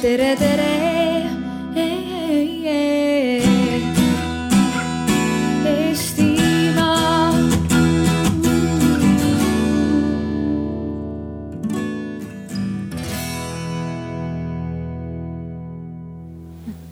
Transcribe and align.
tere, 0.00 0.34
tere. 0.36 0.68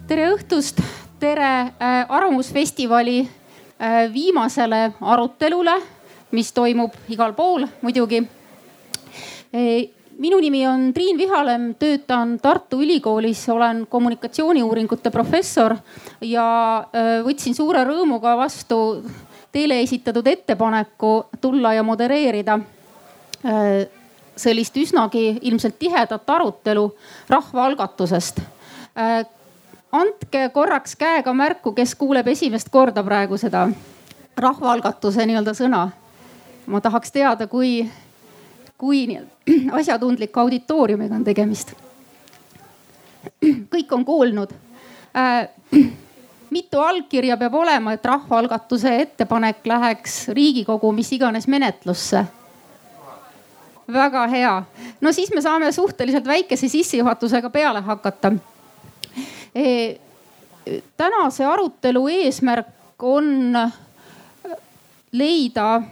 Tere 0.09 0.25
õhtust, 0.33 0.79
tere 1.21 1.45
äh, 1.45 2.05
Arvamusfestivali 2.09 3.21
äh, 3.21 4.09
viimasele 4.13 4.95
arutelule, 5.01 5.75
mis 6.33 6.49
toimub 6.53 6.97
igal 7.13 7.37
pool 7.37 7.69
muidugi 7.85 8.25
e,. 9.53 9.98
minu 10.19 10.41
nimi 10.41 10.67
on 10.67 10.93
Triin 10.95 11.19
Vihalem, 11.19 11.75
töötan 11.79 12.39
Tartu 12.43 12.81
Ülikoolis, 12.83 13.49
olen 13.49 13.87
kommunikatsiooniuuringute 13.91 15.11
professor 15.11 15.77
ja 16.21 16.47
võtsin 17.25 17.55
suure 17.55 17.85
rõõmuga 17.87 18.37
vastu 18.37 19.03
teile 19.53 19.81
esitatud 19.81 20.27
ettepaneku 20.27 21.13
tulla 21.41 21.73
ja 21.75 21.83
modereerida 21.83 22.59
sellist 24.37 24.77
üsnagi 24.77 25.39
ilmselt 25.43 25.79
tihedat 25.79 26.31
arutelu 26.31 26.91
rahvaalgatusest 27.31 28.43
andke 29.93 30.49
korraks 30.53 30.97
käega 30.97 31.33
märku, 31.33 31.73
kes 31.73 31.95
kuuleb 31.95 32.29
esimest 32.29 32.69
korda 32.71 33.03
praegu 33.05 33.39
seda 33.41 33.69
rahvaalgatuse 34.37 35.27
nii-öelda 35.27 35.55
sõna. 35.57 35.89
ma 36.67 36.81
tahaks 36.81 37.13
teada, 37.13 37.47
kui, 37.47 37.89
kui 38.79 39.07
asjatundliku 39.81 40.41
auditooriumiga 40.41 41.15
on 41.15 41.25
tegemist. 41.25 41.75
kõik 43.75 43.93
on 43.93 44.05
kuulnud 44.05 44.55
äh,. 45.17 45.49
mitu 46.51 46.81
allkirja 46.81 47.37
peab 47.37 47.55
olema, 47.55 47.93
et 47.93 48.05
rahvaalgatuse 48.05 48.95
ettepanek 49.03 49.67
läheks 49.67 50.29
Riigikogu 50.33 50.93
mis 50.93 51.13
iganes 51.13 51.49
menetlusse? 51.49 52.25
väga 53.93 54.27
hea, 54.29 54.53
no 55.01 55.13
siis 55.13 55.31
me 55.33 55.41
saame 55.41 55.73
suhteliselt 55.73 56.27
väikese 56.29 56.69
sissejuhatusega 56.69 57.51
peale 57.51 57.81
hakata 57.81 58.33
E, 59.55 59.97
tänase 60.97 61.45
arutelu 61.45 62.09
eesmärk 62.09 63.03
on 63.03 63.57
leida 65.13 65.83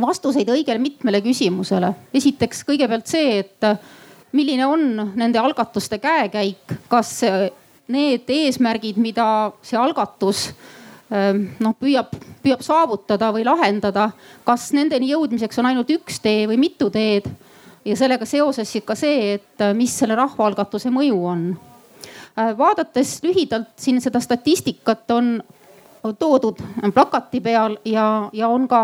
vastuseid 0.00 0.48
õigele 0.52 0.80
mitmele 0.82 1.20
küsimusele. 1.24 1.94
esiteks 2.14 2.64
kõigepealt 2.68 3.06
see, 3.06 3.38
et 3.40 3.68
milline 4.32 4.66
on 4.66 5.12
nende 5.14 5.38
algatuste 5.38 5.98
käekäik, 5.98 6.74
kas 6.88 7.20
need 7.88 8.28
eesmärgid, 8.28 8.98
mida 8.98 9.52
see 9.62 9.78
algatus 9.78 10.50
noh 11.62 11.74
püüab, 11.78 12.10
püüab 12.42 12.64
saavutada 12.66 13.30
või 13.32 13.44
lahendada, 13.46 14.10
kas 14.44 14.72
nendeni 14.74 15.12
jõudmiseks 15.12 15.60
on 15.62 15.70
ainult 15.70 15.92
üks 15.94 16.18
tee 16.20 16.48
või 16.50 16.58
mitu 16.58 16.90
teed. 16.90 17.28
ja 17.84 17.96
sellega 17.96 18.26
seoses 18.26 18.72
ka 18.84 18.94
see, 18.98 19.38
et 19.38 19.64
mis 19.74 19.94
selle 19.98 20.18
rahvaalgatuse 20.18 20.90
mõju 20.90 21.22
on 21.24 21.46
Äh, 22.38 22.58
vaadates 22.58 23.22
lühidalt 23.22 23.68
siin 23.80 24.00
seda 24.00 24.20
statistikat 24.20 25.10
on 25.10 25.42
toodud 26.18 26.58
plakati 26.94 27.40
peal 27.40 27.78
ja, 27.84 28.28
ja 28.32 28.48
on 28.52 28.66
ka, 28.68 28.82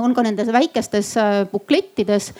on 0.00 0.14
ka 0.14 0.24
nendes 0.26 0.50
väikestes 0.52 1.16
äh, 1.20 1.42
buklettides. 1.50 2.32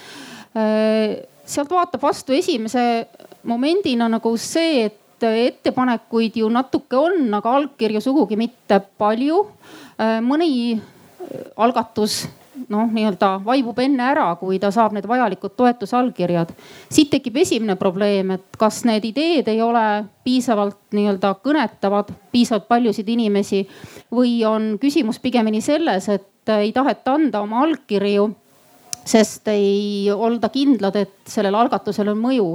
Äh, 0.56 1.20
sealt 1.44 1.70
vaatab 1.70 2.02
vastu 2.02 2.34
esimese 2.36 3.06
momendina 3.42 4.08
nagu 4.10 4.34
see, 4.38 4.86
et 4.88 4.96
ettepanekuid 5.20 6.38
ju 6.40 6.48
natuke 6.48 6.96
on, 6.96 7.26
aga 7.36 7.56
allkirju 7.58 8.00
sugugi 8.00 8.38
mitte 8.40 8.78
palju. 8.98 9.42
mõni 10.24 10.80
algatus 11.60 12.22
noh, 12.68 12.88
nii-öelda 12.90 13.30
vaibub 13.44 13.78
enne 13.82 14.04
ära, 14.12 14.26
kui 14.40 14.58
ta 14.62 14.70
saab 14.74 14.94
need 14.96 15.06
vajalikud 15.08 15.54
toetusallkirjad. 15.58 16.52
siit 16.90 17.10
tekib 17.10 17.36
esimene 17.42 17.76
probleem, 17.76 18.30
et 18.36 18.58
kas 18.58 18.82
need 18.84 19.04
ideed 19.04 19.48
ei 19.48 19.62
ole 19.62 20.04
piisavalt 20.24 20.78
nii-öelda 20.96 21.34
kõnetavad 21.44 22.12
piisavalt 22.32 22.68
paljusid 22.68 23.08
inimesi 23.08 23.66
või 24.12 24.40
on 24.46 24.76
küsimus 24.80 25.18
pigemini 25.18 25.60
selles, 25.60 26.08
et 26.08 26.54
ei 26.58 26.72
taheta 26.72 27.14
anda 27.14 27.40
oma 27.40 27.62
allkirju, 27.66 28.30
sest 29.04 29.48
ei 29.48 30.10
olda 30.10 30.48
kindlad, 30.48 30.96
et 30.96 31.14
sellel 31.26 31.54
algatusel 31.54 32.12
on 32.12 32.18
mõju. 32.18 32.50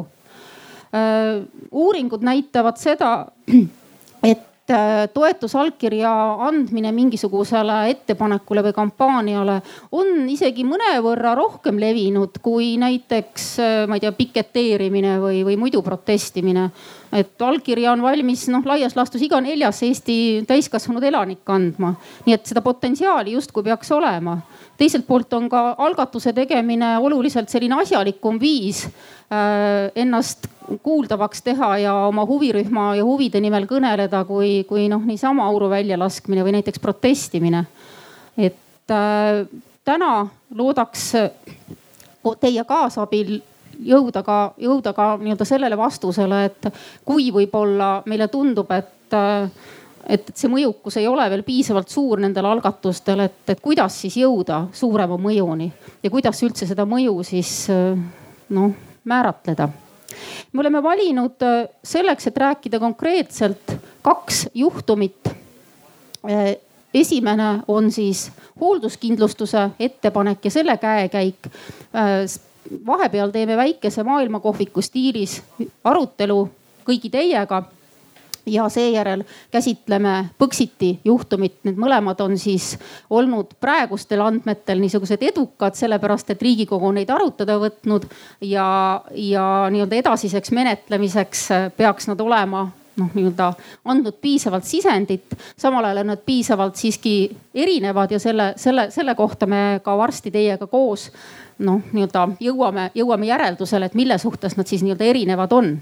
uuringud 1.72 2.22
näitavad 2.24 2.78
seda, 2.80 3.28
et 4.32 4.44
Äh, 4.66 5.10
toetusallkirja 5.14 6.12
andmine 6.42 6.90
mingisugusele 6.90 7.84
ettepanekule 7.92 8.64
või 8.66 8.74
kampaaniale 8.74 9.60
on 9.94 10.24
isegi 10.26 10.64
mõnevõrra 10.66 11.36
rohkem 11.38 11.78
levinud 11.78 12.40
kui 12.42 12.72
näiteks, 12.82 13.46
äh, 13.62 13.76
ma 13.86 14.00
ei 14.00 14.02
tea, 14.02 14.10
piketeerimine 14.18 15.20
või, 15.22 15.44
või 15.46 15.60
muidu 15.62 15.84
protestimine. 15.86 16.72
Et 17.16 17.42
allkirja 17.42 17.94
on 17.96 18.04
valmis 18.04 18.48
noh, 18.52 18.66
laias 18.68 18.96
laastus 18.98 19.24
iga 19.24 19.40
neljas 19.42 19.82
Eesti 19.88 20.44
täiskasvanud 20.48 21.04
elanik 21.04 21.50
andma. 21.50 21.96
nii 22.26 22.36
et 22.36 22.46
seda 22.46 22.62
potentsiaali 22.66 23.36
justkui 23.38 23.64
peaks 23.64 23.92
olema 23.96 24.40
teiselt 24.78 25.08
poolt 25.08 25.34
on 25.34 25.48
ka 25.50 25.62
algatuse 25.86 26.34
tegemine 26.36 26.96
oluliselt 27.04 27.50
selline 27.52 27.80
asjalikum 27.82 28.40
viis 28.42 28.86
äh, 28.86 29.92
ennast 29.96 30.50
kuuldavaks 30.84 31.44
teha 31.46 31.72
ja 31.84 31.94
oma 32.08 32.26
huvirühma 32.26 32.90
ja 32.98 33.06
huvide 33.06 33.40
nimel 33.42 33.68
kõneleda, 33.70 34.24
kui, 34.28 34.64
kui 34.68 34.88
noh, 34.92 35.04
niisama 35.06 35.46
auru 35.46 35.70
väljalaskmine 35.72 36.46
või 36.46 36.58
näiteks 36.58 36.82
protestimine. 36.84 37.66
et 38.38 38.92
äh, 38.92 39.46
täna 39.86 40.28
loodaks 40.56 41.12
teie 42.42 42.64
kaasabil 42.66 43.38
jõuda 43.80 44.24
ka, 44.24 44.40
jõuda 44.62 44.94
ka 44.94 45.16
nii-öelda 45.22 45.46
sellele 45.46 45.78
vastusele, 45.78 46.46
et 46.46 46.68
kui 47.06 47.32
võib-olla 47.34 48.02
meile 48.06 48.28
tundub, 48.28 48.72
et 48.72 48.94
et, 49.06 50.24
et 50.30 50.32
see 50.38 50.50
mõjukus 50.52 50.98
ei 51.00 51.08
ole 51.08 51.26
veel 51.30 51.44
piisavalt 51.46 51.90
suur 51.94 52.22
nendel 52.22 52.48
algatustel, 52.50 53.26
et, 53.26 53.42
et 53.50 53.62
kuidas 53.62 54.00
siis 54.02 54.18
jõuda 54.18 54.66
suurema 54.74 55.18
mõjuni 55.22 55.70
ja 56.04 56.12
kuidas 56.14 56.42
üldse 56.46 56.68
seda 56.70 56.86
mõju 56.90 57.20
siis 57.26 57.68
noh 58.50 58.74
määratleda. 59.06 59.70
me 60.54 60.60
oleme 60.60 60.84
valinud 60.84 61.46
selleks, 61.84 62.28
et 62.28 62.38
rääkida 62.38 62.80
konkreetselt 62.80 63.76
kaks 64.02 64.48
juhtumit. 64.54 65.30
esimene 66.94 67.60
on 67.68 67.92
siis 67.92 68.32
hoolduskindlustuse 68.60 69.70
ettepanek 69.80 70.46
ja 70.46 70.52
selle 70.52 70.78
käekäik. 70.78 71.50
Vahepeal 72.86 73.32
teeme 73.32 73.58
väikese 73.58 74.04
maailmakohviku 74.04 74.82
stiilis 74.82 75.42
arutelu 75.84 76.44
kõigi 76.86 77.10
teiega 77.10 77.64
ja 78.46 78.70
seejärel 78.70 79.24
käsitleme 79.52 80.30
Põxiti 80.38 81.00
juhtumit. 81.06 81.58
Need 81.64 81.80
mõlemad 81.82 82.22
on 82.22 82.38
siis 82.38 82.76
olnud 83.10 83.56
praegustel 83.62 84.22
andmetel 84.22 84.80
niisugused 84.82 85.24
edukad, 85.24 85.76
sellepärast 85.76 86.30
et 86.34 86.42
riigikogu 86.42 86.92
on 86.92 87.00
neid 87.00 87.10
arutada 87.10 87.58
võtnud 87.62 88.08
ja, 88.42 88.68
ja 89.12 89.46
nii-öelda 89.74 90.02
edasiseks 90.02 90.54
menetlemiseks 90.56 91.48
peaks 91.78 92.10
nad 92.12 92.22
olema 92.22 92.68
noh, 92.96 93.10
nii-öelda 93.14 93.54
andnud 93.86 94.20
piisavalt 94.22 94.64
sisendit. 94.64 95.36
samal 95.58 95.86
ajal 95.86 96.04
on 96.04 96.14
nad 96.14 96.22
piisavalt 96.26 96.76
siiski 96.76 97.16
erinevad 97.54 98.12
ja 98.12 98.20
selle, 98.20 98.54
selle, 98.62 98.90
selle 98.92 99.16
kohta 99.16 99.46
me 99.46 99.82
ka 99.84 99.98
varsti 99.98 100.32
teiega 100.32 100.68
koos 100.68 101.10
noh, 101.60 101.82
nii-öelda 101.92 102.28
jõuame, 102.44 102.90
jõuame 102.96 103.30
järeldusele, 103.30 103.86
et 103.86 103.96
mille 103.96 104.18
suhtes 104.18 104.58
nad 104.58 104.68
siis 104.68 104.84
nii-öelda 104.84 105.12
erinevad 105.12 105.54
on 105.56 105.76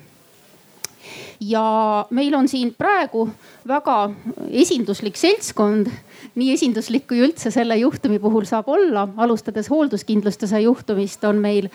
ja 1.40 2.06
meil 2.09 2.34
on 2.35 2.47
siin 2.47 2.74
praegu 2.78 3.28
väga 3.68 3.97
esinduslik 4.52 5.18
seltskond, 5.20 5.90
nii 6.35 6.53
esinduslik 6.53 7.06
kui 7.08 7.22
üldse 7.24 7.52
selle 7.53 7.78
juhtumi 7.80 8.20
puhul 8.20 8.46
saab 8.50 8.70
olla. 8.74 9.08
alustades 9.18 9.70
hoolduskindlustuse 9.70 10.59
juhtumist 10.64 11.24
on 11.24 11.40
meil 11.41 11.70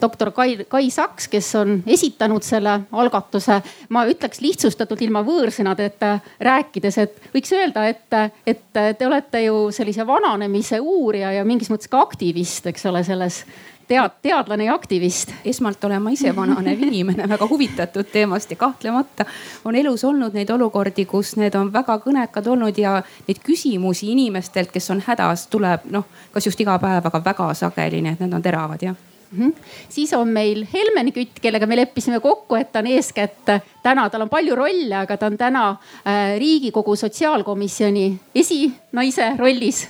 doktor 0.00 0.30
Kai, 0.36 0.64
Kai 0.68 0.90
Saks, 0.90 1.28
kes 1.28 1.54
on 1.54 1.82
esitanud 1.86 2.42
selle 2.42 2.80
algatuse. 2.92 3.60
ma 3.88 4.04
ütleks 4.06 4.40
lihtsustatult 4.40 5.02
ilma 5.02 5.22
võõrsõnadeta 5.26 6.18
rääkides, 6.40 6.98
et 6.98 7.20
võiks 7.34 7.52
öelda, 7.52 7.86
et, 7.88 8.36
et 8.46 8.64
te 8.98 9.06
olete 9.06 9.44
ju 9.44 9.70
sellise 9.74 10.06
vananemise 10.06 10.80
uurija 10.80 11.32
ja 11.32 11.44
mingis 11.44 11.70
mõttes 11.70 11.90
ka 11.90 12.00
aktivist, 12.00 12.66
eks 12.66 12.86
ole, 12.86 13.04
selles 13.04 13.44
tead, 13.90 14.10
teadlane 14.22 14.64
ja 14.64 14.74
aktivist. 14.74 15.32
esmalt 15.44 15.84
olen 15.84 16.02
ma 16.02 16.12
ise 16.14 16.30
vananev 16.36 16.82
inimene, 16.86 17.26
väga 17.28 17.48
huvitatud 17.50 18.06
teemast 18.12 18.50
ja 18.50 18.56
kahtlemata 18.56 19.26
on 19.64 19.76
elus 19.76 20.04
olnud 20.04 20.36
neid 20.36 20.50
olukordi, 20.50 21.04
kus 21.10 21.34
need 21.40 21.56
on 21.58 21.72
väga 21.72 21.98
kõnekad 22.04 22.46
olnud 22.54 22.78
ja 22.78 23.00
neid 23.26 23.42
küsimusi 23.46 24.12
inimestelt, 24.14 24.70
kes 24.70 24.90
on 24.94 25.02
hädas, 25.06 25.48
tuleb 25.50 25.90
noh, 25.90 26.06
kas 26.32 26.46
just 26.46 26.60
iga 26.62 26.78
päev, 26.78 27.06
aga 27.10 27.22
väga 27.24 27.52
sageli, 27.64 28.02
nii 28.04 28.14
et 28.14 28.24
need 28.24 28.38
on 28.38 28.46
teravad 28.46 28.82
jah 28.82 28.96
mm. 28.96 29.38
-hmm. 29.38 29.52
siis 29.88 30.14
on 30.14 30.28
meil 30.28 30.66
Helmen 30.74 31.12
Kütt, 31.12 31.40
kellega 31.42 31.66
me 31.66 31.76
leppisime 31.76 32.20
kokku, 32.20 32.54
et 32.54 32.72
ta 32.72 32.78
on 32.78 32.86
eeskätt 32.86 33.46
täna, 33.82 34.10
tal 34.10 34.22
on 34.22 34.28
palju 34.28 34.54
rolle, 34.54 34.96
aga 34.96 35.16
ta 35.16 35.26
on 35.26 35.38
täna 35.38 35.70
äh, 35.70 36.38
riigikogu 36.38 36.96
sotsiaalkomisjoni 36.96 38.20
esinaise 38.34 39.32
rollis. 39.38 39.88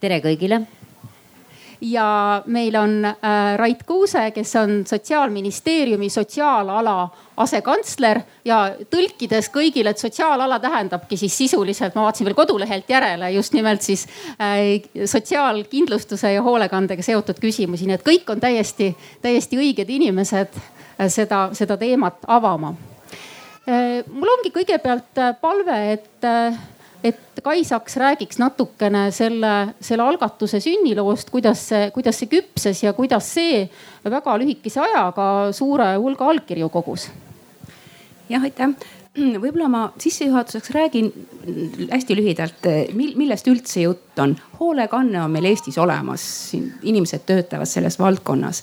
tere 0.00 0.20
kõigile 0.20 0.66
ja 1.80 2.42
meil 2.46 2.76
on 2.76 3.04
äh, 3.04 3.14
Rait 3.56 3.82
Kuuse, 3.86 4.30
kes 4.30 4.56
on 4.56 4.86
sotsiaalministeeriumi 4.86 6.10
sotsiaalala 6.10 7.08
asekantsler 7.40 8.20
ja 8.44 8.58
tõlkides 8.90 9.48
kõigile, 9.52 9.94
et 9.94 10.02
sotsiaalala 10.02 10.58
tähendabki 10.60 11.16
siis 11.16 11.36
sisuliselt, 11.38 11.94
ma 11.94 12.04
vaatasin 12.08 12.28
veel 12.28 12.36
kodulehelt 12.36 12.90
järele 12.90 13.30
just 13.32 13.56
nimelt 13.56 13.82
siis 13.82 14.06
äh, 14.40 15.04
sotsiaalkindlustuse 15.04 16.32
ja 16.32 16.42
hoolekandega 16.42 17.02
seotud 17.02 17.40
küsimusi, 17.40 17.88
nii 17.88 17.96
et 17.96 18.06
kõik 18.06 18.28
on 18.32 18.40
täiesti, 18.40 18.92
täiesti 19.22 19.60
õiged 19.60 19.88
inimesed 19.88 20.60
äh, 20.60 21.08
seda, 21.08 21.48
seda 21.56 21.80
teemat 21.80 22.28
avama. 22.28 22.74
Mul 23.70 24.30
ongi 24.32 24.50
kõigepealt 24.50 25.18
palve, 25.38 25.74
et 25.92 26.24
et 27.04 27.40
Kai 27.42 27.64
Saks 27.64 27.96
räägiks 27.96 28.38
natukene 28.38 29.06
selle, 29.14 29.74
selle 29.80 30.04
algatuse 30.04 30.60
sünniloost, 30.60 31.30
kuidas 31.32 31.62
see, 31.70 31.90
kuidas 31.94 32.20
see 32.20 32.28
küpses 32.28 32.84
ja 32.84 32.92
kuidas 32.92 33.32
see 33.34 33.64
väga 34.04 34.36
lühikese 34.42 34.82
ajaga 34.84 35.26
suure 35.56 35.94
hulga 35.96 36.28
allkirju 36.34 36.68
kogus. 36.68 37.08
jah, 38.28 38.42
aitäh 38.44 38.74
võib-olla 39.16 39.68
ma 39.68 39.82
sissejuhatuseks 39.98 40.70
räägin 40.70 41.10
hästi 41.90 42.16
lühidalt, 42.16 42.68
millest 42.94 43.48
üldse 43.50 43.82
jutt 43.82 44.18
on. 44.18 44.36
hoolekanne 44.60 45.22
on 45.22 45.30
meil 45.30 45.50
Eestis 45.50 45.78
olemas, 45.78 46.22
siin 46.50 46.72
inimesed 46.82 47.26
töötavad 47.26 47.66
selles 47.66 47.98
valdkonnas 47.98 48.62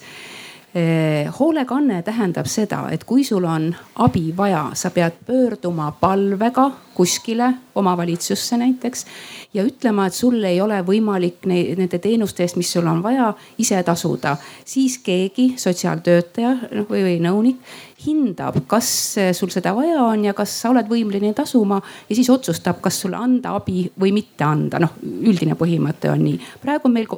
hoolekanne 1.39 2.01
tähendab 2.05 2.45
seda, 2.45 2.83
et 2.91 3.03
kui 3.07 3.23
sul 3.23 3.45
on 3.49 3.71
abi 4.03 4.33
vaja, 4.37 4.69
sa 4.73 4.91
pead 4.93 5.15
pöörduma 5.25 5.91
palvega 5.99 6.71
kuskile 6.97 7.53
omavalitsusse 7.75 8.57
näiteks 8.57 9.05
ja 9.53 9.63
ütlema, 9.63 10.07
et 10.07 10.13
sul 10.13 10.43
ei 10.43 10.61
ole 10.61 10.79
võimalik 10.85 11.45
nende 11.49 11.99
teenuste 12.01 12.43
eest, 12.45 12.57
mis 12.57 12.71
sul 12.73 12.87
on 12.89 13.03
vaja, 13.03 13.33
ise 13.57 13.83
tasuda. 13.83 14.37
siis 14.65 14.97
keegi, 14.97 15.53
sotsiaaltöötaja 15.57 16.55
või, 16.89 17.03
või 17.03 17.19
nõunik 17.21 17.61
hindab, 18.05 18.59
kas 18.69 18.89
sul 19.33 19.49
seda 19.53 19.73
vaja 19.75 20.03
on 20.05 20.27
ja 20.27 20.33
kas 20.37 20.51
sa 20.61 20.69
oled 20.69 20.89
võimeline 20.89 21.33
tasuma 21.37 21.79
ja 22.09 22.15
siis 22.15 22.29
otsustab, 22.29 22.77
kas 22.81 22.99
sulle 23.01 23.17
anda 23.17 23.55
abi 23.57 23.87
või 23.99 24.13
mitte 24.13 24.45
anda. 24.45 24.79
noh, 24.79 24.93
üldine 25.01 25.57
põhimõte 25.57 26.11
on 26.11 26.21
nii. 26.23 26.37
praegu 26.61 26.91
meil 26.93 27.09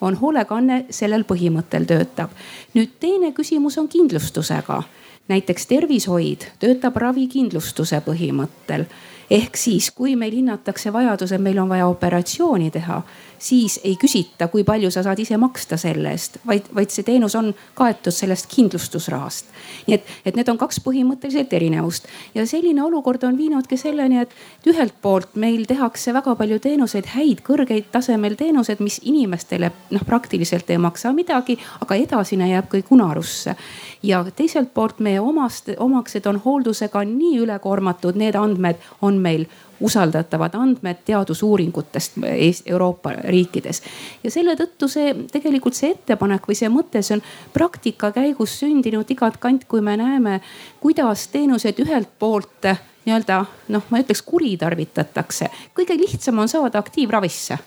on 0.00 0.18
hoolekanne 0.18 0.84
sellel 0.90 1.24
põhimõttel 1.28 1.86
töötab. 1.86 2.30
nüüd 2.74 2.98
teine 3.00 3.32
küsimus 3.32 3.78
on 3.78 3.88
kindlustusega 3.88 4.82
näiteks 5.28 5.66
tervishoid 5.66 6.48
töötab 6.60 6.96
ravikindlustuse 7.00 8.02
põhimõttel 8.04 8.88
ehk 9.30 9.56
siis, 9.56 9.90
kui 9.90 10.16
meil 10.16 10.34
hinnatakse 10.36 10.92
vajadus, 10.92 11.32
et 11.32 11.42
meil 11.42 11.58
on 11.58 11.68
vaja 11.68 11.86
operatsiooni 11.88 12.70
teha, 12.70 13.00
siis 13.38 13.78
ei 13.84 13.96
küsita, 14.00 14.48
kui 14.48 14.64
palju 14.64 14.90
sa 14.92 15.02
saad 15.04 15.20
ise 15.20 15.36
maksta 15.40 15.76
selle 15.80 16.12
eest, 16.14 16.38
vaid, 16.46 16.68
vaid 16.74 16.92
see 16.92 17.06
teenus 17.06 17.34
on 17.38 17.50
kaetud 17.76 18.14
sellest 18.14 18.48
kindlustusrahast. 18.52 19.50
nii 19.86 19.96
et, 19.96 20.12
et 20.24 20.36
need 20.36 20.48
on 20.48 20.58
kaks 20.60 20.80
põhimõtteliselt 20.84 21.52
erinevust 21.52 22.08
ja 22.34 22.46
selline 22.48 22.82
olukord 22.82 23.24
on 23.24 23.36
viinudki 23.38 23.76
selleni, 23.80 24.22
et 24.24 24.68
ühelt 24.70 24.94
poolt 25.02 25.36
meil 25.40 25.66
tehakse 25.68 26.14
väga 26.14 26.36
palju 26.40 26.60
teenuseid, 26.62 27.10
häid, 27.16 27.42
kõrgeid 27.46 27.90
tasemel 27.92 28.36
teenused, 28.40 28.80
mis 28.84 29.00
inimestele 29.02 29.72
noh, 29.90 30.06
praktiliselt 30.06 30.70
ei 30.70 30.80
maksa 30.80 31.12
midagi, 31.12 31.58
aga 31.84 32.00
edasine 32.00 32.48
jääb 32.52 32.70
kõik 32.72 32.92
unarusse. 32.96 33.56
Ja 34.04 34.24
teiselt 34.36 34.74
poolt 34.74 34.98
meie 35.00 35.20
omast, 35.20 35.70
omaksed 35.78 36.26
on 36.28 36.40
hooldusega 36.44 37.04
nii 37.08 37.38
ülekoormatud, 37.44 38.18
need 38.20 38.36
andmed 38.36 38.82
on 39.02 39.18
meil 39.22 39.46
usaldatavad 39.80 40.54
andmed 40.54 41.02
teadusuuringutest 41.04 42.18
Euroopa 42.66 43.12
riikides. 43.12 43.82
ja 44.24 44.30
selle 44.30 44.56
tõttu 44.56 44.88
see 44.88 45.14
tegelikult 45.32 45.76
see 45.76 45.94
ettepanek 45.96 46.48
või 46.48 46.56
see 46.58 46.70
mõte, 46.72 47.02
see 47.02 47.18
on 47.18 47.24
praktika 47.52 48.12
käigus 48.12 48.58
sündinud 48.60 49.10
igalt 49.10 49.40
kant, 49.42 49.64
kui 49.68 49.80
me 49.80 49.96
näeme, 49.96 50.40
kuidas 50.80 51.28
teenuseid 51.32 51.80
ühelt 51.84 52.12
poolt 52.18 52.70
nii-öelda 53.04 53.44
noh, 53.68 53.88
ma 53.90 54.00
ütleks 54.00 54.22
kuritarvitatakse. 54.24 55.50
kõige 55.76 55.98
lihtsam 55.98 56.38
on 56.38 56.48
saada 56.48 56.78
aktiivravisse. 56.78 57.58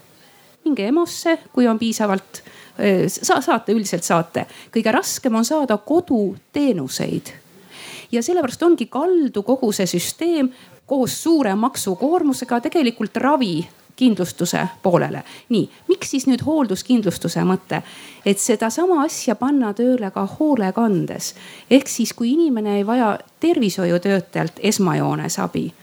minge 0.65 0.87
EMO-sse, 0.87 1.37
kui 1.53 1.67
on 1.67 1.79
piisavalt 1.79 2.43
sa 3.07 3.41
saate, 3.41 3.73
üldiselt 3.73 4.03
saate. 4.03 4.45
kõige 4.71 4.91
raskem 4.91 5.35
on 5.35 5.45
saada 5.45 5.77
koduteenuseid 5.77 7.33
ja 8.11 8.23
sellepärast 8.23 8.63
ongi 8.63 8.85
kaldu 8.85 9.43
kogu 9.43 9.71
see 9.71 9.87
süsteem 9.89 10.51
koos 10.85 11.23
suure 11.23 11.55
maksukoormusega 11.55 12.61
tegelikult 12.61 13.17
ravi 13.17 13.67
kindlustuse 13.97 14.67
poolele. 14.83 15.23
nii, 15.49 15.69
miks 15.87 16.11
siis 16.11 16.27
nüüd 16.27 16.43
hoolduskindlustuse 16.45 17.43
mõte? 17.43 17.81
et 18.25 18.39
sedasama 18.39 19.01
asja 19.03 19.35
panna 19.35 19.73
tööle 19.73 20.11
ka 20.11 20.27
hoolekandes. 20.39 21.33
ehk 21.69 21.87
siis, 21.87 22.13
kui 22.13 22.31
inimene 22.31 22.77
ei 22.77 22.87
vaja 22.87 23.17
tervishoiutöötajalt 23.39 24.59
esmajoones 24.71 25.39
abi 25.39 25.73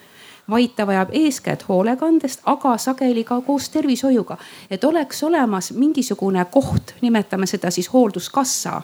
vaid 0.50 0.70
ta 0.76 0.86
vajab 0.86 1.08
eeskätt 1.12 1.68
hoolekandest, 1.68 2.40
aga 2.44 2.76
sageli 2.78 3.24
ka 3.24 3.40
koos 3.40 3.68
tervishoiuga. 3.68 4.36
et 4.70 4.84
oleks 4.84 5.22
olemas 5.22 5.72
mingisugune 5.72 6.44
koht, 6.44 6.94
nimetame 7.00 7.46
seda 7.46 7.70
siis 7.70 7.92
hoolduskassa, 7.92 8.82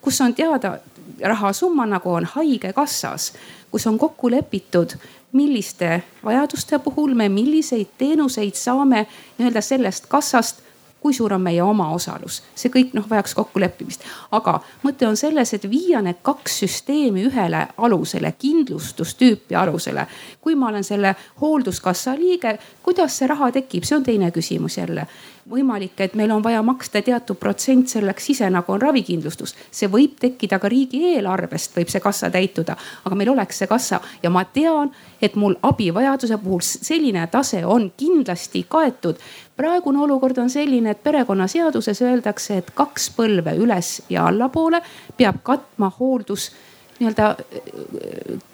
kus 0.00 0.20
on 0.20 0.34
teada 0.34 0.78
rahasumma, 1.24 1.86
nagu 1.86 2.12
on 2.12 2.24
haigekassas, 2.24 3.32
kus 3.70 3.86
on 3.86 3.98
kokku 3.98 4.30
lepitud 4.30 4.96
milliste 5.32 6.02
vajaduste 6.24 6.78
puhul 6.78 7.14
me 7.14 7.28
milliseid 7.28 7.86
teenuseid 7.98 8.54
saame 8.54 9.06
nii-öelda 9.38 9.60
sellest 9.60 10.06
kassast 10.06 10.60
kui 11.00 11.14
suur 11.14 11.32
on 11.32 11.42
meie 11.42 11.62
omaosalus, 11.62 12.42
see 12.54 12.72
kõik 12.74 12.94
noh 12.96 13.06
vajaks 13.10 13.34
kokkuleppimist. 13.38 14.04
aga 14.30 14.60
mõte 14.82 15.06
on 15.06 15.16
selles, 15.16 15.54
et 15.54 15.70
viia 15.70 16.02
need 16.02 16.20
kaks 16.22 16.58
süsteemi 16.64 17.24
ühele 17.30 17.66
alusele, 17.78 18.32
kindlustustüüpi 18.38 19.54
alusele. 19.54 20.06
kui 20.40 20.54
ma 20.54 20.68
olen 20.68 20.84
selle 20.84 21.16
hoolduskassa 21.40 22.14
liige, 22.14 22.58
kuidas 22.82 23.18
see 23.18 23.26
raha 23.26 23.52
tekib, 23.52 23.84
see 23.84 23.96
on 23.96 24.02
teine 24.02 24.30
küsimus 24.30 24.78
jälle 24.78 25.06
võimalik, 25.50 26.00
et 26.00 26.14
meil 26.14 26.30
on 26.30 26.42
vaja 26.44 26.62
maksta 26.62 27.02
teatud 27.02 27.38
protsent 27.40 27.88
selleks 27.88 28.30
ise, 28.34 28.50
nagu 28.50 28.72
on 28.72 28.82
ravikindlustus. 28.82 29.54
see 29.70 29.88
võib 29.88 30.18
tekkida 30.20 30.58
ka 30.58 30.68
riigieelarvest, 30.68 31.76
võib 31.76 31.88
see 31.88 32.00
kassa 32.00 32.30
täituda, 32.30 32.76
aga 33.04 33.16
meil 33.16 33.32
oleks 33.32 33.58
see 33.58 33.66
kassa 33.66 34.00
ja 34.22 34.30
ma 34.30 34.44
tean, 34.44 34.92
et 35.22 35.36
mul 35.36 35.54
abivajaduse 35.62 36.38
puhul 36.38 36.60
selline 36.62 37.26
tase 37.26 37.64
on 37.66 37.92
kindlasti 37.96 38.66
kaetud. 38.68 39.16
Praegune 39.58 40.00
olukord 40.06 40.38
on 40.38 40.50
selline, 40.50 40.94
et 40.94 41.02
perekonnaseaduses 41.02 42.02
öeldakse, 42.06 42.62
et 42.62 42.70
kaks 42.78 43.10
põlve 43.16 43.56
üles 43.58 43.98
ja 44.10 44.28
allapoole 44.30 44.82
peab 45.18 45.42
katma 45.46 45.90
hooldus 45.98 46.52
nii-öelda 46.98 47.34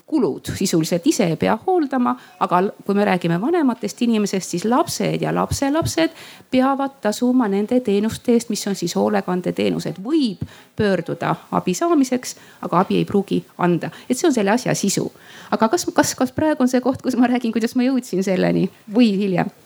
kulud 0.07 0.51
sisuliselt 0.55 1.07
ise 1.07 1.27
ei 1.27 1.37
pea 1.37 1.59
hooldama, 1.67 2.13
aga 2.41 2.61
kui 2.87 2.95
me 2.95 3.05
räägime 3.09 3.41
vanematest 3.41 4.03
inimesest, 4.03 4.51
siis 4.51 4.65
lapsed 4.65 5.23
ja 5.23 5.33
lapselapsed 5.35 6.13
peavad 6.51 7.01
tasuma 7.01 7.49
nende 7.49 7.81
teenuste 7.81 8.37
eest, 8.37 8.53
mis 8.53 8.67
on 8.69 8.77
siis 8.77 8.95
hoolekandeteenused. 8.97 9.99
võib 10.05 10.45
pöörduda 10.77 11.35
abi 11.51 11.75
saamiseks, 11.75 12.37
aga 12.63 12.85
abi 12.85 13.01
ei 13.01 13.09
pruugi 13.09 13.41
anda, 13.59 13.91
et 14.09 14.19
see 14.19 14.29
on 14.29 14.37
selle 14.37 14.51
asja 14.51 14.75
sisu. 14.75 15.11
aga 15.51 15.69
kas, 15.69 15.89
kas, 15.95 16.15
kas 16.15 16.33
praegu 16.33 16.63
on 16.63 16.69
see 16.69 16.81
koht, 16.81 17.03
kus 17.03 17.17
ma 17.17 17.27
räägin, 17.27 17.53
kuidas 17.53 17.75
ma 17.75 17.89
jõudsin 17.89 18.23
selleni 18.23 18.69
või 18.95 19.17
hiljem? 19.19 19.64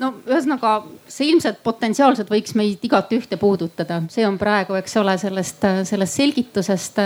No 0.00 0.10
ühesõnaga 0.26 0.74
see 1.08 1.30
ilmselt 1.32 1.60
potentsiaalselt 1.64 2.30
võiks 2.30 2.54
meid 2.58 2.82
igat 2.86 3.12
ühte 3.16 3.38
puudutada, 3.40 4.02
see 4.12 4.26
on 4.26 4.38
praegu, 4.40 4.76
eks 4.78 4.96
ole, 5.00 5.16
sellest, 5.20 5.66
sellest 5.88 6.20
selgitusest 6.20 7.00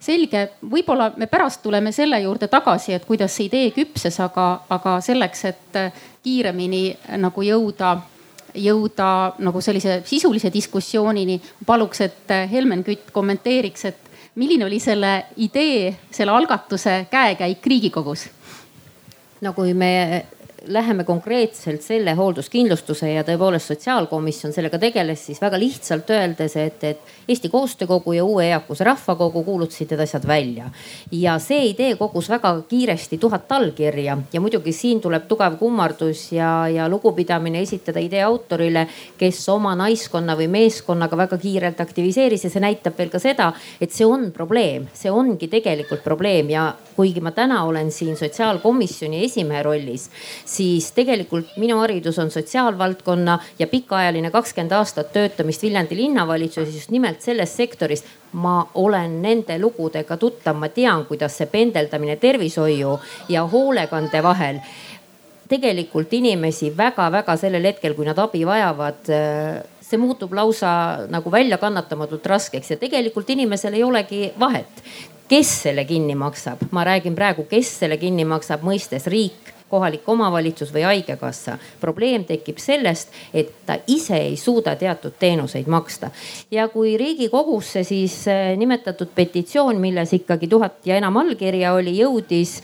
selge. 0.00 0.46
võib-olla 0.62 1.10
me 1.16 1.28
pärast 1.30 1.62
tuleme 1.62 1.92
selle 1.92 2.20
juurde 2.22 2.48
tagasi, 2.48 2.94
et 2.96 3.04
kuidas 3.04 3.36
see 3.36 3.48
idee 3.50 3.70
küpses, 3.76 4.16
aga, 4.20 4.48
aga 4.70 4.96
selleks, 5.04 5.44
et 5.44 5.80
kiiremini 6.24 6.84
nagu 7.20 7.44
jõuda 7.44 7.98
jõuda 8.50 9.36
nagu 9.38 9.60
sellise 9.62 10.00
sisulise 10.06 10.50
diskussioonini, 10.50 11.36
paluks, 11.66 12.00
et 12.02 12.32
Helmen 12.50 12.82
Kütt 12.82 13.12
kommenteeriks, 13.14 13.84
et 13.84 14.10
milline 14.34 14.66
oli 14.66 14.80
selle 14.82 15.12
idee, 15.36 15.92
selle 16.10 16.34
algatuse 16.34 17.04
käekäik 17.10 17.66
Riigikogus? 17.66 18.28
no 19.40 19.52
kui 19.56 19.72
me 19.74 20.26
läheme 20.66 21.04
konkreetselt 21.04 21.82
selle 21.82 22.14
hoolduskindlustuse 22.18 23.12
ja 23.12 23.24
tõepoolest 23.24 23.72
sotsiaalkomisjon 23.72 24.52
sellega 24.52 24.78
tegeles, 24.78 25.26
siis 25.26 25.40
väga 25.42 25.58
lihtsalt 25.60 26.10
öeldes, 26.10 26.56
et, 26.60 26.84
et 26.84 27.19
Eesti 27.30 27.48
Koostöökogu 27.48 28.12
ja 28.12 28.24
Uue 28.24 28.48
Eakuse 28.50 28.84
Rahvakogu 28.84 29.44
kuulutasid 29.46 29.92
need 29.92 30.00
asjad 30.02 30.26
välja. 30.26 30.70
ja 31.12 31.38
see 31.38 31.68
idee 31.70 31.94
kogus 31.96 32.28
väga 32.30 32.50
kiiresti 32.68 33.18
tuhat 33.18 33.52
allkirja. 33.52 34.18
Ja 34.32 34.40
muidugi 34.40 34.72
siin 34.72 35.00
tuleb 35.00 35.28
tugev 35.28 35.56
kummardus 35.58 36.32
ja, 36.32 36.68
ja 36.68 36.88
lugupidamine 36.88 37.60
esitada 37.60 38.00
idee 38.00 38.22
autorile, 38.22 38.86
kes 39.18 39.48
oma 39.48 39.76
naiskonna 39.78 40.34
või 40.36 40.48
meeskonnaga 40.50 41.16
väga 41.16 41.38
kiirelt 41.38 41.80
aktiviseeris. 41.80 42.44
Ja 42.44 42.50
see 42.50 42.64
näitab 42.64 42.98
veel 42.98 43.12
ka 43.14 43.22
seda, 43.22 43.52
et 43.80 43.94
see 43.94 44.06
on 44.06 44.30
probleem, 44.34 44.88
see 44.94 45.10
ongi 45.10 45.48
tegelikult 45.52 46.02
probleem. 46.02 46.50
Ja 46.50 46.72
kuigi 46.96 47.22
ma 47.22 47.30
täna 47.30 47.62
olen 47.64 47.92
siin 47.94 48.16
sotsiaalkomisjoni 48.16 49.22
esimehe 49.24 49.62
rollis, 49.62 50.08
siis 50.44 50.90
tegelikult 50.96 51.54
minu 51.62 51.78
haridus 51.80 52.18
on 52.18 52.30
sotsiaalvaldkonna 52.30 53.38
ja 53.58 53.70
pikaajaline 53.70 54.30
kakskümmend 54.34 54.74
aastat 54.76 55.12
töötamist 55.14 55.62
Viljandi 55.62 55.96
linnavalitsuses 55.96 56.74
just 56.74 56.90
nimelt 56.90 57.19
selles 57.22 57.56
sektoris 57.56 58.04
ma 58.32 58.60
olen 58.74 59.20
nende 59.22 59.58
lugudega 59.58 60.16
tuttav, 60.16 60.56
ma 60.56 60.68
tean, 60.68 61.04
kuidas 61.08 61.36
see 61.38 61.50
pendeldamine 61.50 62.16
tervishoiu 62.20 62.96
ja 63.28 63.44
hoolekande 63.46 64.22
vahel. 64.22 64.60
Tegelikult 65.50 66.12
inimesi 66.14 66.70
väga-väga 66.76 67.34
sellel 67.36 67.66
hetkel, 67.66 67.96
kui 67.98 68.06
nad 68.06 68.18
abi 68.22 68.44
vajavad 68.46 69.08
see 69.90 69.98
muutub 69.98 70.32
lausa 70.38 71.06
nagu 71.10 71.32
väljakannatamatult 71.34 72.26
raskeks 72.30 72.70
ja 72.70 72.78
tegelikult 72.78 73.30
inimesel 73.34 73.74
ei 73.74 73.82
olegi 73.82 74.28
vahet, 74.38 74.84
kes 75.30 75.50
selle 75.64 75.84
kinni 75.84 76.14
maksab. 76.14 76.62
ma 76.70 76.84
räägin 76.84 77.14
praegu, 77.14 77.44
kes 77.50 77.78
selle 77.82 77.98
kinni 77.98 78.24
maksab, 78.24 78.62
mõistes 78.62 79.10
riik 79.10 79.54
kohalik 79.70 80.08
omavalitsus 80.08 80.72
või 80.74 80.84
haigekassa. 80.88 81.58
probleem 81.80 82.24
tekib 82.24 82.58
sellest, 82.58 83.08
et 83.34 83.52
ta 83.66 83.78
ise 83.86 84.16
ei 84.16 84.36
suuda 84.36 84.76
teatud 84.76 85.12
teenuseid 85.18 85.66
maksta. 85.66 86.10
ja 86.50 86.68
kui 86.68 86.96
riigikogusse 86.96 87.84
siis 87.84 88.26
eh, 88.28 88.56
nimetatud 88.56 89.08
petitsioon, 89.14 89.80
milles 89.80 90.12
ikkagi 90.12 90.48
tuhat 90.48 90.86
ja 90.86 90.96
enam 90.96 91.16
allkirja 91.16 91.72
oli, 91.72 91.96
jõudis 91.98 92.60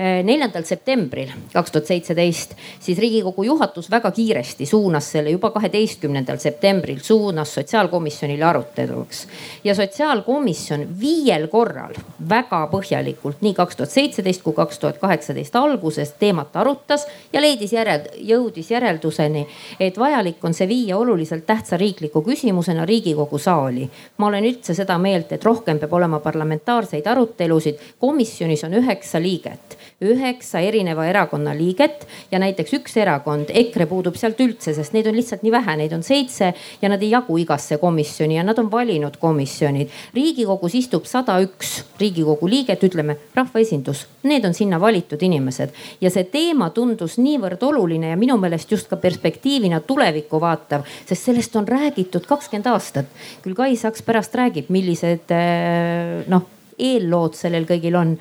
neljandal 0.00 0.64
septembril 0.64 1.28
kaks 1.52 1.72
tuhat 1.74 1.88
seitseteist, 1.90 2.54
siis 2.80 2.98
riigikogu 2.98 3.44
juhatus 3.44 3.90
väga 3.90 4.10
kiiresti 4.16 4.66
suunas 4.66 5.10
selle 5.12 5.30
juba 5.34 5.50
kaheteistkümnendal 5.50 6.38
septembril 6.40 7.02
suunas 7.02 7.54
sotsiaalkomisjonile 7.54 8.44
aruteluks. 8.44 9.26
ja 9.64 9.74
sotsiaalkomisjon 9.74 10.86
viiel 11.00 11.48
korral 11.48 11.94
väga 12.28 12.62
põhjalikult 12.72 13.44
nii 13.44 13.54
kaks 13.54 13.76
tuhat 13.76 13.90
seitseteist 13.90 14.42
kui 14.42 14.56
kaks 14.56 14.78
tuhat 14.78 14.98
kaheksateist 14.98 15.56
alguses 15.56 16.14
teemat 16.18 16.56
arutas 16.56 17.06
ja 17.32 17.40
leidis 17.40 17.72
järel, 17.72 18.08
jõudis 18.16 18.70
järelduseni, 18.70 19.46
et 19.80 19.98
vajalik 19.98 20.44
on 20.44 20.54
see 20.54 20.68
viia 20.68 20.96
oluliselt 20.96 21.46
tähtsa 21.46 21.76
riikliku 21.76 22.22
küsimusena 22.22 22.86
riigikogu 22.86 23.38
saali. 23.38 23.90
ma 24.16 24.26
olen 24.26 24.44
üldse 24.44 24.74
seda 24.74 24.98
meelt, 24.98 25.32
et 25.32 25.44
rohkem 25.44 25.78
peab 25.78 25.92
olema 25.92 26.20
parlamentaarseid 26.20 27.06
arutelusid. 27.06 27.78
komisjonis 27.98 28.64
on 28.64 28.74
üheksa 28.74 29.20
liiget 29.20 29.76
üheksa 30.00 30.60
erineva 30.64 31.04
erakonna 31.06 31.52
liiget 31.56 32.06
ja 32.32 32.38
näiteks 32.40 32.72
üks 32.78 32.96
erakond, 32.96 33.50
EKRE 33.52 33.86
puudub 33.90 34.16
sealt 34.16 34.38
üldse, 34.40 34.72
sest 34.76 34.94
neid 34.96 35.08
on 35.10 35.16
lihtsalt 35.18 35.42
nii 35.44 35.52
vähe, 35.52 35.74
neid 35.76 35.92
on 35.92 36.04
seitse 36.06 36.52
ja 36.80 36.88
nad 36.88 37.02
ei 37.04 37.10
jagu 37.12 37.36
igasse 37.40 37.76
komisjoni 37.82 38.38
ja 38.38 38.44
nad 38.46 38.58
on 38.58 38.70
valinud 38.72 39.18
komisjonid. 39.20 39.90
riigikogus 40.14 40.74
istub 40.74 41.04
sada 41.04 41.36
üks 41.44 41.82
riigikogu 42.00 42.48
liiget, 42.48 42.84
ütleme 42.88 43.18
rahvaesindus, 43.34 44.06
need 44.22 44.44
on 44.48 44.56
sinna 44.56 44.80
valitud 44.80 45.20
inimesed 45.22 45.74
ja 46.00 46.10
see 46.10 46.24
teema 46.32 46.70
tundus 46.70 47.18
niivõrd 47.20 47.60
oluline 47.68 48.14
ja 48.14 48.16
minu 48.16 48.38
meelest 48.40 48.72
just 48.72 48.88
ka 48.88 48.96
perspektiivina 48.96 49.82
tulevikku 49.84 50.40
vaatav, 50.40 50.86
sest 51.04 51.28
sellest 51.28 51.56
on 51.60 51.68
räägitud 51.68 52.24
kakskümmend 52.26 52.72
aastat. 52.72 53.06
küll 53.42 53.54
Kai 53.54 53.76
Saks 53.76 54.02
pärast 54.02 54.34
räägib, 54.34 54.72
millised 54.72 55.28
eh, 55.28 56.24
noh 56.28 56.59
eellood 56.80 57.36
sellel 57.38 57.66
kõigil 57.68 57.96
on. 57.98 58.16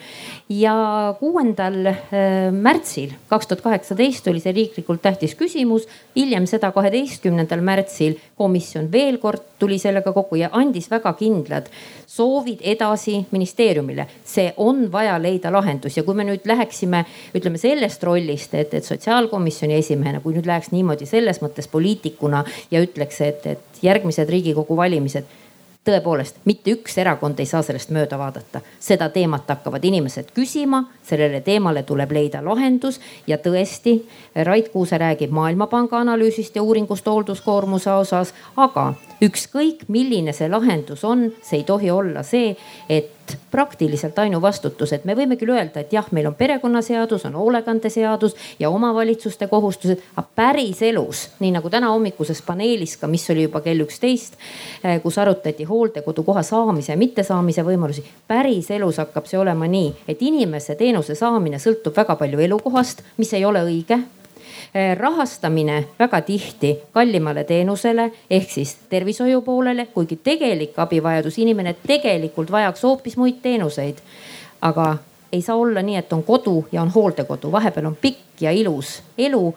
ja 0.50 0.74
kuuendal 1.20 1.86
äh, 1.92 1.98
märtsil 2.52 3.14
kaks 3.30 3.48
tuhat 3.48 3.64
kaheksateist 3.66 4.28
oli 4.28 4.42
see 4.44 4.54
riiklikult 4.56 5.02
tähtis 5.02 5.36
küsimus. 5.40 5.88
hiljem 6.16 6.48
seda 6.50 6.72
kaheteistkümnendal 6.76 7.62
märtsil 7.62 8.18
komisjon 8.38 8.92
veel 8.92 9.18
kord 9.18 9.46
tuli 9.60 9.80
sellega 9.80 10.14
kokku 10.14 10.40
ja 10.40 10.50
andis 10.54 10.90
väga 10.92 11.14
kindlad 11.20 11.70
soovid 12.08 12.62
edasi 12.62 13.26
ministeeriumile. 13.32 14.08
see 14.26 14.54
on 14.58 14.92
vaja 14.92 15.18
leida 15.22 15.52
lahendus 15.52 15.98
ja 15.98 16.04
kui 16.04 16.16
me 16.16 16.26
nüüd 16.28 16.46
läheksime, 16.46 17.06
ütleme 17.36 17.58
sellest 17.58 18.04
rollist, 18.04 18.54
et, 18.54 18.74
et 18.74 18.86
sotsiaalkomisjoni 18.86 19.78
esimehena, 19.78 20.22
kui 20.24 20.34
nüüd 20.34 20.50
läheks 20.50 20.72
niimoodi 20.72 21.06
selles 21.10 21.42
mõttes 21.44 21.70
poliitikuna 21.72 22.44
ja 22.72 22.82
ütleks, 22.84 23.22
et, 23.22 23.46
et 23.46 23.84
järgmised 23.86 24.30
riigikogu 24.30 24.78
valimised 24.78 25.30
tõepoolest, 25.88 26.42
mitte 26.46 26.74
üks 26.76 26.98
erakond 27.00 27.40
ei 27.40 27.48
saa 27.50 27.62
sellest 27.66 27.92
mööda 27.96 28.18
vaadata. 28.20 28.62
seda 28.80 29.10
teemat 29.10 29.48
hakkavad 29.48 29.84
inimesed 29.86 30.32
küsima, 30.36 30.84
sellele 31.04 31.42
teemale 31.42 31.84
tuleb 31.84 32.12
leida 32.12 32.44
lahendus 32.46 33.00
ja 33.28 33.38
tõesti, 33.38 34.00
Rait 34.36 34.70
Kuuse 34.70 34.98
räägib 34.98 35.32
Maailmapanga 35.32 36.00
analüüsist 36.00 36.56
ja 36.56 36.64
uuringust 36.64 37.06
hoolduskoormuse 37.08 37.92
osas, 37.92 38.34
aga 38.58 38.94
ükskõik 39.22 39.88
milline 39.88 40.34
see 40.34 40.50
lahendus 40.50 41.04
on, 41.04 41.32
see 41.42 41.62
ei 41.62 41.64
tohi 41.64 41.92
olla 41.92 42.24
see, 42.24 42.56
et 42.90 43.19
praktiliselt 43.52 44.20
ainuvastutus, 44.20 44.94
et 44.94 45.06
me 45.06 45.16
võime 45.18 45.38
küll 45.40 45.54
öelda, 45.54 45.84
et 45.84 45.94
jah, 45.94 46.06
meil 46.16 46.28
on 46.30 46.36
perekonnaseadus, 46.36 47.26
on 47.30 47.38
hoolekandeseadus 47.40 48.36
ja 48.60 48.70
omavalitsuste 48.70 49.48
kohustused, 49.48 50.04
aga 50.16 50.28
päriselus, 50.36 51.28
nii 51.40 51.54
nagu 51.56 51.70
täna 51.70 51.92
hommikuses 51.94 52.42
paneelis 52.46 52.98
ka, 52.98 53.08
mis 53.08 53.30
oli 53.30 53.48
juba 53.48 53.64
kell 53.66 53.86
üksteist, 53.86 54.38
eh, 54.84 55.02
kus 55.02 55.18
arutati 55.18 55.68
hooldekodukoha 55.70 56.44
saamise 56.44 56.94
ja 56.94 56.98
mittesaamise 56.98 57.66
võimalusi. 57.66 58.04
päriselus 58.28 58.98
hakkab 58.98 59.26
see 59.26 59.40
olema 59.40 59.68
nii, 59.68 59.94
et 60.08 60.22
inimese 60.22 60.76
teenuse 60.76 61.16
saamine 61.16 61.58
sõltub 61.58 61.96
väga 61.96 62.16
palju 62.16 62.40
elukohast, 62.40 63.04
mis 63.18 63.34
ei 63.34 63.46
ole 63.46 63.64
õige 63.66 64.00
rahastamine 64.98 65.86
väga 66.00 66.22
tihti 66.22 66.76
kallimale 66.94 67.44
teenusele 67.44 68.12
ehk 68.30 68.52
siis 68.52 68.76
tervishoiu 68.90 69.42
poolele, 69.42 69.86
kuigi 69.86 70.20
tegelik 70.24 70.78
abivajadus, 70.80 71.38
inimene 71.38 71.76
tegelikult 71.88 72.52
vajaks 72.52 72.84
hoopis 72.84 73.18
muid 73.18 73.42
teenuseid. 73.42 73.98
aga 74.62 74.98
ei 75.32 75.42
saa 75.42 75.56
olla 75.56 75.82
nii, 75.82 75.96
et 75.96 76.14
on 76.14 76.24
kodu 76.24 76.68
ja 76.72 76.82
on 76.82 76.90
hooldekodu, 76.90 77.52
vahepeal 77.52 77.86
on 77.86 77.98
pikk 78.02 78.42
ja 78.42 78.52
ilus 78.52 79.02
elu 79.18 79.56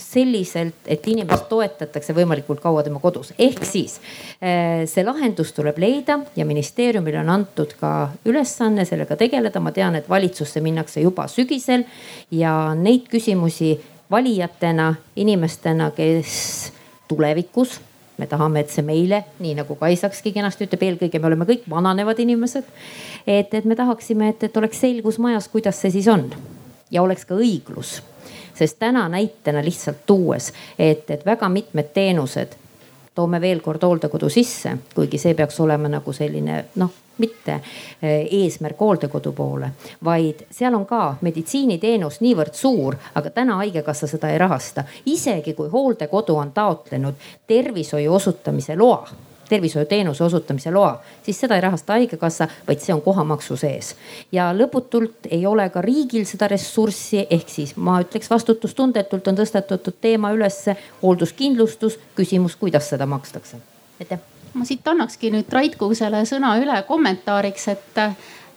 selliselt, 0.00 0.74
et 0.86 1.06
inimest 1.12 1.48
toetatakse 1.50 2.14
võimalikult 2.16 2.60
kaua 2.62 2.82
tema 2.82 3.00
kodus. 3.02 3.34
ehk 3.38 3.64
siis 3.68 3.98
eh, 4.40 4.86
see 4.88 5.04
lahendus 5.04 5.52
tuleb 5.52 5.78
leida 5.78 6.18
ja 6.36 6.46
ministeeriumile 6.48 7.20
on 7.20 7.30
antud 7.30 7.74
ka 7.80 8.10
ülesanne 8.24 8.84
sellega 8.84 9.16
tegeleda. 9.16 9.60
ma 9.60 9.72
tean, 9.72 9.94
et 9.94 10.08
valitsusse 10.08 10.60
minnakse 10.60 11.00
juba 11.00 11.28
sügisel 11.28 11.84
ja 12.30 12.74
neid 12.74 13.08
küsimusi 13.12 13.78
valijatena, 14.10 14.94
inimestena, 15.16 15.90
kes 15.90 16.72
tulevikus 17.08 17.80
me 18.20 18.26
tahame, 18.26 18.60
et 18.60 18.72
see 18.72 18.84
meile, 18.84 19.22
nii 19.40 19.54
nagu 19.62 19.74
Kaisakski 19.80 20.34
kenasti 20.34 20.66
ütleb, 20.66 20.82
eelkõige 20.84 21.20
me 21.20 21.30
oleme 21.30 21.46
kõik 21.48 21.64
vananevad 21.70 22.18
inimesed. 22.20 22.66
et, 23.26 23.54
et 23.54 23.64
me 23.64 23.76
tahaksime, 23.76 24.28
et, 24.34 24.42
et 24.44 24.56
oleks 24.56 24.80
selgus 24.80 25.18
majas, 25.18 25.48
kuidas 25.48 25.80
see 25.80 25.94
siis 25.96 26.08
on 26.12 26.28
ja 26.90 27.02
oleks 27.02 27.24
ka 27.24 27.34
õiglus. 27.34 28.02
sest 28.54 28.78
täna 28.78 29.08
näitena 29.08 29.62
lihtsalt 29.64 30.04
tuues, 30.06 30.52
et, 30.78 31.10
et 31.10 31.24
väga 31.26 31.48
mitmed 31.48 31.94
teenused 31.94 32.58
toome 33.14 33.40
veel 33.40 33.60
kord 33.60 33.82
hooldekodu 33.82 34.28
sisse, 34.28 34.76
kuigi 34.94 35.18
see 35.18 35.34
peaks 35.34 35.60
olema 35.60 35.88
nagu 35.88 36.12
selline 36.12 36.64
noh, 36.76 36.92
mitte 37.20 37.60
eh, 37.60 38.26
eesmärk 38.40 38.80
hooldekodu 38.80 39.32
poole, 39.36 39.72
vaid 40.04 40.46
seal 40.50 40.74
on 40.74 40.86
ka 40.86 41.16
meditsiiniteenus 41.20 42.20
niivõrd 42.24 42.56
suur, 42.56 42.98
aga 43.14 43.30
täna 43.30 43.60
haigekassa 43.62 44.08
seda 44.10 44.30
ei 44.32 44.38
rahasta. 44.38 44.84
isegi 45.06 45.54
kui 45.54 45.68
hooldekodu 45.68 46.36
on 46.36 46.52
taotlenud 46.52 47.14
tervishoiu 47.46 48.14
osutamise 48.14 48.76
loa 48.76 49.08
tervishoiuteenuse 49.50 50.24
osutamise 50.24 50.70
loa, 50.70 51.00
siis 51.22 51.40
seda 51.40 51.56
ei 51.58 51.64
rahasta 51.64 51.96
haigekassa, 51.98 52.48
vaid 52.68 52.82
see 52.84 52.94
on 52.94 53.02
kohamaksu 53.02 53.56
sees. 53.58 53.94
ja 54.32 54.50
lõputult 54.54 55.26
ei 55.30 55.46
ole 55.46 55.68
ka 55.74 55.82
riigil 55.82 56.26
seda 56.28 56.48
ressurssi, 56.48 57.26
ehk 57.30 57.50
siis 57.50 57.74
ma 57.76 57.98
ütleks 58.04 58.30
vastutustundetult 58.30 59.32
on 59.32 59.40
tõstatatud 59.42 59.98
teema 60.00 60.30
ülesse 60.36 60.76
hoolduskindlustus, 61.02 61.98
küsimus, 62.14 62.56
kuidas 62.56 62.92
seda 62.94 63.10
makstakse. 63.10 63.58
aitäh 64.00 64.39
ma 64.54 64.66
siit 64.68 64.86
annakski 64.88 65.30
nüüd 65.34 65.50
Rait 65.52 65.76
Kuusele 65.78 66.24
sõna 66.28 66.56
üle 66.60 66.76
kommentaariks, 66.88 67.66
et, 67.72 68.00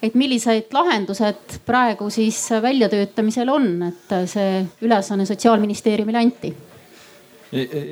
et 0.04 0.18
millised 0.20 0.74
lahendused 0.74 1.60
praegu 1.66 2.10
siis 2.14 2.40
väljatöötamisel 2.62 3.50
on, 3.54 3.72
et 3.90 4.14
see 4.30 4.62
ülesanne 4.86 5.26
sotsiaalministeeriumile 5.30 6.24
anti? 6.24 6.54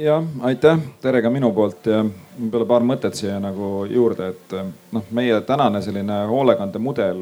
jah, 0.02 0.24
aitäh, 0.42 0.80
tere 1.02 1.22
ka 1.22 1.30
minu 1.30 1.52
poolt 1.54 1.86
ja 1.86 2.00
võib-olla 2.02 2.66
paar 2.66 2.86
mõtet 2.88 3.18
siia 3.18 3.36
nagu 3.42 3.84
juurde, 3.86 4.32
et 4.34 4.56
noh, 4.96 5.04
meie 5.14 5.38
tänane 5.46 5.84
selline 5.86 6.24
hoolekandemudel, 6.32 7.20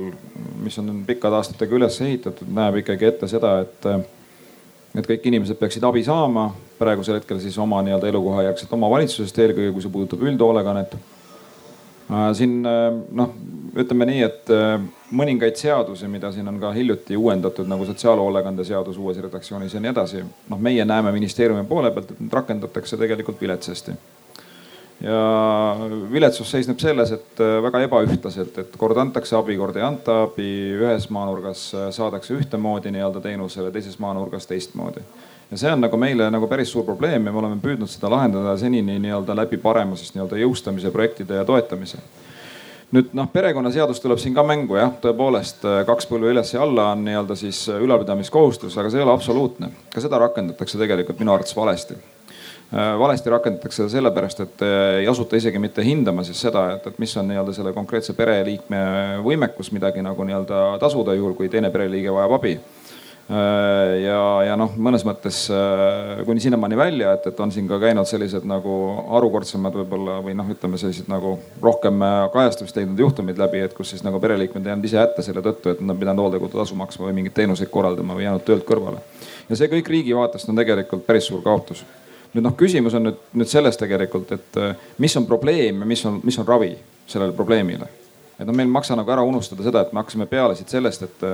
mis 0.64 0.80
on 0.80 1.02
pikkade 1.08 1.36
aastatega 1.36 1.76
üles 1.76 2.00
ehitatud, 2.06 2.48
näeb 2.56 2.80
ikkagi 2.80 3.10
ette 3.10 3.28
seda, 3.28 3.58
et 3.66 3.90
et 4.96 5.05
kõik 5.05 5.29
inimesed 5.29 5.60
peaksid 5.60 5.86
abi 5.86 6.03
saama 6.05 6.50
praegusel 6.79 7.19
hetkel 7.19 7.39
siis 7.43 7.58
oma 7.62 7.81
nii-öelda 7.86 8.10
elukohajärgselt 8.10 8.74
omavalitsusest, 8.77 9.39
eelkõige 9.39 9.74
kui 9.75 9.84
see 9.86 9.93
puudutab 9.93 10.24
üldhoolekannet. 10.25 10.96
siin 12.34 12.62
noh, 12.63 13.34
ütleme 13.77 14.08
nii, 14.10 14.22
et 14.25 14.53
mõningaid 15.13 15.60
seadusi, 15.62 16.08
mida 16.10 16.31
siin 16.34 16.48
on 16.50 16.58
ka 16.62 16.72
hiljuti 16.74 17.17
uuendatud 17.17 17.69
nagu 17.69 17.86
sotsiaalhoolekande 17.86 18.65
seadus 18.65 18.98
uues 18.98 19.19
redaktsioonis 19.22 19.74
ja 19.74 19.84
nii 19.84 19.91
edasi. 19.91 20.24
noh, 20.50 20.60
meie 20.60 20.86
näeme 20.86 21.12
ministeeriumi 21.12 21.67
poole 21.69 21.91
pealt, 21.91 22.12
et 22.12 22.24
need 22.24 22.34
rakendatakse 22.34 22.98
tegelikult 22.98 23.41
viletsasti. 23.41 23.98
Ja 25.01 25.77
viletsus 26.12 26.51
seisneb 26.51 26.79
selles, 26.79 27.12
et 27.15 27.41
äh, 27.44 27.58
väga 27.63 27.84
ebaühtlaselt, 27.86 28.58
et 28.63 28.77
kord 28.77 29.00
antakse 29.00 29.38
abi, 29.38 29.56
kord 29.58 29.77
ei 29.79 29.86
anta 29.88 30.24
abi. 30.25 30.50
ühes 30.75 31.08
maanurgas 31.13 31.70
äh, 31.74 31.89
saadakse 31.96 32.36
ühtemoodi 32.36 32.91
nii-öelda 32.91 33.22
teenusele, 33.24 33.72
teises 33.72 34.00
maanurgas 34.00 34.48
teistmoodi 34.50 35.06
ja 35.50 35.58
see 35.58 35.72
on 35.72 35.82
nagu 35.82 35.98
meile 35.98 36.27
nagu 36.29 36.48
päris 36.51 36.72
suur 36.72 36.86
probleem 36.86 37.25
ja 37.25 37.32
me 37.32 37.39
oleme 37.41 37.62
püüdnud 37.63 37.89
seda 37.89 38.12
lahendada 38.12 38.58
senini 38.60 39.00
nii-öelda 39.00 39.36
läbi 39.39 39.58
parema 39.58 39.96
siis 39.98 40.12
nii-öelda 40.15 40.41
jõustamise 40.44 40.91
projektide 40.91 41.39
ja 41.39 41.48
toetamise 41.48 42.03
nüüd 42.91 43.15
noh, 43.15 43.32
perekonnaseadus 43.32 44.03
tuleb 44.03 44.20
siin 44.20 44.36
ka 44.36 44.44
mängu 44.44 44.77
jah, 44.82 44.91
tõepoolest 45.01 45.63
äh, 45.63 45.82
kaks 45.88 46.12
põlve 46.12 46.36
üles 46.36 46.53
ja 46.53 46.63
alla 46.68 46.91
on 46.91 47.08
nii-öelda 47.08 47.39
siis 47.39 47.65
ülalpidamiskohustus, 47.72 48.75
aga 48.77 48.91
see 48.91 49.00
ei 49.00 49.08
ole 49.08 49.15
absoluutne. 49.15 49.72
ka 49.94 50.03
seda 50.03 50.20
rakendatakse 50.27 50.82
tegelikult 50.82 51.24
minu 51.24 51.38
arvates 51.38 51.56
valesti 51.56 51.96
valesti 52.72 53.32
rakendatakse 53.34 53.80
seda 53.82 53.90
sellepärast, 53.90 54.44
et 54.46 54.64
ei 55.02 55.08
asuta 55.10 55.40
isegi 55.40 55.58
mitte 55.58 55.82
hindama 55.82 56.22
siis 56.28 56.38
seda, 56.46 56.68
et, 56.76 56.86
et 56.86 57.00
mis 57.02 57.16
on 57.18 57.26
nii-öelda 57.32 57.56
selle 57.56 57.74
konkreetse 57.74 58.14
pereliikme 58.14 58.82
võimekus 59.26 59.72
midagi 59.74 60.04
nagu 60.06 60.28
nii-öelda 60.28 60.78
tasuda, 60.84 61.16
juhul 61.18 61.34
kui 61.34 61.50
teine 61.50 61.72
pereliige 61.74 62.14
vajab 62.14 62.38
abi 62.38 62.54
Äh, 63.30 64.00
ja, 64.02 64.20
ja 64.42 64.56
noh, 64.58 64.72
mõnes 64.82 65.04
mõttes 65.06 65.44
äh, 65.54 66.24
kuni 66.26 66.42
sinnamaani 66.42 66.78
välja, 66.80 67.12
et, 67.14 67.28
et 67.30 67.42
on 67.44 67.52
siin 67.54 67.68
ka 67.70 67.78
käinud 67.78 68.10
sellised 68.10 68.48
nagu 68.50 68.78
harukordsemad 69.06 69.76
võib-olla 69.78 70.16
või 70.26 70.34
noh, 70.34 70.48
ütleme 70.50 70.80
sellised 70.82 71.12
nagu 71.12 71.36
rohkem 71.62 72.02
äh, 72.02 72.24
kajastamist 72.34 72.80
leidnud 72.80 73.04
juhtumid 73.06 73.38
läbi, 73.38 73.62
et 73.62 73.76
kus 73.78 73.94
siis 73.94 74.02
nagu 74.02 74.18
pereliikmed 74.24 74.66
jäänud 74.66 74.90
ise 74.90 74.98
hätta 74.98 75.22
selle 75.22 75.46
tõttu, 75.46 75.76
et 75.76 75.84
nad 75.84 75.94
on 75.94 76.02
pidanud 76.02 76.26
hooldekodutasu 76.26 76.80
maksma 76.80 77.06
või 77.06 77.20
mingeid 77.20 77.38
teenuseid 77.38 77.70
korraldama 77.70 78.18
või 78.18 78.26
jäänud 78.26 78.48
töölt 78.50 78.66
kõrvale. 78.66 79.06
ja 79.46 79.62
see 79.62 79.70
kõik 79.78 79.94
riigi 79.94 80.18
vaatest 80.18 80.50
on 80.50 80.58
tegelikult 80.58 81.06
päris 81.06 81.30
suur 81.30 81.46
kaotus. 81.46 81.86
Nüüd 82.34 82.46
noh, 82.46 82.56
küsimus 82.58 82.94
on 82.98 83.08
nüüd, 83.10 83.24
nüüd 83.42 83.50
selles 83.50 83.78
tegelikult, 83.80 84.32
et 84.36 84.60
mis 85.02 85.16
on 85.18 85.26
probleem 85.30 85.82
ja 85.82 85.90
mis 85.90 86.06
on, 86.06 86.20
mis 86.24 86.38
on 86.40 86.48
ravi 86.48 86.76
sellele 87.10 87.34
probleemile. 87.34 87.88
et 88.40 88.46
noh, 88.46 88.54
meil 88.54 88.68
ei 88.68 88.74
maksa 88.74 88.96
nagu 88.96 89.12
ära 89.12 89.26
unustada 89.26 89.66
seda, 89.66 89.82
et 89.82 89.94
me 89.94 90.04
hakkasime 90.04 90.30
peale 90.30 90.56
siit 90.56 90.70
sellest, 90.70 91.08
et 91.10 91.28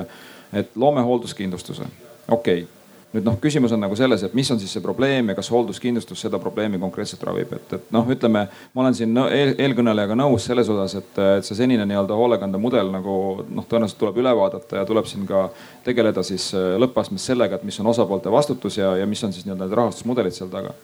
et 0.56 0.76
loome 0.80 1.02
hoolduskindlustuse, 1.04 1.84
okei 2.30 2.64
okay 2.64 2.85
nüüd 3.16 3.26
noh, 3.28 3.38
küsimus 3.42 3.74
on 3.76 3.82
nagu 3.82 3.96
selles, 3.98 4.24
et 4.26 4.34
mis 4.36 4.50
on 4.52 4.60
siis 4.60 4.74
see 4.76 4.84
probleem 4.84 5.32
ja 5.32 5.36
kas 5.38 5.50
hoolduskindlustus 5.54 6.26
seda 6.26 6.40
probleemi 6.42 6.80
konkreetselt 6.82 7.24
ravib, 7.28 7.54
et, 7.56 7.76
et 7.78 7.94
noh, 7.96 8.08
ütleme, 8.12 8.46
ma 8.50 8.84
olen 8.84 8.98
siin 8.98 9.16
eel, 9.26 9.54
eelkõnelejaga 9.68 10.18
nõus 10.20 10.48
selles 10.50 10.70
osas, 10.72 10.98
et, 11.00 11.22
et 11.38 11.48
see 11.48 11.58
senine 11.58 11.88
nii-öelda 11.88 12.18
hoolekandemudel 12.20 12.92
nagu 12.94 13.16
noh, 13.48 13.68
tõenäoliselt 13.70 14.02
tuleb 14.02 14.20
üle 14.24 14.36
vaadata 14.36 14.82
ja 14.82 14.88
tuleb 14.90 15.08
siin 15.10 15.28
ka 15.30 15.48
tegeleda 15.88 16.24
siis 16.28 16.50
äh, 16.58 16.76
lõppastmes 16.82 17.28
sellega, 17.32 17.60
et 17.60 17.68
mis 17.68 17.80
on 17.84 17.92
osapoolte 17.94 18.34
vastutus 18.34 18.80
ja, 18.82 18.96
ja 19.00 19.08
mis 19.10 19.24
on 19.24 19.34
siis 19.36 19.48
nii-öelda 19.48 19.70
need 19.70 19.80
rahastusmudelid 19.82 20.36
seal 20.36 20.52
taga. 20.52 20.76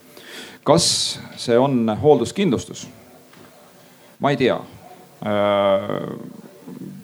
kas 0.63 0.85
see 1.41 1.57
on 1.59 1.83
hoolduskindlustus? 2.01 2.87
ma 4.21 4.31
ei 4.31 4.39
tea 4.39 4.59
äh, 5.25 5.99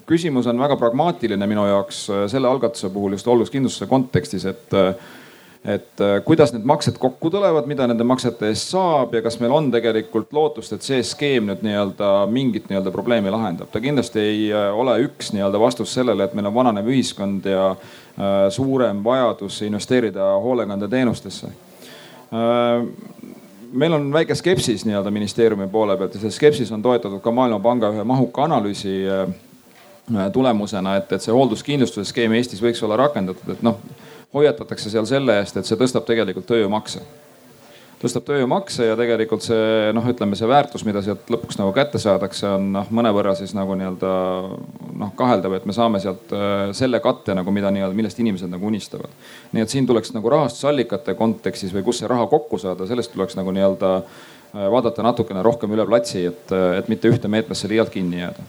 küsimus 0.07 0.47
on 0.47 0.59
väga 0.59 0.77
pragmaatiline 0.79 1.47
minu 1.49 1.67
jaoks 1.67 2.07
äh, 2.09 2.25
selle 2.31 2.49
algatuse 2.49 2.89
puhul 2.93 3.17
just 3.17 3.27
hoolduskindlustuse 3.27 3.89
kontekstis, 3.91 4.45
et 4.45 4.73
äh, 4.73 4.93
et 5.67 5.99
äh, 5.99 6.21
kuidas 6.23 6.53
need 6.53 6.63
maksed 6.69 6.95
kokku 7.01 7.29
tulevad, 7.33 7.65
mida 7.67 7.87
nende 7.89 8.05
maksete 8.07 8.47
eest 8.47 8.71
saab 8.71 9.15
ja 9.17 9.21
kas 9.25 9.39
meil 9.41 9.51
on 9.51 9.67
tegelikult 9.73 10.31
lootust, 10.33 10.77
et 10.77 10.85
see 10.85 11.01
skeem 11.03 11.49
nüüd 11.49 11.63
nii-öelda 11.65 12.11
mingit 12.31 12.69
nii-öelda 12.69 12.93
probleemi 12.93 13.33
lahendab. 13.33 13.71
ta 13.73 13.81
kindlasti 13.83 14.21
ei 14.21 14.45
ole 14.53 14.95
üks 15.03 15.33
nii-öelda 15.35 15.59
vastus 15.59 15.95
sellele, 15.97 16.23
et 16.23 16.37
meil 16.37 16.47
on 16.47 16.55
vananev 16.55 16.87
ühiskond 16.87 17.49
ja 17.49 17.73
suurem 18.53 19.03
vajadus 19.03 19.59
investeerida 19.67 20.29
hoolekandeteenustesse 20.45 21.51
meil 23.73 23.93
on 23.93 24.07
väike 24.13 24.35
skepsis 24.35 24.85
nii-öelda 24.87 25.11
ministeeriumi 25.11 25.67
poole 25.73 25.97
pealt 25.97 26.15
ja 26.15 26.21
see 26.23 26.31
skepsis 26.37 26.71
on 26.71 26.85
toetatud 26.85 27.19
ka 27.21 27.31
Maailmapanga 27.33 27.91
ühe 27.91 28.07
mahuka 28.07 28.47
analüüsi 28.47 28.95
tulemusena, 30.33 30.97
et, 31.01 31.11
et 31.11 31.23
see 31.23 31.35
hoolduskindlustuse 31.35 32.07
skeem 32.11 32.35
Eestis 32.37 32.61
võiks 32.63 32.83
olla 32.85 32.95
rakendatud, 33.01 33.57
et 33.57 33.63
noh, 33.65 33.79
hoiatatakse 34.33 34.91
seal 34.91 35.07
selle 35.07 35.39
eest, 35.41 35.57
et 35.57 35.67
see 35.67 35.79
tõstab 35.79 36.05
tegelikult 36.07 36.47
tööjõumakse. 36.49 37.01
tõstab 37.97 38.27
tööjõumakse 38.27 38.85
ja 38.85 38.95
tegelikult 38.99 39.41
see 39.41 39.91
noh, 39.97 40.05
ütleme 40.05 40.37
see 40.37 40.47
väärtus, 40.47 40.83
mida 40.85 41.01
sealt 41.01 41.31
lõpuks 41.33 41.57
nagu 41.57 41.71
kätte 41.73 41.97
saadakse, 41.99 42.45
on 42.59 42.67
noh, 42.75 42.91
mõnevõrra 42.93 43.33
siis 43.39 43.55
nagu 43.57 43.73
nii-öelda 43.79 44.11
noh, 45.01 45.13
kaheldav, 45.17 45.55
et 45.57 45.65
me 45.65 45.73
saame 45.73 46.01
sealt 46.03 46.33
äh, 46.35 46.69
selle 46.77 47.01
katte 47.01 47.33
nagu, 47.37 47.51
mida 47.55 47.71
nii-öelda, 47.73 47.97
millest 47.97 48.21
inimesed 48.21 48.51
nagu 48.53 48.69
unistavad. 48.69 49.09
nii 49.51 49.65
et 49.65 49.73
siin 49.73 49.89
tuleks 49.89 50.13
nagu 50.13 50.29
rahastusallikate 50.29 51.17
kontekstis 51.17 51.73
või 51.73 51.87
kus 51.87 52.03
see 52.03 52.11
raha 52.11 52.27
kokku 52.29 52.61
saada, 52.61 52.85
sellest 52.87 53.15
tuleks 53.15 53.39
nagu 53.39 53.55
nii-öelda 53.55 53.95
äh, 53.97 54.69
vaadata 54.75 55.07
natukene 55.07 55.41
rohkem 55.43 55.73
üle 55.73 55.87
platsi, 55.89 56.27
et, 56.29 56.53
et 56.77 56.93
mitte 56.93 57.09
ühte 57.09 57.31
meetmesse 57.31 57.71
liialt 57.71 57.89
kinni 57.95 58.21
jääda 58.21 58.45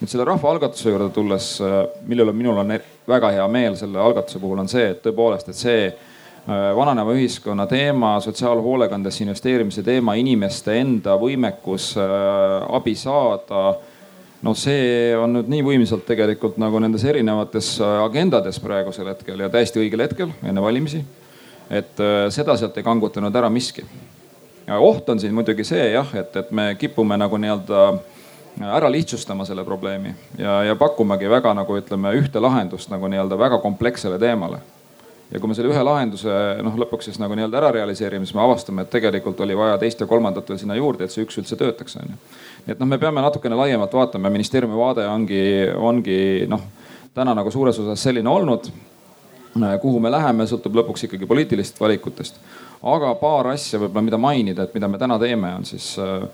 nüüd 0.00 0.08
selle 0.08 0.24
rahvaalgatuse 0.24 0.88
juurde 0.88 1.10
tulles, 1.12 1.46
äh, 1.60 1.82
millele 2.08 2.32
minul 2.32 2.62
on 2.62 2.72
väga 3.08 3.34
hea 3.36 3.44
meel 3.52 3.76
selle 3.76 4.00
algatuse 4.00 4.40
puhul 4.40 4.62
on 4.62 4.68
see, 4.70 4.86
et 4.94 5.02
tõepoolest, 5.04 5.50
et 5.52 5.58
see 5.58 5.82
äh, 5.90 6.70
vananeva 6.76 7.12
ühiskonna 7.12 7.66
teema, 7.68 8.14
sotsiaalhoolekandesse 8.24 9.26
investeerimise 9.26 9.84
teema, 9.84 10.16
inimeste 10.16 10.78
enda 10.80 11.18
võimekus 11.20 11.92
äh, 12.00 12.74
abi 12.76 12.94
saada. 12.96 13.74
no 14.40 14.54
see 14.56 15.12
on 15.20 15.34
nüüd 15.36 15.50
nii 15.52 15.64
võimsalt 15.66 16.06
tegelikult 16.08 16.56
nagu 16.56 16.78
nendes 16.80 17.02
erinevates 17.04 17.74
agendades 17.84 18.56
praegusel 18.64 19.10
hetkel 19.12 19.42
ja 19.44 19.50
täiesti 19.52 19.82
õigel 19.82 20.00
hetkel 20.00 20.32
enne 20.40 20.62
valimisi. 20.64 21.02
et 21.70 22.00
seda 22.32 22.56
sealt 22.56 22.78
ei 22.78 22.82
kangutanud 22.82 23.36
ära 23.36 23.50
miski. 23.50 23.84
oht 24.78 25.08
on 25.08 25.20
siin 25.20 25.34
muidugi 25.34 25.64
see 25.64 25.92
jah, 25.92 26.08
et, 26.14 26.36
et 26.36 26.50
me 26.50 26.74
kipume 26.80 27.20
nagu 27.20 27.36
nii-öelda 27.36 27.84
ära 28.68 28.90
lihtsustama 28.92 29.44
selle 29.44 29.64
probleemi 29.64 30.14
ja, 30.38 30.62
ja 30.64 30.76
pakkumagi 30.76 31.30
väga 31.30 31.54
nagu 31.54 31.76
ütleme 31.78 32.12
ühte 32.18 32.42
lahendust 32.42 32.90
nagu 32.90 33.08
nii-öelda 33.08 33.38
väga 33.38 33.58
komplekssele 33.58 34.18
teemale. 34.18 34.60
ja 35.30 35.40
kui 35.40 35.48
me 35.48 35.54
selle 35.54 35.70
ühe 35.70 35.82
lahenduse 35.86 36.34
noh, 36.62 36.76
lõpuks 36.82 37.08
siis 37.08 37.20
nagu 37.22 37.36
nii-öelda 37.38 37.60
ära 37.60 37.70
realiseerime, 37.78 38.26
siis 38.26 38.34
me 38.34 38.42
avastame, 38.42 38.82
et 38.82 38.90
tegelikult 38.90 39.40
oli 39.40 39.56
vaja 39.56 39.78
teist 39.78 40.00
ja 40.00 40.06
kolmandat 40.06 40.48
veel 40.48 40.58
sinna 40.58 40.74
juurde, 40.74 41.04
et 41.04 41.14
see 41.14 41.24
üks 41.24 41.38
üldse 41.38 41.56
töötaks, 41.56 41.96
onju. 42.02 42.18
nii 42.66 42.74
et 42.74 42.82
noh, 42.82 42.90
me 42.90 42.98
peame 42.98 43.22
natukene 43.22 43.56
laiemalt 43.56 43.94
vaatama 43.94 44.30
ministeeriumi 44.30 44.76
vaade 44.76 45.06
ongi, 45.08 45.42
ongi 45.76 46.20
noh, 46.50 46.66
täna 47.14 47.34
nagu 47.34 47.50
suures 47.50 47.78
osas 47.78 48.02
selline 48.02 48.28
olnud. 48.28 48.70
kuhu 49.80 50.00
me 50.00 50.10
läheme, 50.10 50.46
sõltub 50.46 50.76
lõpuks 50.82 51.06
ikkagi 51.06 51.26
poliitilistest 51.26 51.80
valikutest. 51.80 52.36
aga 52.82 53.14
paar 53.14 53.54
asja 53.54 53.78
võib-olla, 53.78 54.02
mida 54.02 54.18
mainida, 54.18 54.62
et 54.62 54.74
mida 54.74 54.88
me 54.88 54.98
täna 54.98 55.18
teeme, 55.18 55.54
on 55.54 55.64
siis 55.64 55.98
äh, 55.98 56.28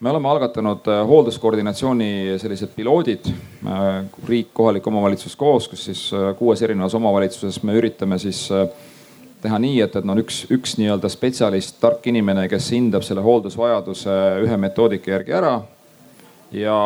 me 0.00 0.10
oleme 0.10 0.28
algatanud 0.28 0.88
äh, 0.88 1.02
hoolduskoordinatsiooni 1.08 2.38
sellised 2.38 2.74
piloodid, 2.76 3.28
äh, 3.66 4.04
riik, 4.28 4.50
kohalik 4.52 4.86
omavalitsus 4.86 5.36
koos, 5.36 5.68
kus 5.68 5.84
siis 5.88 6.06
äh, 6.12 6.32
kuues 6.38 6.62
erinevas 6.62 6.94
omavalitsuses 6.98 7.62
me 7.62 7.76
üritame 7.78 8.18
siis 8.18 8.46
teha 9.44 9.58
nii, 9.60 9.80
et, 9.84 9.96
et 9.96 10.06
no 10.08 10.16
üks, 10.20 10.44
üks 10.54 10.78
nii-öelda 10.80 11.10
spetsialist, 11.12 11.76
tark 11.82 12.06
inimene, 12.08 12.46
kes 12.48 12.70
hindab 12.72 13.04
selle 13.04 13.24
hooldusvajaduse 13.24 14.16
ühe 14.44 14.56
metoodika 14.60 15.12
järgi 15.18 15.36
ära. 15.36 15.58
Ja 16.54 16.78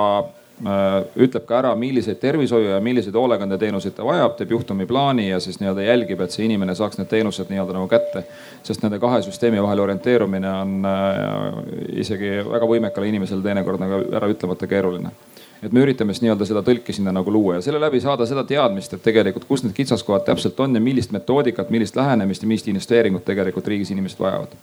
ütleb 0.58 1.44
ka 1.46 1.58
ära, 1.60 1.70
milliseid 1.78 2.18
tervishoiu 2.18 2.72
ja 2.72 2.80
milliseid 2.82 3.14
hoolekandeteenuseid 3.14 3.94
ta 3.94 4.06
vajab, 4.06 4.34
teeb 4.38 4.50
juhtumiplaani 4.56 5.28
ja 5.28 5.40
siis 5.40 5.60
nii-öelda 5.60 5.84
jälgib, 5.86 6.20
et 6.24 6.34
see 6.34 6.48
inimene 6.48 6.74
saaks 6.74 6.98
need 6.98 7.10
teenused 7.10 7.52
nii-öelda 7.52 7.76
nagu 7.76 7.86
kätte. 7.88 8.24
sest 8.62 8.82
nende 8.82 8.98
kahe 8.98 9.22
süsteemi 9.22 9.62
vahel 9.62 9.84
orienteerumine 9.86 10.50
on 10.50 10.88
äh, 10.88 11.60
isegi 12.02 12.32
väga 12.50 12.66
võimekale 12.66 13.08
inimesele 13.08 13.42
teinekord 13.42 13.84
nagu 13.84 14.00
äraütlemata 14.18 14.66
keeruline 14.66 15.14
et 15.62 15.72
me 15.72 15.82
üritame 15.82 16.14
siis 16.14 16.24
nii-öelda 16.26 16.46
seda 16.46 16.62
tõlki 16.66 16.94
sinna 16.94 17.12
nagu 17.14 17.32
luua 17.32 17.58
ja 17.58 17.62
selle 17.62 17.80
läbi 17.82 18.00
saada 18.00 18.26
seda 18.26 18.44
teadmist, 18.46 18.94
et 18.94 19.02
tegelikult 19.02 19.46
kus 19.46 19.62
need 19.62 19.76
kitsaskohad 19.78 20.26
täpselt 20.26 20.58
on 20.60 20.74
ja 20.74 20.82
millist 20.82 21.14
metoodikat, 21.14 21.70
millist 21.70 21.96
lähenemist 21.96 22.42
ja 22.42 22.50
millist 22.50 22.68
investeeringut 22.70 23.24
tegelikult 23.26 23.66
riigis 23.70 23.94
inimesed 23.94 24.22
vajavad 24.22 24.54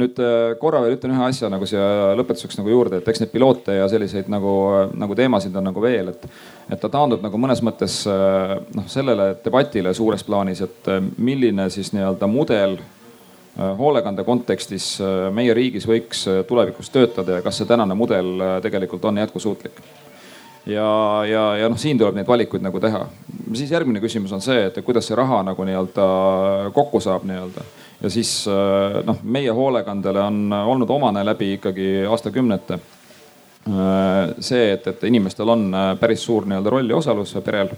nüüd 0.00 0.18
äh, 0.22 0.54
korra 0.60 0.80
veel 0.84 0.96
ütlen 0.96 1.14
ühe 1.14 1.26
asja 1.26 1.50
nagu 1.52 1.66
siia 1.68 2.14
lõpetuseks 2.18 2.58
nagu 2.58 2.72
juurde, 2.72 3.00
et 3.00 3.08
eks 3.10 3.22
neid 3.22 3.32
piloote 3.32 3.76
ja 3.78 3.86
selliseid 3.90 4.30
nagu, 4.32 4.54
nagu 4.98 5.16
teemasid 5.18 5.54
on 5.56 5.68
nagu 5.70 5.84
veel, 5.84 6.10
et, 6.14 6.26
et 6.68 6.80
ta 6.80 6.90
taandub 6.92 7.22
nagu 7.24 7.40
mõnes 7.40 7.62
mõttes 7.64 8.00
äh, 8.10 8.56
noh, 8.74 8.88
sellele 8.90 9.32
debatile 9.44 9.94
suures 9.94 10.26
plaanis, 10.26 10.64
et 10.66 10.92
äh, 10.92 11.02
milline 11.18 11.68
siis 11.74 11.94
nii-öelda 11.96 12.30
mudel 12.30 12.78
hoolekande 13.54 14.24
kontekstis 14.26 14.96
meie 15.30 15.52
riigis 15.54 15.84
võiks 15.86 16.24
tulevikus 16.48 16.88
töötada 16.90 17.36
ja 17.36 17.44
kas 17.44 17.60
see 17.60 17.68
tänane 17.70 17.94
mudel 17.94 18.42
tegelikult 18.64 19.04
on 19.06 19.20
jätkusuutlik 19.22 19.78
ja, 20.66 21.24
ja, 21.28 21.56
ja 21.56 21.68
noh, 21.68 21.78
siin 21.78 21.98
tuleb 21.98 22.16
neid 22.18 22.28
valikuid 22.28 22.64
nagu 22.64 22.80
teha. 22.80 23.04
siis 23.54 23.70
järgmine 23.70 24.00
küsimus 24.02 24.32
on 24.32 24.42
see, 24.44 24.66
et 24.68 24.78
kuidas 24.84 25.06
see 25.08 25.16
raha 25.18 25.42
nagu 25.50 25.64
nii-öelda 25.68 26.06
kokku 26.74 27.00
saab 27.04 27.26
nii-öelda. 27.28 27.64
Ja 28.02 28.10
siis 28.10 28.32
äh, 28.48 29.00
noh, 29.06 29.20
meie 29.22 29.50
hoolekandele 29.50 30.22
on 30.22 30.52
olnud 30.52 30.90
omane 30.90 31.24
läbi 31.24 31.54
ikkagi 31.58 32.04
aastakümnete 32.10 32.78
see, 34.44 34.64
et, 34.74 34.86
et 34.90 35.04
inimestel 35.08 35.48
on 35.48 35.70
päris 35.96 36.20
suur 36.26 36.44
nii-öelda 36.44 36.68
roll 36.68 36.90
ja 36.90 36.98
osalus 36.98 37.30
perel 37.46 37.70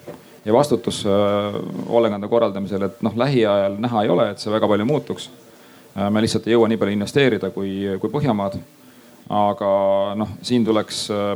ja 0.44 0.52
vastutus 0.52 1.04
hoolekande 1.06 2.26
korraldamisel, 2.26 2.88
et 2.88 3.04
noh, 3.06 3.14
lähiajal 3.14 3.76
näha 3.78 4.02
ei 4.02 4.10
ole, 4.10 4.24
et 4.32 4.42
see 4.42 4.50
väga 4.50 4.66
palju 4.66 4.82
muutuks. 4.88 5.28
me 6.10 6.24
lihtsalt 6.24 6.48
ei 6.48 6.56
jõua 6.56 6.66
nii 6.72 6.80
palju 6.80 6.96
investeerida 6.98 7.52
kui, 7.54 7.70
kui 8.02 8.10
Põhjamaad 8.10 8.58
aga 9.32 9.70
noh, 10.18 10.36
siin 10.46 10.64
tuleks 10.66 11.06
äh, 11.10 11.34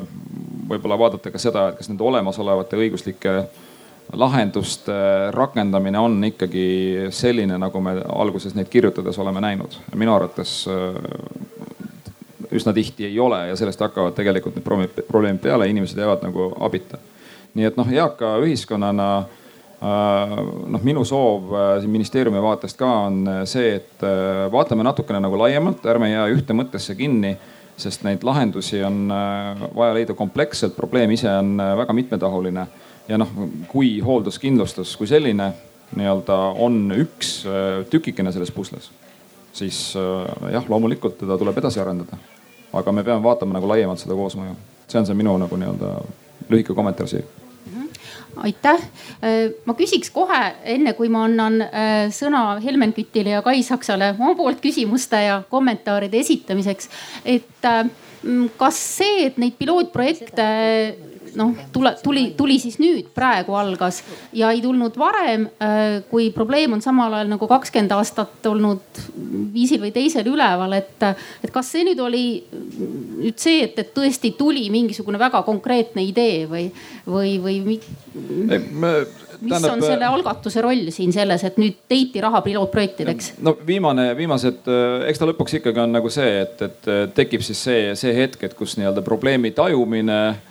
võib-olla 0.71 0.99
vaadata 0.99 1.33
ka 1.33 1.41
seda, 1.43 1.69
et 1.71 1.81
kas 1.81 1.91
nende 1.91 2.07
olemasolevate 2.07 2.79
õiguslike 2.79 3.35
lahenduste 4.13 4.93
rakendamine 5.31 5.99
on 5.99 6.25
ikkagi 6.25 7.09
selline, 7.15 7.59
nagu 7.59 7.81
me 7.81 7.95
alguses 8.15 8.55
neid 8.55 8.69
kirjutades 8.71 9.19
oleme 9.19 9.41
näinud. 9.41 9.77
minu 9.95 10.15
arvates 10.15 10.65
äh, 10.69 10.97
üsna 12.53 12.73
tihti 12.73 13.07
ei 13.07 13.21
ole 13.21 13.49
ja 13.49 13.57
sellest 13.57 13.81
hakkavad 13.81 14.15
tegelikult 14.15 14.57
need 14.57 14.65
probleemid 15.09 15.43
peale, 15.43 15.69
inimesed 15.69 15.99
jäävad 15.99 16.25
nagu 16.27 16.53
abita. 16.61 16.99
nii 17.55 17.65
et 17.65 17.77
noh, 17.77 17.93
eaka 17.93 18.37
ühiskonnana 18.43 19.09
äh, 19.19 20.37
noh, 20.67 20.83
minu 20.83 21.05
soov 21.05 21.55
siin 21.81 21.91
ministeeriumi 21.91 22.43
vaatest 22.43 22.79
ka 22.79 22.91
on 23.07 23.23
see, 23.45 23.75
et 23.79 24.05
vaatame 24.53 24.83
natukene 24.83 25.21
nagu 25.21 25.39
laiemalt, 25.39 25.87
ärme 25.87 26.11
jää 26.11 26.29
ühte 26.35 26.57
mõttesse 26.57 26.95
kinni 26.99 27.37
sest 27.81 28.05
neid 28.05 28.25
lahendusi 28.27 28.83
on 28.85 29.09
äh, 29.13 29.65
vaja 29.77 29.97
leida 29.97 30.17
kompleksselt, 30.17 30.77
probleem 30.77 31.13
ise 31.17 31.31
on 31.33 31.57
äh, 31.61 31.75
väga 31.81 31.97
mitmetahuline. 31.97 32.67
Ja 33.11 33.19
noh, 33.19 33.31
kui 33.69 33.99
hoolduskindlustus 34.05 34.95
kui 34.97 35.11
selline 35.11 35.51
nii-öelda 35.99 36.39
on 36.63 36.83
üks 36.95 37.41
äh, 37.51 37.83
tükikene 37.91 38.33
selles 38.33 38.55
pusles, 38.55 38.91
siis 39.53 39.81
jah, 40.53 40.67
loomulikult 40.71 41.19
teda 41.19 41.39
tuleb 41.39 41.59
edasi 41.59 41.83
arendada. 41.83 42.19
aga 42.73 42.93
me 42.93 43.03
peame 43.05 43.23
vaatama 43.23 43.59
nagu 43.59 43.69
laiemalt 43.69 43.99
seda 43.99 44.15
koosmõju. 44.15 44.55
see 44.89 44.99
on 45.01 45.07
see 45.07 45.19
minu 45.19 45.37
nagu 45.39 45.57
nii-öelda 45.57 45.95
lühike 46.51 46.75
kommentaar 46.75 47.11
siia 47.11 47.27
aitäh. 48.37 48.81
Äh, 49.23 49.53
ma 49.65 49.75
küsiks 49.79 50.11
kohe, 50.15 50.41
enne 50.75 50.95
kui 50.99 51.11
ma 51.13 51.25
annan 51.29 51.61
äh, 51.67 52.09
sõna 52.15 52.61
Helmen 52.63 52.95
Kütile 52.97 53.37
ja 53.37 53.43
Kai 53.45 53.63
Saksale 53.67 54.15
oma 54.17 54.35
poolt 54.39 54.63
küsimuste 54.65 55.21
ja 55.27 55.41
kommentaaride 55.51 56.21
esitamiseks. 56.21 56.89
et 57.25 57.69
äh, 57.69 57.85
kas 58.61 58.81
see, 58.99 59.27
et 59.27 59.39
neid 59.41 59.57
pilootprojekte 59.59 60.47
noh, 61.39 61.55
tule, 61.73 61.93
tuli, 62.03 62.25
tuli 62.37 62.59
siis 62.63 62.79
nüüd, 62.81 63.11
praegu 63.15 63.55
algas 63.59 64.03
ja 64.37 64.51
ei 64.55 64.63
tulnud 64.65 64.97
varem, 64.99 65.47
äh, 65.63 66.01
kui 66.11 66.31
probleem 66.35 66.77
on 66.77 66.83
samal 66.85 67.15
ajal 67.19 67.33
nagu 67.33 67.49
kakskümmend 67.51 67.95
aastat 67.97 68.51
olnud 68.51 69.03
viisil 69.55 69.83
või 69.83 69.93
teisel 69.95 70.29
üleval, 70.31 70.75
et, 70.79 71.07
et 71.45 71.53
kas 71.55 71.73
see 71.75 71.87
nüüd 71.89 72.01
oli 72.03 72.25
nüüd 73.21 73.41
see, 73.41 73.65
et, 73.69 73.79
et 73.83 73.95
tõesti 73.97 74.35
tuli 74.39 74.69
mingisugune 74.73 75.21
väga 75.21 75.43
konkreetne 75.47 76.05
idee 76.07 76.45
või, 76.51 76.69
või, 77.07 77.37
või 77.43 77.59
mis 79.41 79.55
tähendab, 79.55 79.73
on 79.73 79.85
selle 79.85 80.09
algatuse 80.09 80.63
roll 80.65 80.91
siin 80.95 81.15
selles, 81.17 81.45
et 81.47 81.57
nüüd 81.61 81.79
leiti 81.91 82.21
raha 82.23 82.43
pilootprojektideks? 82.45 83.35
no 83.45 83.57
viimane, 83.67 84.11
viimased, 84.19 84.69
eks 85.09 85.21
ta 85.21 85.31
lõpuks 85.31 85.59
ikkagi 85.61 85.85
on 85.85 85.97
nagu 85.97 86.13
see, 86.13 86.45
et, 86.45 86.63
et 86.67 86.93
tekib 87.17 87.45
siis 87.47 87.65
see, 87.69 87.91
see 87.99 88.15
hetk, 88.17 88.45
et 88.47 88.57
kus 88.59 88.77
nii-öelda 88.81 89.05
probleemi 89.07 89.55
tajumine 89.57 90.21
Äh, 90.21 90.50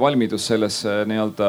valmidus 0.00 0.46
sellesse 0.48 1.02
nii-öelda 1.08 1.48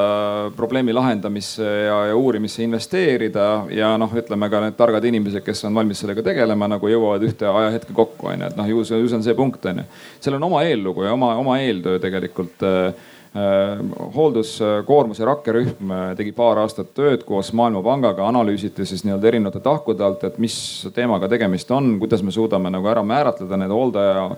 probleemi 0.57 0.93
lahendamisse 0.93 1.63
ja, 1.63 1.97
ja 2.09 2.15
uurimisse 2.15 2.63
investeerida 2.65 3.47
ja 3.71 3.93
noh, 4.01 4.11
ütleme 4.11 4.49
ka 4.51 4.61
need 4.65 4.77
targad 4.79 5.07
inimesed, 5.07 5.43
kes 5.45 5.65
on 5.69 5.75
valmis 5.77 6.03
sellega 6.03 6.23
tegelema, 6.25 6.67
nagu 6.75 6.91
jõuavad 6.91 7.23
ühte 7.27 7.47
ajahetke 7.47 7.95
kokku 7.95 8.33
onju, 8.33 8.51
et 8.51 8.59
noh, 8.59 8.69
ju 8.69 8.83
see, 8.83 8.99
ju 8.99 9.09
see 9.09 9.19
on 9.21 9.27
see 9.27 9.37
punkt 9.37 9.65
onju. 9.71 9.87
seal 10.19 10.39
on 10.39 10.47
oma 10.49 10.63
eellugu 10.67 11.07
ja 11.07 11.15
oma, 11.15 11.35
oma 11.39 11.59
eeltöö 11.63 11.99
tegelikult 12.03 12.65
äh, 12.65 12.91
Äh, 12.91 13.14
hoolduskoormuse 14.15 15.25
rakkerühm 15.25 15.91
äh, 15.91 16.03
tegi 16.15 16.31
paar 16.35 16.61
aastat 16.61 16.93
tööd 16.95 17.25
koos 17.27 17.49
Maailmapangaga, 17.57 18.23
analüüsiti 18.29 18.85
siis 18.87 19.03
nii-öelda 19.03 19.27
erinevate 19.27 19.59
tahkude 19.63 20.05
alt, 20.07 20.23
et 20.23 20.37
mis 20.39 20.55
teemaga 20.95 21.27
tegemist 21.31 21.71
on, 21.75 21.97
kuidas 21.99 22.23
me 22.23 22.31
suudame 22.31 22.71
nagu 22.71 22.87
ära 22.87 23.03
määratleda 23.03 23.59
need 23.59 23.73
hooldaja 23.75 24.25
äh, 24.29 24.37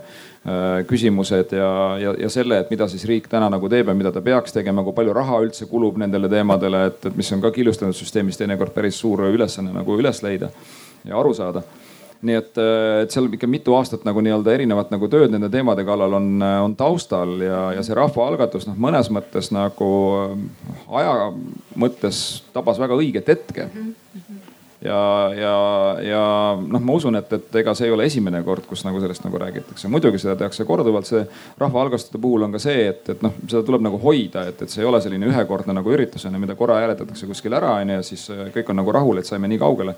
küsimused 0.90 1.54
ja, 1.54 1.70
ja, 2.02 2.14
ja 2.24 2.30
selle, 2.32 2.58
et 2.58 2.72
mida 2.74 2.88
siis 2.90 3.06
riik 3.06 3.30
täna 3.30 3.50
nagu 3.54 3.70
teeb 3.70 3.92
ja 3.92 3.94
mida 3.94 4.12
ta 4.14 4.22
peaks 4.24 4.56
tegema, 4.56 4.82
kui 4.82 4.96
palju 4.96 5.14
raha 5.14 5.42
üldse 5.46 5.70
kulub 5.70 6.00
nendele 6.02 6.30
teemadele, 6.32 6.86
et, 6.90 7.06
et 7.12 7.18
mis 7.18 7.30
on 7.36 7.44
ka 7.44 7.54
killustunud 7.54 7.94
süsteemis 7.94 8.40
teinekord 8.40 8.74
päris 8.74 8.98
suur 8.98 9.28
ülesanne 9.28 9.70
nagu 9.78 10.00
üles 10.00 10.24
leida 10.26 10.50
ja 11.06 11.20
aru 11.20 11.36
saada 11.38 11.62
nii 12.22 12.34
et, 12.34 12.58
äh, 12.58 13.02
et 13.04 13.14
seal 13.14 13.28
ikka 13.30 13.46
mitu 13.50 13.76
aastat 13.78 14.04
nagu 14.08 14.22
nii-öelda 14.24 14.54
erinevat 14.56 14.90
nagu 14.94 15.08
tööd 15.10 15.30
nende 15.34 15.50
teemade 15.52 15.84
kallal 15.86 16.18
on, 16.18 16.28
äh, 16.42 16.58
on 16.64 16.74
taustal 16.78 17.36
ja, 17.44 17.60
ja 17.76 17.84
see 17.86 17.96
rahvaalgatus 17.98 18.66
noh, 18.70 18.78
mõnes 18.88 19.10
mõttes 19.14 19.52
nagu 19.54 19.90
äh, 20.24 20.36
aja 21.00 21.30
mõttes 21.78 22.42
tabas 22.54 22.80
väga 22.82 22.98
õiget 22.98 23.30
hetke 23.30 23.68
ja, 24.82 24.98
ja, 25.34 25.54
ja 26.02 26.22
noh, 26.58 26.82
ma 26.82 26.96
usun, 26.98 27.18
et, 27.18 27.32
et 27.38 27.58
ega 27.62 27.74
see 27.78 27.86
ei 27.86 27.94
ole 27.94 28.08
esimene 28.10 28.40
kord, 28.46 28.66
kus 28.66 28.82
nagu 28.86 28.98
sellest 29.02 29.22
nagu 29.26 29.38
räägitakse. 29.38 29.90
muidugi 29.90 30.18
seda 30.22 30.34
tehakse 30.38 30.66
korduvalt, 30.66 31.06
see 31.06 31.22
rahvaalgastuste 31.58 32.18
puhul 32.22 32.48
on 32.48 32.54
ka 32.54 32.62
see, 32.62 32.88
et, 32.92 33.04
et 33.14 33.22
noh, 33.22 33.36
seda 33.46 33.62
tuleb 33.66 33.84
nagu 33.86 34.00
hoida, 34.02 34.48
et, 34.50 34.62
et 34.62 34.74
see 34.74 34.82
ei 34.82 34.90
ole 34.90 34.98
selline 35.04 35.30
ühekordne 35.30 35.76
nagu 35.76 35.94
üritus 35.94 36.26
on 36.26 36.34
ju, 36.34 36.42
mida 36.42 36.58
korra 36.58 36.80
hääletatakse 36.82 37.30
kuskil 37.30 37.54
ära 37.58 37.76
on 37.78 37.94
ju 37.94 38.00
ja 38.00 38.08
siis 38.10 38.26
kõik 38.54 38.74
on 38.74 38.82
nagu 38.82 38.98
rahul, 38.98 39.22
et 39.22 39.30
saime 39.30 39.50
nii 39.50 39.62
kaugele 39.62 39.94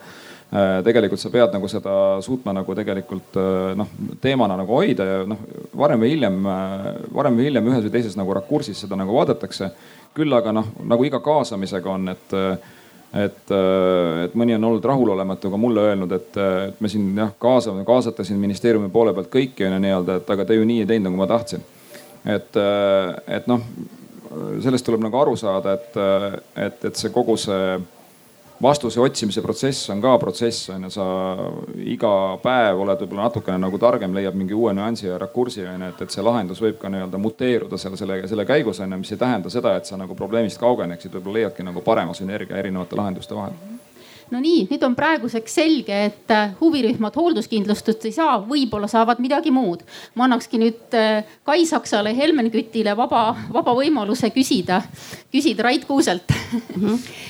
tegelikult 0.50 1.20
sa 1.22 1.30
pead 1.30 1.52
nagu 1.54 1.68
seda 1.70 1.92
suutma 2.26 2.52
nagu 2.56 2.74
tegelikult 2.74 3.36
äh, 3.38 3.70
noh 3.78 3.92
teemana 4.22 4.56
nagu 4.58 4.74
hoida 4.80 5.06
ja 5.06 5.20
noh 5.28 5.44
varem 5.78 6.02
või 6.02 6.10
hiljem, 6.16 6.40
äh, 6.50 6.88
varem 7.14 7.38
või 7.38 7.46
hiljem 7.46 7.70
ühes 7.70 7.86
või 7.86 7.94
teises 7.94 8.16
nagu 8.18 8.34
rakursis 8.34 8.82
seda 8.82 8.98
nagu 8.98 9.14
vaadatakse. 9.14 9.70
küll 10.14 10.32
aga 10.34 10.50
noh, 10.52 10.66
nagu 10.90 11.04
iga 11.06 11.20
kaasamisega 11.22 11.90
on, 11.90 12.08
et 12.08 12.34
et, 13.10 13.50
et 14.24 14.34
mõni 14.38 14.54
on 14.54 14.64
olnud 14.64 14.84
rahulolematu 14.86 15.50
ka 15.50 15.58
mulle 15.58 15.82
öelnud, 15.82 16.12
et, 16.14 16.36
et 16.36 16.80
me 16.80 16.88
siin 16.88 17.08
jah 17.18 17.30
kaasame, 17.38 17.84
kaasate 17.84 18.24
siin 18.24 18.38
ministeeriumi 18.38 18.90
poole 18.90 19.14
pealt 19.14 19.30
kõiki 19.30 19.66
on 19.66 19.74
ju 19.74 19.80
nii-öelda, 19.82 20.18
et 20.20 20.30
aga 20.30 20.44
te 20.46 20.58
ju 20.58 20.66
nii 20.66 20.84
ei 20.84 20.86
teinud, 20.86 21.08
nagu 21.08 21.18
ma 21.18 21.26
tahtsin. 21.30 21.62
et, 22.26 22.58
et 23.26 23.48
noh, 23.50 23.64
sellest 24.62 24.86
tuleb 24.86 25.02
nagu 25.02 25.18
aru 25.18 25.34
saada, 25.38 25.74
et, 25.74 25.98
et, 26.54 26.84
et 26.90 27.02
see 27.02 27.10
kogu 27.14 27.34
see 27.38 27.78
vastuse 28.62 29.00
otsimise 29.00 29.42
protsess 29.42 29.90
on 29.90 30.02
ka 30.02 30.18
protsess 30.18 30.70
on 30.70 30.84
ju, 30.84 30.90
sa 30.92 31.06
iga 31.80 32.12
päev 32.42 32.82
oled 32.84 33.04
võib-olla 33.04 33.28
natukene 33.28 33.58
nagu 33.60 33.80
targem, 33.80 34.14
leiad 34.14 34.36
mingi 34.36 34.56
uue 34.56 34.74
nüansi 34.76 35.08
ja 35.08 35.18
rakursi 35.18 35.64
on 35.66 35.86
ju, 35.86 35.92
et, 35.94 36.02
et 36.04 36.16
see 36.16 36.24
lahendus 36.24 36.60
võib 36.62 36.76
ka 36.80 36.92
nii-öelda 36.92 37.20
muteeruda 37.20 37.80
selle, 37.80 38.00
selle, 38.00 38.20
selle 38.28 38.46
käigus 38.48 38.82
on 38.84 38.92
ju, 38.92 39.02
mis 39.04 39.12
ei 39.16 39.20
tähenda 39.20 39.52
seda, 39.52 39.76
et 39.80 39.88
sa 39.88 40.00
nagu 40.00 40.16
probleemist 40.18 40.60
kaugeneksid, 40.60 41.14
võib-olla 41.16 41.40
leiadki 41.40 41.66
nagu 41.66 41.84
parema 41.84 42.16
sünergia 42.16 42.60
erinevate 42.60 43.00
lahenduste 43.00 43.38
vahel 43.38 43.56
no 44.30 44.40
nii, 44.42 44.64
nüüd 44.70 44.84
on 44.86 44.94
praeguseks 44.98 45.56
selge, 45.60 45.96
et 46.10 46.34
äh, 46.34 46.54
huvirühmad 46.60 47.16
hoolduskindlustust 47.16 48.06
ei 48.08 48.14
saa, 48.14 48.38
võib-olla 48.46 48.88
saavad 48.90 49.20
midagi 49.22 49.52
muud. 49.54 49.84
ma 50.14 50.26
annakski 50.28 50.60
nüüd 50.60 50.96
äh, 50.98 51.24
Kai 51.44 51.66
Saksale, 51.66 52.14
Helmen 52.16 52.50
Kütile 52.50 52.96
vaba, 52.96 53.34
vaba 53.52 53.74
võimaluse 53.76 54.30
küsida, 54.34 54.82
küsida 55.32 55.66
Rait 55.66 55.86
Kuuselt 55.88 56.30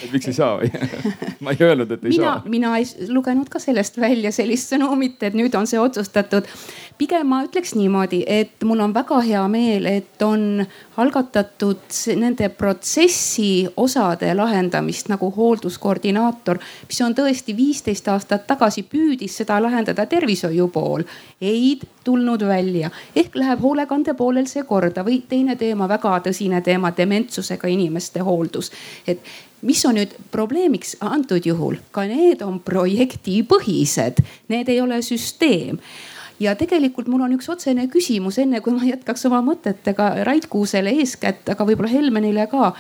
et 0.05 0.13
miks 0.13 0.31
ei 0.31 0.37
saa 0.37 0.57
või 0.61 0.71
ma 1.45 1.55
ei 1.55 1.65
öelnud, 1.65 1.91
et 1.95 2.05
ei 2.05 2.15
mina, 2.15 2.35
saa. 2.37 2.53
mina 2.53 2.75
ei 2.79 2.87
lugenud 3.13 3.51
ka 3.53 3.61
sellest 3.63 4.01
välja 4.01 4.33
sellist 4.35 4.73
sõnumit, 4.73 5.21
et 5.27 5.37
nüüd 5.37 5.55
on 5.59 5.69
see 5.69 5.81
otsustatud 5.81 6.49
pigem 7.01 7.31
ma 7.33 7.41
ütleks 7.47 7.75
niimoodi, 7.79 8.23
et 8.29 8.65
mul 8.67 8.83
on 8.85 8.95
väga 8.95 9.21
hea 9.25 9.43
meel, 9.53 9.87
et 9.89 10.23
on 10.25 10.65
algatatud 11.01 12.01
nende 12.21 12.51
protsessi 12.53 13.65
osade 13.81 14.33
lahendamist 14.37 15.09
nagu 15.13 15.31
hoolduskoordinaator, 15.37 16.61
mis 16.91 17.01
on 17.07 17.15
tõesti 17.15 17.55
viisteist 17.55 18.09
aastat 18.11 18.49
tagasi 18.51 18.83
püüdis 18.91 19.37
seda 19.39 19.61
lahendada 19.63 20.07
tervishoiu 20.11 20.67
pool. 20.75 21.05
ei 21.41 21.79
tulnud 22.05 22.43
välja. 22.43 22.91
Ehk 23.17 23.37
läheb 23.39 23.61
hoolekande 23.63 24.15
poolel 24.15 24.49
see 24.51 24.65
korda. 24.67 25.05
Või 25.07 25.21
teine 25.29 25.57
teema, 25.57 25.89
väga 25.89 26.19
tõsine 26.27 26.63
teema, 26.63 26.91
dementsusega 26.97 27.69
inimeste 27.69 28.21
hooldus. 28.21 28.73
et 29.07 29.21
mis 29.63 29.85
on 29.87 29.95
nüüd 29.95 30.17
probleemiks 30.33 30.97
antud 31.01 31.47
juhul, 31.47 31.77
ka 31.93 32.07
need 32.09 32.43
on 32.43 32.59
projektipõhised, 32.61 34.25
need 34.49 34.69
ei 34.69 34.81
ole 34.81 35.03
süsteem. 35.03 35.79
Ja 36.41 36.57
tegelikult 36.57 37.07
mul 37.07 37.23
on 37.23 37.37
üks 37.37 37.51
otsene 37.53 37.87
küsimus, 37.87 38.39
enne 38.41 38.63
kui 38.65 38.73
ma 38.73 38.83
jätkaks 38.89 39.27
oma 39.29 39.43
mõtetega 39.45 40.25
Rait 40.25 40.47
Kuusele 40.49 40.91
eeskätt, 41.03 41.49
aga 41.53 41.67
võib-olla 41.69 41.93
Helmenile 41.93 42.47
ka 42.51 42.73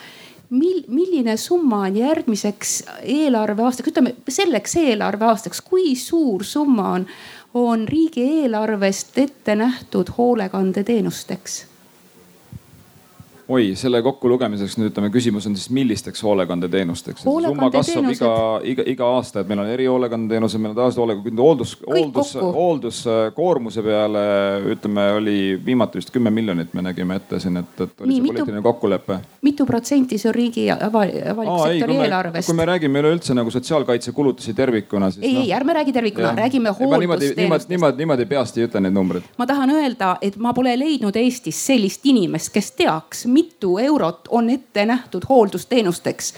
mil-, 0.51 0.85
milline 0.89 1.37
summa 1.37 1.85
on 1.89 1.97
järgmiseks 1.97 2.83
eelarveaastaks, 3.03 3.93
ütleme 3.93 4.15
selleks 4.29 4.77
eelarveaastaks, 4.77 5.61
kui 5.67 5.95
suur 5.97 6.45
summa 6.45 6.93
on, 6.99 7.07
on 7.55 7.89
riigieelarvest 7.89 9.19
ette 9.19 9.57
nähtud 9.59 10.13
hoolekandeteenusteks? 10.19 11.65
Oi, 13.51 13.73
selle 13.79 13.99
kokkulugemiseks 14.05 14.77
nüüd 14.79 14.93
ütleme, 14.93 15.11
küsimus 15.13 15.47
on 15.49 15.57
siis 15.59 15.71
millisteks 15.75 16.23
hoolekandeteenusteks 16.23 17.25
Hoolekande? 17.27 17.57
summa 17.57 17.71
kasvab 17.75 18.11
iga, 18.13 18.33
iga, 18.73 18.85
iga 18.93 19.09
aasta, 19.17 19.43
et 19.43 19.51
meil 19.51 19.63
on 19.65 19.71
erihoolekandeteenused, 19.73 20.63
meil 20.63 20.73
on 20.73 20.79
tavaliselt 20.79 21.03
hoolekande, 21.03 21.43
hooldus, 21.43 21.73
hooldus, 21.87 22.35
hoolduskoormuse 22.41 23.83
peale 23.87 24.23
ütleme, 24.75 25.07
oli 25.19 25.37
viimati 25.67 25.99
vist 25.99 26.13
kümme 26.15 26.31
miljonit, 26.35 26.75
me 26.79 26.85
nägime 26.87 27.19
ette 27.19 27.41
siin, 27.43 27.59
et, 27.63 27.73
et 27.75 28.05
oli 28.05 28.13
Nii, 28.13 28.21
see 28.21 28.27
mitu, 28.27 28.37
poliitiline 28.37 28.63
kokkulepe. 28.69 29.19
mitu 29.49 29.67
protsenti 29.67 30.21
see 30.21 30.31
on 30.31 30.37
riigi 30.37 30.69
avaliku 30.77 31.59
sektori 31.65 31.99
eelarvest? 32.05 32.53
kui 32.53 32.59
me 32.61 32.69
räägime 32.71 33.03
üleüldse 33.03 33.35
nagu 33.35 33.51
sotsiaalkaitsekulutusi 33.55 34.55
tervikuna, 34.55 35.11
siis. 35.11 35.27
ei 35.27 35.35
no,, 35.35 35.45
ei 35.49 35.53
ärme 35.59 35.79
räägi 35.81 35.97
tervikuna, 35.97 36.37
räägime 36.39 36.75
hooldusteenustest. 36.77 37.43
niimoodi, 37.43 37.75
niimoodi, 37.75 38.05
niimoodi 38.05 38.31
peast 38.31 38.61
ei 38.61 38.69
ütle 38.69 38.85
neid 38.87 38.95
numbreid. 38.95 39.27
ma 39.41 39.49
tahan 39.51 39.75
öelda, 39.75 40.15
et 40.23 40.39
ma 40.39 40.55
pole 40.55 40.77
leidnud 40.79 41.19
Eestis 41.21 41.59
sellist 41.67 42.07
inimest, 42.07 42.53
kes 42.55 42.73
teaks 42.79 43.27
mitu 43.40 43.79
eurot 43.79 44.29
on 44.29 44.50
ette 44.50 44.85
nähtud 44.87 45.24
hooldusteenusteks 45.29 46.35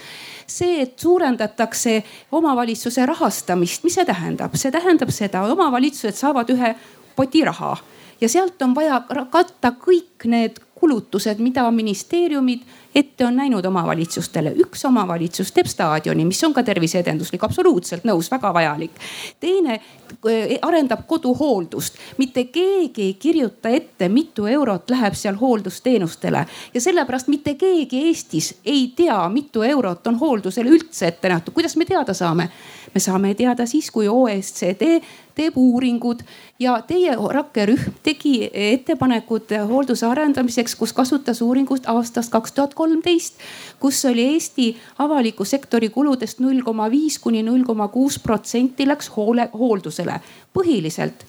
see, 0.47 0.81
et 0.81 0.99
suurendatakse 0.99 2.03
omavalitsuse 2.31 3.05
rahastamist, 3.05 3.83
mis 3.83 3.95
see 3.99 4.05
tähendab? 4.05 4.55
see 4.55 4.71
tähendab 4.71 5.11
seda, 5.11 5.43
omavalitsused 5.55 6.17
saavad 6.19 6.49
ühe 6.53 6.75
poti 7.15 7.43
raha 7.45 7.75
ja 8.21 8.29
sealt 8.29 8.61
on 8.61 8.75
vaja 8.75 9.01
katta 9.31 9.73
kõik 9.79 10.27
need 10.29 10.59
kulutused, 10.83 11.39
mida 11.39 11.63
ministeeriumid 11.71 12.61
ette 12.95 13.25
on 13.25 13.35
näinud 13.35 13.65
omavalitsustele. 13.65 14.51
üks 14.65 14.85
omavalitsus 14.85 15.51
teeb 15.51 15.67
staadioni, 15.71 16.25
mis 16.25 16.43
on 16.43 16.53
ka 16.53 16.63
terviseedenduslik, 16.63 17.43
absoluutselt 17.43 18.03
nõus, 18.03 18.27
väga 18.31 18.51
vajalik. 18.53 18.99
teine 19.39 19.77
eh, 19.79 20.57
arendab 20.61 21.05
koduhooldust, 21.07 21.95
mitte 22.17 22.43
keegi 22.43 23.07
ei 23.07 23.13
kirjuta 23.13 23.69
ette, 23.69 24.09
mitu 24.09 24.45
eurot 24.45 24.89
läheb 24.89 25.15
seal 25.15 25.39
hooldusteenustele 25.39 26.45
ja 26.73 26.81
sellepärast 26.81 27.31
mitte 27.31 27.55
keegi 27.55 28.03
Eestis 28.07 28.53
ei 28.65 28.91
tea, 28.95 29.29
mitu 29.29 29.63
eurot 29.63 30.07
on 30.07 30.19
hooldusele 30.19 30.69
üldse 30.69 31.07
ette 31.07 31.29
nähtud. 31.29 31.53
kuidas 31.53 31.77
me 31.77 31.85
teada 31.85 32.13
saame? 32.13 32.49
Me 32.93 33.01
saame 33.01 33.33
teada 33.35 33.65
siis, 33.65 33.89
kui 33.91 34.07
OSCD 34.07 34.99
teeb 35.35 35.57
uuringud 35.57 36.21
ja 36.61 36.75
teie 36.87 37.15
rakkerühm 37.15 37.97
tegi 38.05 38.49
ettepanekud 38.53 39.51
hoolduse 39.69 40.05
arendamiseks, 40.05 40.75
kus 40.75 40.93
kasutas 40.93 41.41
uuringut 41.41 41.89
aastast 41.89 42.31
kaks 42.31 42.53
tuhat 42.53 42.73
kolmteist, 42.77 43.41
kus 43.79 44.05
oli 44.05 44.27
Eesti 44.35 44.69
avaliku 45.01 45.45
sektori 45.45 45.89
kuludest 45.89 46.39
null 46.39 46.61
koma 46.61 46.89
viis 46.91 47.19
kuni 47.19 47.43
null 47.43 47.65
koma 47.65 47.87
kuus 47.87 48.19
protsenti 48.19 48.87
läks 48.87 49.09
hoole, 49.17 49.49
hooldusele. 49.53 50.19
Põhiliselt 50.53 51.25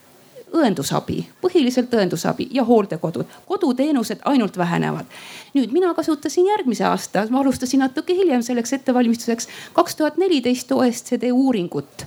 õendusabi, 0.55 1.25
põhiliselt 1.43 1.93
õendusabi 1.95 2.49
ja 2.51 2.65
hooldekodud. 2.65 3.27
koduteenused 3.47 4.25
ainult 4.25 4.59
vähenevad. 4.59 5.07
nüüd 5.55 5.73
mina 5.73 5.95
kasutasin 5.95 6.47
järgmise 6.47 6.85
aasta, 6.85 7.27
ma 7.31 7.41
alustasin 7.41 7.81
natuke 7.81 8.15
hiljem 8.15 8.43
selleks 8.43 8.73
ettevalmistuseks, 8.73 9.49
kaks 9.73 9.97
tuhat 9.97 10.17
neliteist 10.17 10.73
OSCD 10.73 11.33
uuringut. 11.33 12.07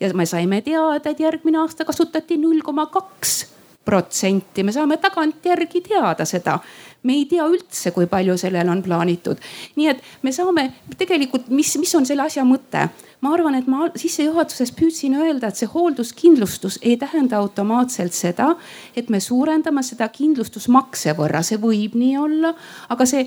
ja 0.00 0.14
me 0.14 0.26
saime 0.26 0.62
teada, 0.62 1.10
et 1.10 1.20
järgmine 1.20 1.58
aasta 1.58 1.84
kasutati 1.84 2.36
null 2.36 2.60
koma 2.62 2.86
kaks 2.86 3.57
protsenti, 3.88 4.66
me 4.66 4.74
saame 4.76 5.00
tagantjärgi 5.00 5.80
teada 5.88 6.28
seda 6.28 6.58
me 7.06 7.14
ei 7.14 7.26
tea 7.30 7.44
üldse, 7.46 7.92
kui 7.94 8.08
palju 8.10 8.36
sellel 8.40 8.68
on 8.68 8.80
plaanitud. 8.82 9.38
nii 9.78 9.90
et 9.92 10.00
me 10.22 10.32
saame 10.34 10.68
tegelikult, 10.98 11.48
mis, 11.48 11.76
mis 11.78 11.94
on 11.94 12.06
selle 12.06 12.26
asja 12.26 12.44
mõte? 12.46 12.88
ma 13.20 13.32
arvan, 13.34 13.56
et 13.58 13.66
ma 13.66 13.88
sissejuhatuses 13.98 14.70
püüdsin 14.78 15.16
öelda, 15.18 15.48
et 15.48 15.58
see 15.58 15.66
hoolduskindlustus 15.72 16.78
ei 16.82 16.96
tähenda 16.96 17.40
automaatselt 17.40 18.14
seda, 18.14 18.52
et 18.94 19.10
me 19.10 19.18
suurendame 19.20 19.82
seda 19.82 20.06
kindlustusmakse 20.14 21.16
võrra, 21.18 21.42
see 21.42 21.58
võib 21.58 21.96
nii 21.98 22.14
olla, 22.18 22.52
aga 22.94 23.06
see 23.10 23.24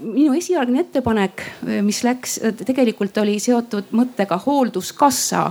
minu 0.00 0.34
esialgne 0.36 0.84
ettepanek, 0.84 1.44
mis 1.84 2.02
läks, 2.04 2.36
tegelikult 2.66 3.16
oli 3.20 3.38
seotud 3.40 3.94
mõttega 3.96 4.40
hoolduskassa 4.44 5.46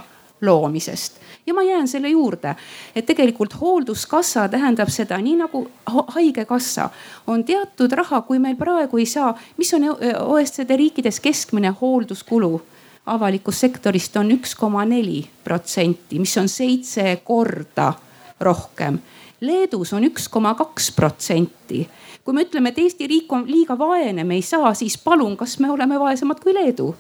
loomisest 0.45 1.17
ja 1.47 1.53
ma 1.53 1.63
jään 1.63 1.87
selle 1.87 2.09
juurde, 2.09 2.55
et 2.95 3.05
tegelikult 3.05 3.55
hoolduskassa 3.61 4.47
tähendab 4.49 4.89
seda 4.89 5.17
nii 5.17 5.35
nagu 5.39 5.67
haigekassa 6.15 6.89
on 7.27 7.43
teatud 7.43 7.91
raha, 7.91 8.21
kui 8.21 8.39
meil 8.39 8.55
praegu 8.55 8.97
ei 8.97 9.05
saa, 9.05 9.33
mis 9.57 9.73
on 9.73 9.89
OECD 10.25 10.77
riikides 10.77 11.19
keskmine 11.19 11.73
hoolduskulu 11.81 12.61
avalikust 13.09 13.65
sektorist 13.65 14.17
on 14.19 14.31
üks 14.35 14.55
koma 14.57 14.83
neli 14.85 15.23
protsenti, 15.43 16.19
mis 16.21 16.35
on 16.37 16.49
seitse 16.49 17.15
korda 17.25 17.93
rohkem. 18.41 18.99
Leedus 19.41 19.93
on 19.95 20.05
üks 20.09 20.27
koma 20.29 20.53
kaks 20.59 20.91
protsenti. 20.95 21.87
kui 22.23 22.33
me 22.35 22.43
ütleme, 22.45 22.69
et 22.69 22.77
Eesti 22.77 23.07
riik 23.09 23.31
on 23.33 23.47
liiga 23.47 23.73
vaene, 23.77 24.23
me 24.23 24.35
ei 24.37 24.43
saa, 24.45 24.73
siis 24.77 24.97
palun, 25.01 25.37
kas 25.37 25.57
me 25.59 25.71
oleme 25.71 25.97
vaesemad 25.99 26.43
kui 26.43 26.53
Leedu? 26.53 26.93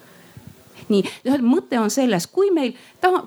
Nii, 0.89 1.03
mõte 1.45 1.79
on 1.79 1.91
selles, 1.93 2.27
kui 2.27 2.51
meil, 2.55 2.73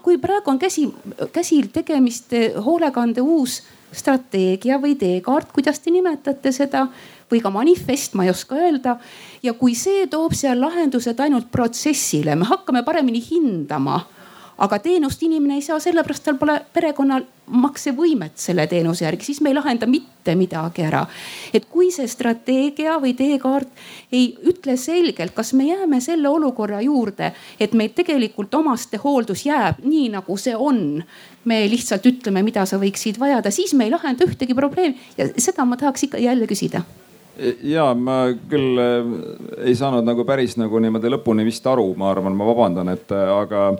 kui 0.02 0.18
praegu 0.22 0.52
on 0.52 0.60
käsi, 0.62 0.88
käsil 1.32 1.70
tegemist 1.72 2.34
hoolekande 2.64 3.24
uus 3.24 3.60
strateegia 3.92 4.78
või 4.80 4.96
teekaart, 4.98 5.52
kuidas 5.52 5.80
te 5.80 5.92
nimetate 5.92 6.52
seda 6.52 6.86
või 7.30 7.40
ka 7.44 7.52
manifest, 7.52 8.16
ma 8.16 8.24
ei 8.26 8.32
oska 8.32 8.56
öelda. 8.56 8.96
ja 9.42 9.52
kui 9.58 9.74
see 9.74 10.06
toob 10.06 10.34
seal 10.36 10.60
lahendused 10.60 11.20
ainult 11.20 11.50
protsessile, 11.50 12.36
me 12.36 12.48
hakkame 12.48 12.82
paremini 12.84 13.22
hindama 13.24 14.02
aga 14.58 14.78
teenust 14.78 15.22
inimene 15.22 15.56
ei 15.58 15.64
saa, 15.64 15.80
sellepärast 15.80 16.24
tal 16.26 16.38
pole 16.40 16.58
perekonnal 16.74 17.24
maksevõimet 17.52 18.38
selle 18.38 18.66
teenuse 18.70 19.04
järgi, 19.04 19.26
siis 19.26 19.40
me 19.42 19.50
ei 19.50 19.56
lahenda 19.56 19.86
mitte 19.90 20.34
midagi 20.38 20.84
ära. 20.86 21.06
et 21.52 21.66
kui 21.70 21.90
see 21.90 22.06
strateegia 22.08 22.98
või 23.02 23.14
teekaart 23.18 23.68
ei 24.12 24.32
ütle 24.48 24.76
selgelt, 24.76 25.34
kas 25.34 25.52
me 25.52 25.66
jääme 25.68 26.00
selle 26.00 26.28
olukorra 26.28 26.80
juurde, 26.80 27.32
et 27.60 27.74
meil 27.74 27.90
tegelikult 27.94 28.54
omastehooldus 28.54 29.46
jääb 29.46 29.82
nii 29.84 30.08
nagu 30.16 30.36
see 30.36 30.56
on. 30.56 31.02
me 31.44 31.66
lihtsalt 31.68 32.06
ütleme, 32.06 32.42
mida 32.42 32.66
sa 32.66 32.78
võiksid 32.78 33.18
vajada, 33.18 33.50
siis 33.50 33.74
me 33.74 33.84
ei 33.84 33.90
lahenda 33.90 34.24
ühtegi 34.24 34.54
probleemi 34.54 34.96
ja 35.18 35.28
seda 35.36 35.64
ma 35.64 35.76
tahaks 35.76 36.04
ikka 36.06 36.18
jälle 36.18 36.46
küsida 36.46 36.84
ja 37.64 37.86
ma 37.96 38.26
küll 38.50 38.78
äh, 38.80 39.10
ei 39.66 39.74
saanud 39.76 40.04
nagu 40.04 40.24
päris 40.28 40.58
nagu 40.60 40.80
niimoodi 40.82 41.10
lõpuni 41.12 41.46
vist 41.48 41.66
aru, 41.66 41.86
ma 41.96 42.10
arvan, 42.12 42.36
ma 42.36 42.48
vabandan, 42.48 42.92
et 42.92 43.12
äh, 43.14 43.30
aga 43.32 43.72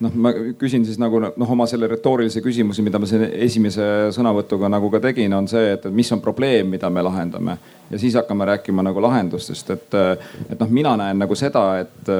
noh, 0.00 0.14
ma 0.14 0.32
küsin 0.58 0.84
siis 0.88 0.98
nagu 1.00 1.20
noh, 1.22 1.50
oma 1.52 1.66
selle 1.70 1.88
retoorilise 1.90 2.42
küsimuse, 2.44 2.84
mida 2.84 3.00
ma 3.00 3.08
siin 3.08 3.26
esimese 3.30 3.84
sõnavõtuga 4.16 4.70
nagu 4.72 4.90
ka 4.92 5.02
tegin, 5.04 5.34
on 5.36 5.48
see, 5.50 5.74
et 5.76 5.86
mis 5.94 6.10
on 6.14 6.22
probleem, 6.24 6.70
mida 6.72 6.90
me 6.90 7.04
lahendame 7.04 7.58
ja 7.90 7.98
siis 7.98 8.14
hakkame 8.14 8.44
rääkima 8.44 8.82
nagu 8.82 9.02
lahendustest, 9.02 9.70
et, 9.70 9.94
et 10.50 10.60
noh, 10.60 10.68
mina 10.70 10.92
näen 10.96 11.18
nagu 11.18 11.34
seda, 11.34 11.64
et, 11.82 12.10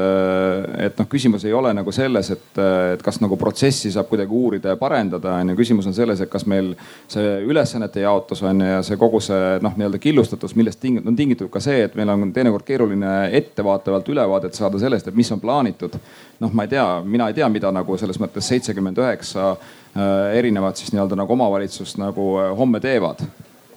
et 0.86 0.98
noh, 0.98 1.08
küsimus 1.10 1.44
ei 1.46 1.54
ole 1.54 1.70
nagu 1.76 1.92
selles, 1.94 2.30
et, 2.34 2.60
et 2.94 3.04
kas 3.06 3.20
nagu 3.22 3.38
protsessi 3.38 3.92
saab 3.94 4.08
kuidagi 4.10 4.34
uurida 4.34 4.74
ja 4.74 4.80
parendada, 4.80 5.36
on 5.38 5.52
ju. 5.52 5.58
küsimus 5.60 5.86
on 5.86 5.94
selles, 5.94 6.20
et 6.20 6.30
kas 6.30 6.46
meil 6.50 6.72
see 7.10 7.36
ülesannete 7.46 8.02
jaotus 8.02 8.42
on 8.42 8.64
ju 8.64 8.72
ja 8.72 8.82
see 8.86 8.98
kogu 8.98 9.22
see 9.22 9.60
noh, 9.62 9.76
nii-öelda 9.78 10.02
killustatus, 10.02 10.56
millest 10.58 10.82
ting 10.82 11.06
on 11.06 11.16
tingitud 11.16 11.52
ka 11.52 11.62
see, 11.62 11.84
et 11.86 11.94
meil 11.98 12.10
on 12.16 12.32
teinekord 12.34 12.66
keeruline 12.66 13.14
ettevaatavalt 13.38 14.10
ülevaadet 14.10 14.58
saada 14.58 14.80
sellest, 14.82 15.08
et 15.08 15.14
mis 15.14 15.30
on 15.30 15.40
plaanitud. 15.40 16.00
Noh, 16.40 16.52
ma 16.52 16.64
ei 16.66 16.72
tea, 16.72 16.86
mina 17.04 17.28
ei 17.28 17.36
tea, 17.36 17.48
mida 17.52 17.72
nagu 17.72 17.98
selles 18.00 18.18
mõttes 18.20 18.48
seitsekümmend 18.48 18.98
üheksa 18.98 19.52
äh, 19.52 20.38
erinevat 20.40 20.80
siis 20.80 20.94
nii-öelda 20.94 21.18
nagu 21.20 21.36
omavalitsust 21.36 22.00
nagu 22.00 22.32
äh, 22.40 22.50
homme 22.56 22.80
teevad 22.80 23.24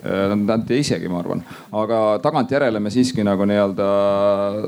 Äh, 0.05 0.35
nad 0.35 0.71
ei 0.71 0.81
isegi, 0.83 1.07
ma 1.07 1.21
arvan. 1.21 1.43
aga 1.71 2.19
tagantjärele 2.19 2.79
me 2.79 2.91
siiski 2.91 3.23
nagu 3.23 3.45
nii-öelda 3.47 3.85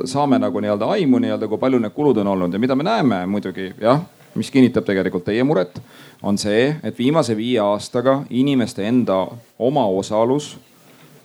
saame 0.08 0.40
nagu 0.40 0.62
nii-öelda 0.64 0.88
aimu 0.96 1.20
nii-öelda, 1.20 1.50
kui 1.52 1.60
palju 1.60 1.82
need 1.84 1.92
kulud 1.92 2.22
on 2.24 2.30
olnud 2.32 2.54
ja 2.56 2.60
mida 2.60 2.76
me 2.76 2.86
näeme 2.88 3.18
muidugi 3.28 3.74
jah, 3.82 4.00
mis 4.40 4.52
kinnitab 4.52 4.88
tegelikult 4.88 5.26
teie 5.28 5.44
muret, 5.44 5.82
on 6.24 6.40
see, 6.40 6.70
et 6.84 6.96
viimase 6.96 7.36
viie 7.36 7.60
aastaga 7.60 8.22
inimeste 8.30 8.88
enda 8.88 9.26
omaosalus 9.60 10.54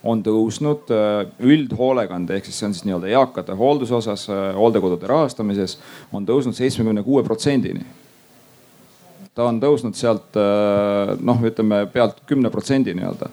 on 0.05 0.23
tõusnud 0.25 0.93
äh, 0.95 1.27
üldhoolekande 1.45 2.39
ehk 2.39 2.49
siis 2.49 2.61
see 2.61 2.69
on 2.71 2.77
siis 2.77 2.87
nii-öelda 2.89 3.11
eakate 3.13 3.57
hoolduse 3.57 3.95
osas, 3.99 4.29
äh, 4.33 4.51
hooldekodude 4.57 5.11
rahastamises 5.11 5.79
on 6.13 6.29
tõusnud 6.29 6.57
seitsmekümne 6.57 7.05
kuue 7.07 7.25
protsendini 7.27 7.85
ta 9.35 9.47
on 9.47 9.61
tõusnud 9.63 9.95
sealt 9.95 10.35
noh, 11.23 11.45
ütleme 11.47 11.85
pealt 11.93 12.25
kümne 12.29 12.51
protsendi 12.51 12.93
nii-öelda 12.99 13.29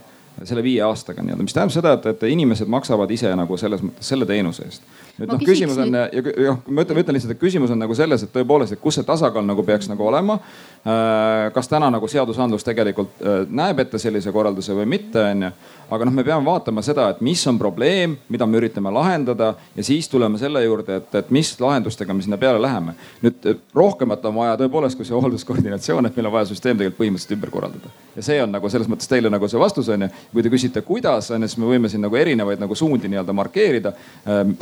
selle 0.46 0.64
viie 0.64 0.82
aastaga 0.86 1.24
nii-öelda, 1.24 1.44
mis 1.44 1.56
tähendab 1.56 1.74
seda, 1.74 1.94
et, 1.98 2.06
et 2.12 2.26
inimesed 2.30 2.70
maksavad 2.70 3.12
ise 3.14 3.32
nagu 3.36 3.58
selles 3.58 3.82
mõttes 3.84 4.12
selle 4.12 4.28
teenuse 4.30 4.68
eest. 4.68 4.84
Nüüd 5.18 5.32
noh, 5.34 5.42
küsimus 5.42 5.80
on 5.82 5.96
ja 5.98 6.06
jah, 6.12 6.60
ma 6.68 6.86
ütlen, 6.86 7.02
ütlen 7.02 7.18
lihtsalt, 7.18 7.36
et 7.36 7.42
küsimus 7.42 7.74
on 7.74 7.82
nagu 7.82 7.96
selles, 7.98 8.24
et 8.24 8.34
tõepoolest, 8.34 8.78
et 8.78 8.84
kus 8.84 9.00
see 9.00 9.08
tasakaal 9.08 9.46
nagu 9.48 9.66
peaks 9.68 9.90
nagu 9.92 10.06
olema. 10.08 10.40
Äh, 10.88 11.48
kas 11.56 11.70
täna 11.72 11.90
nagu 11.94 12.08
seadusandlus 12.12 12.66
tegelikult 12.68 13.18
äh, 13.22 13.44
näeb 13.50 13.82
ette 13.84 14.02
sellise 14.02 14.32
korralduse 14.36 14.78
või 14.78 14.88
mitte, 14.98 15.24
onju 15.32 15.52
aga 15.92 16.08
noh, 16.08 16.14
me 16.14 16.24
peame 16.26 16.46
vaatama 16.46 16.84
seda, 16.84 17.08
et 17.14 17.22
mis 17.24 17.42
on 17.48 17.58
probleem, 17.60 18.18
mida 18.32 18.46
me 18.48 18.60
üritame 18.60 18.92
lahendada 18.94 19.54
ja 19.76 19.86
siis 19.86 20.10
tuleme 20.12 20.40
selle 20.40 20.64
juurde, 20.66 21.00
et, 21.00 21.16
et 21.22 21.30
mis 21.36 21.54
lahendustega 21.62 22.16
me 22.16 22.26
sinna 22.26 22.40
peale 22.40 22.60
läheme. 22.62 22.96
nüüd 23.24 23.48
rohkemat 23.76 24.26
on 24.28 24.36
vaja 24.36 24.58
tõepoolest 24.62 25.00
kui 25.00 25.08
see 25.08 25.16
hoolduskoordinatsioon, 25.16 26.10
et 26.10 26.18
meil 26.18 26.28
on 26.30 26.36
vaja 26.36 26.50
süsteem 26.52 26.78
tegelikult 26.80 27.00
põhimõtteliselt 27.00 27.38
ümber 27.38 27.54
korraldada. 27.54 27.92
ja 28.16 28.26
see 28.26 28.42
on 28.44 28.52
nagu 28.52 28.70
selles 28.70 28.90
mõttes 28.92 29.08
teile 29.10 29.32
nagu 29.32 29.48
see 29.48 29.62
vastus 29.62 29.90
on 29.94 30.08
ju. 30.08 30.10
kui 30.34 30.44
te 30.44 30.52
küsite, 30.52 30.84
kuidas 30.88 31.32
on 31.32 31.46
ju, 31.46 31.52
siis 31.52 31.62
me 31.62 31.72
võime 31.72 31.92
siin 31.92 32.04
nagu 32.04 32.20
erinevaid 32.20 32.60
nagu 32.60 32.76
suundi 32.76 33.08
nii-öelda 33.08 33.36
markeerida. 33.38 33.94
Ehm, 34.26 34.58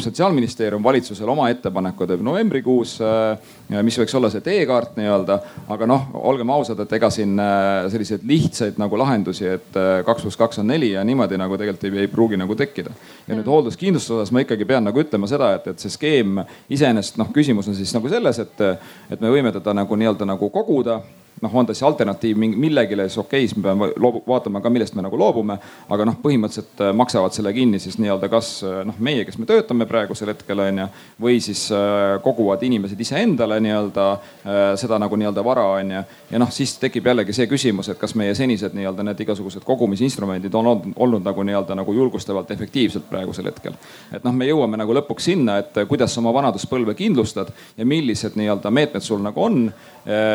sotsiaalministeerium 0.45 0.83
valitsusele 0.83 1.31
oma 1.31 1.49
ettepaneku 1.49 2.07
teeb 2.07 2.21
novembrikuus, 2.21 2.99
ehm, 3.01 3.81
mis 3.85 3.97
võiks 3.97 4.15
olla 4.15 4.29
see 4.29 4.41
teekaart 4.41 4.95
nii-öelda. 4.99 5.39
aga 5.69 5.85
noh, 5.87 6.07
olgem 6.13 6.49
ausad, 6.49 6.79
et 6.79 6.93
ega 6.93 7.09
siin 7.09 7.39
ehm, 7.39 7.89
selliseid 7.89 8.21
lihtsaid 8.23 8.77
nagu 8.77 8.97
lahendusi, 8.97 9.47
et 9.47 9.79
kaks 10.05 10.21
pluss 10.21 10.37
kaks 10.37 10.59
on 10.59 10.67
neli 10.67 10.91
ja 10.91 11.03
nii 11.03 11.15
niimoodi 11.15 11.37
nagu 11.39 11.57
tegelikult 11.57 11.83
ei, 11.87 11.99
ei 12.03 12.07
pruugi 12.07 12.37
nagu 12.37 12.55
tekkida. 12.55 12.91
ja 13.27 13.35
nüüd 13.35 13.47
hoolduskindlustuse 13.47 14.19
osas 14.19 14.31
ma 14.31 14.43
ikkagi 14.43 14.65
pean 14.65 14.83
nagu 14.83 14.99
ütlema 14.99 15.27
seda, 15.27 15.53
et, 15.55 15.67
et 15.67 15.79
see 15.79 15.93
skeem 15.93 16.41
iseenesest 16.69 17.17
noh, 17.17 17.31
küsimus 17.33 17.69
on 17.71 17.75
siis 17.75 17.93
nagu 17.95 18.09
selles, 18.11 18.39
et, 18.39 18.65
et 19.09 19.21
me 19.21 19.31
võime 19.31 19.53
teda 19.55 19.73
nagu 19.73 19.95
nii-öelda 19.95 20.27
nagu 20.27 20.49
koguda 20.49 21.01
noh, 21.45 21.55
on 21.55 21.65
ta 21.65 21.73
siis 21.73 21.83
alternatiiv 21.83 22.37
millegile, 22.39 23.07
siis 23.09 23.17
okei 23.21 23.43
okay,, 23.43 23.47
siis 23.47 23.57
me 23.57 23.63
peame 23.63 23.89
loobu, 24.01 24.23
vaatama 24.27 24.61
ka, 24.61 24.69
millest 24.73 24.95
me 24.95 25.03
nagu 25.05 25.17
loobume. 25.19 25.57
aga 25.89 26.05
noh, 26.07 26.17
põhimõtteliselt 26.23 26.81
äh, 26.81 26.93
maksavad 26.97 27.35
selle 27.35 27.53
kinni 27.53 27.79
siis 27.79 27.97
nii-öelda 28.01 28.29
kas 28.31 28.51
äh, 28.65 28.81
noh, 28.87 28.97
meie, 28.99 29.25
kes 29.27 29.37
me 29.41 29.47
töötame 29.49 29.85
praegusel 29.89 30.31
hetkel 30.33 30.63
on 30.65 30.81
ju, 30.83 30.87
või 31.21 31.39
siis 31.43 31.67
äh, 31.75 32.17
koguvad 32.25 32.63
inimesed 32.65 32.99
iseendale 32.99 33.59
nii-öelda 33.63 34.05
seda 34.79 34.97
nagu 35.01 35.17
nii-öelda 35.17 35.43
vara 35.45 35.65
on 35.77 35.91
ju. 35.95 36.03
ja 36.31 36.41
noh, 36.41 36.51
siis 36.53 36.75
tekib 36.81 37.05
jällegi 37.07 37.33
see 37.35 37.47
küsimus, 37.49 37.89
et 37.91 37.99
kas 38.01 38.15
meie 38.17 38.35
senised 38.37 38.75
nii-öelda 38.77 39.05
need 39.05 39.23
igasugused 39.25 39.65
kogumisinstrumendid 39.67 40.53
on 40.55 40.71
olnud, 40.73 40.95
olnud 40.95 41.25
nagu 41.25 41.45
nii-öelda 41.47 41.77
nagu 41.77 41.93
julgustavalt 41.93 42.51
efektiivsed 42.55 43.07
praegusel 43.09 43.51
hetkel. 43.51 43.77
et 44.13 44.23
noh, 44.25 44.33
me 44.33 44.49
jõuame 44.49 44.79
nagu 44.81 44.95
lõpuks 44.97 45.29
sinna, 45.31 45.59
et 45.61 45.85
kuidas 45.89 46.17
oma 46.21 46.33
vanaduspõlve 46.35 46.95
kindlustad 46.97 47.51
ja 47.77 47.85
millised 47.85 48.37
nii-öelda 48.39 48.71
meetmed 48.71 49.05
sul 49.05 49.21
nagu 49.23 49.43
on. 49.43 49.69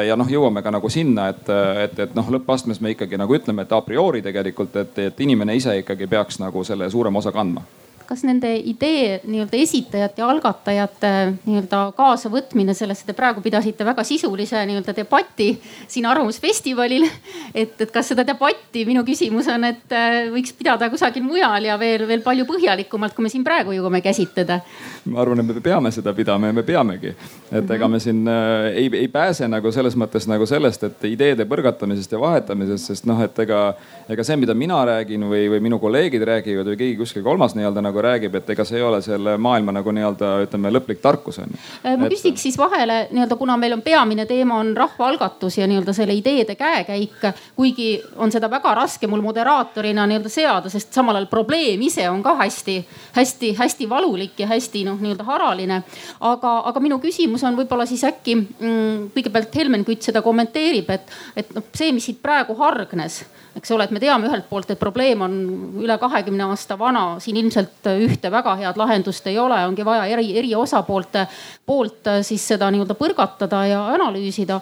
ja 0.06 0.16
noh, 0.18 0.26
jõuame 0.26 0.64
ka 0.66 0.72
nagu 0.74 0.88
sinna, 0.90 0.99
et, 1.00 1.50
et, 1.84 1.98
et 2.06 2.14
noh, 2.14 2.30
lõppastmes 2.36 2.80
me 2.80 2.94
ikkagi 2.94 3.18
nagu 3.20 3.34
ütleme, 3.36 3.66
et 3.66 3.72
a 3.72 3.80
priori 3.84 4.22
tegelikult, 4.22 4.76
et, 4.76 4.98
et 4.98 5.20
inimene 5.20 5.56
ise 5.56 5.76
ikkagi 5.80 6.06
peaks 6.10 6.40
nagu 6.42 6.64
selle 6.64 6.90
suurema 6.90 7.18
osa 7.22 7.32
kandma 7.32 7.64
kas 8.10 8.24
nende 8.26 8.48
idee 8.66 9.20
nii-öelda 9.22 9.54
esitajate 9.62 10.18
ja 10.18 10.28
algatajate 10.32 11.10
nii-öelda 11.44 11.82
kaasavõtmine 11.94 12.74
sellesse, 12.74 13.04
te 13.06 13.14
praegu 13.14 13.38
pidasite 13.44 13.84
väga 13.86 14.02
sisulise 14.06 14.64
nii-öelda 14.66 14.94
debati 14.96 15.52
siin 15.86 16.08
Arvamusfestivalil. 16.10 17.06
et, 17.54 17.76
et 17.78 17.92
kas 17.94 18.10
seda 18.10 18.24
debatti, 18.26 18.82
minu 18.88 19.04
küsimus 19.06 19.46
on, 19.54 19.68
et 19.68 19.94
äh, 19.94 20.16
võiks 20.34 20.56
pidada 20.58 20.88
kusagil 20.90 21.22
mujal 21.22 21.68
ja 21.68 21.76
veel, 21.78 22.02
veel 22.08 22.24
palju 22.24 22.48
põhjalikumalt, 22.48 23.14
kui 23.14 23.28
me 23.28 23.30
siin 23.30 23.44
praegu 23.46 23.76
jõuame 23.76 24.02
käsitleda. 24.02 24.58
ma 25.04 25.22
arvan, 25.22 25.44
et 25.44 25.54
me 25.54 25.62
peame 25.62 25.94
seda 25.94 26.10
pidama 26.16 26.50
ja 26.50 26.58
me 26.58 26.66
peamegi, 26.66 27.14
et 27.52 27.70
ega 27.76 27.88
me 27.88 28.02
siin 28.02 28.26
äh, 28.26 28.72
ei, 28.72 28.90
ei 29.04 29.08
pääse 29.08 29.46
nagu 29.46 29.70
selles 29.70 29.94
mõttes 29.94 30.26
nagu 30.26 30.50
sellest, 30.50 30.88
et 30.90 31.06
ideede 31.12 31.46
põrgatamisest 31.46 32.18
ja 32.18 32.22
vahetamisest, 32.26 32.90
sest 32.90 33.06
noh, 33.06 33.22
et 33.22 33.38
ega, 33.46 33.62
ega 34.10 34.26
see, 34.26 34.42
mida 34.42 34.58
mina 34.58 34.82
räägin 34.96 35.30
või, 35.30 35.46
või 35.54 35.62
minu 35.70 35.78
kolleegid 35.78 36.26
räägivad 36.26 36.74
või 36.74 36.82
keegi 36.82 37.00
kuskil 37.04 37.22
kolmas 37.22 37.54
nii-öelda 37.54 37.86
nagu 37.86 37.99
nagu 38.00 38.08
räägib, 38.08 38.34
et 38.34 38.50
ega 38.50 38.64
see 38.64 38.78
ei 38.78 38.84
ole 38.84 39.00
selle 39.02 39.36
maailma 39.38 39.72
nagu 39.72 39.92
nii-öelda 39.92 40.30
ütleme 40.44 40.72
lõplik 40.72 41.00
tarkus 41.02 41.38
on 41.38 41.50
ju. 41.52 41.58
Äh, 41.84 41.96
ma 41.98 42.08
küsiks 42.10 42.42
siis 42.42 42.56
vahele 42.58 43.08
nii-öelda, 43.10 43.36
kuna 43.36 43.56
meil 43.60 43.76
on 43.76 43.82
peamine 43.82 44.26
teema 44.26 44.58
on 44.60 44.72
rahvaalgatus 44.76 45.58
ja 45.58 45.66
nii-öelda 45.66 45.92
selle 45.92 46.14
ideede 46.14 46.54
käekäik. 46.54 47.20
kuigi 47.56 48.02
on 48.16 48.32
seda 48.32 48.50
väga 48.50 48.74
raske 48.74 49.06
mul 49.06 49.20
moderaatorina 49.22 50.06
nii-öelda 50.06 50.28
seada, 50.28 50.70
sest 50.70 50.92
samal 50.94 51.16
ajal 51.16 51.26
probleem 51.30 51.82
ise 51.82 52.08
on 52.10 52.22
ka 52.22 52.36
hästi-hästi-hästi 52.40 53.88
valulik 53.88 54.40
ja 54.40 54.46
hästi 54.46 54.84
noh, 54.84 55.00
nii-öelda 55.00 55.24
haraline. 55.24 55.82
aga, 56.20 56.56
aga 56.64 56.80
minu 56.80 56.98
küsimus 56.98 57.44
on 57.44 57.56
võib-olla 57.56 57.86
siis 57.86 58.04
äkki 58.04 58.36
mm, 58.36 59.10
kõigepealt 59.16 59.54
Helmen 59.56 59.84
Kütt 59.84 60.06
seda 60.06 60.22
kommenteerib, 60.22 60.90
et, 60.90 61.12
et 61.36 61.54
noh, 61.54 61.64
see, 61.74 61.92
mis 61.92 62.04
siit 62.04 62.22
praegu 62.22 62.54
hargnes 62.54 63.24
eks 63.56 63.70
ole, 63.74 63.84
et 63.84 63.94
me 63.94 64.00
teame 64.02 64.28
ühelt 64.28 64.46
poolt, 64.50 64.70
et 64.70 64.78
probleem 64.78 65.22
on 65.26 65.34
üle 65.82 65.96
kahekümne 66.00 66.46
aasta 66.50 66.76
vana, 66.78 67.04
siin 67.22 67.38
ilmselt 67.40 67.88
ühte 67.90 68.30
väga 68.32 68.54
head 68.60 68.78
lahendust 68.78 69.26
ei 69.30 69.38
ole, 69.38 69.58
ongi 69.66 69.84
vaja 69.86 70.06
eri, 70.10 70.28
eri 70.38 70.52
osapoolte 70.54 71.26
poolt 71.66 72.10
siis 72.26 72.44
seda 72.52 72.70
nii-öelda 72.70 72.96
põrgatada 72.98 73.64
ja 73.68 73.80
analüüsida. 73.96 74.60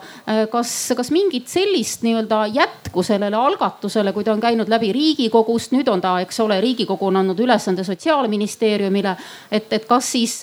kas, 0.50 0.72
kas 0.96 1.12
mingit 1.14 1.48
sellist 1.48 2.02
nii-öelda 2.06 2.46
jätku 2.54 3.02
sellele 3.02 3.36
algatusele, 3.36 4.12
kui 4.12 4.24
ta 4.24 4.32
on 4.32 4.40
käinud 4.40 4.68
läbi 4.68 4.92
riigikogust, 4.92 5.72
nüüd 5.76 5.88
on 5.92 6.00
ta, 6.00 6.18
eks 6.24 6.40
ole, 6.40 6.60
riigikogu 6.64 7.10
on 7.10 7.22
andnud 7.22 7.40
ülesande 7.44 7.84
sotsiaalministeeriumile, 7.84 9.16
et, 9.52 9.72
et 9.72 9.88
kas 9.88 10.12
siis 10.16 10.40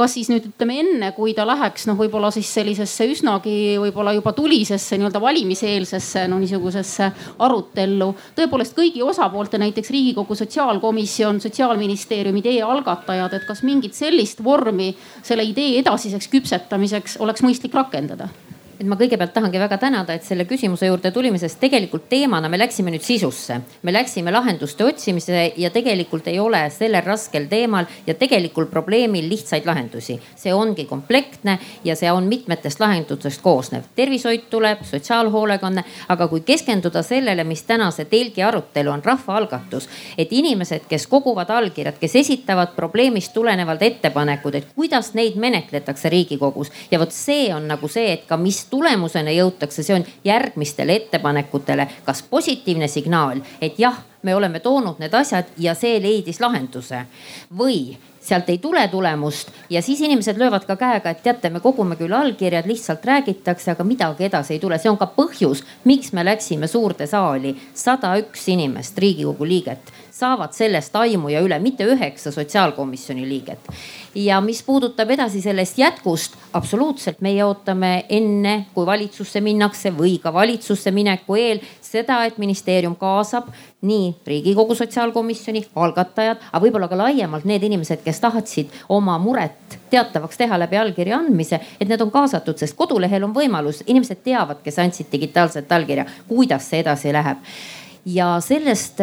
kas 0.00 0.14
siis 0.16 0.30
nüüd 0.32 0.46
ütleme 0.48 0.78
enne, 0.80 1.10
kui 1.16 1.34
ta 1.36 1.44
läheks 1.48 1.84
noh, 1.90 1.98
võib-olla 1.98 2.30
siis 2.32 2.48
sellisesse 2.56 3.04
üsnagi 3.12 3.54
võib-olla 3.82 4.14
juba 4.16 4.32
tulisesse 4.36 4.96
nii-öelda 4.96 5.20
valimiseelsesse 5.20 6.26
no 6.30 6.38
niisugusesse 6.40 7.10
arutellu. 7.46 8.12
tõepoolest 8.38 8.76
kõigi 8.78 9.04
osapoolte, 9.04 9.60
näiteks 9.60 9.92
Riigikogu 9.92 10.36
sotsiaalkomisjon, 10.38 11.42
sotsiaalministeerium, 11.44 12.40
idee 12.40 12.62
algatajad, 12.64 13.36
et 13.36 13.48
kas 13.48 13.64
mingit 13.66 13.98
sellist 13.98 14.44
vormi 14.44 14.94
selle 15.22 15.44
idee 15.44 15.76
edasiseks 15.82 16.30
küpsetamiseks 16.32 17.20
oleks 17.20 17.44
mõistlik 17.44 17.76
rakendada 17.76 18.30
et 18.80 18.88
ma 18.88 18.96
kõigepealt 18.96 19.34
tahangi 19.36 19.60
väga 19.60 19.76
tänada, 19.76 20.14
et 20.16 20.24
selle 20.24 20.46
küsimuse 20.48 20.88
juurde 20.88 21.10
tulime, 21.12 21.36
sest 21.38 21.58
tegelikult 21.60 22.06
teemana 22.08 22.48
me 22.48 22.56
läksime 22.56 22.92
nüüd 22.94 23.04
sisusse. 23.04 23.60
me 23.82 23.92
läksime 23.92 24.32
lahenduste 24.32 24.84
otsimise 24.84 25.52
ja 25.56 25.70
tegelikult 25.70 26.28
ei 26.32 26.38
ole 26.40 26.62
sellel 26.72 27.04
raskel 27.04 27.44
teemal 27.50 27.84
ja 28.06 28.14
tegelikul 28.14 28.66
probleemil 28.72 29.28
lihtsaid 29.28 29.66
lahendusi. 29.66 30.18
see 30.36 30.54
ongi 30.54 30.84
komplektne 30.84 31.58
ja 31.84 31.96
see 31.96 32.12
on 32.12 32.24
mitmetest 32.24 32.80
lahendustest 32.80 33.42
koosnev. 33.42 33.82
tervishoid 33.94 34.48
tuleb, 34.50 34.84
sotsiaalhoolekanne, 34.84 35.84
aga 36.08 36.28
kui 36.28 36.40
keskenduda 36.40 37.02
sellele, 37.02 37.44
mis 37.44 37.62
tänase 37.62 38.04
telgi 38.04 38.42
arutelu 38.42 38.90
on, 38.90 39.04
rahvaalgatus. 39.04 39.88
et 40.18 40.32
inimesed, 40.32 40.88
kes 40.88 41.06
koguvad 41.06 41.50
allkirjad, 41.50 41.98
kes 42.00 42.16
esitavad 42.16 42.72
probleemist 42.76 43.32
tulenevalt 43.32 43.82
ettepanekud, 43.82 44.54
et 44.54 44.72
kuidas 44.74 45.12
neid 45.14 45.36
menetletakse 45.36 46.08
Riigikogus 46.08 46.72
ja 46.90 46.98
vot 46.98 47.12
see 47.12 47.54
on 47.54 47.68
nagu 47.68 47.88
see, 47.88 48.12
et 48.12 48.26
ka 48.26 48.36
mis 48.36 48.69
tulemusena 48.70 49.32
jõutakse, 49.34 49.82
see 49.82 49.96
on 49.96 50.06
järgmistele 50.24 50.96
ettepanekutele, 51.02 51.88
kas 52.04 52.22
positiivne 52.22 52.88
signaal, 52.88 53.42
et 53.60 53.78
jah, 53.78 53.98
me 54.22 54.34
oleme 54.34 54.60
toonud 54.60 55.00
need 55.00 55.14
asjad 55.14 55.50
ja 55.58 55.74
see 55.74 56.00
leidis 56.02 56.40
lahenduse 56.40 57.04
või 57.58 57.96
sealt 58.30 58.50
ei 58.52 58.58
tule 58.62 58.86
tulemust 58.88 59.50
ja 59.70 59.82
siis 59.82 60.00
inimesed 60.06 60.38
löövad 60.38 60.66
ka 60.68 60.76
käega, 60.80 61.10
et 61.10 61.22
teate, 61.24 61.50
me 61.50 61.60
kogume 61.60 61.98
küll 61.98 62.14
allkirjad, 62.16 62.68
lihtsalt 62.70 63.04
räägitakse, 63.06 63.74
aga 63.74 63.86
midagi 63.86 64.28
edasi 64.30 64.56
ei 64.56 64.62
tule. 64.62 64.78
see 64.78 64.90
on 64.90 64.98
ka 65.00 65.10
põhjus, 65.16 65.64
miks 65.84 66.12
me 66.16 66.24
läksime 66.24 66.70
suurde 66.70 67.06
saali, 67.10 67.56
sada 67.74 68.14
üks 68.22 68.46
inimest, 68.54 68.98
riigikogu 68.98 69.48
liiget 69.48 69.92
saavad 70.20 70.52
sellest 70.52 70.96
aimu 70.96 71.30
ja 71.32 71.40
üle, 71.44 71.58
mitte 71.62 71.86
üheksa 71.88 72.32
sotsiaalkomisjoni 72.34 73.28
liiget. 73.28 73.70
ja 74.14 74.40
mis 74.40 74.62
puudutab 74.66 75.10
edasi 75.14 75.40
sellest 75.40 75.78
jätkust, 75.78 76.34
absoluutselt 76.52 77.20
meie 77.22 77.44
ootame 77.46 78.04
enne, 78.08 78.54
kui 78.74 78.86
valitsusse 78.86 79.40
minnakse 79.40 79.92
või 79.94 80.18
ka 80.22 80.32
valitsusse 80.34 80.90
mineku 80.90 81.38
eel 81.38 81.62
seda, 81.90 82.20
et 82.28 82.38
ministeerium 82.40 82.94
kaasab 83.00 83.48
nii 83.86 84.12
riigikogu 84.26 84.76
sotsiaalkomisjoni 84.78 85.64
algatajad, 85.74 86.42
aga 86.50 86.62
võib-olla 86.64 86.88
ka 86.90 86.98
laiemalt 87.00 87.46
need 87.48 87.64
inimesed, 87.66 88.04
kes 88.04 88.22
tahtsid 88.22 88.72
oma 88.92 89.16
muret 89.22 89.78
teatavaks 89.90 90.40
teha 90.40 90.58
läbi 90.60 90.78
allkirja 90.80 91.18
andmise, 91.18 91.60
et 91.80 91.88
need 91.88 92.00
on 92.04 92.12
kaasatud, 92.14 92.58
sest 92.60 92.76
kodulehel 92.78 93.26
on 93.26 93.34
võimalus, 93.36 93.82
inimesed 93.86 94.22
teavad, 94.24 94.62
kes 94.64 94.78
andsid 94.82 95.10
digitaalset 95.12 95.72
allkirja, 95.72 96.06
kuidas 96.28 96.70
see 96.70 96.84
edasi 96.84 97.14
läheb. 97.16 97.42
Ja 98.08 98.38
sellest, 98.40 99.02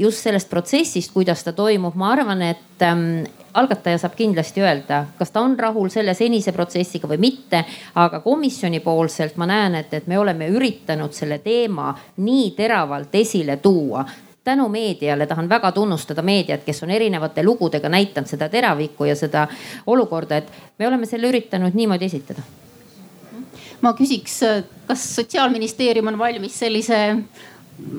just 0.00 0.24
sellest 0.24 0.48
protsessist, 0.48 1.12
kuidas 1.12 1.42
ta 1.44 1.52
toimub, 1.52 1.96
ma 2.00 2.14
arvan, 2.14 2.40
et 2.46 2.84
ähm, 2.86 3.26
algataja 3.54 3.98
saab 3.98 4.14
kindlasti 4.16 4.62
öelda, 4.62 5.04
kas 5.18 5.30
ta 5.30 5.40
on 5.40 5.58
rahul 5.58 5.88
selle 5.92 6.14
senise 6.14 6.52
protsessiga 6.52 7.08
või 7.08 7.18
mitte. 7.18 7.64
aga 7.94 8.20
komisjoni 8.20 8.80
poolselt 8.80 9.36
ma 9.36 9.46
näen, 9.46 9.74
et, 9.74 9.94
et 9.94 10.06
me 10.06 10.18
oleme 10.18 10.48
üritanud 10.48 11.12
selle 11.12 11.38
teema 11.38 11.94
nii 12.16 12.50
teravalt 12.56 13.14
esile 13.14 13.56
tuua 13.56 14.04
tänu 14.48 14.68
meediale 14.68 15.26
tahan 15.26 15.48
väga 15.48 15.72
tunnustada 15.72 16.22
meediat, 16.22 16.64
kes 16.64 16.82
on 16.82 16.90
erinevate 16.90 17.42
lugudega 17.44 17.88
näidanud 17.88 18.30
seda 18.30 18.48
teravikku 18.48 19.04
ja 19.04 19.16
seda 19.16 19.42
olukorda, 19.86 20.38
et 20.40 20.78
me 20.78 20.88
oleme 20.88 21.06
selle 21.06 21.28
üritanud 21.28 21.76
niimoodi 21.76 22.08
esitada. 22.08 22.42
ma 23.80 23.92
küsiks, 23.92 24.40
kas 24.86 25.02
sotsiaalministeerium 25.16 26.06
on 26.06 26.18
valmis 26.18 26.56
sellise 26.58 26.98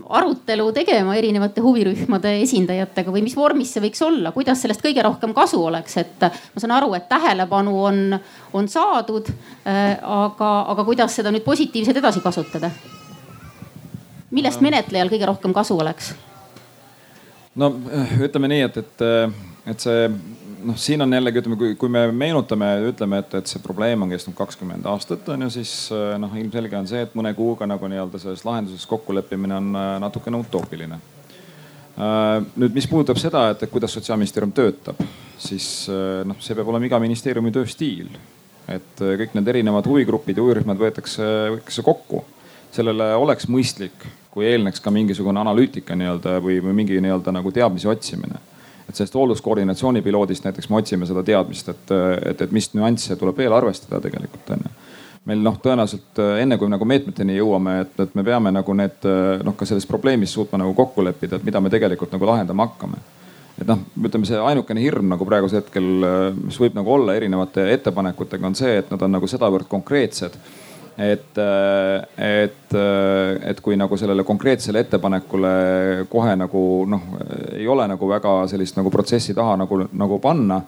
arutelu 0.10 0.72
tegema 0.76 1.16
erinevate 1.16 1.62
huvirühmade 1.64 2.34
esindajatega 2.44 3.14
või 3.14 3.24
mis 3.26 3.36
vormis 3.38 3.72
see 3.74 3.84
võiks 3.84 4.02
olla, 4.04 4.34
kuidas 4.36 4.62
sellest 4.64 4.84
kõige 4.84 5.04
rohkem 5.06 5.34
kasu 5.38 5.62
oleks, 5.66 5.98
et 6.02 6.26
ma 6.28 6.62
saan 6.62 6.76
aru, 6.76 6.94
et 6.98 7.08
tähelepanu 7.10 7.76
on, 7.84 8.00
on 8.54 8.68
saadud. 8.70 9.30
aga, 9.66 10.50
aga 10.74 10.86
kuidas 10.88 11.16
seda 11.16 11.32
nüüd 11.32 11.46
positiivselt 11.48 11.98
edasi 12.02 12.24
kasutada? 12.24 12.72
millest 14.32 14.62
menetlejal 14.62 15.10
kõige 15.10 15.30
rohkem 15.30 15.54
kasu 15.56 15.80
oleks? 15.80 16.14
no 17.56 17.72
ütleme 18.22 18.52
nii, 18.52 18.68
et, 18.68 18.78
et, 18.84 19.08
et 19.74 19.88
see 19.88 20.10
noh, 20.64 20.78
siin 20.80 21.02
on 21.02 21.14
jällegi 21.14 21.42
ütleme, 21.42 21.58
kui, 21.60 21.76
kui 21.80 21.92
me 21.92 22.04
meenutame 22.16 22.70
ütleme, 22.90 23.20
et, 23.24 23.36
et 23.40 23.52
see 23.52 23.62
probleem 23.64 24.04
on 24.06 24.12
kestnud 24.12 24.36
kakskümmend 24.38 24.88
aastat 24.90 25.28
on 25.34 25.46
ju, 25.46 25.52
siis 25.60 25.74
äh, 25.96 26.16
noh, 26.22 26.34
ilmselge 26.40 26.78
on 26.80 26.90
see, 26.90 27.04
et 27.06 27.16
mõne 27.18 27.34
kuuga 27.38 27.68
nagu 27.70 27.90
nii-öelda 27.92 28.22
selles 28.22 28.44
lahenduses 28.48 28.88
kokkuleppimine 28.90 29.58
on 29.60 29.70
äh, 29.80 29.94
natukene 30.04 30.42
utoopiline. 30.42 31.00
Äh, 32.00 32.34
nüüd, 32.56 32.76
mis 32.76 32.88
puudutab 32.90 33.20
seda, 33.22 33.50
et 33.54 33.66
kuidas 33.72 33.96
sotsiaalministeerium 33.98 34.54
töötab, 34.56 35.00
siis 35.40 35.88
noh, 36.28 36.38
see 36.44 36.58
peab 36.58 36.68
olema 36.68 36.90
iga 36.90 37.00
ministeeriumi 37.00 37.54
tööstiil. 37.56 38.12
et 38.70 39.00
kõik 39.02 39.32
need 39.34 39.48
erinevad 39.50 39.88
huvigrupid 39.90 40.38
ja 40.38 40.44
huvirühmad 40.44 40.78
võetakse, 40.78 41.26
võetakse 41.56 41.82
kokku. 41.82 42.24
sellele 42.72 43.16
oleks 43.16 43.48
mõistlik, 43.50 44.06
kui 44.30 44.46
eelneks 44.46 44.80
ka 44.80 44.92
mingisugune 44.94 45.40
analüütika 45.42 45.96
nii-öelda 45.96 46.36
või, 46.44 46.60
või 46.62 46.76
mingi 46.84 47.00
nii-öelda 47.02 47.34
nagu 47.34 47.52
teadmise 47.52 47.90
otsimine 47.90 48.38
et 48.90 48.98
sellest 48.98 49.16
hoolduskoordinatsiooni 49.16 50.02
piloodist 50.02 50.46
näiteks 50.48 50.70
me 50.70 50.80
otsime 50.82 51.08
seda 51.10 51.24
teadmist, 51.26 51.70
et, 51.70 51.92
et, 52.32 52.42
et 52.48 52.56
mis 52.56 52.72
nüansse 52.74 53.18
tuleb 53.20 53.38
veel 53.38 53.54
arvestada 53.54 54.02
tegelikult 54.04 54.56
on 54.56 54.66
ju 54.66 54.78
meil 55.30 55.42
noh, 55.44 55.58
tõenäoliselt 55.62 56.20
enne 56.42 56.58
kui 56.58 56.72
nagu 56.72 56.86
meetmeteni 56.90 57.36
jõuame, 57.38 57.76
et, 57.84 57.96
et 58.02 58.14
me 58.18 58.24
peame 58.26 58.54
nagu 58.56 58.74
need 58.74 59.08
noh, 59.46 59.56
ka 59.58 59.68
selles 59.68 59.86
probleemis 59.90 60.34
suutma 60.34 60.58
nagu 60.62 60.74
kokku 60.78 61.04
leppida, 61.06 61.38
et 61.38 61.46
mida 61.46 61.62
me 61.62 61.70
tegelikult 61.70 62.14
nagu 62.16 62.30
lahendama 62.30 62.66
hakkame. 62.70 63.02
et 63.60 63.68
noh, 63.68 63.82
ütleme 64.08 64.26
see 64.26 64.40
ainukene 64.40 64.82
hirm 64.82 65.12
nagu 65.12 65.28
praegusel 65.28 65.60
hetkel, 65.60 65.90
mis 66.40 66.58
võib 66.62 66.78
nagu 66.80 66.94
olla 66.96 67.18
erinevate 67.20 67.68
ettepanekutega, 67.76 68.48
on 68.48 68.56
see, 68.56 68.78
et 68.80 68.90
nad 68.90 69.04
on 69.06 69.18
nagu 69.18 69.28
sedavõrd 69.28 69.68
konkreetsed 69.70 70.40
et, 71.00 71.38
et, 72.18 72.74
et 73.52 73.62
kui 73.64 73.78
nagu 73.80 73.98
sellele 73.98 74.26
konkreetsele 74.28 74.84
ettepanekule 74.84 75.52
kohe 76.12 76.36
nagu 76.36 76.64
noh, 76.92 77.06
ei 77.56 77.68
ole 77.68 77.88
nagu 77.88 78.10
väga 78.10 78.34
sellist 78.52 78.78
nagu 78.80 78.92
protsessi 78.92 79.36
taha 79.38 79.56
nagu, 79.64 79.84
nagu 79.94 80.20
panna. 80.20 80.62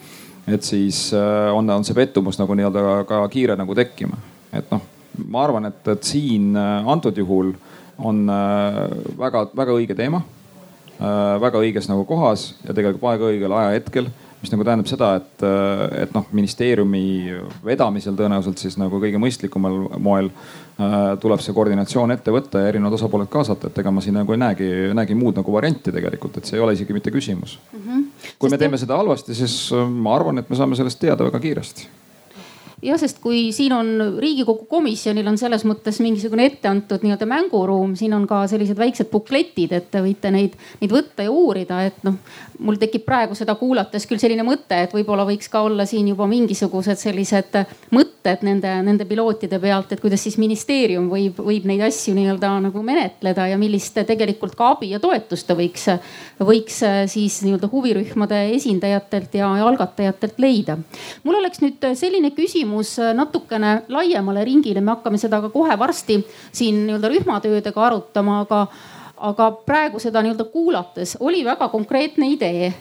et 0.47 0.63
siis 0.63 1.11
äh, 1.13 1.51
on, 1.53 1.69
on 1.69 1.83
see 1.85 1.95
pettumus 1.95 2.39
nagu 2.39 2.55
nii-öelda 2.57 3.03
ka 3.07 3.27
kiire 3.29 3.55
nagu 3.59 3.75
tekkima. 3.75 4.17
et 4.53 4.71
noh, 4.71 4.81
ma 5.27 5.43
arvan, 5.43 5.67
et, 5.67 5.83
et 5.87 6.03
siin 6.03 6.55
äh, 6.55 6.87
antud 6.87 7.17
juhul 7.17 7.53
on 7.99 8.25
väga-väga 9.19 9.71
äh, 9.71 9.77
õige 9.81 9.97
teema. 9.97 10.23
väga 11.41 11.57
õiges 11.57 11.87
nagu 11.89 12.03
kohas 12.05 12.51
ja 12.61 12.75
tegelikult 12.77 13.01
väga 13.01 13.29
õigel 13.31 13.53
ajahetkel 13.57 14.09
mis 14.41 14.51
nagu 14.53 14.65
tähendab 14.65 14.89
seda, 14.89 15.11
et, 15.19 15.43
et 16.01 16.13
noh, 16.15 16.25
ministeeriumi 16.33 17.03
vedamisel 17.65 18.17
tõenäoliselt 18.17 18.61
siis 18.61 18.77
nagu 18.81 18.97
kõige 19.01 19.21
mõistlikumal 19.21 19.77
moel 20.01 20.31
äh, 20.31 20.95
tuleb 21.21 21.43
see 21.43 21.55
koordinatsioon 21.55 22.15
ette 22.15 22.33
võtta 22.33 22.63
ja 22.63 22.71
erinevad 22.71 22.97
osapooled 22.97 23.29
kaasata, 23.31 23.69
et 23.69 23.81
ega 23.83 23.93
ma 23.93 24.03
siin 24.03 24.17
nagu 24.17 24.33
ei 24.33 24.41
näegi, 24.41 24.69
näegi 24.97 25.17
muud 25.17 25.37
nagu 25.37 25.53
varianti 25.53 25.93
tegelikult, 25.93 26.41
et 26.41 26.49
see 26.49 26.57
ei 26.57 26.65
ole 26.65 26.75
isegi 26.77 26.97
mitte 26.97 27.13
küsimus 27.13 27.59
mm. 27.71 27.79
-hmm. 27.85 28.05
kui 28.37 28.49
Sest 28.49 28.57
me 28.57 28.61
teeme 28.65 28.81
seda 28.81 28.97
halvasti, 28.97 29.37
siis 29.37 29.57
äh, 29.77 29.89
ma 29.89 30.15
arvan, 30.17 30.41
et 30.41 30.49
me 30.49 30.59
saame 30.59 30.79
sellest 30.79 30.99
teada 30.99 31.29
väga 31.29 31.39
kiiresti 31.39 31.89
jah, 32.81 32.97
sest 32.97 33.19
kui 33.21 33.49
siin 33.53 33.73
on 33.75 33.89
riigikogu 34.21 34.65
komisjonil 34.69 35.27
on 35.29 35.37
selles 35.37 35.63
mõttes 35.69 35.99
mingisugune 36.01 36.47
ette 36.49 36.69
antud 36.69 37.03
nii-öelda 37.05 37.27
mänguruum, 37.29 37.93
siin 37.97 38.15
on 38.17 38.25
ka 38.29 38.41
sellised 38.49 38.79
väiksed 38.79 39.11
bukletid, 39.11 39.73
et 39.77 39.91
te 39.93 40.01
võite 40.01 40.31
neid, 40.33 40.55
neid 40.81 40.93
võtta 40.93 41.25
ja 41.27 41.33
uurida, 41.33 41.83
et 41.85 42.01
noh. 42.07 42.17
mul 42.61 42.77
tekib 42.81 43.05
praegu 43.05 43.37
seda 43.37 43.55
kuulates 43.57 44.05
küll 44.09 44.21
selline 44.21 44.45
mõte, 44.45 44.77
et 44.85 44.91
võib-olla 44.93 45.25
võiks 45.25 45.49
ka 45.49 45.63
olla 45.65 45.85
siin 45.89 46.09
juba 46.11 46.27
mingisugused 46.29 46.99
sellised 47.01 47.57
mõtted 47.93 48.43
nende, 48.45 48.73
nende 48.85 49.05
pilootide 49.09 49.59
pealt, 49.61 49.93
et 49.93 50.01
kuidas 50.01 50.21
siis 50.25 50.37
ministeerium 50.41 51.09
võib, 51.09 51.37
võib 51.41 51.65
neid 51.69 51.85
asju 51.85 52.15
nii-öelda 52.17 52.53
nagu 52.67 52.85
menetleda 52.85 53.47
ja 53.49 53.57
millist 53.61 53.97
tegelikult 54.09 54.57
ka 54.57 54.73
abi 54.75 54.91
ja 54.95 55.01
toetust 55.01 55.49
ta 55.49 55.57
võiks, 55.57 55.87
võiks 56.41 56.81
siis 57.13 57.39
nii-öelda 57.45 57.69
huvirühmade 57.71 58.43
esindajatelt 58.57 59.37
ja, 59.37 59.53
ja 59.57 59.69
algatajatelt 59.69 60.41
leida. 60.41 60.77
mul 61.23 61.41
oleks 61.41 61.61
nüüd 61.61 61.91
selline 61.97 62.33
küsimus 62.37 62.70
küsimus 62.71 62.99
äh, 62.99 63.13
natukene 63.13 63.83
laiemale 63.89 64.43
ringile, 64.45 64.81
me 64.81 64.95
hakkame 64.95 65.17
seda 65.17 65.41
ka 65.41 65.49
kohe 65.49 65.77
varsti 65.77 66.21
siin 66.51 66.87
nii-öelda 66.87 67.09
rühmatöödega 67.09 67.83
arutama, 67.85 68.41
aga, 68.45 68.67
aga 69.17 69.51
praegu 69.65 69.99
seda 69.99 70.21
nii-öelda 70.21 70.45
kuulates 70.51 71.17
oli 71.19 71.43
väga 71.45 71.67
konkreetne 71.69 72.31
idee 72.31 72.73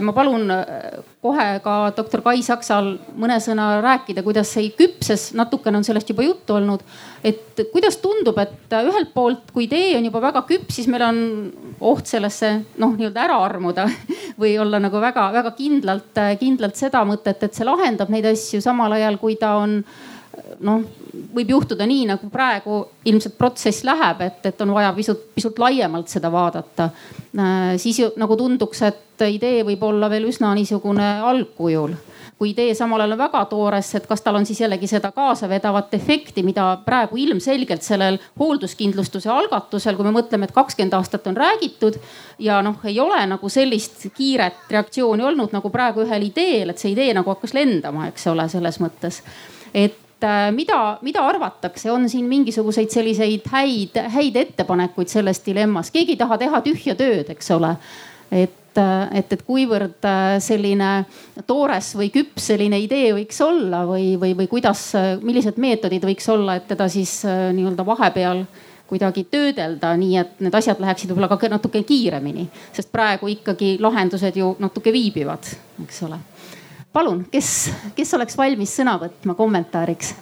ma 0.00 0.12
palun 0.16 0.50
äh, 0.50 1.02
kohe 1.20 1.44
ka 1.60 1.74
doktor 1.96 2.22
Kai 2.24 2.40
Saksal 2.40 2.94
mõne 3.20 3.36
sõna 3.44 3.74
rääkida, 3.84 4.22
kuidas 4.24 4.48
see 4.54 4.70
küpses, 4.72 5.28
natukene 5.36 5.76
on 5.76 5.84
sellest 5.84 6.08
juba 6.08 6.24
juttu 6.24 6.56
olnud. 6.56 6.80
et 7.26 7.60
kuidas 7.72 7.98
tundub, 8.00 8.38
et 8.38 8.72
ühelt 8.72 9.12
poolt, 9.12 9.50
kui 9.52 9.66
idee 9.66 9.96
on 9.98 10.08
juba 10.08 10.22
väga 10.24 10.46
küps, 10.48 10.78
siis 10.78 10.88
meil 10.88 11.04
on 11.04 11.20
oht 11.80 12.08
sellesse 12.08 12.52
noh, 12.80 12.94
nii-öelda 12.96 13.24
ära 13.26 13.36
armuda 13.44 13.84
või 14.40 14.56
olla 14.62 14.80
nagu 14.80 15.00
väga-väga 15.02 15.52
kindlalt, 15.58 16.24
kindlalt 16.40 16.80
seda 16.80 17.04
mõtet, 17.04 17.42
et 17.42 17.52
see 17.52 17.68
lahendab 17.68 18.08
neid 18.12 18.32
asju, 18.32 18.62
samal 18.64 18.96
ajal 18.96 19.20
kui 19.20 19.36
ta 19.36 19.58
on 19.60 19.82
noh, 20.60 20.82
võib 21.34 21.50
juhtuda 21.50 21.86
nii 21.88 22.06
nagu 22.12 22.30
praegu 22.32 22.80
ilmselt 23.04 23.36
protsess 23.38 23.84
läheb, 23.84 24.20
et, 24.26 24.40
et 24.50 24.60
on 24.64 24.74
vaja 24.76 24.92
pisut, 24.96 25.28
pisut 25.34 25.58
laiemalt 25.58 26.08
seda 26.12 26.32
vaadata. 26.32 26.90
siis 27.76 27.98
ju 27.98 28.10
nagu 28.16 28.36
tunduks, 28.36 28.82
et 28.82 29.26
idee 29.28 29.64
võib 29.64 29.82
olla 29.82 30.10
veel 30.10 30.28
üsna 30.28 30.54
niisugune 30.54 31.08
algkujul 31.24 31.96
kui 32.38 32.50
idee 32.50 32.74
samal 32.76 33.00
ajal 33.00 33.14
on 33.14 33.18
väga 33.18 33.42
toores, 33.48 33.94
et 33.96 34.06
kas 34.06 34.20
tal 34.20 34.36
on 34.36 34.46
siis 34.46 34.60
jällegi 34.60 34.88
seda 34.90 35.08
kaasavedavat 35.16 35.94
efekti, 35.96 36.44
mida 36.44 36.66
praegu 36.84 37.16
ilmselgelt 37.16 37.84
sellel 37.84 38.18
hoolduskindlustuse 38.38 39.30
algatusel, 39.32 39.96
kui 39.96 40.04
me 40.04 40.12
mõtleme, 40.18 40.48
et 40.48 40.56
kakskümmend 40.56 40.98
aastat 40.98 41.26
on 41.30 41.36
räägitud 41.36 41.96
ja 42.38 42.60
noh, 42.64 42.82
ei 42.84 43.00
ole 43.00 43.22
nagu 43.30 43.48
sellist 43.52 44.08
kiiret 44.16 44.68
reaktsiooni 44.70 45.24
olnud 45.24 45.56
nagu 45.56 45.72
praegu 45.72 46.04
ühel 46.04 46.28
ideel, 46.28 46.74
et 46.74 46.82
see 46.82 46.92
idee 46.92 47.14
nagu 47.16 47.32
hakkas 47.32 47.56
lendama, 47.56 48.10
eks 48.12 48.28
ole, 48.32 48.48
selles 48.52 48.80
mõttes. 48.84 49.22
et 49.72 49.96
äh, 50.24 50.50
mida, 50.54 50.98
mida 51.02 51.24
arvatakse, 51.28 51.90
on 51.92 52.08
siin 52.08 52.28
mingisuguseid 52.30 52.92
selliseid 52.92 53.48
häid, 53.52 53.98
häid 54.14 54.36
ettepanekuid 54.36 55.12
selles 55.12 55.42
dilemmas, 55.46 55.90
keegi 55.90 56.16
ei 56.16 56.22
taha 56.22 56.38
teha 56.38 56.62
tühja 56.64 56.94
tööd, 56.98 57.34
eks 57.36 57.50
ole. 57.56 57.76
et 58.30 58.62
et, 58.76 59.18
et, 59.18 59.32
et 59.32 59.42
kuivõrd 59.46 60.06
äh, 60.06 60.36
selline 60.42 60.90
toores 61.48 61.92
või 61.96 62.10
küps 62.14 62.50
selline 62.50 62.78
idee 62.82 63.12
võiks 63.16 63.40
olla 63.44 63.84
või, 63.88 64.14
või, 64.20 64.34
või 64.36 64.48
kuidas, 64.50 64.90
millised 65.22 65.58
meetodid 65.62 66.04
võiks 66.04 66.28
olla, 66.32 66.58
et 66.58 66.68
teda 66.68 66.88
siis 66.92 67.18
äh, 67.24 67.48
nii-öelda 67.56 67.86
vahepeal 67.86 68.44
kuidagi 68.86 69.24
töödelda, 69.30 69.96
nii 69.98 70.18
et 70.20 70.40
need 70.46 70.54
asjad 70.54 70.78
läheksid 70.82 71.10
võib-olla 71.10 71.30
ka 71.32 71.50
natuke 71.50 71.82
kiiremini, 71.82 72.46
sest 72.76 72.92
praegu 72.92 73.26
ikkagi 73.32 73.76
lahendused 73.82 74.36
ju 74.38 74.52
natuke 74.62 74.92
viibivad, 74.94 75.48
eks 75.82 76.04
ole. 76.06 76.20
Palun, 76.96 77.26
kes, 77.30 77.50
kes 77.96 78.14
oleks 78.16 78.38
valmis 78.40 78.72
sõna 78.80 78.96
võtma 79.02 79.36
kommentaariks? 79.36 80.14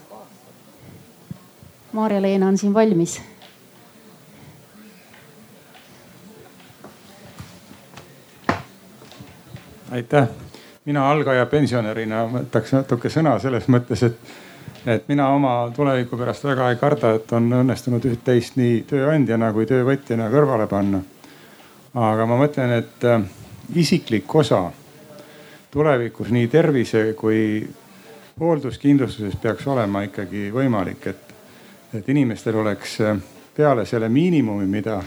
Maarja-Leena 1.94 2.50
on 2.50 2.58
siin 2.58 2.74
valmis 2.74 3.20
aitäh, 9.94 10.28
mina 10.84 11.10
algaja 11.10 11.46
pensionärina 11.46 12.24
võtaks 12.32 12.74
natuke 12.74 13.10
sõna 13.12 13.36
selles 13.42 13.68
mõttes, 13.70 14.02
et, 14.02 14.32
et 14.86 15.08
mina 15.08 15.28
oma 15.34 15.54
tuleviku 15.76 16.18
pärast 16.18 16.44
väga 16.48 16.70
ei 16.72 16.78
karda, 16.80 17.14
et 17.18 17.32
on 17.36 17.46
õnnestunud 17.60 18.04
üht-teist 18.10 18.58
nii 18.58 18.82
tööandjana 18.90 19.52
kui 19.54 19.68
töövõtjana 19.70 20.30
kõrvale 20.32 20.66
panna. 20.70 21.02
aga 21.94 22.26
ma 22.26 22.38
mõtlen, 22.40 22.72
et 22.80 23.06
äh, 23.06 23.22
isiklik 23.74 24.34
osa 24.34 24.64
tulevikus 25.74 26.30
nii 26.30 26.48
tervise 26.48 27.00
kui 27.18 27.68
hoolduskindlustuses 28.40 29.34
peaks 29.42 29.66
olema 29.66 30.04
ikkagi 30.06 30.46
võimalik, 30.54 31.06
et, 31.10 31.32
et 31.98 32.08
inimestel 32.14 32.60
oleks 32.62 33.00
äh, 33.02 33.16
peale 33.56 33.82
selle 33.86 34.06
miinimumi, 34.08 34.68
mida 34.70 35.00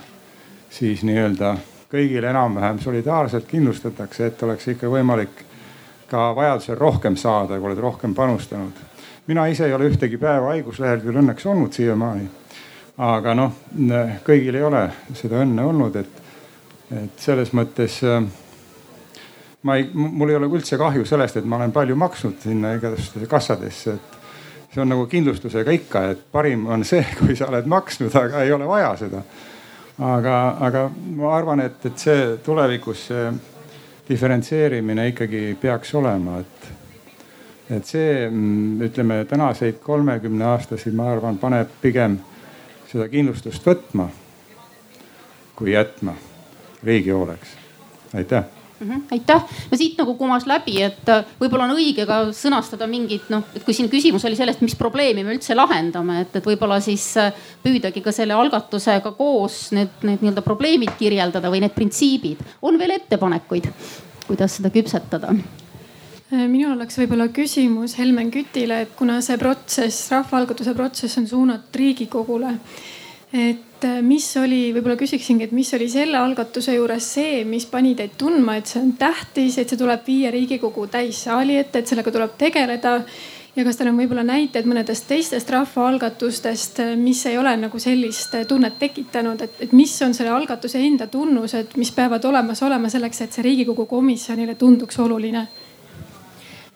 siis 0.69 1.05
nii-öelda 1.07 1.53
kõigile 1.87 2.27
enam-vähem 2.33 2.81
solidaarselt 2.83 3.47
kindlustatakse, 3.47 4.27
et 4.27 4.43
oleks 4.43 4.67
ikka 4.73 4.89
võimalik 4.91 5.45
ka 6.11 6.33
vajadusel 6.35 6.75
rohkem 6.79 7.15
saada, 7.15 7.59
kui 7.59 7.69
oled 7.69 7.79
rohkem 7.83 8.15
panustanud. 8.15 8.83
mina 9.27 9.45
ise 9.47 9.65
ei 9.65 9.73
ole 9.73 9.87
ühtegi 9.87 10.17
päeva 10.17 10.51
haiguslehel 10.51 10.99
küll 10.99 11.21
õnneks 11.21 11.47
olnud 11.47 11.71
siiamaani. 11.73 12.27
aga 12.97 13.33
noh, 13.39 13.55
kõigil 14.27 14.55
ei 14.55 14.63
ole 14.63 14.83
seda 15.13 15.39
õnne 15.45 15.63
olnud, 15.63 15.95
et, 15.95 16.21
et 16.91 17.23
selles 17.23 17.53
mõttes 17.55 18.01
äh, 18.03 18.27
ma 19.67 19.75
ei, 19.79 19.89
mul 19.93 20.31
ei 20.31 20.39
ole 20.39 20.47
üldse 20.47 20.79
kahju 20.79 21.05
sellest, 21.07 21.41
et 21.41 21.49
ma 21.49 21.59
olen 21.59 21.75
palju 21.75 21.97
maksnud 21.99 22.39
sinna 22.43 22.71
igasugustesse 22.77 23.27
kassadesse, 23.31 23.97
et 23.97 24.71
see 24.73 24.83
on 24.83 24.89
nagu 24.93 25.05
kindlustusega 25.11 25.75
ikka, 25.75 26.07
et 26.13 26.25
parim 26.31 26.65
on 26.71 26.87
see, 26.87 27.03
kui 27.19 27.35
sa 27.35 27.51
oled 27.51 27.67
maksnud, 27.69 28.15
aga 28.15 28.45
ei 28.47 28.55
ole 28.55 28.69
vaja 28.69 28.95
seda 29.03 29.23
aga, 29.99 30.57
aga 30.59 30.87
ma 31.15 31.35
arvan, 31.37 31.61
et, 31.65 31.85
et 31.85 31.99
see 31.99 32.25
tulevikus 32.45 33.07
see 33.09 33.29
diferentseerimine 34.07 35.09
ikkagi 35.11 35.41
peaks 35.61 35.93
olema, 35.99 36.39
et, 36.39 36.69
et 37.77 37.89
see 37.89 38.27
mm, 38.29 38.81
ütleme 38.87 39.23
tänaseid 39.29 39.81
kolmekümne 39.83 40.45
aastasi, 40.53 40.93
ma 40.95 41.11
arvan, 41.11 41.39
paneb 41.41 41.73
pigem 41.81 42.19
seda 42.87 43.09
kindlustust 43.11 43.65
võtma 43.67 44.07
kui 45.57 45.73
jätma 45.73 46.13
riigi 46.85 47.11
hooleks. 47.11 47.57
aitäh 48.13 48.56
mm. 48.79 48.89
-hmm. 48.89 49.01
aitäh, 49.11 49.43
no 49.71 49.77
siit 49.77 49.97
nagu 49.97 50.15
kumas 50.15 50.45
läbi, 50.47 50.81
et 50.81 51.09
äh, 51.09 51.25
võib-olla 51.41 51.67
on 51.67 51.75
õige 51.75 52.05
ka 52.05 52.19
sõnastada 52.35 52.87
mingid 52.87 53.29
noh, 53.29 53.43
et 53.55 53.63
kui 53.63 53.73
siin 53.73 53.89
küsimus 53.89 54.25
oli 54.25 54.35
sellest, 54.35 54.61
mis 54.61 54.75
probleemi 54.75 55.23
me 55.23 55.35
üldse 55.35 55.55
lahendame, 55.55 56.21
et, 56.21 56.35
et 56.35 56.45
võib-olla 56.45 56.79
siis 56.81 57.05
äh, 57.17 57.31
püüdagi 57.63 58.01
ka 58.01 58.11
selle 58.11 58.33
algatusega 58.33 59.11
koos 59.11 59.71
need, 59.71 59.93
need 60.03 60.21
nii-öelda 60.21 60.41
probleemid 60.41 60.97
kirjeldada 60.99 61.51
või 61.51 61.61
need 61.65 61.75
printsiibid. 61.75 62.43
on 62.61 62.79
veel 62.79 62.97
ettepanekuid, 62.97 63.71
kuidas 64.27 64.59
seda 64.59 64.69
küpsetada? 64.69 65.33
Äh, 66.33 66.45
minul 66.47 66.75
oleks 66.75 66.97
võib-olla 66.99 67.27
küsimus 67.27 67.97
Helmen 67.97 68.31
Kütile, 68.31 68.81
et 68.81 68.95
kuna 68.95 69.21
see 69.21 69.37
protsess, 69.37 70.11
rahvaalgatuse 70.11 70.73
protsess 70.75 71.17
on 71.17 71.27
suunatud 71.27 71.75
Riigikogule 71.75 72.57
et 73.33 73.66
äh, 73.85 74.01
mis 74.01 74.25
oli, 74.39 74.71
võib-olla 74.75 74.97
küsiksingi, 74.99 75.47
et 75.47 75.55
mis 75.55 75.69
oli 75.75 75.87
selle 75.91 76.17
algatuse 76.19 76.75
juures 76.75 77.07
see, 77.17 77.43
mis 77.47 77.67
pani 77.69 77.93
teid 77.97 78.15
tundma, 78.17 78.57
et 78.57 78.69
see 78.69 78.81
on 78.81 78.93
tähtis, 78.99 79.57
et 79.57 79.69
see 79.69 79.79
tuleb 79.79 80.05
viia 80.07 80.31
Riigikogu 80.33 80.87
täissaali 80.93 81.59
ette, 81.59 81.81
et 81.81 81.91
sellega 81.91 82.13
tuleb 82.13 82.37
tegeleda. 82.37 83.01
ja 83.57 83.63
kas 83.65 83.77
teil 83.77 83.89
on 83.89 83.97
võib-olla 83.97 84.23
näiteid 84.23 84.67
mõnedest 84.69 85.07
teistest 85.09 85.49
rahvaalgatustest, 85.49 86.79
äh, 86.79 86.95
mis 86.95 87.25
ei 87.25 87.37
ole 87.37 87.55
nagu 87.57 87.79
sellist 87.79 88.35
äh, 88.35 88.45
tunnet 88.47 88.79
tekitanud, 88.79 89.41
et, 89.41 89.61
et 89.67 89.71
mis 89.73 90.01
on 90.01 90.13
selle 90.13 90.31
algatuse 90.31 90.79
enda 90.79 91.07
tunnused, 91.07 91.77
mis 91.77 91.91
peavad 91.91 92.25
olemas 92.25 92.63
olema 92.63 92.89
selleks, 92.89 93.21
et 93.21 93.33
see 93.33 93.47
Riigikogu 93.49 93.85
komisjonile 93.85 94.55
tunduks 94.55 94.99
oluline 94.99 95.47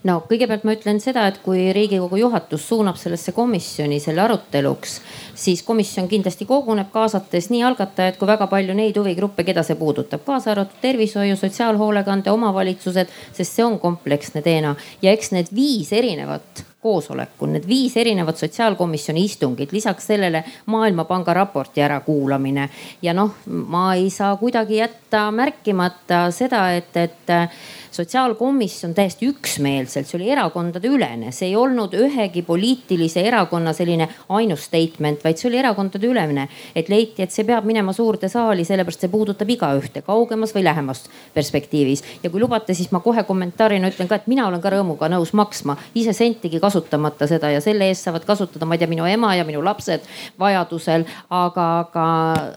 no 0.07 0.17
kõigepealt 0.29 0.65
ma 0.65 0.75
ütlen 0.75 1.01
seda, 1.03 1.27
et 1.29 1.39
kui 1.43 1.69
Riigikogu 1.75 2.19
juhatus 2.21 2.65
suunab 2.69 2.97
sellesse 3.01 3.33
komisjoni 3.35 3.99
selle 4.03 4.23
aruteluks, 4.25 4.97
siis 5.37 5.61
komisjon 5.67 6.09
kindlasti 6.11 6.47
koguneb, 6.49 6.89
kaasates 6.93 7.51
nii 7.53 7.63
algatajaid 7.69 8.17
kui 8.19 8.29
väga 8.29 8.47
palju 8.51 8.75
neid 8.77 8.97
huvigruppe, 8.97 9.45
keda 9.47 9.63
see 9.67 9.77
puudutab, 9.79 10.25
kaasa 10.25 10.55
arvatud 10.55 10.81
tervishoiu, 10.81 11.37
sotsiaalhoolekande, 11.39 12.33
omavalitsused, 12.33 13.13
sest 13.37 13.59
see 13.59 13.67
on 13.67 13.79
kompleksne 13.81 14.43
teema 14.45 14.75
ja 15.01 15.13
eks 15.13 15.33
need 15.35 15.53
viis 15.55 15.93
erinevat 15.93 16.65
koosolekul, 16.81 17.51
need 17.53 17.67
viis 17.69 17.93
erinevat 18.01 18.39
sotsiaalkomisjoni 18.41 19.25
istungit, 19.27 19.71
lisaks 19.71 20.07
sellele 20.09 20.43
Maailmapanga 20.65 21.33
raporti 21.33 21.83
ärakuulamine. 21.85 22.69
ja 23.01 23.13
noh, 23.13 23.35
ma 23.45 23.93
ei 23.93 24.09
saa 24.09 24.35
kuidagi 24.35 24.79
jätta 24.79 25.27
märkimata 25.31 26.31
seda, 26.33 26.71
et, 26.73 26.97
et 26.97 27.35
sotsiaalkomisjon 27.91 28.93
täiesti 28.93 29.27
üksmeelselt, 29.27 30.07
see 30.07 30.17
oli 30.17 30.29
erakondade 30.31 30.87
ülene, 30.87 31.31
see 31.35 31.49
ei 31.49 31.55
olnud 31.59 31.93
ühegi 31.97 32.43
poliitilise 32.47 33.23
erakonna 33.27 33.73
selline 33.75 34.07
ainus 34.29 34.65
statement, 34.69 35.23
vaid 35.25 35.39
see 35.39 35.49
oli 35.49 35.59
erakondade 35.59 36.07
ülene. 36.07 36.47
et 36.75 36.89
leiti, 36.89 37.21
et 37.23 37.31
see 37.31 37.45
peab 37.45 37.65
minema 37.67 37.93
suurde 37.93 38.29
saali, 38.31 38.65
sellepärast 38.65 39.05
see 39.05 39.11
puudutab 39.11 39.49
igaühte 39.49 40.01
kaugemas 40.07 40.55
või 40.55 40.63
lähemas 40.63 41.03
perspektiivis. 41.33 42.03
ja 42.23 42.29
kui 42.29 42.39
lubate, 42.39 42.73
siis 42.73 42.91
ma 42.91 42.99
kohe 42.99 43.23
kommentaarina 43.23 43.91
ütlen 43.91 44.07
ka, 44.07 44.15
et 44.15 44.27
mina 44.27 44.47
olen 44.47 44.61
ka 44.61 44.71
rõõmuga 44.71 45.11
nõus 45.11 45.33
maksma 45.33 45.77
ise 45.95 46.13
sentigi 46.13 46.59
kasutamata 46.59 47.27
seda 47.27 47.51
ja 47.51 47.61
selle 47.61 47.91
eest 47.91 48.07
saavad 48.07 48.25
kasutada, 48.25 48.65
ma 48.65 48.75
ei 48.75 48.83
tea, 48.83 48.91
minu 48.91 49.05
ema 49.05 49.35
ja 49.35 49.43
minu 49.43 49.63
lapsed 49.63 50.07
vajadusel. 50.39 51.05
aga, 51.29 51.71
aga 51.79 52.07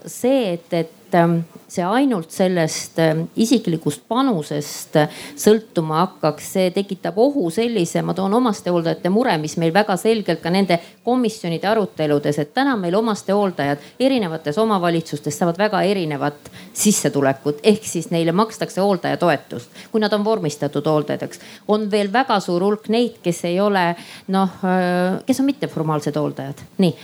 see, 0.06 0.52
et, 0.54 0.72
et 0.72 1.00
Ähm, 1.14 1.44
see 1.74 1.84
ainult 1.84 2.30
sellest 2.34 2.98
ähm, 3.02 3.24
isiklikust 3.40 4.04
panusest 4.08 4.98
äh, 5.00 5.22
sõltuma 5.40 6.02
hakkaks, 6.04 6.50
see 6.56 6.70
tekitab 6.74 7.18
ohu 7.20 7.48
sellise, 7.54 8.02
ma 8.06 8.14
toon 8.16 8.34
omastehooldajate 8.38 9.10
mure, 9.12 9.34
mis 9.42 9.56
meil 9.60 9.74
väga 9.74 9.96
selgelt 10.00 10.42
ka 10.42 10.52
nende 10.54 10.78
komisjonide 11.04 11.68
aruteludes, 11.70 12.38
et 12.40 12.52
täna 12.54 12.76
meil 12.80 12.94
omastehooldajad 12.98 13.82
erinevates 14.00 14.58
omavalitsustes 14.62 15.38
saavad 15.38 15.58
väga 15.60 15.82
erinevat 15.88 16.50
sissetulekut, 16.74 17.62
ehk 17.66 17.86
siis 17.88 18.10
neile 18.14 18.34
makstakse 18.36 18.82
hooldajatoetust, 18.84 19.82
kui 19.92 20.02
nad 20.02 20.12
on 20.14 20.24
vormistatud 20.26 20.86
hooldajateks. 20.86 21.40
on 21.68 21.90
veel 21.90 22.12
väga 22.12 22.38
suur 22.40 22.62
hulk 22.62 22.88
neid, 22.88 23.18
kes 23.22 23.44
ei 23.50 23.60
ole 23.60 23.84
noh, 24.28 24.58
äh, 24.62 25.20
kes 25.26 25.40
on 25.40 25.50
mitteformaalsed 25.50 26.16
hooldajad, 26.16 26.62
nii. 26.78 26.94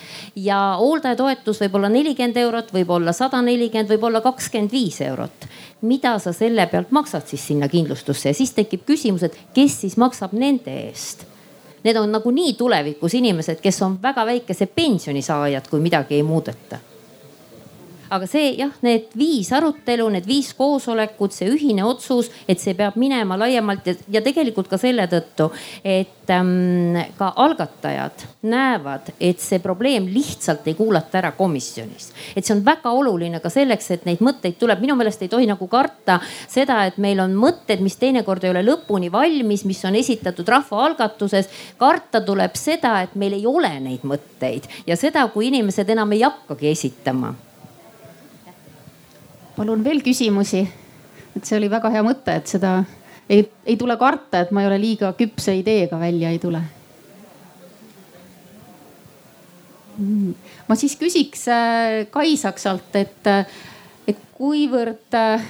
ja 0.47 0.61
hooldajatoetus 0.79 1.61
võib 1.65 1.81
olla 1.81 1.89
nelikümmend 1.93 2.37
eurot, 2.37 2.73
võib 2.75 2.91
olla 2.95 3.13
sada 3.17 3.43
nelikümmend, 3.43 3.91
võib 3.91 4.09
olla 4.11 4.21
kakskümmend 4.25 4.60
viis 4.73 5.01
eurot. 5.01 5.47
mida 5.81 6.19
sa 6.19 6.33
selle 6.33 6.67
pealt 6.67 6.91
maksad 6.91 7.27
siis 7.27 7.47
sinna 7.47 7.69
kindlustusse? 7.69 8.29
Ja 8.29 8.35
siis 8.35 8.53
tekib 8.53 8.85
küsimus, 8.87 9.23
et 9.23 9.39
kes 9.55 9.81
siis 9.81 9.97
maksab 9.97 10.33
nende 10.33 10.75
eest. 10.89 11.25
Need 11.85 11.97
on 11.97 12.13
nagunii 12.13 12.53
tulevikus 12.55 13.15
inimesed, 13.15 13.61
kes 13.61 13.83
on 13.83 13.97
väga 14.03 14.27
väikese 14.27 14.67
pensioni 14.67 15.23
saajad, 15.23 15.69
kui 15.71 15.81
midagi 15.81 16.15
ei 16.15 16.23
muudeta 16.23 16.79
aga 18.11 18.27
see 18.27 18.55
jah, 18.59 18.73
need 18.85 19.13
viis 19.19 19.51
arutelu, 19.55 20.09
need 20.11 20.27
viis 20.27 20.51
koosolekut, 20.59 21.35
see 21.35 21.51
ühine 21.53 21.85
otsus, 21.87 22.31
et 22.51 22.61
see 22.63 22.75
peab 22.79 22.97
minema 23.01 23.39
laiemalt 23.39 23.87
ja, 23.87 23.95
ja 24.17 24.23
tegelikult 24.25 24.71
ka 24.71 24.79
selle 24.81 25.07
tõttu, 25.11 25.47
et 25.87 26.33
ähm, 26.35 26.99
ka 27.19 27.31
algatajad 27.45 28.25
näevad, 28.51 29.13
et 29.21 29.43
see 29.43 29.61
probleem 29.63 30.09
lihtsalt 30.11 30.67
ei 30.71 30.77
kuulata 30.79 31.21
ära 31.21 31.33
komisjonis. 31.39 32.11
et 32.35 32.45
see 32.45 32.57
on 32.57 32.65
väga 32.67 32.91
oluline 32.91 33.41
ka 33.41 33.53
selleks, 33.53 33.91
et 33.95 34.09
neid 34.09 34.23
mõtteid 34.25 34.59
tuleb, 34.59 34.83
minu 34.83 34.97
meelest 34.99 35.23
ei 35.23 35.31
tohi 35.31 35.47
nagu 35.51 35.69
karta 35.71 36.19
seda, 36.49 36.83
et 36.91 36.99
meil 36.99 37.23
on 37.23 37.37
mõtted, 37.39 37.83
mis 37.85 37.99
teinekord 38.01 38.45
ei 38.45 38.55
ole 38.55 38.65
lõpuni 38.67 39.13
valmis, 39.13 39.65
mis 39.69 39.85
on 39.87 39.99
esitatud 39.99 40.49
rahvaalgatuses. 40.49 41.49
karta 41.79 42.21
tuleb 42.27 42.59
seda, 42.59 43.01
et 43.07 43.15
meil 43.15 43.39
ei 43.39 43.47
ole 43.47 43.71
neid 43.81 44.03
mõtteid 44.03 44.67
ja 44.87 44.99
seda, 44.99 45.29
kui 45.31 45.47
inimesed 45.53 45.89
enam 45.95 46.13
ei 46.13 46.27
hakkagi 46.27 46.71
esitama 46.75 47.35
palun 49.61 49.85
veel 49.85 50.01
küsimusi. 50.01 50.65
et 51.37 51.47
see 51.47 51.59
oli 51.61 51.69
väga 51.71 51.93
hea 51.93 52.03
mõte, 52.03 52.33
et 52.41 52.49
seda 52.51 52.81
ei, 53.31 53.45
ei 53.69 53.77
tule 53.79 53.95
karta, 54.01 54.41
et 54.41 54.51
ma 54.51 54.65
ei 54.65 54.71
ole 54.71 54.81
liiga 54.83 55.13
küpse 55.19 55.53
ideega 55.55 56.01
välja 56.01 56.33
ei 56.33 56.41
tule. 56.43 56.63
Mm. 60.01 60.33
ma 60.65 60.77
siis 60.81 60.95
küsiks 60.97 61.45
äh, 61.53 62.07
Kai 62.11 62.33
Saksalt, 62.41 62.95
et, 62.97 63.29
et 64.09 64.23
kuivõrd 64.33 65.19
äh, 65.19 65.45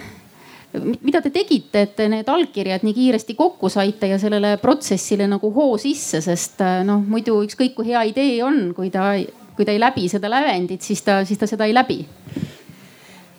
mida 1.07 1.23
te 1.23 1.31
tegite, 1.31 1.87
et 1.87 2.03
need 2.11 2.29
allkirjad 2.29 2.83
nii 2.83 2.97
kiiresti 2.97 3.39
kokku 3.39 3.71
saite 3.71 4.11
ja 4.11 4.19
sellele 4.19 4.57
protsessile 4.59 5.31
nagu 5.31 5.53
hoo 5.55 5.79
sisse, 5.79 6.19
sest 6.25 6.67
äh, 6.67 6.81
noh, 6.89 6.99
muidu 6.99 7.39
ükskõik 7.47 7.79
kui 7.79 7.93
hea 7.93 8.03
idee 8.11 8.41
on, 8.43 8.73
kui 8.75 8.91
ta, 8.91 9.13
kui 9.55 9.69
ta 9.69 9.77
ei 9.77 9.81
läbi 9.81 10.11
seda 10.11 10.33
lävendit, 10.33 10.83
siis 10.83 11.07
ta, 11.07 11.23
siis 11.25 11.39
ta 11.39 11.47
seda 11.47 11.71
ei 11.71 11.79
läbi 11.79 12.03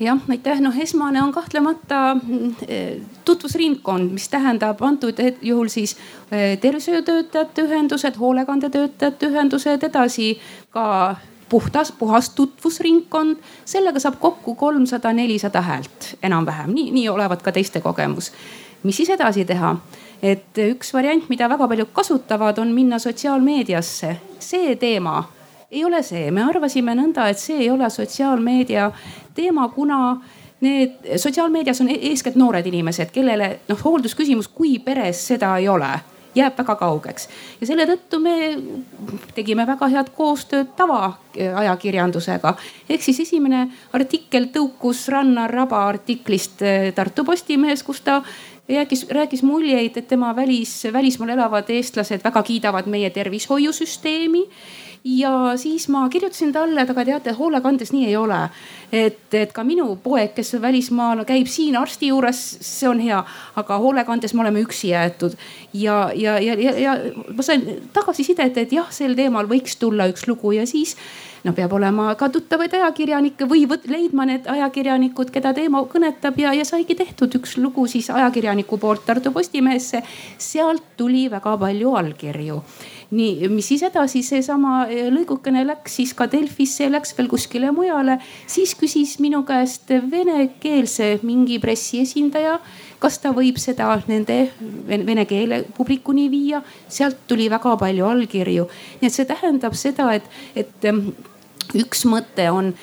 jah, 0.01 0.19
aitäh, 0.29 0.61
noh, 0.61 0.77
esmane 0.77 1.21
on 1.23 1.31
kahtlemata 1.31 2.01
mm, 2.15 2.53
eh, 2.67 3.01
tutvusringkond, 3.25 4.11
mis 4.15 4.29
tähendab 4.29 4.81
antud 4.81 5.19
juhul 5.41 5.69
siis 5.69 5.95
eh, 6.31 6.57
tervishoiutöötajate 6.59 7.65
ühendused, 7.67 8.17
hoolekandetöötajate 8.19 9.29
ühendused, 9.29 9.83
edasi 9.83 10.33
ka 10.69 11.15
puhtas, 11.49 11.91
puhas 11.91 12.29
tutvusringkond. 12.29 13.37
sellega 13.65 13.99
saab 13.99 14.19
kokku 14.19 14.55
kolmsada, 14.55 15.13
nelisada 15.13 15.61
häält 15.61 16.15
enam-vähem, 16.23 16.73
nii, 16.73 16.91
nii 16.91 17.09
olevat 17.09 17.41
ka 17.41 17.51
teiste 17.51 17.81
kogemus. 17.81 18.31
mis 18.83 18.97
siis 18.97 19.09
edasi 19.09 19.45
teha? 19.45 19.75
et 20.21 20.57
üks 20.57 20.93
variant, 20.93 21.29
mida 21.29 21.49
väga 21.49 21.67
paljud 21.67 21.93
kasutavad, 21.93 22.57
on 22.57 22.73
minna 22.73 22.99
sotsiaalmeediasse. 22.99 24.15
see 24.39 24.75
teema 24.75 25.23
ei 25.71 25.85
ole 25.85 26.03
see, 26.03 26.31
me 26.31 26.43
arvasime 26.43 26.95
nõnda, 26.97 27.29
et 27.31 27.39
see 27.39 27.61
ei 27.63 27.69
ole 27.71 27.89
sotsiaalmeedia 27.89 28.91
teema, 29.35 29.69
kuna 29.71 29.99
need 30.61 31.17
sotsiaalmeedias 31.17 31.81
on 31.81 31.89
e-, 31.89 31.99
eeskätt 32.11 32.35
noored 32.35 32.67
inimesed, 32.67 33.11
kellele 33.15 33.53
noh, 33.69 33.83
hooldusküsimus, 33.83 34.51
kui 34.51 34.77
peres 34.83 35.23
seda 35.31 35.55
ei 35.57 35.69
ole 35.71 35.91
jääb 36.35 36.55
väga 36.57 36.75
kaugeks. 36.79 37.27
Ja 37.61 37.67
selle 37.67 37.85
tõttu 37.89 38.19
me 38.23 38.35
tegime 39.35 39.65
väga 39.67 39.89
head 39.91 40.11
koostööd 40.15 40.69
tavaajakirjandusega. 40.77 42.53
ehk 42.89 43.03
siis 43.03 43.19
esimene 43.25 43.65
artikkel 43.93 44.47
tõukus 44.53 45.07
Rannar 45.11 45.51
Raba 45.51 45.83
artiklist 45.87 46.61
eh, 46.61 46.93
Tartu 46.95 47.25
Postimehes, 47.27 47.83
kus 47.83 48.01
ta 48.01 48.21
rääkis, 48.69 49.05
rääkis 49.09 49.43
muljeid, 49.43 49.97
et 49.97 50.07
tema 50.07 50.35
välis, 50.35 50.87
välismaal 50.93 51.35
elavad 51.35 51.69
eestlased 51.69 52.23
väga 52.23 52.43
kiidavad 52.43 52.87
meie 52.87 53.09
tervishoiusüsteemi 53.09 54.47
ja 55.03 55.53
siis 55.55 55.87
ma 55.89 56.09
kirjutasin 56.09 56.53
talle, 56.53 56.81
et 56.81 56.89
aga 56.89 57.05
teate, 57.05 57.33
hoolekandes 57.37 57.91
nii 57.93 58.05
ei 58.07 58.17
ole. 58.17 58.49
et, 58.91 59.33
et 59.33 59.53
ka 59.55 59.63
minu 59.63 59.95
poeg, 60.03 60.33
kes 60.35 60.53
välismaal 60.61 61.23
käib 61.25 61.47
siin 61.47 61.77
arsti 61.79 62.11
juures, 62.11 62.41
see 62.61 62.89
on 62.89 62.99
hea, 62.99 63.23
aga 63.55 63.77
hoolekandes 63.79 64.33
me 64.33 64.43
oleme 64.45 64.61
üksi 64.61 64.91
jäetud. 64.91 65.37
ja, 65.73 66.11
ja, 66.15 66.37
ja, 66.39 66.53
ja, 66.53 66.77
ja 66.79 66.95
ma 67.33 67.43
sain 67.43 67.65
tagasisidet, 67.93 68.57
et 68.57 68.73
jah, 68.73 68.91
sel 68.91 69.15
teemal 69.15 69.49
võiks 69.49 69.79
tulla 69.79 70.09
üks 70.11 70.27
lugu 70.27 70.51
ja 70.51 70.67
siis 70.69 70.97
noh, 71.43 71.55
peab 71.57 71.73
olema 71.73 72.11
ka 72.19 72.29
tuttavaid 72.29 72.73
ajakirjanikke 72.77 73.47
või 73.49 73.65
võt, 73.69 73.87
leidma 73.89 74.27
need 74.29 74.45
ajakirjanikud, 74.51 75.31
keda 75.33 75.55
teema 75.57 75.81
kõnetab 75.89 76.37
ja, 76.37 76.53
ja 76.53 76.65
saigi 76.67 76.95
tehtud 76.99 77.39
üks 77.41 77.57
lugu 77.57 77.87
siis 77.89 78.11
ajakirjaniku 78.13 78.77
poolt 78.77 79.05
Tartu 79.05 79.31
Postimehesse. 79.31 80.03
sealt 80.37 80.83
tuli 80.97 81.29
väga 81.31 81.57
palju 81.57 81.95
allkirju 81.95 82.61
nii, 83.11 83.49
mis 83.51 83.67
siis 83.71 83.83
edasi, 83.87 84.21
seesama 84.23 84.85
eh, 84.87 85.09
lõigukene 85.11 85.63
läks 85.67 85.97
siis 85.99 86.13
ka 86.17 86.27
Delfisse, 86.31 86.87
läks 86.91 87.15
veel 87.17 87.29
kuskile 87.31 87.71
mujale. 87.75 88.19
siis 88.47 88.73
küsis 88.79 89.17
minu 89.19 89.43
käest 89.47 89.91
venekeelse 90.11 91.19
mingi 91.27 91.59
pressiesindaja, 91.59 92.59
kas 93.01 93.19
ta 93.19 93.33
võib 93.35 93.59
seda 93.59 93.89
nende 94.07 94.39
vene 94.87 95.25
keele 95.25 95.63
publikuni 95.77 96.29
viia. 96.31 96.61
sealt 96.87 97.27
tuli 97.27 97.49
väga 97.49 97.75
palju 97.77 98.07
allkirju. 98.07 98.69
nii 99.01 99.11
et 99.11 99.13
see 99.13 99.27
tähendab 99.27 99.75
seda, 99.75 100.13
et, 100.15 100.25
et 100.55 100.89
üks 101.77 102.05
mõte 102.09 102.47
on 102.51 102.73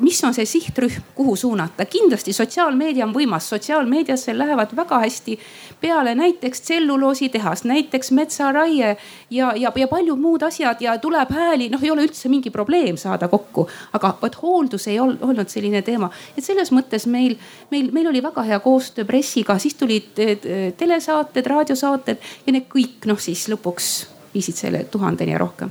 mis 0.00 0.24
on 0.24 0.34
see 0.34 0.46
sihtrühm, 0.46 1.02
kuhu 1.14 1.36
suunata. 1.36 1.84
kindlasti 1.84 2.32
sotsiaalmeedia 2.32 3.06
on 3.06 3.14
võimas, 3.14 3.48
sotsiaalmeediasse 3.48 4.38
lähevad 4.38 4.74
väga 4.76 4.98
hästi 4.98 5.38
peale 5.80 6.14
näiteks 6.14 6.60
tselluloositehas, 6.60 7.64
näiteks 7.64 8.10
metsaraie 8.10 8.96
ja, 9.30 9.52
ja, 9.56 9.72
ja 9.76 9.88
paljud 9.88 10.18
muud 10.18 10.42
asjad 10.42 10.80
ja 10.80 10.98
tuleb 10.98 11.30
hääli, 11.32 11.68
noh, 11.72 11.82
ei 11.82 11.90
ole 11.90 12.06
üldse 12.06 12.28
mingi 12.28 12.50
probleem 12.50 12.96
saada 12.96 13.28
kokku. 13.28 13.68
aga 13.92 14.12
vot 14.22 14.38
hooldus 14.42 14.88
ei 14.88 15.00
olnud 15.00 15.48
selline 15.48 15.82
teema, 15.82 16.10
et 16.36 16.44
selles 16.44 16.72
mõttes 16.72 17.06
meil, 17.06 17.36
meil, 17.70 17.90
meil 17.92 18.10
oli 18.12 18.22
väga 18.22 18.42
hea 18.42 18.60
koostöö 18.60 19.04
pressiga, 19.04 19.58
siis 19.58 19.74
tulid 19.74 20.18
eh, 20.18 20.38
telesaated, 20.76 21.46
raadiosaated 21.46 22.30
ja 22.46 22.52
need 22.52 22.70
kõik 22.72 23.08
noh, 23.10 23.20
siis 23.20 23.48
lõpuks 23.52 23.92
viisid 24.34 24.56
selle 24.66 24.84
tuhandeni 24.90 25.32
ja 25.32 25.38
rohkem. 25.38 25.70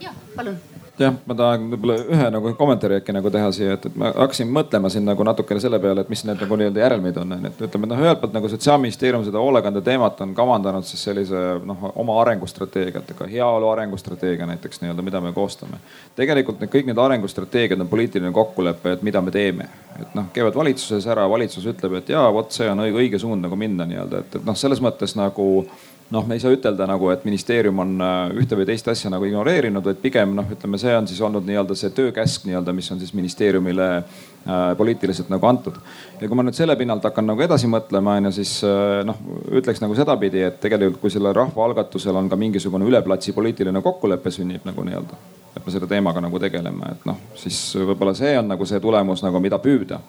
jah, 0.00 0.16
palun 0.36 0.58
jah, 1.00 1.14
ma 1.28 1.34
tahan 1.36 1.66
võib-olla 1.72 1.96
ühe 2.14 2.26
nagu 2.32 2.52
kommentaari 2.58 2.98
äkki 3.00 3.14
nagu 3.14 3.30
teha 3.32 3.48
siia, 3.54 3.76
et, 3.76 3.86
et 3.88 3.96
ma 4.00 4.10
hakkasin 4.14 4.48
mõtlema 4.52 4.90
siin 4.92 5.04
nagu 5.08 5.24
natukene 5.26 5.60
selle 5.62 5.80
peale, 5.82 6.04
et 6.04 6.10
mis 6.12 6.22
need 6.26 6.40
nagu 6.40 6.58
nii-öelda 6.60 6.82
järelmid 6.82 7.18
on, 7.20 7.34
onju. 7.36 7.50
et 7.50 7.64
ütleme 7.68 7.90
noh, 7.90 8.02
ühelt 8.04 8.20
poolt 8.22 8.36
nagu 8.36 8.50
sotsiaalministeerium 8.52 9.24
seda 9.26 9.42
hoolekande 9.42 9.82
teemat 9.86 10.20
on 10.24 10.34
kavandanud 10.36 10.86
siis 10.88 11.02
sellise 11.08 11.42
noh 11.68 11.88
oma 11.94 12.20
arengustrateegiat, 12.22 13.10
ega 13.14 13.28
heaolu 13.32 13.70
arengustrateegia 13.72 14.48
näiteks 14.52 14.82
nii-öelda, 14.82 15.04
mida 15.06 15.20
me 15.24 15.32
koostame. 15.36 15.80
tegelikult 16.16 16.62
need 16.62 16.72
kõik 16.72 16.88
need 16.90 17.02
arengustrateegiad 17.02 17.84
on 17.84 17.92
poliitiline 17.92 18.32
kokkulepe, 18.36 18.96
et 18.96 19.04
mida 19.06 19.20
me 19.20 19.34
teeme. 19.34 19.68
et 20.00 20.14
noh, 20.16 20.30
käivad 20.32 20.56
valitsuses 20.56 21.06
ära, 21.12 21.28
valitsus 21.30 21.66
ütleb, 21.66 22.00
et 22.00 22.14
jaa, 22.14 22.28
vot 22.32 22.52
see 22.52 22.68
on 22.70 22.84
õige, 22.84 23.02
õige 23.04 23.20
suund 23.20 23.44
nagu 23.44 23.56
minna 23.56 23.84
nii-öelda, 23.88 24.24
et, 24.24 24.40
et 24.40 24.48
noh, 24.48 24.56
selles 24.56 24.80
mõttes 24.84 25.16
nagu 25.16 25.66
noh, 26.10 26.26
me 26.26 26.36
ei 26.36 26.40
saa 26.42 26.54
ütelda 26.54 26.86
nagu, 26.88 27.08
et 27.10 27.24
ministeerium 27.26 27.80
on 27.82 27.96
äh, 28.02 28.36
ühte 28.42 28.58
või 28.58 28.66
teist 28.68 28.86
asja 28.90 29.10
nagu 29.10 29.26
ignoreerinud, 29.26 29.84
vaid 29.84 29.98
pigem 30.02 30.36
noh, 30.38 30.46
ütleme, 30.54 30.78
see 30.78 30.94
on 30.94 31.08
siis 31.10 31.20
olnud 31.24 31.46
nii-öelda 31.48 31.76
see 31.78 31.90
töökäsk 31.94 32.46
nii-öelda, 32.46 32.74
mis 32.76 32.90
on 32.94 33.00
siis 33.02 33.12
ministeeriumile 33.16 33.88
äh, 33.96 34.68
poliitiliselt 34.78 35.32
nagu 35.32 35.48
antud. 35.50 35.80
ja 36.20 36.28
kui 36.28 36.38
ma 36.38 36.44
nüüd 36.46 36.58
selle 36.58 36.76
pinnalt 36.78 37.04
hakkan 37.06 37.26
nagu 37.26 37.42
edasi 37.42 37.70
mõtlema, 37.70 38.18
on 38.20 38.30
ju, 38.30 38.36
siis 38.38 38.58
äh, 38.66 39.00
noh, 39.08 39.18
ütleks 39.58 39.82
nagu 39.82 39.98
sedapidi, 39.98 40.44
et 40.46 40.60
tegelikult 40.62 41.02
kui 41.02 41.14
sellel 41.14 41.34
rahvaalgatusel 41.36 42.22
on 42.22 42.30
ka 42.30 42.38
mingisugune 42.38 42.86
üle 42.86 43.02
platsi 43.02 43.34
poliitiline 43.34 43.82
kokkulepe 43.82 44.30
sünnib 44.34 44.68
nagu 44.68 44.86
nii-öelda, 44.86 45.18
et 45.56 45.64
me 45.64 45.74
selle 45.74 45.90
teemaga 45.90 46.22
nagu 46.22 46.38
tegeleme, 46.42 46.94
et 46.94 47.10
noh, 47.10 47.18
siis 47.34 47.58
võib-olla 47.82 48.14
see 48.14 48.36
on 48.38 48.54
nagu 48.54 48.68
see 48.68 48.82
tulemus 48.82 49.26
nagu, 49.26 49.42
mida 49.42 49.58
püüda 49.62 50.00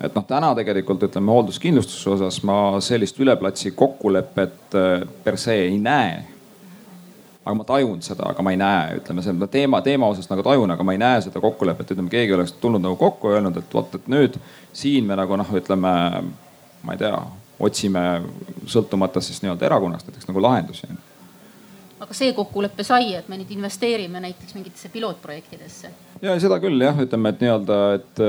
et 0.00 0.14
noh, 0.14 0.24
täna 0.26 0.52
tegelikult 0.58 1.02
ütleme 1.06 1.32
hoolduskindlustuse 1.32 2.10
osas 2.16 2.40
ma 2.46 2.80
sellist 2.84 3.18
üleplatsi 3.20 3.74
kokkulepet 3.76 4.76
äh, 4.78 5.08
per 5.24 5.38
se 5.38 5.54
ei 5.66 5.78
näe. 5.78 6.22
aga 7.44 7.54
ma 7.58 7.64
tajun 7.66 8.02
seda, 8.06 8.28
aga 8.30 8.42
ma 8.42 8.52
ei 8.54 8.58
näe, 8.60 8.98
ütleme 9.00 9.22
selle 9.22 9.46
teema, 9.50 9.80
teema 9.82 10.06
osas 10.14 10.28
nagu 10.30 10.44
tajun, 10.46 10.70
aga 10.70 10.84
ma 10.86 10.94
ei 10.94 11.00
näe 11.02 11.20
seda 11.24 11.40
kokkulepet, 11.42 11.90
ütleme 11.90 12.10
keegi 12.10 12.34
oleks 12.36 12.52
tulnud 12.62 12.82
nagu 12.82 12.96
kokku 12.96 13.32
ja 13.32 13.40
öelnud, 13.40 13.56
et 13.58 13.74
vot, 13.74 13.94
et 13.98 14.06
nüüd 14.06 14.38
siin 14.72 15.08
me 15.08 15.18
nagu 15.18 15.36
noh, 15.36 15.50
ütleme, 15.58 15.94
ma 16.82 16.94
ei 16.94 17.00
tea, 17.02 17.16
otsime 17.62 18.04
sõltumata 18.66 19.20
siis 19.22 19.42
nii-öelda 19.42 19.66
erakonnast 19.66 20.06
näiteks 20.06 20.30
nagu 20.30 20.42
lahendusi 20.42 20.86
aga 22.02 22.14
see 22.16 22.32
kokkulepe 22.34 22.84
sai, 22.86 23.14
et 23.18 23.28
me 23.30 23.38
nüüd 23.38 23.50
investeerime 23.54 24.22
näiteks 24.22 24.56
mingitesse 24.56 24.90
pilootprojektidesse? 24.92 25.90
Ja 26.22 26.36
seda 26.40 26.58
küll 26.62 26.78
jah, 26.82 26.98
ütleme, 27.02 27.32
et 27.32 27.42
nii-öelda, 27.42 27.78
et, 27.96 28.22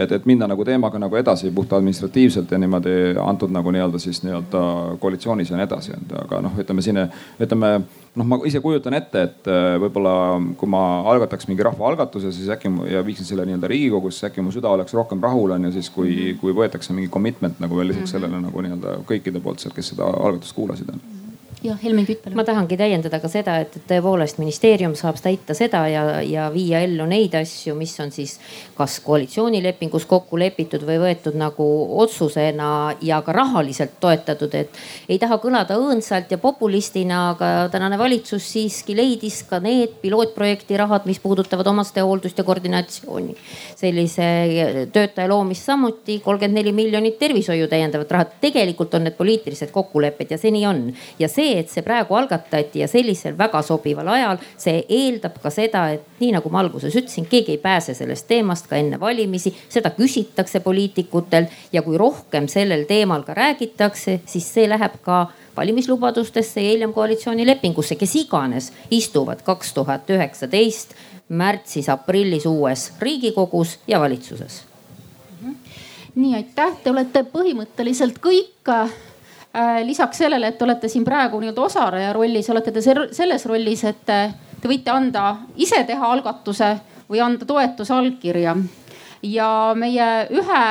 et, 0.00 0.14
et 0.18 0.26
minna 0.28 0.48
nagu 0.48 0.64
teemaga 0.64 1.00
nagu 1.00 1.18
edasi 1.18 1.50
puht 1.54 1.72
administratiivselt 1.76 2.52
ja 2.52 2.60
niimoodi 2.60 2.94
antud 3.22 3.52
nagu 3.52 3.72
nii-öelda 3.74 4.00
siis 4.00 4.22
nii-öelda 4.24 4.62
koalitsioonis 5.02 5.52
ja 5.52 5.60
nii 5.60 5.66
edasi, 5.68 5.96
aga 6.22 6.40
noh, 6.46 6.56
ütleme 6.62 6.84
siin 6.84 7.02
ütleme 7.42 7.72
noh, 8.16 8.28
ma 8.28 8.40
ise 8.48 8.62
kujutan 8.64 8.96
ette, 8.96 9.26
et 9.28 9.50
võib-olla 9.82 10.14
kui 10.56 10.70
ma 10.72 10.82
algataks 11.12 11.50
mingi 11.50 11.66
rahvaalgatuse, 11.66 12.32
siis 12.32 12.48
äkki 12.56 12.72
ja 12.92 13.04
viiksin 13.06 13.28
selle 13.28 13.44
nii-öelda 13.48 13.70
Riigikogusse, 13.72 14.30
äkki 14.30 14.44
mu 14.44 14.54
süda 14.54 14.72
oleks 14.72 14.96
rohkem 14.96 15.20
rahul 15.22 15.52
on 15.58 15.68
ju 15.68 15.74
siis, 15.76 15.92
kui, 15.92 16.32
kui 16.40 16.56
võetakse 16.56 16.96
mingi 16.96 17.12
commitment 17.12 17.60
nagu 17.60 17.76
veel 17.76 17.92
lisaks 17.92 18.08
mhm. 18.08 18.14
sellele 18.16 18.42
nagu 18.48 18.64
nii-öelda 18.64 18.98
kõikide 19.12 19.44
poolt 19.44 19.60
seal, 19.60 19.76
kes 19.76 19.92
seda 19.92 20.08
algatust 20.08 20.56
kuulasid 20.56 20.96
on 20.96 21.15
jah, 21.62 21.78
Helmen 21.82 22.06
Kütt 22.06 22.22
palun. 22.22 22.36
ma 22.36 22.44
tahangi 22.44 22.76
täiendada 22.76 23.18
ka 23.20 23.28
seda, 23.32 23.56
et 23.64 23.74
tõepoolest 23.88 24.38
ministeerium 24.40 24.94
saab 24.98 25.16
täita 25.22 25.54
seda 25.56 25.82
ja, 25.88 26.02
ja 26.22 26.48
viia 26.52 26.82
ellu 26.84 27.06
neid 27.08 27.34
asju, 27.38 27.74
mis 27.78 27.94
on 28.02 28.12
siis 28.12 28.36
kas 28.76 28.98
koalitsioonilepingus 29.04 30.04
kokku 30.08 30.38
lepitud 30.40 30.84
või 30.86 30.98
võetud 31.00 31.38
nagu 31.40 31.66
otsusena 32.02 32.68
ja 33.04 33.22
ka 33.24 33.32
rahaliselt 33.36 33.96
toetatud, 34.02 34.54
et 34.54 34.76
ei 35.08 35.18
taha 35.22 35.38
kõlada 35.42 35.78
õõnsalt 35.80 36.34
ja 36.34 36.38
populistina, 36.42 37.30
aga 37.32 37.70
tänane 37.72 37.98
valitsus 37.98 38.44
siiski 38.52 38.96
leidis 38.96 39.42
ka 39.48 39.60
need 39.64 39.96
pilootprojekti 40.02 40.76
rahad, 40.76 41.08
mis 41.08 41.22
puudutavad 41.22 41.66
omastehooldust 41.72 42.38
ja 42.38 42.44
koordinatsiooni. 42.44 43.36
sellise 43.76 44.26
töötaja 44.92 45.28
loomist 45.28 45.64
samuti 45.64 46.20
kolmkümmend 46.24 46.58
neli 46.58 46.72
miljonit 46.72 47.18
tervishoiu 47.18 47.68
täiendavat 47.68 48.10
raha. 48.10 48.24
tegelikult 48.40 48.94
on 48.94 49.08
need 49.08 49.16
poliitilised 49.16 49.72
kokkulepped 49.72 50.30
ja 50.30 50.38
see 50.38 50.52
nii 50.52 50.66
on 50.66 50.82
ja 51.18 51.28
see 51.28 51.45
see, 51.46 51.60
et 51.60 51.70
see 51.70 51.84
praegu 51.86 52.16
algatati 52.18 52.82
ja 52.82 52.88
sellisel 52.90 53.36
väga 53.38 53.62
sobival 53.64 54.08
ajal, 54.14 54.40
see 54.60 54.82
eeldab 54.88 55.38
ka 55.42 55.50
seda, 55.54 55.86
et 55.94 56.20
nii 56.20 56.32
nagu 56.36 56.50
ma 56.52 56.62
alguses 56.64 56.94
ütlesin, 56.96 57.28
keegi 57.30 57.56
ei 57.56 57.62
pääse 57.62 57.94
sellest 57.96 58.26
teemast 58.30 58.68
ka 58.70 58.78
enne 58.80 58.98
valimisi, 59.00 59.52
seda 59.72 59.92
küsitakse 59.96 60.60
poliitikutel 60.64 61.48
ja 61.72 61.82
kui 61.86 61.98
rohkem 62.00 62.48
sellel 62.50 62.86
teemal 62.88 63.24
ka 63.26 63.36
räägitakse, 63.36 64.20
siis 64.26 64.48
see 64.52 64.68
läheb 64.68 64.98
ka 65.06 65.26
valimislubadustesse 65.56 66.60
ja 66.62 66.74
hiljem 66.74 66.92
koalitsioonilepingusse, 66.96 67.96
kes 67.96 68.16
iganes 68.22 68.72
istuvad 68.90 69.44
kaks 69.46 69.74
tuhat 69.76 70.10
üheksateist 70.12 70.96
märtsis-aprillis 71.28 72.46
uues 72.46 72.90
riigikogus 73.00 73.78
ja 73.88 74.00
valitsuses. 74.00 74.62
Nii 76.16 76.32
aitäh, 76.38 76.78
te 76.80 76.90
olete 76.90 77.26
põhimõtteliselt 77.28 78.22
kõik 78.24 78.70
lisaks 79.84 80.18
sellele, 80.18 80.50
et 80.50 80.58
te 80.58 80.64
olete 80.64 80.88
siin 80.88 81.04
praegu 81.04 81.40
nii-öelda 81.40 81.62
osaleja 81.64 82.12
rollis, 82.12 82.50
olete 82.52 82.72
te 82.72 82.82
selles 82.84 83.46
rollis, 83.48 83.84
et 83.88 84.04
te 84.06 84.68
võite 84.68 84.92
anda 84.92 85.36
ise 85.56 85.78
teha 85.88 86.10
algatuse 86.12 86.74
või 87.08 87.22
anda 87.24 87.48
toetusallkirja. 87.48 88.56
ja 89.22 89.50
meie 89.74 90.26
ühe 90.30 90.64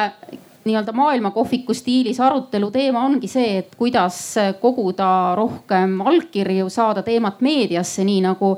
nii-öelda 0.66 0.92
maailmakohviku 0.92 1.74
stiilis 1.74 2.20
arutelu 2.20 2.72
teema 2.72 3.04
ongi 3.06 3.28
see, 3.30 3.58
et 3.58 3.76
kuidas 3.78 4.18
koguda 4.62 5.36
rohkem 5.38 6.00
allkirju, 6.02 6.70
saada 6.70 7.04
teemat 7.06 7.42
meediasse, 7.42 8.04
nii 8.04 8.22
nagu 8.26 8.56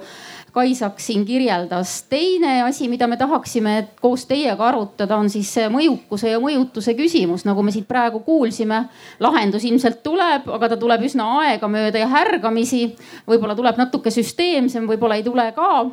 Kaisak 0.57 0.97
siin 0.99 1.21
kirjeldas. 1.25 2.03
teine 2.09 2.63
asi, 2.63 2.87
mida 2.89 3.07
me 3.07 3.17
tahaksime 3.17 3.87
koos 4.01 4.25
teiega 4.25 4.67
arutada, 4.67 5.17
on 5.17 5.29
siis 5.29 5.51
mõjukuse 5.69 6.31
ja 6.31 6.39
mõjutuse 6.41 6.95
küsimus, 6.97 7.43
nagu 7.45 7.61
me 7.61 7.71
siit 7.71 7.85
praegu 7.87 8.23
kuulsime. 8.25 8.87
lahendus 9.19 9.67
ilmselt 9.69 10.01
tuleb, 10.03 10.49
aga 10.49 10.69
ta 10.69 10.77
tuleb 10.77 11.03
üsna 11.05 11.27
aegamööda 11.43 12.01
ja 12.01 12.07
härgamisi. 12.09 12.95
võib-olla 13.27 13.55
tuleb 13.55 13.77
natuke 13.77 14.09
süsteemsem, 14.09 14.87
võib-olla 14.89 15.19
ei 15.19 15.23
tule 15.23 15.51
ka. 15.53 15.91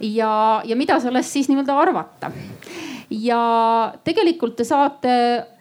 ja, 0.00 0.62
ja 0.64 0.76
mida 0.76 0.96
sellest 1.00 1.36
siis 1.36 1.50
nii-öelda 1.52 1.76
arvata? 1.76 2.32
ja 3.10 3.92
tegelikult 4.04 4.56
te 4.56 4.64
saate 4.64 5.12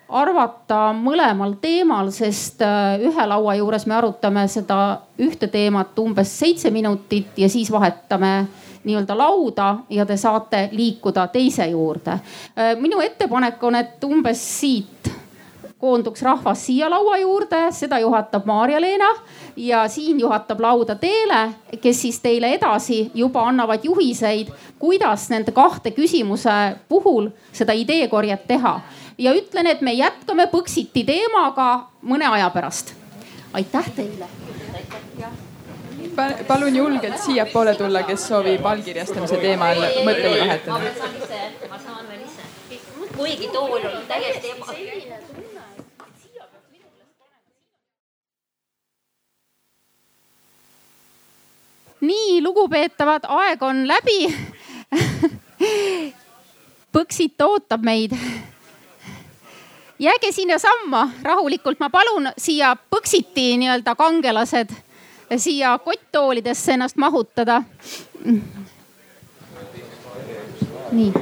arvata 0.09 0.91
mõlemal 0.93 1.55
teemal, 1.61 2.11
sest 2.13 2.61
äh, 2.61 3.01
ühe 3.01 3.27
laua 3.27 3.55
juures 3.57 3.87
me 3.89 3.97
arutame 3.97 4.45
seda 4.51 5.01
ühte 5.21 5.49
teemat 5.51 5.97
umbes 5.99 6.31
seitse 6.39 6.71
minutit 6.71 7.37
ja 7.37 7.49
siis 7.49 7.71
vahetame 7.71 8.45
nii-öelda 8.85 9.17
lauda 9.17 9.69
ja 9.89 10.05
te 10.05 10.17
saate 10.17 10.69
liikuda 10.71 11.27
teise 11.33 11.67
juurde. 11.71 12.19
Äh, 12.53 12.75
minu 12.79 13.01
ettepanek 13.01 13.63
on, 13.63 13.81
et 13.81 14.03
umbes 14.03 14.41
siit 14.59 15.13
koonduks 15.85 16.21
rahvas 16.21 16.65
siia 16.65 16.89
laua 16.89 17.17
juurde, 17.17 17.59
seda 17.71 17.99
juhatab 17.99 18.45
Maarja-Leena 18.45 19.09
ja 19.55 19.87
siin 19.87 20.19
juhatab 20.19 20.59
lauda 20.59 20.95
Teele, 20.95 21.49
kes 21.81 22.01
siis 22.01 22.19
teile 22.23 22.53
edasi 22.55 23.11
juba 23.13 23.43
annavad 23.49 23.83
juhiseid, 23.83 24.49
kuidas 24.79 25.29
nende 25.29 25.51
kahte 25.51 25.91
küsimuse 25.91 26.55
puhul 26.89 27.29
seda 27.53 27.73
ideekorjet 27.73 28.47
teha 28.47 28.79
ja 29.18 29.34
ütlen, 29.34 29.68
et 29.68 29.82
me 29.82 29.93
jätkame 29.93 30.47
Põxiti 30.51 31.05
teemaga 31.05 31.88
mõne 32.01 32.28
aja 32.28 32.49
pärast. 32.49 32.93
aitäh 33.53 33.91
teile. 33.95 34.28
palun 36.47 36.76
julgelt 36.76 37.20
siiapoole 37.26 37.76
tulla, 37.76 38.03
kes 38.03 38.28
soovib 38.28 38.66
allkirjastamise 38.66 39.38
teemal 39.38 39.78
mõtteid 39.78 40.39
vahetada. 40.41 40.80
ma 41.70 41.80
saan 41.80 42.07
veel 42.09 42.22
ise, 42.26 42.80
kuigi 43.18 43.47
tool 43.47 43.80
on 43.80 44.07
täiesti 44.07 44.51
eba 44.51 44.66
nii, 52.05 52.41
lugupeetavad, 52.43 53.26
aeg 53.28 53.63
on 53.63 53.88
läbi 53.88 54.20
Põxit 56.95 57.41
ootab 57.43 57.84
meid. 57.84 58.13
Jääge 59.99 60.31
sinnasamma 60.31 61.09
rahulikult, 61.23 61.79
ma 61.79 61.89
palun 61.89 62.29
siia 62.37 62.75
Põxiti 62.75 63.55
nii-öelda 63.57 63.95
kangelased 63.95 64.73
siia 65.37 65.77
kotttoolidesse 65.77 66.73
ennast 66.73 66.97
mahutada. 66.97 67.63
nii 70.91 71.13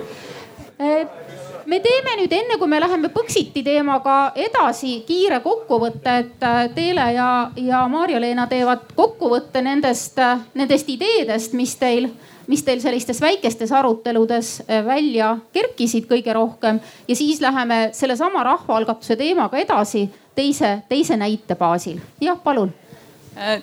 me 1.66 1.80
teeme 1.80 2.16
nüüd 2.20 2.34
enne, 2.36 2.58
kui 2.60 2.70
me 2.70 2.80
läheme 2.82 3.10
Põxiti 3.14 3.64
teemaga 3.66 4.18
edasi, 4.36 5.00
kiire 5.08 5.40
kokkuvõtte, 5.44 6.18
et 6.24 6.46
äh, 6.46 6.60
Teele 6.76 7.08
ja, 7.16 7.30
ja 7.56 7.84
Maarja-Leena 7.92 8.48
teevad 8.52 8.92
kokkuvõtte 8.98 9.64
nendest, 9.66 10.20
äh, 10.20 10.44
nendest 10.60 10.90
ideedest, 10.92 11.56
mis 11.58 11.76
teil, 11.80 12.10
mis 12.48 12.64
teil 12.64 12.82
sellistes 12.82 13.22
väikestes 13.22 13.72
aruteludes 13.72 14.62
äh, 14.68 14.86
välja 14.86 15.38
kerkisid 15.54 16.08
kõige 16.10 16.34
rohkem. 16.34 16.80
ja 17.08 17.16
siis 17.16 17.42
läheme 17.42 17.90
sellesama 17.94 18.44
rahvaalgatuse 18.44 19.16
teemaga 19.16 19.58
edasi 19.58 20.10
teise, 20.36 20.80
teise 20.90 21.18
näite 21.18 21.56
baasil. 21.56 22.00
jah, 22.22 22.40
palun 22.44 22.74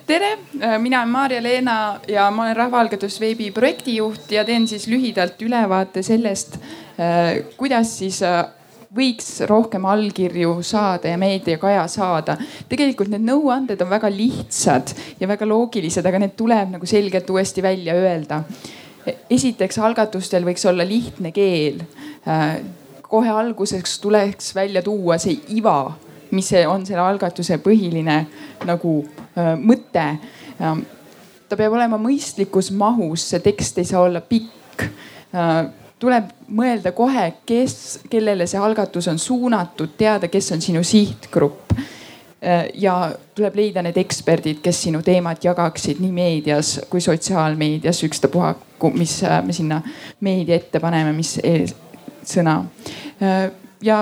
tere, 0.06 0.32
mina 0.82 0.98
olen 0.98 1.08
Maarja-Leena 1.08 2.00
ja 2.08 2.24
ma 2.34 2.42
olen 2.42 2.56
Rahvaalgatus 2.56 3.20
veebi 3.20 3.52
projektijuht 3.54 4.32
ja 4.32 4.42
teen 4.44 4.66
siis 4.68 4.88
lühidalt 4.90 5.42
ülevaate 5.46 6.02
sellest, 6.02 6.56
Äh, 7.00 7.44
kuidas 7.56 7.98
siis 7.98 8.22
äh, 8.22 8.44
võiks 8.96 9.28
rohkem 9.46 9.84
allkirju 9.86 10.56
saada 10.66 11.12
ja 11.12 11.18
meediakaja 11.18 11.86
saada. 11.88 12.36
tegelikult 12.68 13.10
need 13.12 13.22
nõuanded 13.22 13.80
on 13.82 13.90
väga 13.90 14.10
lihtsad 14.10 14.94
ja 15.20 15.28
väga 15.30 15.46
loogilised, 15.46 16.06
aga 16.06 16.18
need 16.18 16.34
tuleb 16.36 16.74
nagu 16.74 16.86
selgelt 16.86 17.30
uuesti 17.30 17.62
välja 17.62 17.94
öelda. 17.94 18.42
esiteks 19.30 19.78
algatustel 19.78 20.44
võiks 20.44 20.66
olla 20.68 20.84
lihtne 20.84 21.32
keel. 21.32 21.80
Äh, 22.28 22.60
kohe 23.02 23.30
alguseks 23.30 23.98
tuleks 23.98 24.54
välja 24.54 24.82
tuua 24.82 25.18
see 25.18 25.38
iva, 25.48 25.92
mis 26.30 26.52
on 26.66 26.86
selle 26.86 27.02
algatuse 27.02 27.58
põhiline 27.58 28.26
nagu 28.66 28.92
mõte. 29.58 30.06
ta 31.48 31.56
peab 31.56 31.72
olema 31.72 31.98
mõistlikus 31.98 32.70
mahus, 32.70 33.30
see 33.30 33.40
tekst 33.40 33.78
ei 33.78 33.84
saa 33.84 34.04
olla 34.06 34.20
pikk 34.20 34.86
tuleb 36.00 36.30
mõelda 36.56 36.92
kohe, 36.96 37.26
kes, 37.46 38.00
kellele 38.10 38.46
see 38.48 38.60
algatus 38.60 39.08
on 39.12 39.18
suunatud, 39.20 39.92
teada, 40.00 40.28
kes 40.32 40.52
on 40.56 40.62
sinu 40.64 40.84
sihtgrupp. 40.84 41.72
ja 42.74 42.94
tuleb 43.36 43.56
leida 43.56 43.82
need 43.84 43.98
eksperdid, 44.00 44.62
kes 44.64 44.78
sinu 44.86 45.02
teemat 45.04 45.44
jagaksid 45.44 45.98
nii 46.00 46.12
meedias 46.12 46.78
kui 46.88 47.00
sotsiaalmeedias, 47.04 48.00
ükstapuha, 48.06 48.54
mis 48.94 49.18
me 49.44 49.52
sinna 49.52 49.82
meedia 50.24 50.56
ette 50.56 50.80
paneme, 50.80 51.12
mis 51.12 51.34
sõna 52.24 52.62
ja 53.84 53.98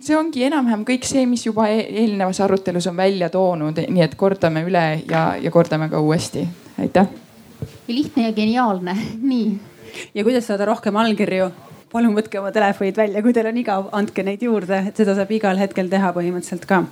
see 0.00 0.16
ongi 0.18 0.42
enam-vähem 0.48 0.82
kõik 0.88 1.06
see, 1.06 1.22
mis 1.30 1.46
juba 1.46 1.68
e-, 1.70 1.86
eelnevas 2.02 2.40
arutelus 2.42 2.90
on 2.90 2.98
välja 2.98 3.30
toonud, 3.30 3.78
nii 3.78 4.02
et 4.02 4.18
kordame 4.18 4.64
üle 4.66 4.84
ja, 5.10 5.22
ja 5.38 5.54
kordame 5.54 5.88
ka 5.92 6.00
uuesti. 6.00 6.42
aitäh. 6.78 7.06
lihtne 7.88 8.26
ja 8.26 8.32
geniaalne, 8.32 8.98
nii 9.30 9.75
ja 10.14 10.26
kuidas 10.26 10.48
saada 10.50 10.68
rohkem 10.72 10.96
allkirju? 10.96 11.50
palun 11.92 12.16
võtke 12.16 12.40
oma 12.40 12.50
telefonid 12.52 12.96
välja, 12.98 13.22
kui 13.22 13.32
teil 13.32 13.46
on 13.48 13.56
igav, 13.56 13.88
andke 13.96 14.24
neid 14.26 14.42
juurde, 14.42 14.82
et 14.90 14.98
seda 14.98 15.14
saab 15.16 15.30
igal 15.32 15.56
hetkel 15.56 15.88
teha 15.88 16.10
põhimõtteliselt 16.12 16.66
ka 16.68 16.82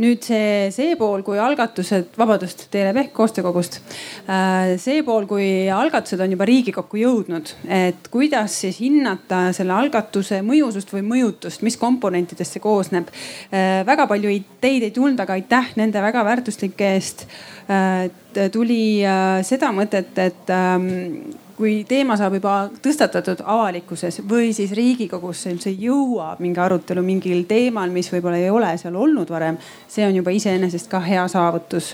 nüüd 0.00 0.24
see, 0.24 0.70
see 0.72 0.94
pool, 0.98 1.22
kui 1.26 1.38
algatused, 1.40 2.14
vabandust, 2.18 2.66
Teele 2.72 2.92
Pehk 2.96 3.12
koostöökogust. 3.16 3.78
Äh, 4.24 4.74
see 4.80 5.02
pool, 5.06 5.26
kui 5.30 5.46
algatused 5.72 6.22
on 6.22 6.32
juba 6.32 6.46
Riigikokku 6.48 7.00
jõudnud, 7.00 7.52
et 7.68 8.08
kuidas 8.12 8.56
siis 8.64 8.80
hinnata 8.82 9.44
selle 9.56 9.76
algatuse 9.76 10.40
mõjusust 10.46 10.92
või 10.94 11.04
mõjutust, 11.10 11.64
mis 11.66 11.78
komponentidest 11.80 12.56
see 12.56 12.64
koosneb. 12.64 13.12
Äh, 13.52 13.82
väga 13.88 14.08
palju 14.10 14.32
ideid 14.32 14.88
ei 14.88 14.94
tulnud, 14.94 15.20
aga 15.22 15.36
aitäh 15.38 15.74
nende 15.80 16.02
väga 16.04 16.24
väärtuslike 16.28 16.92
eest. 16.96 17.26
Äh, 17.68 18.08
tuli 18.52 19.04
seda 19.44 19.68
mõtet, 19.76 20.16
et 20.16 20.48
ähm, 20.50 21.34
kui 21.62 21.84
teema 21.86 22.16
saab 22.18 22.34
juba 22.40 22.56
tõstatatud 22.82 23.44
avalikkuses 23.46 24.18
või 24.26 24.50
siis 24.56 24.72
Riigikogusse 24.74 25.52
üldse 25.52 25.70
jõuab 25.70 26.40
mingi 26.42 26.58
arutelu 26.58 27.04
mingil 27.06 27.44
teemal, 27.46 27.92
mis 27.94 28.10
võib-olla 28.10 28.40
ei 28.40 28.50
ole 28.50 28.72
seal 28.80 28.98
olnud 28.98 29.30
varem, 29.30 29.60
see 29.86 30.02
on 30.08 30.16
juba 30.18 30.34
iseenesest 30.34 30.90
ka 30.90 30.98
hea 31.04 31.22
saavutus 31.30 31.92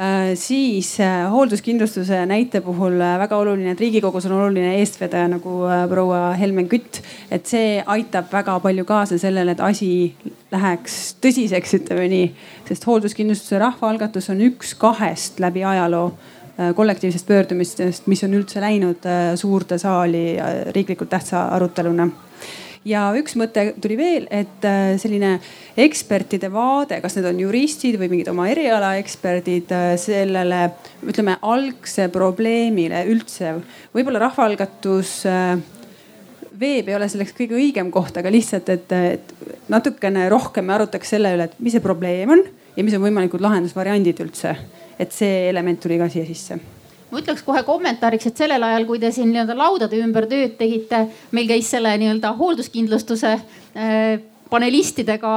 äh, 0.00 0.30
siis 0.40 0.94
äh, 1.04 1.26
hoolduskindlustuse 1.28 2.22
näite 2.30 2.62
puhul 2.64 2.96
äh, 2.96 3.18
väga 3.20 3.42
oluline, 3.42 3.74
et 3.76 3.84
Riigikogus 3.84 4.30
on 4.30 4.38
oluline 4.38 4.78
eestvedaja 4.78 5.28
nagu 5.34 5.58
proua 5.92 6.22
Helmen 6.40 6.72
Kütt. 6.72 7.02
et 7.28 7.44
see 7.44 7.82
aitab 7.84 8.32
väga 8.32 8.56
palju 8.64 8.88
kaasa 8.88 9.20
sellele, 9.20 9.52
et 9.52 9.60
asi 9.68 10.14
läheks 10.48 11.18
tõsiseks, 11.20 11.76
ütleme 11.82 12.08
nii. 12.08 12.32
sest 12.72 12.88
hoolduskindlustuse 12.88 13.60
rahvaalgatus 13.60 14.32
on 14.32 14.40
üks 14.48 14.72
kahest 14.80 15.44
läbi 15.44 15.68
ajaloo 15.76 16.08
Äh, 16.16 16.37
kollektiivsest 16.74 17.26
pöördumistest, 17.26 18.06
mis 18.10 18.24
on 18.26 18.34
üldse 18.34 18.62
läinud 18.62 19.04
äh, 19.06 19.34
suurde 19.38 19.78
saali 19.78 20.32
äh, 20.38 20.56
riiklikult 20.74 21.10
tähtsa 21.12 21.44
aruteluna 21.54 22.08
ja 22.88 23.04
üks 23.18 23.36
mõte 23.38 23.64
tuli 23.82 23.98
veel, 23.98 24.26
et 24.30 24.64
selline 25.02 25.34
ekspertide 25.78 26.48
vaade, 26.52 27.00
kas 27.02 27.18
need 27.18 27.26
on 27.28 27.40
juristid 27.42 27.98
või 28.00 28.08
mingid 28.14 28.30
oma 28.32 28.46
eriala 28.48 28.94
eksperdid 29.00 29.74
sellele 30.00 30.60
ütleme 31.04 31.34
algse 31.42 32.06
probleemile 32.14 33.02
üldse. 33.10 33.58
võib-olla 33.92 34.22
rahvaalgatus 34.22 35.12
veeb 36.58 36.88
ei 36.88 36.96
ole 36.96 37.10
selleks 37.10 37.34
kõige 37.36 37.58
õigem 37.58 37.90
koht, 37.92 38.16
aga 38.16 38.32
lihtsalt, 38.32 38.70
et 38.72 39.68
natukene 39.68 40.28
rohkem 40.32 40.64
me 40.64 40.78
arutaks 40.78 41.12
selle 41.12 41.34
üle, 41.34 41.50
et 41.50 41.60
mis 41.60 41.76
see 41.76 41.84
probleem 41.84 42.30
on 42.38 42.46
ja 42.78 42.86
mis 42.86 42.96
on 42.96 43.04
võimalikud 43.04 43.42
lahendusvariandid 43.44 44.24
üldse 44.24 44.54
et 44.98 45.14
see 45.14 45.48
element 45.48 45.80
tuli 45.80 45.98
ka 46.00 46.08
siia 46.12 46.26
sisse. 46.26 46.58
Ma 47.08 47.22
ütleks 47.22 47.44
kohe 47.46 47.62
kommentaariks, 47.64 48.28
et 48.28 48.40
sellel 48.42 48.64
ajal, 48.66 48.84
kui 48.88 49.00
te 49.00 49.10
siin 49.14 49.30
nii-öelda 49.32 49.56
laudade 49.56 49.96
ümber 50.02 50.26
tööd 50.28 50.58
tegite, 50.58 51.06
meil 51.32 51.48
käis 51.48 51.70
selle 51.72 51.94
nii-öelda 52.02 52.34
hoolduskindlustuse 52.36 53.30
äh, 53.32 54.18
panelistidega 54.50 55.32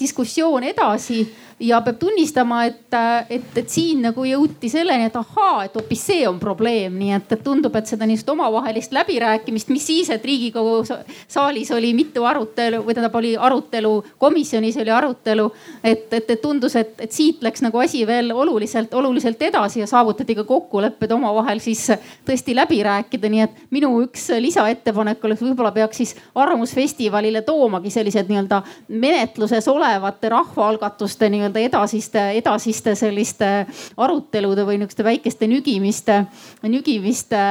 diskussioon 0.00 0.66
edasi 0.68 1.22
ja 1.62 1.80
peab 1.80 1.98
tunnistama, 1.98 2.64
et, 2.64 2.94
et, 3.30 3.56
et 3.56 3.70
siin 3.70 4.02
nagu 4.02 4.24
jõuti 4.26 4.68
selleni, 4.70 5.06
et 5.06 5.16
ahaa, 5.16 5.64
et 5.66 5.76
hoopis 5.78 6.00
see 6.10 6.24
on 6.28 6.38
probleem, 6.42 6.94
nii 6.98 7.12
et, 7.16 7.34
et 7.36 7.42
tundub, 7.44 7.74
et 7.78 7.86
seda 7.86 8.06
niisugust 8.08 8.32
omavahelist 8.34 8.94
läbirääkimist, 8.96 9.70
mis 9.70 9.86
siis, 9.86 10.10
et 10.10 10.24
riigikogu 10.26 10.82
saalis 11.30 11.70
oli 11.74 11.92
mitu 11.94 12.24
arutelu 12.26 12.82
või 12.82 12.96
tähendab, 12.96 13.14
oli 13.18 13.34
arutelu, 13.38 13.92
komisjonis 14.22 14.78
oli 14.82 14.90
arutelu. 14.90 15.48
et, 15.84 16.08
et, 16.12 16.30
et 16.30 16.42
tundus, 16.42 16.76
et, 16.76 16.94
et 17.00 17.12
siit 17.12 17.42
läks 17.42 17.62
nagu 17.62 17.78
asi 17.78 18.02
veel 18.06 18.32
oluliselt, 18.32 18.94
oluliselt 18.94 19.42
edasi 19.42 19.80
ja 19.80 19.86
saavutati 19.86 20.34
ka 20.34 20.44
kokkulepped 20.48 21.14
omavahel 21.14 21.62
siis 21.62 21.86
tõesti 22.26 22.56
läbi 22.56 22.82
rääkida, 22.82 23.30
nii 23.30 23.44
et 23.46 23.62
minu 23.70 23.92
üks 24.02 24.28
lisaettepanek 24.42 25.24
oleks, 25.24 25.42
võib-olla 25.46 25.72
peaks 25.72 26.02
siis 26.02 26.16
Arvamusfestivalile 26.34 27.42
toomagi 27.46 27.90
sellised 27.90 28.28
nii-öelda 28.30 28.62
menetluses 28.88 29.68
olevate 29.68 30.28
rahvaalgatuste 30.32 31.30
nii-öelda 31.30 31.51
nii-öelda 31.52 31.78
edasiste, 31.82 32.22
edasiste 32.38 32.94
selliste 32.94 33.66
arutelude 33.96 34.64
või 34.64 34.78
niisuguste 34.78 35.04
väikeste 35.04 35.48
nügimiste, 35.48 36.24
nügimiste 36.62 37.42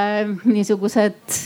niisugused 0.45 1.37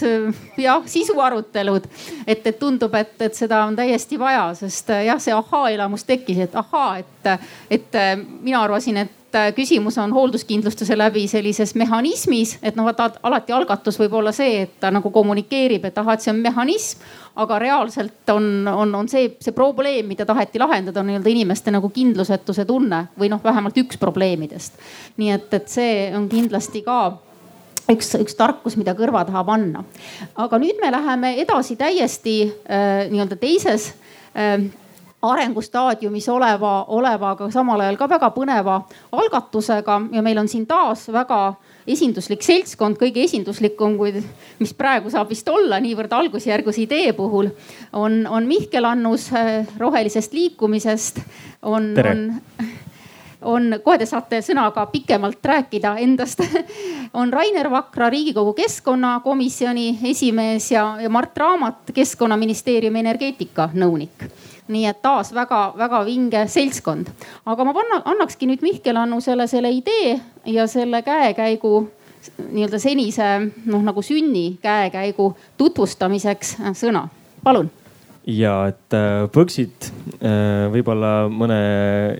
jah, 0.58 0.84
sisuarutelud. 0.86 1.88
et, 2.28 2.48
et 2.48 2.60
tundub, 2.60 2.94
et, 2.96 3.16
et 3.22 3.36
seda 3.36 3.66
on 3.66 3.76
täiesti 3.76 4.20
vaja, 4.20 4.54
sest 4.56 4.90
jah, 5.06 5.20
see 5.20 5.34
ahaa-elamus 5.34 6.06
tekkis, 6.06 6.40
et 6.48 6.56
ahaa, 6.56 7.00
et, 7.00 7.30
et 7.70 8.00
mina 8.42 8.62
arvasin, 8.62 8.98
et 8.98 9.25
küsimus 9.56 9.98
on 10.02 10.14
hoolduskindlustuse 10.16 10.98
läbi 10.98 11.28
sellises 11.28 11.76
mehhanismis, 11.76 12.58
et 12.64 12.78
noh, 12.78 12.88
vaata 12.88 13.12
alati 13.24 13.54
algatus 13.56 14.00
võib 14.00 14.14
olla 14.22 14.32
see, 14.36 14.64
et 14.66 14.80
ta 14.80 14.92
nagu 14.94 15.12
kommunikeerib, 15.12 15.86
et 15.86 15.98
ahah, 16.02 16.16
et 16.16 16.26
see 16.26 16.34
on 16.34 16.42
mehhanism 16.44 17.06
aga 17.36 17.60
reaalselt 17.60 18.30
on, 18.32 18.68
on, 18.68 18.96
on 18.96 19.10
see, 19.12 19.28
see 19.44 19.54
probleem, 19.56 20.08
mida 20.08 20.26
taheti 20.28 20.60
lahendada, 20.62 21.02
on 21.02 21.10
nii-öelda 21.12 21.32
inimeste 21.32 21.74
nagu 21.74 21.90
kindlusetuse 21.94 22.66
tunne 22.68 23.06
või 23.20 23.30
noh, 23.32 23.42
vähemalt 23.44 23.78
üks 23.84 24.00
probleemidest. 24.00 24.80
nii 25.20 25.34
et, 25.36 25.52
et 25.54 25.68
see 25.72 25.92
on 26.16 26.30
kindlasti 26.32 26.82
ka 26.86 27.00
üks, 27.92 28.14
üks 28.22 28.38
tarkus, 28.40 28.78
mida 28.80 28.96
kõrva 28.98 29.26
taha 29.28 29.44
panna. 29.48 29.84
aga 30.36 30.60
nüüd 30.62 30.80
me 30.82 30.92
läheme 30.96 31.36
edasi 31.44 31.76
täiesti 31.80 32.38
äh, 32.48 33.06
nii-öelda 33.12 33.40
teises 33.42 33.92
äh, 34.32 34.64
arengustaadiumis 35.32 36.28
oleva, 36.30 36.86
oleva, 36.94 37.32
aga 37.36 37.50
samal 37.54 37.82
ajal 37.82 37.98
ka 38.00 38.10
väga 38.10 38.30
põneva 38.36 38.80
algatusega. 39.12 40.00
Ja 40.16 40.24
meil 40.26 40.40
on 40.42 40.50
siin 40.52 40.66
taas 40.70 41.08
väga 41.14 41.40
esinduslik 41.88 42.44
seltskond, 42.46 42.98
kõige 43.02 43.24
esinduslikum, 43.26 43.98
kui, 44.00 44.14
mis 44.60 44.74
praegu 44.78 45.12
saab 45.14 45.30
vist 45.30 45.50
olla 45.50 45.80
niivõrd 45.84 46.14
algusjärgus 46.18 46.80
idee 46.82 47.14
puhul, 47.18 47.52
on, 47.94 48.24
on 48.26 48.50
Mihkel 48.50 48.88
Annus 48.90 49.30
äh, 49.34 49.68
Rohelisest 49.80 50.34
liikumisest, 50.34 51.22
on, 51.62 51.94
on 51.98 52.26
on, 53.46 53.76
kohe 53.84 54.00
te 54.02 54.08
saate 54.10 54.40
sõnaga 54.46 54.86
pikemalt 54.92 55.46
rääkida 55.46 55.96
endast. 56.02 56.42
On 57.20 57.32
Rainer 57.34 57.70
Vakra, 57.72 58.10
Riigikogu 58.10 58.56
keskkonnakomisjoni 58.58 60.00
esimees 60.10 60.72
ja, 60.72 60.88
ja 61.02 61.10
Mart 61.10 61.38
Raamat, 61.38 61.94
keskkonnaministeeriumi 61.96 63.00
energeetikanõunik 63.06 64.28
nii 64.68 64.86
et 64.90 65.02
taas 65.02 65.34
väga-väga 65.36 66.02
vinge 66.06 66.48
seltskond. 66.48 67.12
aga 67.46 67.68
ma 67.68 67.74
panna, 67.74 68.02
annakski 68.06 68.50
nüüd 68.50 68.64
Mihkel 68.66 68.98
Annusele 68.98 69.48
selle 69.48 69.72
idee 69.72 70.20
ja 70.46 70.68
selle 70.68 71.02
käekäigu 71.06 71.76
nii-öelda 72.52 72.80
senise 72.82 73.32
noh, 73.66 73.82
nagu 73.86 74.02
sünni 74.02 74.58
käekäigu 74.62 75.32
tutvustamiseks 75.58 76.58
sõna, 76.74 77.08
palun. 77.44 77.70
Ja 78.26 78.72
et 78.72 78.96
äh, 78.98 79.28
Põxit 79.30 79.92
äh, 80.18 80.66
võib-olla 80.74 81.28
mõne 81.30 81.60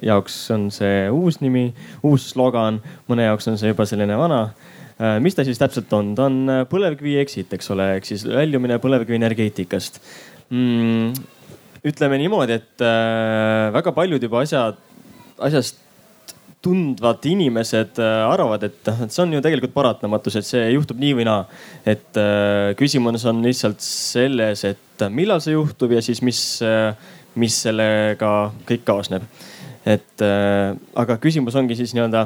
jaoks 0.06 0.38
on 0.54 0.68
see 0.74 1.08
uus 1.10 1.40
nimi, 1.42 1.72
uus 2.06 2.28
slogan, 2.30 2.78
mõne 3.10 3.26
jaoks 3.26 3.50
on 3.50 3.58
see 3.58 3.72
juba 3.72 3.88
selline 3.90 4.18
vana. 4.20 4.44
Äh, 5.02 5.18
mis 5.24 5.34
ta 5.34 5.44
siis 5.48 5.58
täpselt 5.58 5.90
on, 5.98 6.14
ta 6.18 6.28
on 6.30 6.68
põlevkivi 6.70 7.18
exit, 7.24 7.58
eks 7.58 7.74
ole, 7.74 7.96
ehk 7.98 8.06
siis 8.06 8.28
väljumine 8.30 8.78
põlevkivienergeetikast. 8.84 9.98
Mm, 10.54 11.18
ütleme 11.86 12.20
niimoodi, 12.20 12.60
et 12.60 12.84
äh, 12.84 13.72
väga 13.76 13.94
paljud 13.96 14.24
juba 14.24 14.42
asjad, 14.46 14.78
asjast 15.46 15.82
tundvad 16.66 17.26
inimesed 17.30 18.00
äh, 18.02 18.14
arvavad, 18.26 18.66
et 18.66 18.90
see 19.06 19.22
on 19.22 19.36
ju 19.36 19.42
tegelikult 19.46 19.76
paratamatus, 19.76 20.40
et 20.40 20.48
see 20.48 20.64
juhtub 20.74 21.02
nii 21.02 21.18
või 21.20 21.28
naa. 21.30 21.44
et 21.86 22.18
äh, 22.22 22.72
küsimus 22.80 23.28
on 23.30 23.44
lihtsalt 23.46 23.84
selles, 23.86 24.66
et 24.66 25.06
millal 25.14 25.44
see 25.44 25.54
juhtub 25.54 25.94
ja 25.94 26.02
siis 26.02 26.24
mis, 26.26 26.42
mis 27.36 27.60
sellega 27.68 28.32
kõik 28.66 28.86
kaasneb. 28.88 29.28
et 29.86 30.24
aga 30.98 31.20
küsimus 31.22 31.56
ongi 31.60 31.76
siis 31.78 31.94
nii-öelda 31.94 32.26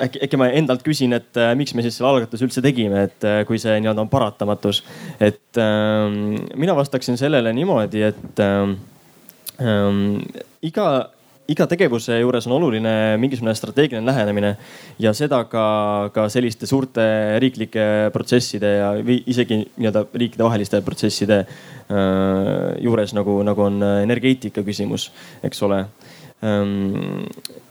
äkki, 0.00 0.22
äkki 0.26 0.40
ma 0.40 0.48
endalt 0.56 0.84
küsin, 0.86 1.14
et 1.16 1.40
äh, 1.40 1.52
miks 1.58 1.74
me 1.76 1.84
siis 1.84 1.98
selle 1.98 2.12
algatuse 2.12 2.46
üldse 2.46 2.62
tegime, 2.64 3.06
et 3.08 3.26
äh, 3.28 3.42
kui 3.48 3.60
see 3.62 3.76
nii-öelda 3.80 4.04
on 4.04 4.12
paratamatus. 4.12 4.82
et 5.20 5.60
äh, 5.60 6.14
mina 6.54 6.76
vastaksin 6.76 7.18
sellele 7.20 7.52
niimoodi, 7.56 8.04
et 8.10 8.44
äh, 8.44 8.76
äh, 9.60 10.00
iga 10.62 10.88
iga 11.44 11.66
tegevuse 11.68 12.16
juures 12.22 12.46
on 12.48 12.54
oluline 12.56 12.92
mingisugune 13.20 13.52
strateegiline 13.52 14.06
lähenemine 14.08 14.54
ja 14.98 15.12
seda 15.12 15.42
ka, 15.44 15.64
ka 16.14 16.24
selliste 16.32 16.64
suurte 16.66 17.04
riiklike 17.42 18.08
protsesside 18.14 18.70
ja 18.78 18.88
isegi 19.04 19.58
nii-öelda 19.66 20.06
riikidevaheliste 20.14 20.80
protsesside 20.86 21.42
äh, 21.44 22.80
juures 22.80 23.12
nagu, 23.12 23.42
nagu 23.44 23.66
on 23.66 23.84
energeetika 23.84 24.64
küsimus, 24.64 25.10
eks 25.44 25.62
ole 25.68 25.84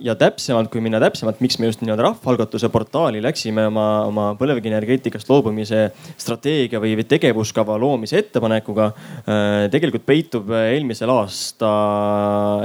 ja 0.04 0.16
täpsemalt, 0.18 0.70
kui 0.74 0.82
minna 0.82 0.98
täpsemalt, 1.04 1.42
miks 1.44 1.60
me 1.62 1.68
just 1.70 1.84
nii-öelda 1.84 2.08
rahvaalgatuse 2.08 2.70
portaali 2.74 3.22
läksime 3.22 3.68
oma, 3.70 3.86
oma 4.08 4.26
põlevkivienergeetikast 4.40 5.30
loobumise 5.30 5.84
strateegia 6.18 6.82
või, 6.82 6.96
või 6.98 7.06
tegevuskava 7.10 7.78
loomise 7.82 8.18
ettepanekuga. 8.24 8.90
Ehm, 9.24 9.70
tegelikult 9.74 10.08
peitub 10.08 10.50
eelmisel 10.58 11.14
aasta, 11.14 11.70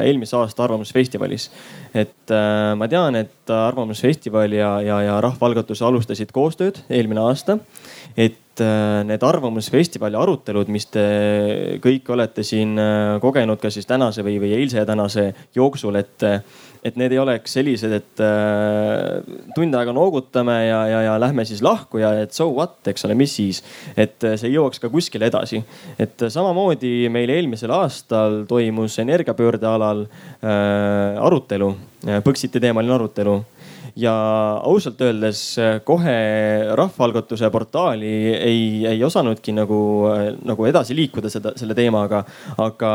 eelmise 0.06 0.38
aasta 0.40 0.64
Arvamusfestivalis. 0.64 1.50
et 1.94 2.32
ehm, 2.32 2.78
ma 2.80 2.88
tean, 2.88 3.16
et 3.16 3.52
Arvamusfestival 3.52 4.52
ja, 4.52 4.72
ja, 4.80 5.02
ja 5.02 5.20
rahvaalgatus 5.24 5.82
alustasid 5.82 6.32
koostööd 6.32 6.80
eelmine 6.88 7.20
aasta 7.28 7.58
et 8.18 8.38
äh, 8.64 9.00
need 9.06 9.22
Arvamusfestivali 9.24 10.16
arutelud, 10.18 10.70
mis 10.72 10.88
te 10.92 11.04
kõik 11.84 12.08
olete 12.14 12.44
siin 12.46 12.78
äh, 12.80 13.16
kogenud 13.22 13.60
ka 13.62 13.70
siis 13.72 13.88
tänase 13.88 14.24
või, 14.26 14.38
või 14.42 14.54
eilse 14.56 14.80
ja 14.80 14.86
tänase 14.88 15.28
jooksul, 15.56 15.98
et, 16.00 16.26
et 16.84 16.98
need 17.00 17.14
ei 17.14 17.20
oleks 17.22 17.56
sellised, 17.58 17.94
et 17.94 18.22
äh, 18.24 19.34
tund 19.56 19.78
aega 19.78 19.94
noogutame 19.96 20.56
ja, 20.66 20.80
ja, 20.90 21.02
ja 21.08 21.18
lähme 21.20 21.46
siis 21.48 21.62
lahku 21.64 22.02
ja 22.02 22.14
et 22.22 22.36
so 22.36 22.48
what, 22.52 22.80
eks 22.90 23.08
ole, 23.08 23.18
mis 23.18 23.36
siis. 23.40 23.62
et 23.96 24.16
see 24.28 24.52
jõuaks 24.54 24.82
ka 24.82 24.90
kuskile 24.92 25.28
edasi. 25.30 25.62
et 25.98 26.28
samamoodi 26.28 27.10
meil 27.12 27.30
eelmisel 27.34 27.74
aastal 27.76 28.42
toimus 28.48 28.98
energiapöörde 29.04 29.70
alal 29.70 30.06
äh, 30.06 31.20
arutelu, 31.22 31.74
Põxiti 32.22 32.60
teemaline 32.62 32.94
arutelu 32.94 33.32
ja 33.98 34.14
ausalt 34.62 35.00
öeldes 35.02 35.40
äh, 35.58 35.78
kohe 35.86 36.14
rahvaalgatuse 36.78 37.48
portaali 37.50 38.10
ei, 38.36 38.60
ei 38.86 39.00
osanudki 39.04 39.54
nagu, 39.56 39.80
äh, 40.12 40.28
nagu 40.46 40.66
edasi 40.68 40.94
liikuda 40.94 41.30
seda, 41.32 41.54
selle 41.58 41.74
teemaga. 41.78 42.22
aga 42.62 42.90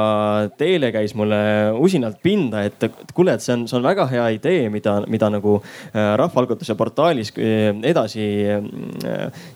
teele 0.58 0.92
käis 0.96 1.14
mulle 1.18 1.40
usinalt 1.80 2.22
pinda, 2.24 2.64
et 2.68 2.86
kuule, 3.16 3.36
et 3.36 3.44
see 3.44 3.56
on, 3.56 3.66
see 3.68 3.78
on 3.80 3.86
väga 3.86 4.06
hea 4.12 4.28
idee, 4.38 4.70
mida, 4.72 4.96
mida 5.12 5.30
nagu 5.34 5.58
äh, 5.60 6.14
rahvaalgatuse 6.20 6.76
portaalis 6.80 7.34
edasi 7.34 8.24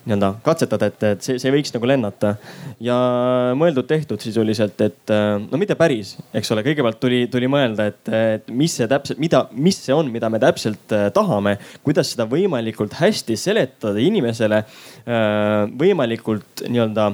nii-öelda 0.07 0.31
katsetada, 0.43 0.89
et, 0.91 1.03
et 1.13 1.23
see, 1.23 1.37
see 1.41 1.53
võiks 1.53 1.71
nagu 1.75 1.87
lennata. 1.89 2.35
ja 2.83 2.97
mõeldud-tehtud 3.57 4.21
sisuliselt, 4.23 4.81
et 4.83 5.13
no 5.47 5.59
mitte 5.59 5.77
päris, 5.79 6.15
eks 6.35 6.51
ole, 6.53 6.63
kõigepealt 6.65 6.99
tuli, 7.01 7.23
tuli 7.31 7.49
mõelda, 7.51 7.87
et, 7.91 8.11
et 8.11 8.51
mis 8.51 8.73
see 8.79 8.87
täpselt, 8.89 9.21
mida, 9.21 9.45
mis 9.53 9.79
see 9.85 9.95
on, 9.95 10.11
mida 10.11 10.29
me 10.33 10.41
täpselt 10.43 10.95
tahame 11.15 11.36
tahame, 11.37 11.57
kuidas 11.85 12.13
seda 12.13 12.27
võimalikult 12.29 12.97
hästi 12.97 13.37
seletada 13.39 14.01
inimesele 14.01 14.63
äh, 14.63 15.65
võimalikult 15.77 16.67
nii-öelda 16.67 17.11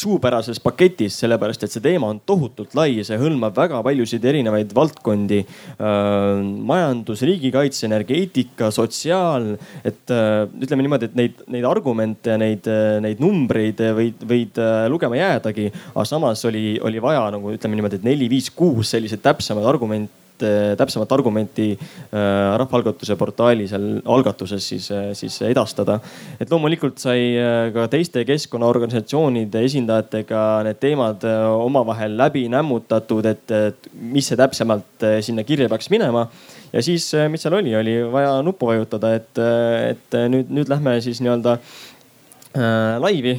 suupärases 0.00 0.60
paketis, 0.62 1.16
sellepärast 1.18 1.64
et 1.66 1.72
see 1.74 1.82
teema 1.82 2.08
on 2.08 2.20
tohutult 2.24 2.72
lai, 2.78 3.02
see 3.04 3.18
hõlmab 3.20 3.56
väga 3.58 3.80
paljusid 3.84 4.24
erinevaid 4.24 4.70
valdkondi 4.74 5.40
äh,. 5.42 6.44
majandus, 6.70 7.24
riigikaitse, 7.26 7.84
energeetika, 7.88 8.70
sotsiaal, 8.72 9.50
et 9.84 10.14
äh, 10.14 10.46
ütleme 10.62 10.86
niimoodi, 10.86 11.10
et 11.10 11.18
neid, 11.18 11.42
neid 11.52 11.66
argumente 11.68 12.32
ja 12.32 12.38
neid, 12.40 12.70
neid 13.04 13.20
numbreid 13.20 13.82
võid, 13.98 14.24
võid 14.30 14.62
lugema 14.94 15.18
jäädagi. 15.18 15.68
aga 15.92 16.06
samas 16.08 16.46
oli, 16.48 16.78
oli 16.80 17.02
vaja 17.02 17.26
nagu 17.34 17.52
ütleme 17.58 17.76
niimoodi, 17.76 18.00
et 18.00 18.08
neli, 18.08 18.30
viis, 18.30 18.48
kuus 18.54 18.94
selliseid 18.94 19.26
täpsemaid 19.26 19.68
argumente 19.68 20.20
Äh, 20.42 20.76
täpsemat 20.76 21.10
argumenti 21.12 21.72
äh, 21.74 22.18
rahvaalgatuse 22.60 23.16
portaali 23.20 23.66
seal 23.68 24.00
algatuses 24.08 24.68
siis, 24.68 24.86
äh, 24.94 25.10
siis 25.14 25.36
edastada. 25.44 25.98
et 26.40 26.50
loomulikult 26.50 26.98
sai 26.98 27.34
ka 27.74 27.86
teiste 27.92 28.24
keskkonnaorganisatsioonide 28.28 29.62
esindajatega 29.66 30.44
need 30.64 30.80
teemad 30.80 31.26
omavahel 31.50 32.16
läbi 32.16 32.46
nämmutatud, 32.52 33.26
et, 33.26 33.54
mis 33.92 34.30
see 34.30 34.38
täpsemalt 34.38 35.06
sinna 35.24 35.44
kirja 35.44 35.68
peaks 35.68 35.90
minema. 35.92 36.26
Ja 36.72 36.82
siis, 36.82 37.10
mis 37.28 37.42
seal 37.42 37.58
oli, 37.58 37.74
oli 37.76 37.96
vaja 38.12 38.38
nuppu 38.46 38.70
vajutada, 38.70 39.12
et, 39.18 39.42
et 39.90 40.18
nüüd, 40.32 40.52
nüüd 40.54 40.70
lähme 40.70 40.96
siis 41.04 41.20
nii-öelda 41.20 41.58
äh, 41.58 42.96
laivi 43.02 43.36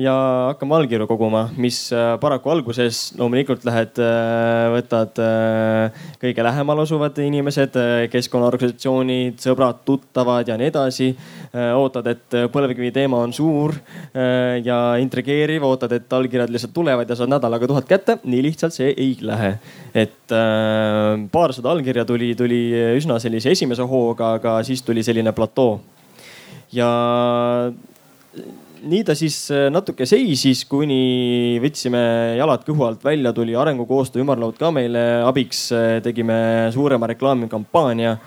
ja 0.00 0.14
hakkame 0.50 0.76
allkirju 0.78 1.06
koguma, 1.08 1.44
mis 1.60 1.78
äh, 1.94 2.14
paraku 2.20 2.52
alguses 2.52 3.00
loomulikult 3.18 3.64
lähed, 3.68 3.98
äh, 4.00 4.68
võtad 4.74 5.20
äh, 5.22 6.04
kõige 6.22 6.44
lähemal 6.46 6.82
asuvad 6.84 7.18
inimesed, 7.22 7.76
keskkonnaorganisatsioonid, 8.12 9.40
sõbrad, 9.42 9.82
tuttavad 9.86 10.48
ja 10.48 10.56
nii 10.60 10.70
edasi. 10.70 11.10
ootad, 11.50 12.06
et 12.06 12.34
põlevkivi 12.52 12.92
teema 12.94 13.18
on 13.24 13.32
suur 13.34 13.74
ja 14.64 14.76
intrigeeriv, 15.02 15.64
ootad, 15.66 15.92
et 15.96 16.12
allkirjad 16.14 16.52
lihtsalt 16.52 16.74
tulevad 16.76 17.10
ja 17.10 17.16
saad 17.18 17.32
nädalaga 17.32 17.66
tuhat 17.66 17.88
kätte. 17.90 18.18
nii 18.22 18.42
lihtsalt 18.44 18.76
see 18.76 18.92
ei 18.92 19.16
lähe. 19.20 19.56
et 19.94 20.34
paarsada 21.32 21.72
allkirja 21.72 22.04
tuli, 22.04 22.34
tuli 22.38 22.60
üsna 22.96 23.18
sellise 23.18 23.50
esimese 23.50 23.82
hooga, 23.82 24.34
aga 24.38 24.60
siis 24.62 24.82
tuli 24.86 25.02
selline 25.02 25.32
platoo. 25.32 25.80
ja 26.72 26.90
nii 28.80 29.04
ta 29.06 29.14
siis 29.18 29.36
äh, 29.54 29.68
natuke 29.72 30.06
seisis, 30.08 30.64
kuni 30.68 31.58
võtsime 31.62 32.00
jalad 32.38 32.64
kõhu 32.66 32.86
alt 32.86 33.04
välja, 33.04 33.32
tuli 33.36 33.56
arengukoostöö 33.58 34.24
ümarlaud 34.24 34.58
ka 34.60 34.70
meile 34.74 35.22
abiks, 35.26 35.66
äh, 35.76 35.98
tegime 36.04 36.70
suurema 36.74 37.10
reklaamikampaania. 37.10 38.18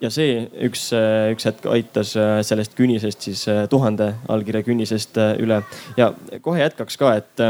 ja 0.00 0.08
see 0.08 0.46
üks, 0.64 0.86
äh, 0.96 1.28
üks 1.34 1.44
hetk 1.44 1.66
aitas 1.68 2.14
sellest 2.48 2.72
künnisest 2.72 3.26
siis 3.26 3.42
tuhande 3.68 4.14
allkirja 4.32 4.62
künnisest 4.64 5.18
üle 5.36 5.58
ja 5.98 6.14
kohe 6.40 6.62
jätkaks 6.62 6.96
ka, 6.96 7.12
et, 7.20 7.42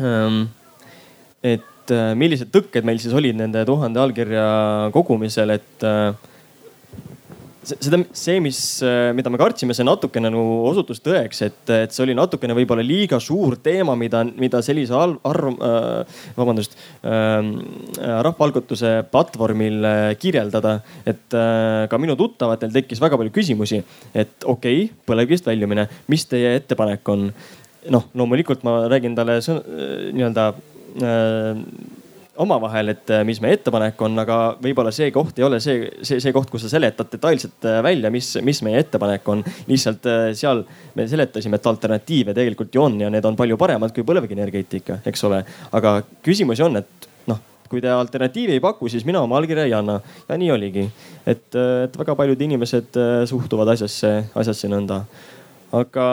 ähm, 0.00 0.46
et 1.44 1.92
millised 2.16 2.48
tõkked 2.54 2.86
meil 2.86 3.02
siis 3.02 3.12
olid 3.12 3.36
nende 3.36 3.66
tuhande 3.68 4.00
allkirja 4.00 4.88
kogumisel, 4.94 5.50
et 5.58 5.84
seda, 7.66 8.00
see, 8.16 8.38
mis, 8.42 8.58
mida 9.16 9.30
me 9.32 9.40
kartsime, 9.40 9.74
see 9.76 9.86
natukene 9.86 10.30
nagu 10.32 10.56
osutus 10.70 11.02
tõeks, 11.04 11.42
et, 11.46 11.60
et 11.76 11.94
see 11.94 12.04
oli 12.06 12.16
natukene 12.16 12.56
võib-olla 12.56 12.84
liiga 12.84 13.20
suur 13.22 13.58
teema, 13.62 13.96
mida, 13.98 14.22
mida 14.40 14.62
sellise 14.64 14.96
arv 14.96 15.50
äh,, 15.52 16.18
vabandust 16.38 16.76
äh,, 17.04 17.38
rahvaalgatuse 18.26 18.94
platvormil 19.12 19.84
äh, 19.84 20.00
kirjeldada. 20.20 20.80
et 21.04 21.36
äh, 21.36 21.86
ka 21.90 22.00
minu 22.00 22.16
tuttavatel 22.16 22.72
tekkis 22.72 23.00
väga 23.02 23.18
palju 23.20 23.34
küsimusi, 23.34 23.82
et 24.14 24.44
okei 24.44 24.84
okay,, 24.84 25.00
põlevkivist 25.06 25.48
väljumine, 25.48 25.88
mis 26.08 26.26
teie 26.30 26.56
ettepanek 26.60 27.08
on? 27.12 27.30
noh, 27.88 28.04
loomulikult 28.14 28.64
ma 28.66 28.84
räägin 28.92 29.16
talle 29.16 29.38
äh, 29.40 29.62
nii-öelda 30.12 30.52
äh, 31.00 31.64
omavahel, 32.40 32.92
et 32.94 33.10
äh, 33.12 33.22
mis 33.26 33.40
meie 33.42 33.58
ettepanek 33.58 34.00
on, 34.04 34.16
aga 34.22 34.38
võib-olla 34.62 34.92
see 34.94 35.10
koht 35.14 35.38
ei 35.40 35.46
ole 35.46 35.60
see, 35.62 35.88
see, 36.06 36.20
see 36.22 36.32
koht, 36.34 36.50
kus 36.52 36.64
sa 36.64 36.72
seletad 36.72 37.10
detailselt 37.12 37.66
äh, 37.68 37.80
välja, 37.84 38.12
mis, 38.12 38.32
mis 38.46 38.62
meie 38.66 38.80
ettepanek 38.80 39.28
on. 39.32 39.44
lihtsalt 39.68 40.08
äh, 40.08 40.30
seal 40.38 40.64
me 40.96 41.06
seletasime, 41.10 41.60
et 41.60 41.68
alternatiive 41.70 42.34
tegelikult 42.36 42.74
ju 42.74 42.84
on 42.86 42.98
ja 43.02 43.10
need 43.12 43.26
on 43.28 43.36
palju 43.38 43.58
paremad 43.60 43.94
kui 43.96 44.06
põlevkivienergeetika, 44.08 45.00
eks 45.10 45.26
ole. 45.28 45.42
aga 45.76 45.98
küsimus 46.26 46.62
on, 46.64 46.80
et 46.80 47.10
noh, 47.30 47.42
kui 47.70 47.82
te 47.84 47.92
alternatiivi 47.92 48.56
ei 48.56 48.64
paku, 48.64 48.88
siis 48.92 49.04
mina 49.08 49.22
oma 49.26 49.36
allkirja 49.40 49.68
ei 49.68 49.76
anna 49.76 50.00
ja 50.28 50.38
nii 50.40 50.54
oligi. 50.56 50.86
et, 51.26 51.50
et 51.56 52.00
väga 52.04 52.16
paljud 52.16 52.48
inimesed 52.48 52.96
suhtuvad 53.28 53.76
asjasse, 53.76 54.16
asjasse 54.34 54.72
nõnda 54.72 55.04
aga 55.76 56.06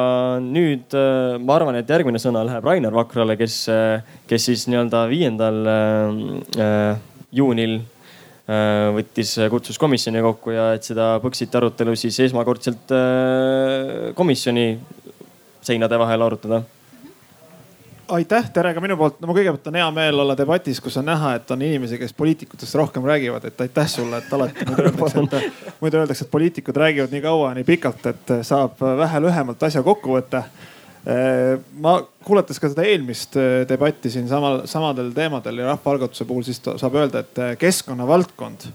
nüüd 0.43 0.93
äh, 0.97 1.35
ma 1.41 1.57
arvan, 1.57 1.77
et 1.79 1.89
järgmine 1.89 2.21
sõna 2.21 2.43
läheb 2.45 2.65
Rainer 2.65 2.93
Vakrale, 2.93 3.37
kes, 3.39 3.59
äh, 3.73 4.05
kes 4.29 4.49
siis 4.51 4.67
nii-öelda 4.69 5.05
viiendal 5.09 5.61
äh, 5.73 6.97
juunil 7.35 7.79
võttis, 8.47 9.33
kutsus 9.51 9.75
komisjoni 9.75 10.21
kokku 10.23 10.53
ja 10.55 10.69
et 10.77 10.85
seda 10.87 11.17
Põxiti 11.19 11.57
arutelu 11.59 11.97
siis 11.99 12.15
esmakordselt 12.23 12.93
komisjoni 14.15 14.63
seinade 15.67 15.99
vahel 15.99 16.23
arutada 16.23 16.61
aitäh, 18.07 18.49
tere 18.53 18.73
ka 18.73 18.81
minu 18.81 18.97
poolt. 18.97 19.19
no 19.21 19.29
ma 19.29 19.35
kõigepealt 19.35 19.67
on 19.69 19.77
hea 19.79 19.87
meel 19.95 20.21
olla 20.23 20.35
debatis, 20.37 20.79
kus 20.83 20.97
on 20.99 21.07
näha, 21.09 21.33
et 21.39 21.51
on 21.51 21.61
inimesi, 21.61 21.99
kes 21.99 22.13
poliitikutest 22.17 22.75
rohkem 22.79 23.05
räägivad, 23.07 23.45
et 23.49 23.61
aitäh 23.61 23.89
sulle, 23.91 24.21
et 24.21 24.33
alati 24.33 24.65
muidu 24.67 24.83
öeldakse, 24.87 25.23
et, 25.23 25.75
muidu 25.81 26.01
öeldakse, 26.01 26.25
et 26.25 26.31
poliitikud 26.31 26.79
räägivad 26.79 27.13
nii 27.13 27.23
kaua, 27.25 27.53
nii 27.57 27.67
pikalt, 27.67 28.09
et 28.11 28.33
saab 28.47 28.81
vähe 28.81 29.21
lühemalt 29.27 29.63
asja 29.69 29.83
kokku 29.85 30.17
võtta. 30.17 30.43
ma 31.79 31.93
kuulates 32.27 32.59
ka 32.59 32.67
seda 32.67 32.83
eelmist 32.83 33.37
debatti 33.69 34.09
siin 34.11 34.27
samal, 34.27 34.65
samadel 34.67 35.13
teemadel 35.15 35.61
ja 35.61 35.69
rahvaalgatuse 35.71 36.25
puhul, 36.27 36.43
siis 36.43 36.59
saab 36.59 36.95
öelda, 36.99 37.23
et 37.23 37.59
keskkonnavaldkond 37.59 38.67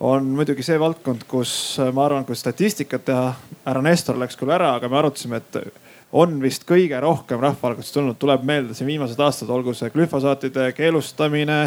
on 0.00 0.30
muidugi 0.36 0.64
see 0.64 0.78
valdkond, 0.80 1.24
kus 1.28 1.76
ma 1.92 2.06
arvan, 2.06 2.24
kui 2.24 2.36
statistikat 2.36 3.04
teha, 3.04 3.34
härra 3.64 3.82
Nestor 3.84 4.16
läks 4.20 4.36
küll 4.40 4.52
ära, 4.52 4.74
aga 4.76 4.88
me 4.88 4.98
arutasime, 5.00 5.40
et 5.40 5.85
on 6.16 6.38
vist 6.40 6.64
kõige 6.68 6.98
rohkem 7.02 7.40
rahvaalgatust 7.42 7.94
tulnud, 7.96 8.16
tuleb 8.20 8.44
meelde 8.46 8.74
siin 8.74 8.88
viimased 8.88 9.20
aastad, 9.20 9.50
olgu 9.52 9.74
see 9.76 9.90
glüfosaatide 9.92 10.70
keelustamine, 10.76 11.58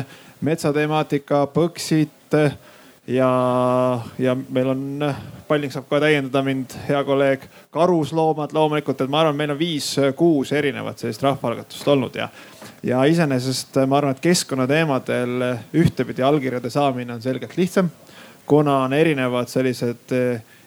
metsatemaatika, 0.46 1.44
põxit 1.54 2.38
ja, 3.10 3.30
ja 4.18 4.36
meil 4.50 4.72
on, 4.74 4.84
Palling 5.50 5.74
saab 5.74 5.88
kohe 5.90 6.02
täiendada 6.04 6.44
mind, 6.46 6.74
hea 6.88 7.00
kolleeg, 7.06 7.46
karusloomad 7.74 8.54
loomulikult, 8.54 9.02
et 9.02 9.12
ma 9.12 9.24
arvan, 9.24 9.38
meil 9.38 9.54
on 9.54 9.60
viis-kuus 9.60 10.54
erinevat 10.58 11.02
sellist 11.02 11.26
rahvaalgatust 11.26 11.88
olnud 11.94 12.18
ja, 12.18 12.30
ja 12.86 13.02
iseenesest 13.10 13.82
ma 13.90 14.00
arvan, 14.02 14.18
et 14.18 14.24
keskkonnateemadel 14.26 15.50
ühtepidi 15.78 16.26
allkirjade 16.26 16.74
saamine 16.74 17.18
on 17.18 17.26
selgelt 17.26 17.58
lihtsam, 17.58 17.90
kuna 18.50 18.84
on 18.88 18.98
erinevad 18.98 19.50
sellised 19.50 20.18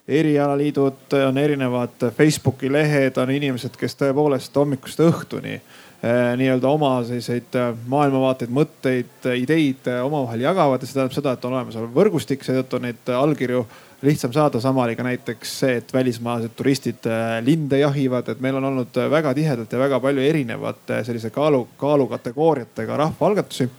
erialaliidud, 0.09 1.13
on 1.29 1.39
erinevad 1.39 2.11
Facebooki 2.17 2.73
lehed, 2.73 3.17
on 3.17 3.31
inimesed, 3.31 3.77
kes 3.79 3.95
tõepoolest 4.01 4.57
hommikust 4.59 5.01
õhtuni 5.05 5.55
eh, 5.55 6.33
nii-öelda 6.39 6.69
oma 6.69 6.97
selliseid 7.07 7.55
eh, 7.59 7.71
maailmavaateid, 7.95 8.51
mõtteid, 8.51 9.31
ideid 9.39 9.87
eh, 9.87 10.03
omavahel 10.03 10.43
jagavad 10.49 10.83
ja 10.83 10.91
see 10.91 10.99
tähendab 10.99 11.17
seda, 11.17 11.37
et 11.37 11.47
on 11.47 11.55
olemas 11.55 11.95
võrgustik, 11.95 12.43
seetõttu 12.43 12.83
neid 12.83 13.15
allkirju 13.15 13.63
lihtsam 14.03 14.35
saada. 14.35 14.61
sama 14.61 14.83
oli 14.83 14.99
ka 14.99 15.07
näiteks 15.07 15.57
see, 15.61 15.79
et 15.79 15.95
välismaalised 15.95 16.57
turistid 16.59 17.07
linde 17.47 17.79
jahivad, 17.79 18.29
et 18.29 18.41
meil 18.43 18.59
on 18.59 18.65
olnud 18.73 18.99
väga 19.11 19.35
tihedalt 19.39 19.73
ja 19.73 19.79
väga 19.79 20.01
palju 20.03 20.25
erinevate 20.27 21.05
sellise 21.07 21.31
kaalu, 21.31 21.69
kaalukategooriatega 21.79 22.97
rahvaalgatusi. 22.97 23.71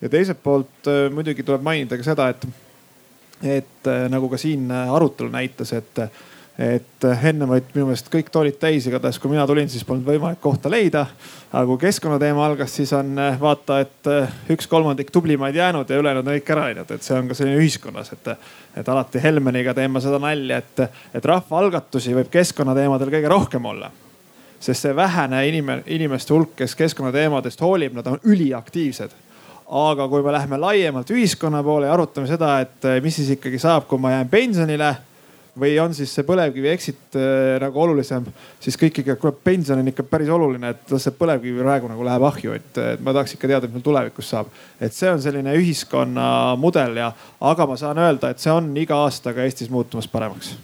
ja 0.00 0.08
teiselt 0.08 0.38
poolt 0.42 0.86
muidugi 1.10 1.42
tuleb 1.42 1.66
mainida 1.66 1.98
ka 1.98 2.06
seda, 2.06 2.28
et 2.30 2.46
et 3.42 3.86
äh, 3.86 4.06
nagu 4.10 4.28
ka 4.28 4.38
siin 4.38 4.70
äh, 4.70 4.92
arutelu 4.94 5.30
näitas, 5.32 5.72
et, 5.72 5.98
et 6.58 7.04
äh, 7.04 7.24
enne 7.30 7.48
olid 7.48 7.72
minu 7.74 7.88
meelest 7.88 8.10
kõik 8.12 8.30
toolid 8.32 8.58
täis, 8.62 8.86
igatahes 8.88 9.18
kui 9.18 9.32
mina 9.32 9.46
tulin, 9.48 9.68
siis 9.70 9.84
polnud 9.86 10.06
võimalik 10.06 10.40
kohta 10.44 10.70
leida. 10.70 11.06
aga 11.52 11.64
kui 11.66 11.80
keskkonnateema 11.86 12.46
algas, 12.46 12.74
siis 12.76 12.92
on 12.92 13.16
vaata, 13.40 13.80
et 13.80 14.10
üks 14.50 14.68
kolmandik 14.70 15.10
tublimaid 15.14 15.54
jäänud 15.54 15.90
ja 15.90 15.98
ülejäänud 15.98 16.26
on 16.26 16.38
kõik 16.38 16.54
ära 16.54 16.68
läinud, 16.68 16.90
et 16.90 17.02
see 17.02 17.18
on 17.18 17.28
ka 17.28 17.34
selline 17.38 17.58
ühiskonnas, 17.62 18.12
et, 18.12 18.32
et 18.76 18.88
alati 18.88 19.22
Helmeniga 19.22 19.74
teeme 19.74 20.02
seda 20.02 20.18
nalja, 20.22 20.62
et, 20.62 20.86
et 21.14 21.28
rahvaalgatusi 21.32 22.14
võib 22.14 22.30
keskkonnateemadel 22.32 23.12
kõige 23.18 23.30
rohkem 23.30 23.70
olla. 23.70 23.90
Sest 24.64 24.86
see 24.86 24.96
vähene 24.96 25.42
inime, 25.48 25.82
inimeste 25.92 26.32
hulk, 26.32 26.54
kes 26.56 26.74
keskkonnateemadest 26.78 27.60
hoolib, 27.60 27.92
nad 27.98 28.06
on 28.08 28.22
üliaktiivsed 28.24 29.23
aga 29.68 30.08
kui 30.08 30.22
me 30.22 30.32
läheme 30.34 30.58
laiemalt 30.60 31.10
ühiskonna 31.14 31.62
poole 31.64 31.88
ja 31.88 31.94
arutame 31.94 32.28
seda, 32.28 32.58
et 32.64 32.84
eh, 32.88 33.00
mis 33.04 33.16
siis 33.16 33.34
ikkagi 33.38 33.60
saab, 33.62 33.88
kui 33.88 34.00
ma 34.00 34.12
jään 34.12 34.28
pensionile 34.32 34.90
või 35.60 35.76
on 35.78 35.94
siis 35.94 36.10
see 36.10 36.26
põlevkivi 36.26 36.68
exit 36.72 37.16
äh, 37.16 37.54
nagu 37.62 37.80
olulisem, 37.80 38.26
siis 38.60 38.76
kõik 38.80 39.00
ikka, 39.04 39.16
kuule 39.22 39.36
pension 39.46 39.78
on 39.78 39.88
ikka 39.92 40.04
päris 40.10 40.32
oluline, 40.34 40.74
et 40.74 40.92
las 40.92 41.06
see 41.06 41.14
põlevkivi 41.14 41.62
praegu 41.62 41.88
nagu 41.90 42.04
läheb 42.04 42.26
ahju, 42.28 42.58
et 42.58 42.82
ma 43.00 43.14
tahaks 43.14 43.36
ikka 43.36 43.50
teada, 43.52 43.70
mis 43.70 43.78
meil 43.78 43.86
tulevikus 43.86 44.34
saab. 44.34 44.52
et 44.80 44.92
see 44.92 45.10
on 45.10 45.22
selline 45.22 45.54
ühiskonna 45.60 46.28
mudel 46.60 47.00
ja, 47.00 47.12
aga 47.40 47.66
ma 47.70 47.78
saan 47.80 48.02
öelda, 48.02 48.34
et 48.34 48.42
see 48.42 48.52
on 48.52 48.72
iga 48.76 48.98
aastaga 49.06 49.46
Eestis 49.46 49.70
muutumas 49.70 50.10
paremaks 50.10 50.56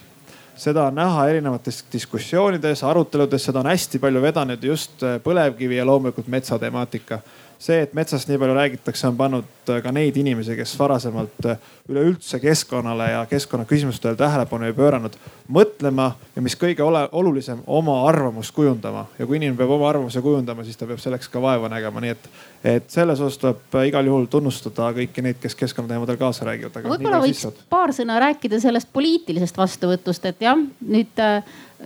seda 0.61 0.91
on 0.91 0.95
näha 0.99 1.23
erinevates 1.31 1.85
diskussioonides, 1.93 2.83
aruteludes, 2.85 3.47
seda 3.49 3.63
on 3.63 3.71
hästi 3.71 3.99
palju 4.03 4.21
vedanud 4.21 4.65
just 4.65 5.01
põlevkivi 5.25 5.79
ja 5.79 5.87
loomulikult 5.89 6.29
metsatemaatika 6.29 7.21
see, 7.61 7.83
et 7.85 7.93
metsast 7.97 8.29
nii 8.29 8.39
palju 8.41 8.55
räägitakse, 8.57 9.09
on 9.11 9.17
pannud 9.19 9.71
äh, 9.71 9.81
ka 9.85 9.93
neid 9.93 10.17
inimesi, 10.17 10.57
kes 10.59 10.73
varasemalt 10.81 11.47
äh, 11.49 11.59
üleüldse 11.91 12.41
keskkonnale 12.41 13.11
ja 13.11 13.21
keskkonnaküsimustele 13.29 14.17
tähelepanu 14.17 14.69
ei 14.69 14.77
pööranud, 14.77 15.17
mõtlema 15.53 16.11
ja 16.37 16.45
mis 16.45 16.57
kõige 16.59 16.85
ole, 16.87 17.03
olulisem, 17.13 17.61
oma 17.67 17.99
arvamust 18.09 18.55
kujundama. 18.57 19.07
ja 19.19 19.27
kui 19.27 19.37
inimene 19.37 19.59
peab 19.59 19.75
oma 19.77 19.89
arvamuse 19.91 20.23
kujundama, 20.25 20.65
siis 20.65 20.81
ta 20.81 20.89
peab 20.89 21.03
selleks 21.03 21.29
ka 21.29 21.43
vaeva 21.43 21.69
nägema, 21.73 22.01
nii 22.01 22.15
et, 22.17 22.29
et 22.77 22.91
selles 22.91 23.21
osas 23.21 23.39
tuleb 23.43 23.77
äh, 23.77 23.89
igal 23.93 24.09
juhul 24.09 24.29
tunnustada 24.33 24.93
kõiki 24.97 25.25
neid, 25.25 25.41
kes 25.43 25.59
keskkonnateemadel 25.61 26.21
kaasa 26.21 26.49
räägivad. 26.49 26.81
võib-olla 26.87 27.21
võiks 27.27 27.45
paar 27.69 27.93
sõna 27.97 28.21
rääkida 28.25 28.61
sellest 28.63 28.89
poliitilisest 28.93 29.61
vastuvõtust, 29.61 30.33
et 30.33 30.49
jah, 30.49 30.57
nüüd 30.81 31.27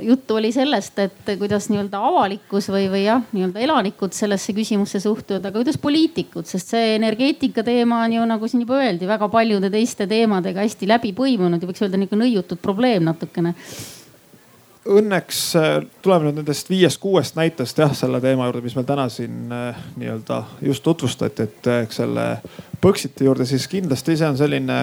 juttu 0.01 0.35
oli 0.35 0.53
sellest, 0.53 0.99
et 0.99 1.33
kuidas 1.39 1.69
nii-öelda 1.71 2.01
avalikkus 2.09 2.69
või, 2.73 2.87
või 2.93 3.05
jah, 3.05 3.23
nii-öelda 3.33 3.63
elanikud 3.65 4.15
sellesse 4.17 4.55
küsimusse 4.57 5.01
suhtuvad, 5.01 5.45
aga 5.45 5.59
kuidas 5.59 5.79
poliitikud, 5.81 6.47
sest 6.49 6.75
see 6.75 6.95
energeetika 6.97 7.65
teema 7.67 8.03
on 8.05 8.17
ju 8.17 8.29
nagu 8.29 8.49
siin 8.51 8.65
juba 8.65 8.81
öeldi, 8.83 9.09
väga 9.09 9.29
paljude 9.33 9.71
teiste 9.71 10.07
teemadega 10.11 10.65
hästi 10.65 10.89
läbi 10.91 11.13
põimunud 11.17 11.63
ja 11.63 11.71
võiks 11.71 11.85
öelda 11.85 12.01
nihuke 12.01 12.19
nõiutud 12.19 12.63
probleem 12.63 13.07
natukene. 13.07 13.55
Õnneks 14.85 15.39
äh, 15.57 15.71
tuleme 16.05 16.29
nüüd 16.29 16.43
nendest 16.43 16.69
viiest-kuuest 16.69 17.39
näitest 17.39 17.79
jah, 17.81 17.95
selle 17.97 18.21
teema 18.21 18.51
juurde, 18.51 18.61
mis 18.67 18.75
meil 18.77 18.89
täna 18.89 19.07
siin 19.13 19.53
äh, 19.55 19.79
nii-öelda 19.97 20.43
just 20.67 20.85
tutvustati, 20.85 21.49
et 21.49 21.71
äh, 21.73 21.87
eks 21.87 22.03
selle 22.03 22.29
Põxiti 22.85 23.25
juurde, 23.25 23.47
siis 23.49 23.65
kindlasti 23.73 24.13
see 24.21 24.29
on 24.29 24.37
selline 24.37 24.83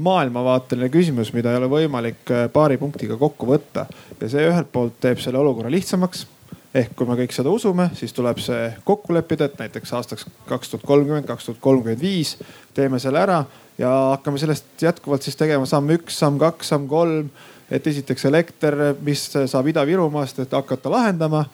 maailmavaateline 0.00 0.88
küsimus, 0.92 1.32
mida 1.36 1.52
ei 1.52 1.60
ole 1.60 1.70
võimalik 1.70 2.32
äh, 2.32 2.44
paari 2.52 2.78
punktiga 2.80 3.16
kokku 3.20 3.48
võtta. 3.50 3.86
ja 4.20 4.28
see 4.28 4.46
ühelt 4.48 4.70
poolt 4.72 5.00
teeb 5.00 5.20
selle 5.22 5.40
olukorra 5.40 5.70
lihtsamaks. 5.72 6.26
ehk 6.74 6.94
kui 6.96 7.06
me 7.06 7.16
kõik 7.18 7.34
seda 7.34 7.50
usume, 7.50 7.90
siis 7.98 8.12
tuleb 8.14 8.38
see 8.38 8.70
kokku 8.84 9.14
leppida, 9.14 9.48
et 9.50 9.58
näiteks 9.58 9.92
aastaks 9.92 10.26
kaks 10.46 10.70
tuhat 10.70 10.86
kolmkümmend, 10.86 11.26
kaks 11.26 11.48
tuhat 11.48 11.60
kolmkümmend 11.60 12.00
viis 12.00 12.36
teeme 12.74 12.98
selle 13.02 13.18
ära 13.20 13.44
ja 13.78 13.90
hakkame 14.14 14.38
sellest 14.38 14.82
jätkuvalt 14.82 15.22
siis 15.26 15.36
tegema 15.36 15.66
samm 15.66 15.90
üks, 15.96 16.18
samm 16.18 16.38
kaks, 16.38 16.68
samm 16.68 16.88
kolm. 16.88 17.30
et 17.70 17.86
esiteks 17.86 18.24
elekter, 18.26 18.74
mis 19.00 19.28
saab 19.30 19.68
Ida-Virumaast, 19.70 20.40
et 20.42 20.52
hakata 20.52 20.90
lahendama 20.90 21.44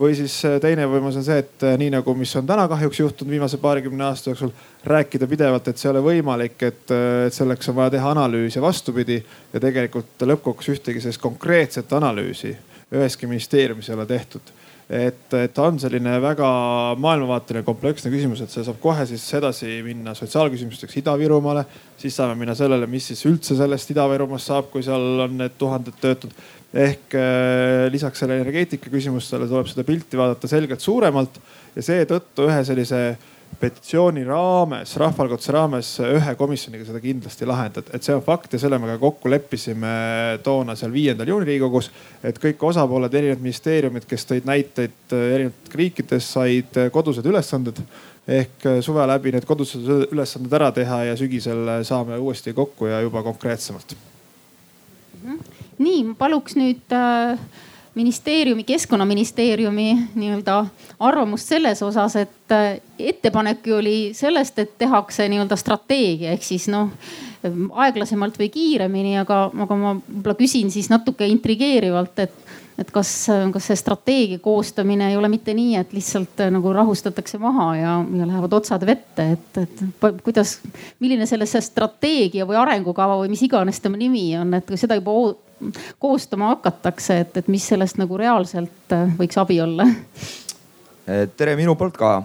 või 0.00 0.14
siis 0.16 0.38
äh, 0.48 0.56
teine 0.62 0.86
võimalus 0.88 1.18
on 1.20 1.26
see, 1.26 1.42
et 1.42 1.66
äh, 1.66 1.76
nii 1.80 1.90
nagu, 1.92 2.14
mis 2.16 2.32
on 2.40 2.48
täna 2.48 2.64
kahjuks 2.70 3.02
juhtunud 3.02 3.34
viimase 3.34 3.60
paarikümne 3.60 4.06
aasta 4.08 4.32
jooksul, 4.32 4.54
rääkida 4.84 5.28
pidevalt, 5.28 5.68
et 5.68 5.78
see 5.78 5.90
ei 5.90 5.92
ole 5.92 6.04
võimalik, 6.06 6.56
et, 6.64 6.86
äh, 6.94 7.26
et 7.28 7.36
selleks 7.36 7.68
on 7.68 7.76
vaja 7.82 7.96
teha 7.98 8.14
analüüs 8.16 8.56
ja 8.56 8.64
vastupidi. 8.64 9.22
ja 9.52 9.60
tegelikult 9.60 10.24
lõppkokkuvõttes 10.24 10.78
ühtegi 10.78 11.00
sellist 11.04 11.20
konkreetset 11.20 11.92
analüüsi 11.92 12.56
üheski 12.90 13.26
ministeeriumis 13.26 13.88
ei 13.88 13.94
ole 13.94 14.06
tehtud. 14.06 14.56
et, 14.90 15.34
et 15.38 15.58
on 15.62 15.76
selline 15.78 16.16
väga 16.18 16.46
maailmavaateline 16.98 17.62
kompleksne 17.62 18.10
küsimus, 18.10 18.40
et 18.42 18.50
see 18.50 18.64
saab 18.66 18.80
kohe 18.82 19.04
siis 19.06 19.22
edasi 19.38 19.76
minna 19.86 20.16
sotsiaalküsimusteks 20.18 20.96
Ida-Virumaale. 20.98 21.64
siis 21.98 22.16
saame 22.16 22.34
minna 22.34 22.56
sellele, 22.58 22.88
mis 22.90 23.06
siis 23.12 23.22
üldse 23.30 23.54
sellest 23.56 23.92
Ida-Virumaast 23.94 24.50
saab, 24.50 24.70
kui 24.72 24.82
seal 24.82 25.26
on 25.26 25.36
need 25.38 25.54
tuhanded 25.58 26.00
töötud. 26.00 26.34
Ehk 26.70 27.16
äh, 27.18 27.88
lisaks 27.90 28.22
selle 28.22 28.38
energeetika 28.38 28.92
küsimustele 28.92 29.48
tuleb 29.50 29.68
seda 29.70 29.84
pilti 29.86 30.18
vaadata 30.18 30.50
selgelt 30.50 30.82
suuremalt 30.84 31.40
ja 31.74 31.82
seetõttu 31.82 32.46
ühe 32.46 32.62
sellise 32.66 33.02
petitsiooni 33.60 34.22
raames, 34.24 34.92
rahvaalgatuse 35.00 35.52
raames 35.52 35.88
ühe 36.04 36.34
komisjoniga 36.38 36.86
seda 36.86 37.00
kindlasti 37.02 37.48
lahendada, 37.48 37.90
et 37.96 38.06
see 38.06 38.14
on 38.14 38.22
fakt 38.24 38.54
ja 38.54 38.60
selle 38.62 38.78
me 38.80 38.88
ka 38.92 38.96
kokku 39.02 39.32
leppisime 39.32 39.90
toona 40.44 40.76
seal 40.78 40.92
viiendal 40.94 41.28
juunil 41.28 41.48
Riigikogus. 41.48 41.90
et 42.24 42.38
kõik 42.40 42.62
osapooled, 42.70 43.14
erinevad 43.14 43.42
ministeeriumid, 43.42 44.06
kes 44.08 44.28
tõid 44.30 44.46
näiteid 44.48 45.16
erinevatest 45.16 45.76
riikidest, 45.82 46.36
said 46.38 46.80
kodused 46.94 47.26
ülesanded 47.26 47.82
ehk 48.30 48.68
suve 48.86 49.06
läbi 49.10 49.34
need 49.34 49.48
kodused 49.48 49.90
ülesanded 50.12 50.54
ära 50.60 50.70
teha 50.76 51.02
ja 51.10 51.18
sügisel 51.18 51.74
saame 51.84 52.20
uuesti 52.22 52.54
kokku 52.56 52.88
ja 52.92 53.02
juba 53.04 53.24
konkreetsemalt. 53.26 53.96
Nii, 55.80 56.04
ma 56.12 56.14
paluks 56.20 56.56
nüüd 56.60 56.94
äh 56.94 57.66
ministeeriumi, 57.94 58.64
keskkonnaministeeriumi 58.64 59.86
nii-öelda 60.14 60.60
arvamust 61.02 61.48
selles 61.50 61.82
osas, 61.82 62.16
et 62.16 62.54
äh, 62.54 62.78
ettepanek 62.98 63.66
ju 63.66 63.80
oli 63.80 63.96
sellest, 64.14 64.58
et 64.62 64.78
tehakse 64.78 65.26
nii-öelda 65.28 65.58
strateegia 65.58 66.30
ehk 66.36 66.46
siis 66.46 66.68
noh 66.70 66.92
aeglasemalt 67.72 68.38
või 68.38 68.50
kiiremini, 68.52 69.16
aga, 69.20 69.46
aga 69.64 69.76
ma 69.80 69.94
võib-olla 69.96 70.36
küsin 70.38 70.70
siis 70.72 70.90
natuke 70.92 71.26
intrigeerivalt, 71.30 72.22
et, 72.22 72.34
et 72.78 72.90
kas, 72.94 73.10
kas 73.52 73.68
see 73.70 73.80
strateegia 73.80 74.42
koostamine 74.44 75.08
ei 75.10 75.16
ole 75.16 75.30
mitte 75.32 75.54
nii, 75.56 75.74
et 75.80 75.94
lihtsalt 75.96 76.44
äh, 76.44 76.54
nagu 76.54 76.72
rahustatakse 76.76 77.42
maha 77.42 77.68
ja, 77.80 77.98
ja 78.20 78.32
lähevad 78.32 78.58
otsad 78.60 78.86
vette, 78.86 79.30
et, 79.34 79.62
et 79.64 79.84
kuidas, 80.22 80.58
milline 81.02 81.26
selle 81.26 81.48
strateegia 81.48 82.46
või 82.46 82.60
arengukava 82.60 83.18
või 83.24 83.32
mis 83.32 83.42
iganes 83.48 83.82
tema 83.82 83.98
nimi 83.98 84.28
on, 84.38 84.54
et 84.60 84.76
seda 84.78 85.00
juba 85.00 85.16
koostama 85.98 86.54
hakatakse, 86.54 87.20
et, 87.24 87.36
et 87.36 87.48
mis 87.48 87.64
sellest 87.72 87.98
nagu 88.00 88.18
reaalselt 88.20 88.94
äh, 88.96 89.10
võiks 89.18 89.38
abi 89.40 89.60
olla? 89.62 89.86
Äh, 91.08 91.26
tere 91.36 91.56
minu 91.58 91.76
poolt 91.78 91.98
ka. 92.00 92.16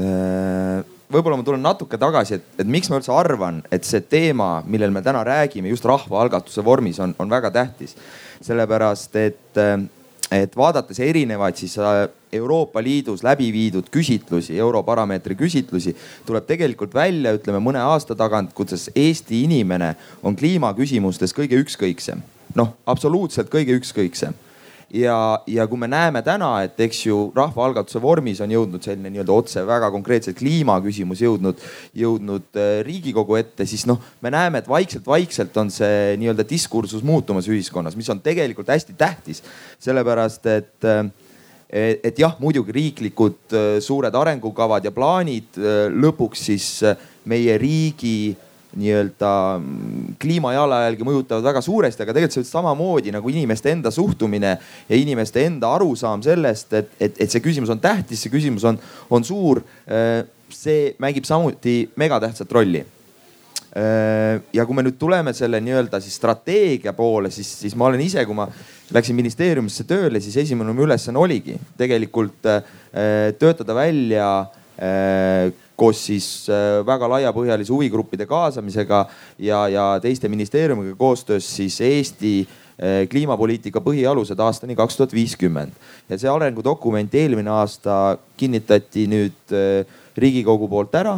Äh, 0.00 0.82
võib-olla 1.12 1.38
ma 1.38 1.46
tulen 1.46 1.64
natuke 1.64 2.00
tagasi, 2.00 2.38
et, 2.40 2.52
et 2.62 2.68
miks 2.68 2.90
ma 2.90 3.00
üldse 3.00 3.12
arvan, 3.14 3.62
et 3.72 3.84
see 3.88 4.00
teema, 4.04 4.54
millel 4.66 4.94
me 4.94 5.02
täna 5.04 5.24
räägime 5.28 5.72
just 5.72 5.86
rahvaalgatuse 5.88 6.64
vormis 6.64 7.00
on, 7.04 7.16
on 7.20 7.32
väga 7.32 7.52
tähtis. 7.52 7.96
sellepärast 8.42 9.16
et, 9.20 9.60
et 10.34 10.56
vaadates 10.56 10.98
erinevaid 10.98 11.60
siis 11.60 11.76
Euroopa 12.32 12.82
Liidus 12.82 13.22
läbi 13.22 13.52
viidud 13.52 13.86
küsitlusi, 13.92 14.56
Europarameetri 14.58 15.36
küsitlusi, 15.38 15.94
tuleb 16.26 16.48
tegelikult 16.48 16.94
välja, 16.96 17.36
ütleme 17.36 17.60
mõne 17.62 17.84
aasta 17.84 18.16
tagant, 18.18 18.50
kuidas 18.56 18.88
Eesti 18.96 19.44
inimene 19.44 19.92
on 20.24 20.34
kliimaküsimustes 20.36 21.36
kõige 21.36 21.60
ükskõiksem 21.60 22.24
noh, 22.58 22.74
absoluutselt 22.86 23.50
kõige 23.52 23.76
ükskõiksem 23.80 24.34
ja, 24.92 25.42
ja 25.46 25.66
kui 25.66 25.80
me 25.80 25.88
näeme 25.90 26.22
täna, 26.24 26.50
et 26.66 26.80
eks 26.84 27.00
ju 27.06 27.18
rahvaalgatuse 27.36 28.00
vormis 28.02 28.42
on 28.44 28.52
jõudnud 28.52 28.84
selline 28.84 29.10
nii-öelda 29.12 29.34
otse 29.34 29.64
väga 29.66 29.88
konkreetselt 29.94 30.36
kliimaküsimus 30.38 31.22
jõudnud, 31.24 31.64
jõudnud 31.96 32.60
äh, 32.60 32.74
Riigikogu 32.86 33.38
ette, 33.40 33.66
siis 33.68 33.86
noh, 33.88 34.00
me 34.24 34.32
näeme, 34.34 34.60
et 34.62 34.68
vaikselt-vaikselt 34.68 35.56
on 35.62 35.72
see 35.72 36.14
nii-öelda 36.20 36.46
diskursus 36.48 37.04
muutumas 37.06 37.48
ühiskonnas, 37.50 37.96
mis 37.96 38.10
on 38.12 38.20
tegelikult 38.24 38.72
hästi 38.72 38.96
tähtis. 38.98 39.42
sellepärast 39.82 40.46
et, 40.52 40.76
äh, 40.84 41.04
et 41.72 42.18
jah, 42.18 42.36
muidugi 42.40 42.72
riiklikud 42.76 43.56
äh, 43.56 43.74
suured 43.80 44.14
arengukavad 44.14 44.84
ja 44.84 44.92
plaanid 44.92 45.56
lõpuks 45.96 46.48
siis 46.50 46.68
meie 47.24 47.56
riigi 47.58 48.36
nii-öelda 48.78 49.32
mm, 49.58 50.14
kliimajalajälge 50.22 51.06
mõjutavad 51.06 51.44
väga 51.44 51.62
suuresti, 51.64 52.04
aga 52.04 52.14
tegelikult 52.16 52.38
see 52.38 52.48
samamoodi 52.48 53.12
nagu 53.14 53.32
inimeste 53.32 53.72
enda 53.74 53.92
suhtumine 53.94 54.54
ja 54.88 54.98
inimeste 54.98 55.44
enda 55.46 55.74
arusaam 55.76 56.24
sellest, 56.24 56.72
et, 56.78 56.94
et, 57.00 57.20
et 57.26 57.32
see 57.32 57.44
küsimus 57.44 57.72
on 57.72 57.82
tähtis, 57.82 58.22
see 58.22 58.32
küsimus 58.32 58.64
on, 58.68 58.80
on 59.12 59.26
suur. 59.26 59.62
Äh, 59.88 60.22
see 60.52 60.90
mängib 61.00 61.24
samuti 61.24 61.86
megatähtsat 61.96 62.50
rolli 62.52 62.82
äh, 62.82 64.40
ja 64.52 64.66
kui 64.68 64.76
me 64.76 64.84
nüüd 64.84 64.98
tuleme 65.00 65.32
selle 65.36 65.62
nii-öelda 65.64 66.00
siis 66.04 66.18
strateegia 66.20 66.92
poole, 66.96 67.30
siis, 67.32 67.48
siis 67.62 67.76
ma 67.76 67.88
olen 67.88 68.02
ise, 68.04 68.24
kui 68.28 68.36
ma 68.36 68.48
läksin 68.92 69.16
ministeeriumisse 69.16 69.86
tööle, 69.88 70.20
siis 70.20 70.36
esimene 70.44 70.76
ülesanne 70.76 71.20
oligi 71.20 71.56
tegelikult 71.80 72.48
äh, 72.52 72.62
töötada 73.40 73.76
välja 73.76 74.28
koos 75.82 76.02
siis 76.06 76.26
äh, 76.50 76.80
väga 76.86 77.08
laiapõhjalise 77.10 77.72
huvigruppide 77.74 78.26
kaasamisega 78.30 79.04
ja, 79.42 79.64
ja 79.72 79.86
teiste 80.02 80.30
ministeeriumiga 80.30 80.94
koostöös 80.98 81.48
siis 81.56 81.80
Eesti 81.82 82.34
äh, 82.42 83.02
kliimapoliitika 83.10 83.82
põhialused 83.82 84.38
aastani 84.38 84.78
kaks 84.78 85.00
tuhat 85.00 85.14
viiskümmend. 85.16 85.74
ja 86.08 86.18
see 86.18 86.30
arengudokument 86.30 87.14
eelmine 87.18 87.50
aasta 87.50 88.18
kinnitati 88.38 89.08
nüüd 89.10 89.56
äh, 89.56 89.98
Riigikogu 90.16 90.68
poolt 90.68 90.94
ära 90.94 91.16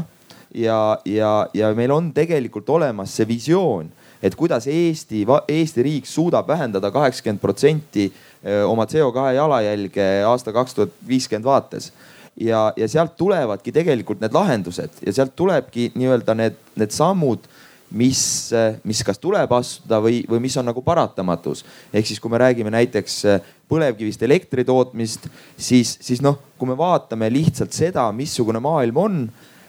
ja, 0.55 0.79
ja, 1.05 1.35
ja 1.55 1.75
meil 1.77 1.93
on 1.93 2.12
tegelikult 2.15 2.69
olemas 2.71 3.12
see 3.19 3.27
visioon, 3.29 3.91
et 4.23 4.37
kuidas 4.39 4.69
Eesti, 4.71 5.27
Eesti 5.51 5.85
riik 5.85 6.09
suudab 6.09 6.49
vähendada 6.49 6.93
kaheksakümmend 6.95 7.43
protsenti 7.43 8.07
oma 8.69 8.85
CO2 8.85 9.33
jalajälge 9.35 10.07
aasta 10.29 10.53
kaks 10.53 10.77
tuhat 10.77 10.97
viiskümmend 11.09 11.49
vaates 11.49 11.91
ja, 12.37 12.72
ja 12.76 12.89
sealt 12.91 13.16
tulevadki 13.18 13.72
tegelikult 13.74 14.22
need 14.22 14.35
lahendused 14.35 15.03
ja 15.07 15.14
sealt 15.14 15.35
tulebki 15.37 15.93
nii-öelda 15.95 16.35
need, 16.39 16.59
need 16.78 16.95
sammud 16.95 17.47
mis, 17.95 18.20
mis 18.82 19.03
kas 19.07 19.20
tuleb 19.22 19.53
astuda 19.55 20.01
või, 20.03 20.22
või 20.28 20.43
mis 20.43 20.57
on 20.59 20.66
nagu 20.66 20.82
paratamatus. 20.82 21.64
ehk 21.93 22.07
siis, 22.07 22.20
kui 22.20 22.32
me 22.32 22.41
räägime 22.43 22.72
näiteks 22.74 23.20
põlevkivist 23.70 24.22
elektri 24.26 24.64
tootmist, 24.66 25.28
siis, 25.57 25.97
siis 26.03 26.22
noh, 26.22 26.41
kui 26.59 26.68
me 26.68 26.76
vaatame 26.78 27.30
lihtsalt 27.30 27.72
seda, 27.72 28.11
missugune 28.12 28.61
maailm 28.61 28.97
on 28.97 29.20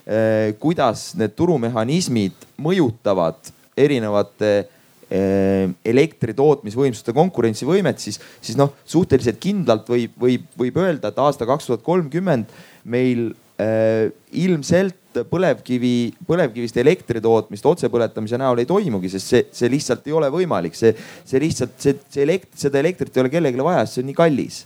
eh,, 0.05 0.55
kuidas 0.59 1.11
need 1.19 1.35
turumehhanismid 1.37 2.49
mõjutavad 2.57 3.53
erinevate 3.77 4.55
Eh, 4.55 4.74
elektri 5.09 6.33
tootmisvõimsuste 6.33 7.13
konkurentsivõimet, 7.13 8.01
siis, 8.01 8.19
siis 8.41 8.57
noh, 8.57 8.73
suhteliselt 8.89 9.37
kindlalt 9.41 9.89
võib, 9.89 10.15
võib, 10.19 10.47
võib 10.57 10.79
öelda, 10.81 11.11
et 11.11 11.19
aasta 11.21 11.45
kaks 11.45 11.69
tuhat 11.69 11.83
kolmkümmend 11.85 12.49
meil 12.89 13.27
äh, 13.61 14.09
ilmselt 14.33 15.21
põlevkivi, 15.29 15.95
põlevkivist 16.27 16.77
elektri 16.81 17.21
tootmist 17.23 17.65
otsepõletamise 17.69 18.39
näol 18.41 18.59
ei 18.59 18.67
toimugi, 18.67 19.13
sest 19.13 19.31
see, 19.31 19.43
see 19.55 19.71
lihtsalt 19.71 20.07
ei 20.09 20.15
ole 20.17 20.31
võimalik, 20.33 20.75
see, 20.75 20.91
see 21.23 21.39
lihtsalt 21.43 21.77
see, 21.79 21.95
see 22.11 22.25
elekt-, 22.25 22.55
seda 22.59 22.81
elektrit 22.81 23.15
ei 23.15 23.23
ole 23.23 23.31
kellelegi 23.31 23.63
vaja, 23.63 23.85
sest 23.85 23.99
see 23.99 24.05
on 24.05 24.11
nii 24.11 24.23
kallis 24.23 24.63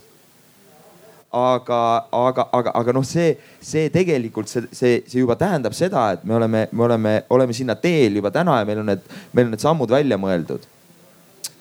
aga, 1.30 2.06
aga, 2.10 2.46
aga, 2.52 2.72
aga 2.74 2.92
noh, 2.92 3.04
see, 3.06 3.36
see 3.62 3.90
tegelikult 3.94 4.50
see, 4.50 4.64
see, 4.74 4.96
see 5.06 5.22
juba 5.22 5.36
tähendab 5.38 5.76
seda, 5.78 6.08
et 6.16 6.24
me 6.26 6.34
oleme, 6.34 6.64
me 6.72 6.84
oleme, 6.86 7.12
oleme 7.30 7.54
sinna 7.54 7.76
teel 7.78 8.18
juba 8.18 8.32
täna 8.34 8.58
ja 8.58 8.66
meil 8.66 8.82
on 8.82 8.90
need, 8.90 9.04
meil 9.32 9.46
on 9.46 9.54
need 9.54 9.62
sammud 9.62 9.94
välja 9.94 10.18
mõeldud. 10.18 10.66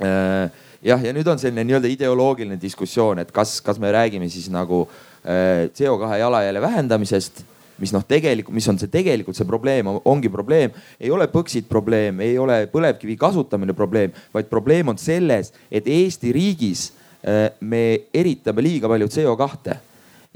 Äh, 0.02 0.50
jah, 0.90 1.06
ja 1.06 1.14
nüüd 1.14 1.30
on 1.30 1.42
selline 1.42 1.68
nii-öelda 1.68 1.92
ideoloogiline 1.94 2.58
diskussioon, 2.62 3.22
et 3.22 3.32
kas, 3.36 3.60
kas 3.62 3.78
me 3.82 3.94
räägime 3.94 4.30
siis 4.34 4.50
nagu 4.54 4.88
äh, 5.22 5.70
CO2 5.78 6.18
jalajälje 6.24 6.66
vähendamisest 6.66 7.46
mis 7.80 7.94
noh, 7.96 8.04
tegelikult, 8.04 8.56
mis 8.58 8.68
on 8.68 8.76
see 8.76 8.92
tegelikult 8.92 9.38
see 9.38 9.48
probleem, 9.48 9.88
ongi 9.88 10.28
probleem, 10.32 10.74
ei 11.00 11.12
ole 11.16 11.30
Põxit 11.32 11.70
probleem, 11.70 12.20
ei 12.26 12.34
ole 12.42 12.66
põlevkivi 12.74 13.16
kasutamine 13.20 13.72
probleem, 13.78 14.12
vaid 14.36 14.50
probleem 14.52 14.92
on 14.92 15.00
selles, 15.00 15.54
et 15.72 15.88
Eesti 15.88 16.34
riigis 16.36 16.90
me 17.60 17.84
eritame 18.16 18.64
liiga 18.64 18.88
palju 18.88 19.10
CO2 19.12 19.78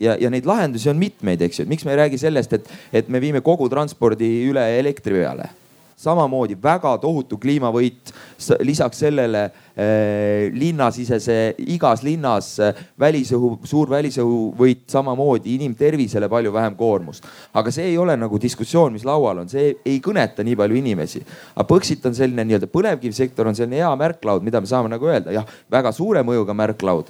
ja, 0.04 0.16
ja 0.20 0.30
neid 0.30 0.48
lahendusi 0.50 0.90
on 0.92 1.00
mitmeid, 1.00 1.42
eks 1.46 1.60
ju, 1.60 1.66
et 1.66 1.72
miks 1.72 1.86
me 1.88 1.94
ei 1.94 2.02
räägi 2.02 2.20
sellest, 2.20 2.54
et, 2.58 2.72
et 2.92 3.12
me 3.14 3.22
viime 3.24 3.44
kogu 3.46 3.70
transpordi 3.72 4.30
üle 4.50 4.66
elektri 4.80 5.16
peale 5.22 5.48
samamoodi 5.96 6.58
väga 6.62 6.98
tohutu 6.98 7.38
kliimavõit. 7.38 8.14
lisaks 8.60 9.00
sellele 9.00 9.44
eh, 9.78 10.52
linnasisese, 10.54 11.56
igas 11.58 12.04
linnas 12.04 12.60
eh, 12.60 12.74
välisõhu, 13.00 13.60
suur 13.64 13.90
välisõhuvõit, 13.90 14.84
samamoodi 14.92 15.56
inimtervisele 15.56 16.30
palju 16.30 16.54
vähem 16.54 16.76
koormust. 16.76 17.28
aga 17.54 17.72
see 17.72 17.86
ei 17.92 17.98
ole 17.98 18.18
nagu 18.18 18.42
diskussioon, 18.42 18.94
mis 18.94 19.06
laual 19.06 19.44
on, 19.44 19.50
see 19.50 19.76
ei 19.86 20.00
kõneta 20.00 20.44
nii 20.44 20.56
palju 20.56 20.76
inimesi. 20.76 21.24
aga 21.56 21.68
Põxit 21.74 22.06
on 22.06 22.16
selline 22.16 22.44
nii-öelda 22.46 22.68
põlevkivisektor 22.68 23.48
on 23.48 23.56
selline 23.56 23.82
hea 23.82 23.96
märklaud, 23.96 24.44
mida 24.44 24.62
me 24.62 24.68
saame 24.68 24.90
nagu 24.90 25.08
öelda, 25.08 25.32
jah, 25.32 25.48
väga 25.72 25.92
suure 25.92 26.24
mõjuga 26.24 26.54
märklaud, 26.54 27.10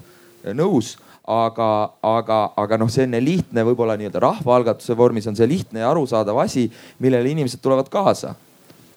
nõus 0.53 0.95
aga, 1.23 1.93
aga, 2.03 2.39
aga 2.59 2.77
noh, 2.77 2.89
selline 2.91 3.21
lihtne, 3.23 3.63
võib-olla 3.63 3.95
nii-öelda 3.99 4.21
rahvaalgatuse 4.23 4.95
vormis 4.97 5.27
on 5.31 5.37
see 5.39 5.47
lihtne 5.47 5.83
ja 5.83 5.91
arusaadav 5.91 6.41
asi, 6.43 6.67
millele 6.99 7.31
inimesed 7.31 7.63
tulevad 7.63 7.89
kaasa 7.91 8.35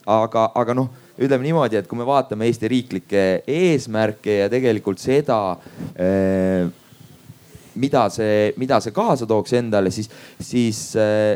aga, 0.07 0.51
aga 0.55 0.77
noh, 0.77 0.89
ütleme 1.17 1.47
niimoodi, 1.47 1.79
et 1.81 1.89
kui 1.89 1.99
me 1.99 2.07
vaatame 2.09 2.49
Eesti 2.49 2.71
riiklikke 2.71 3.23
eesmärke 3.47 4.43
ja 4.43 4.51
tegelikult 4.53 5.01
seda 5.03 5.39
äh, 5.99 6.67
mida 7.77 8.07
see, 8.13 8.53
mida 8.61 8.81
see 8.81 8.95
kaasa 8.97 9.29
tooks 9.29 9.53
endale, 9.59 9.93
siis, 9.93 10.09
siis, 10.41 10.78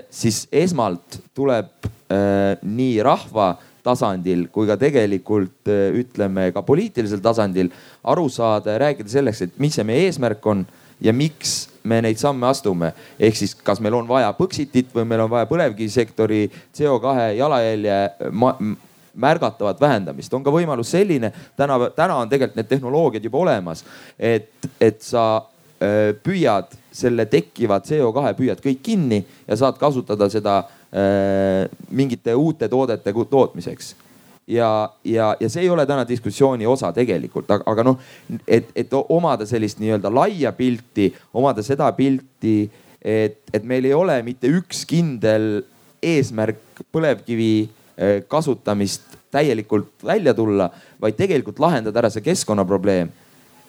siis 0.08 0.46
esmalt 0.52 1.20
tuleb 1.36 1.90
nii 2.10 2.94
rahva 3.04 3.52
tasandil 3.84 4.46
kui 4.52 4.68
ka 4.68 4.76
tegelikult 4.80 5.68
ütleme 5.70 6.48
ka 6.54 6.62
poliitilisel 6.66 7.22
tasandil 7.24 7.70
aru 8.12 8.26
saada 8.32 8.74
ja 8.74 8.82
rääkida 8.86 9.12
selleks, 9.12 9.44
et 9.46 9.60
mis 9.62 9.76
see 9.76 9.86
meie 9.86 10.08
eesmärk 10.08 10.46
on 10.50 10.64
ja 11.00 11.12
miks 11.12 11.68
me 11.82 12.00
neid 12.02 12.18
samme 12.20 12.46
astume. 12.46 12.92
ehk 13.18 13.36
siis, 13.36 13.54
kas 13.54 13.80
meil 13.80 13.94
on 13.94 14.08
vaja 14.08 14.32
Põxitit 14.36 14.92
või 14.94 15.04
meil 15.04 15.24
on 15.24 15.30
vaja 15.30 15.46
põlevkivisektori 15.46 16.50
CO2 16.76 17.30
jalajälje 17.36 18.00
märgatavat 19.14 19.80
vähendamist. 19.80 20.34
on 20.34 20.44
ka 20.44 20.50
võimalus 20.50 20.90
selline, 20.90 21.32
täna, 21.56 21.78
täna 21.96 22.16
on 22.16 22.28
tegelikult 22.28 22.56
need 22.56 22.68
tehnoloogiad 22.68 23.24
juba 23.24 23.38
olemas, 23.38 23.84
et, 24.18 24.52
et 24.80 25.02
sa 25.02 25.42
püüad 26.22 26.76
selle 26.92 27.24
tekkiva 27.30 27.80
CO2 27.80 28.34
püüad 28.36 28.60
kõik 28.60 28.82
kinni 28.82 29.22
ja 29.46 29.56
saad 29.56 29.78
kasutada 29.80 30.28
seda 30.28 30.58
äh, 30.60 31.64
mingite 31.90 32.34
uute 32.34 32.68
toodete 32.68 33.14
tootmiseks 33.30 33.94
ja, 34.50 34.90
ja, 35.04 35.36
ja 35.40 35.48
see 35.48 35.64
ei 35.64 35.70
ole 35.70 35.86
täna 35.86 36.04
diskussiooni 36.08 36.66
osa 36.66 36.92
tegelikult, 36.94 37.50
aga, 37.50 37.64
aga 37.70 37.84
noh, 37.86 38.00
et, 38.46 38.70
et 38.76 38.94
omada 39.00 39.46
sellist 39.48 39.80
nii-öelda 39.82 40.10
laia 40.12 40.52
pilti, 40.56 41.10
omada 41.34 41.62
seda 41.66 41.90
pilti, 41.96 42.64
et, 43.00 43.40
et 43.52 43.64
meil 43.66 43.86
ei 43.88 43.94
ole 43.96 44.18
mitte 44.26 44.50
üks 44.50 44.82
kindel 44.88 45.62
eesmärk 46.02 46.82
põlevkivi 46.92 47.52
eh, 47.62 48.20
kasutamist 48.28 49.18
täielikult 49.30 50.02
välja 50.04 50.34
tulla, 50.34 50.70
vaid 51.00 51.18
tegelikult 51.18 51.60
lahendada 51.62 52.02
ära 52.02 52.10
see 52.10 52.24
keskkonnaprobleem. 52.26 53.12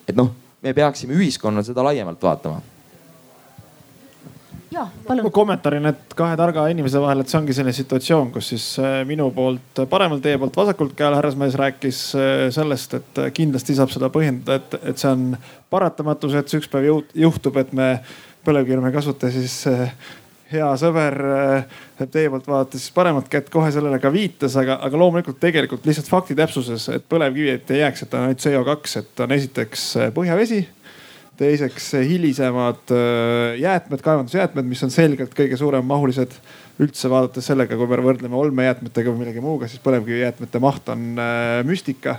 et 0.08 0.16
noh, 0.18 0.32
me 0.62 0.74
peaksime 0.74 1.14
ühiskonnal 1.14 1.64
seda 1.66 1.84
laiemalt 1.86 2.22
vaatama 2.22 2.62
palun. 5.06 5.30
kommentaarin, 5.32 5.86
et 5.92 6.14
kahe 6.16 6.36
targa 6.38 6.64
inimese 6.72 7.00
vahel, 7.02 7.22
et 7.22 7.30
see 7.30 7.38
ongi 7.38 7.56
selline 7.56 7.74
situatsioon, 7.76 8.30
kus 8.34 8.52
siis 8.54 8.66
äh, 8.82 9.00
minu 9.08 9.28
poolt 9.34 9.82
paremal, 9.90 10.22
teie 10.24 10.40
poolt 10.40 10.56
vasakult 10.56 10.96
käel 10.98 11.16
härrasmees 11.18 11.58
rääkis 11.60 12.00
äh, 12.18 12.46
sellest, 12.54 12.96
et 12.98 13.20
äh, 13.22 13.30
kindlasti 13.34 13.76
saab 13.78 13.92
seda 13.94 14.10
põhjendada, 14.14 14.58
et, 14.60 14.78
et 14.92 15.02
see 15.02 15.12
on 15.12 15.30
paratamatus, 15.72 16.36
et 16.38 16.50
see 16.50 16.62
üks 16.62 16.72
päev 16.72 16.90
juhtub, 17.24 17.60
et 17.62 17.72
me 17.76 17.94
põlevkivi 18.46 18.82
ei 18.88 18.96
kasuta, 18.96 19.30
siis 19.32 19.62
hea 20.52 20.68
sõber 20.76 21.16
teie 22.12 22.28
poolt 22.28 22.48
vaadates 22.50 22.88
paremat 22.92 23.30
kätt 23.32 23.48
kohe 23.52 23.70
sellele 23.72 24.00
ka 24.02 24.10
viitas, 24.12 24.56
aga, 24.60 24.80
aga 24.84 24.98
loomulikult 25.00 25.38
tegelikult 25.40 25.86
lihtsalt 25.88 26.10
fakti 26.10 26.36
täpsuses, 26.36 26.88
et 26.92 27.06
põlevkivi, 27.08 27.54
et 27.56 27.72
ei 27.72 27.84
jääks, 27.84 28.04
et 28.04 28.16
on 28.18 28.26
ainult 28.26 28.44
CO2, 28.44 28.98
et 29.00 29.24
on 29.24 29.36
esiteks 29.38 29.86
põhjavesi 30.16 30.64
teiseks 31.40 31.92
hilisemad 32.06 32.92
äh, 32.92 33.58
jäätmed, 33.60 34.00
kaevandusjäätmed, 34.04 34.68
mis 34.68 34.82
on 34.84 34.92
selgelt 34.92 35.34
kõige 35.36 35.56
suuremmahulised 35.60 36.34
üldse 36.82 37.10
vaadates 37.12 37.46
sellega, 37.48 37.76
kui 37.78 37.88
me 37.88 38.00
võrdleme 38.04 38.38
olmejäätmetega 38.38 39.12
või 39.12 39.24
millegi 39.24 39.44
muuga, 39.44 39.68
siis 39.68 39.82
põlevkivijäätmete 39.84 40.60
maht 40.62 40.90
on 40.92 41.12
äh, 41.20 41.60
müstika. 41.68 42.18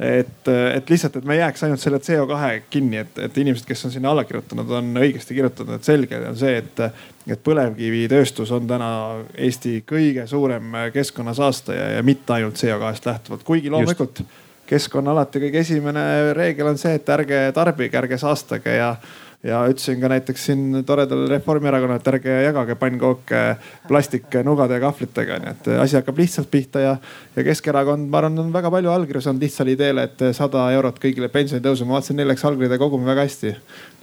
et, 0.00 0.48
äh, 0.48 0.76
et 0.76 0.90
lihtsalt, 0.90 1.16
et 1.16 1.24
me 1.24 1.36
ei 1.36 1.40
jääks 1.40 1.64
ainult 1.64 1.80
selle 1.80 2.00
CO2 2.02 2.62
kinni, 2.70 3.02
et, 3.04 3.18
et 3.18 3.38
inimesed, 3.38 3.66
kes 3.68 3.84
on 3.86 3.92
sinna 3.94 4.10
alla 4.10 4.24
kirjutanud, 4.24 4.70
on 4.70 4.92
õigesti 5.00 5.36
kirjutanud, 5.36 5.76
et 5.76 5.88
selge 5.88 6.20
on 6.28 6.36
see, 6.36 6.56
et, 6.58 6.80
et 7.28 7.44
põlevkivitööstus 7.44 8.52
on 8.56 8.66
täna 8.68 8.92
Eesti 9.36 9.82
kõige 9.88 10.26
suurem 10.26 10.72
keskkonnasaastaja 10.92 11.92
ja 11.96 12.02
mitte 12.02 12.36
ainult 12.36 12.60
CO2-st 12.60 13.12
lähtuvalt, 13.12 13.44
kuigi 13.48 13.70
loomulikult 13.70 14.24
Just 14.24 14.41
keskkonna 14.66 15.12
alati 15.12 15.42
kõige 15.42 15.60
esimene 15.62 16.04
reegel 16.36 16.70
on 16.70 16.78
see, 16.80 16.94
et 16.98 17.08
ärge 17.14 17.44
tarbige, 17.54 17.98
ärge 17.98 18.18
saastage 18.20 18.76
ja 18.78 18.94
ja 19.42 19.58
ütlesin 19.66 19.98
ka 20.00 20.08
näiteks 20.10 20.44
siin 20.46 20.84
toredale 20.86 21.26
Reformierakonnale, 21.32 21.98
et 21.98 22.08
ärge 22.12 22.34
jagage 22.44 22.76
pannkooke 22.78 23.40
plastiknugade 23.88 24.78
ja 24.78 24.82
kahvlitega, 24.84 25.38
nii 25.42 25.50
et 25.50 25.70
asi 25.82 25.98
hakkab 25.98 26.20
lihtsalt 26.22 26.50
pihta 26.50 26.82
ja, 26.82 26.92
ja 27.34 27.44
Keskerakond, 27.46 28.06
ma 28.10 28.20
arvan, 28.20 28.38
on 28.44 28.52
väga 28.54 28.70
palju 28.70 28.92
allkirju 28.92 29.24
saanud 29.26 29.42
lihtsale 29.42 29.74
ideele, 29.74 30.06
et 30.06 30.24
sada 30.38 30.68
eurot 30.76 31.00
kõigile 31.02 31.30
pensionitõusu. 31.32 31.88
ma 31.88 31.98
vaatasin, 31.98 32.20
neil 32.20 32.30
läks 32.30 32.46
allkirjade 32.46 32.78
kogumine 32.78 33.10
väga 33.10 33.26
hästi. 33.26 33.54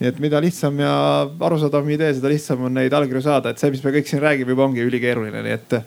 nii 0.02 0.12
et 0.12 0.20
mida 0.20 0.44
lihtsam 0.44 0.84
ja 0.84 0.92
arusaadavam 1.48 1.96
idee, 1.96 2.12
seda 2.20 2.34
lihtsam 2.36 2.68
on 2.68 2.76
neid 2.76 2.94
allkirju 3.00 3.24
saada, 3.24 3.54
et 3.54 3.64
see, 3.64 3.72
mis 3.72 3.84
me 3.84 3.96
kõik 3.96 4.12
siin 4.12 4.24
räägime, 4.24 4.56
juba 4.56 4.68
ongi 4.68 4.84
ülikeeruline, 4.84 5.46
nii 5.48 5.56
et, 5.56 5.80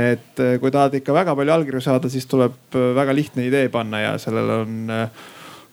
et 0.00 0.44
kui 0.64 0.72
tahad 0.72 0.96
ikka 0.96 1.12
väga 1.12 1.36
palju 1.36 1.58
allkirju 1.58 1.84
saada, 1.84 2.08
siis 2.08 2.24
tuleb 2.30 2.56
väga 2.72 3.12
lihtne 3.12 3.44
idee 3.52 3.68
panna 3.68 4.00
ja 4.00 4.18
sellel 4.22 4.56
on 4.62 4.92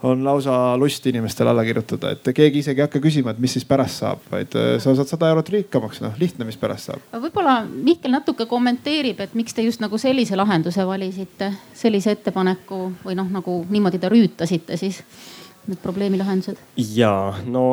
on 0.03 0.23
lausa 0.23 0.78
lust 0.78 1.06
inimestel 1.07 1.48
alla 1.52 1.64
kirjutada, 1.65 2.11
et 2.15 2.32
keegi 2.36 2.64
isegi 2.64 2.82
ei 2.82 2.88
hakka 2.88 3.02
küsima, 3.03 3.34
et 3.34 3.41
mis 3.41 3.53
siis 3.57 3.65
pärast 3.68 4.02
saab, 4.02 4.23
vaid 4.32 4.56
äh, 4.57 4.72
sa 4.82 4.95
saad 4.98 5.10
sada 5.10 5.30
eurot 5.32 5.52
rikkamaks, 5.53 6.02
noh 6.02 6.15
lihtne, 6.22 6.48
mis 6.48 6.57
pärast 6.61 6.90
saab. 6.90 7.03
võib-olla 7.26 7.60
Mihkel 7.69 8.14
natuke 8.14 8.48
kommenteerib, 8.49 9.22
et 9.22 9.36
miks 9.38 9.56
te 9.57 9.65
just 9.65 9.84
nagu 9.84 9.99
sellise 10.02 10.40
lahenduse 10.40 10.86
valisite, 10.88 11.52
sellise 11.78 12.15
ettepaneku 12.18 12.88
või 13.06 13.18
noh, 13.19 13.30
nagu 13.32 13.61
niimoodi 13.69 14.02
te 14.02 14.10
rüütasite 14.11 14.80
siis 14.82 15.03
need 15.69 15.82
probleemi 15.84 16.18
lahendused? 16.18 16.57
ja 16.95 17.14
no 17.45 17.65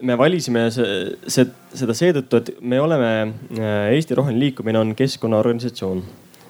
me 0.00 0.16
valisime 0.18 0.66
see, 0.72 1.16
see, 1.28 1.48
seda 1.76 1.96
seetõttu, 1.96 2.40
et 2.40 2.52
me 2.60 2.80
oleme, 2.80 3.12
äh, 3.58 3.92
Eesti 3.96 4.16
Roheline 4.16 4.40
Liikumine 4.40 4.80
on 4.80 4.96
keskkonnaorganisatsioon, 4.96 6.02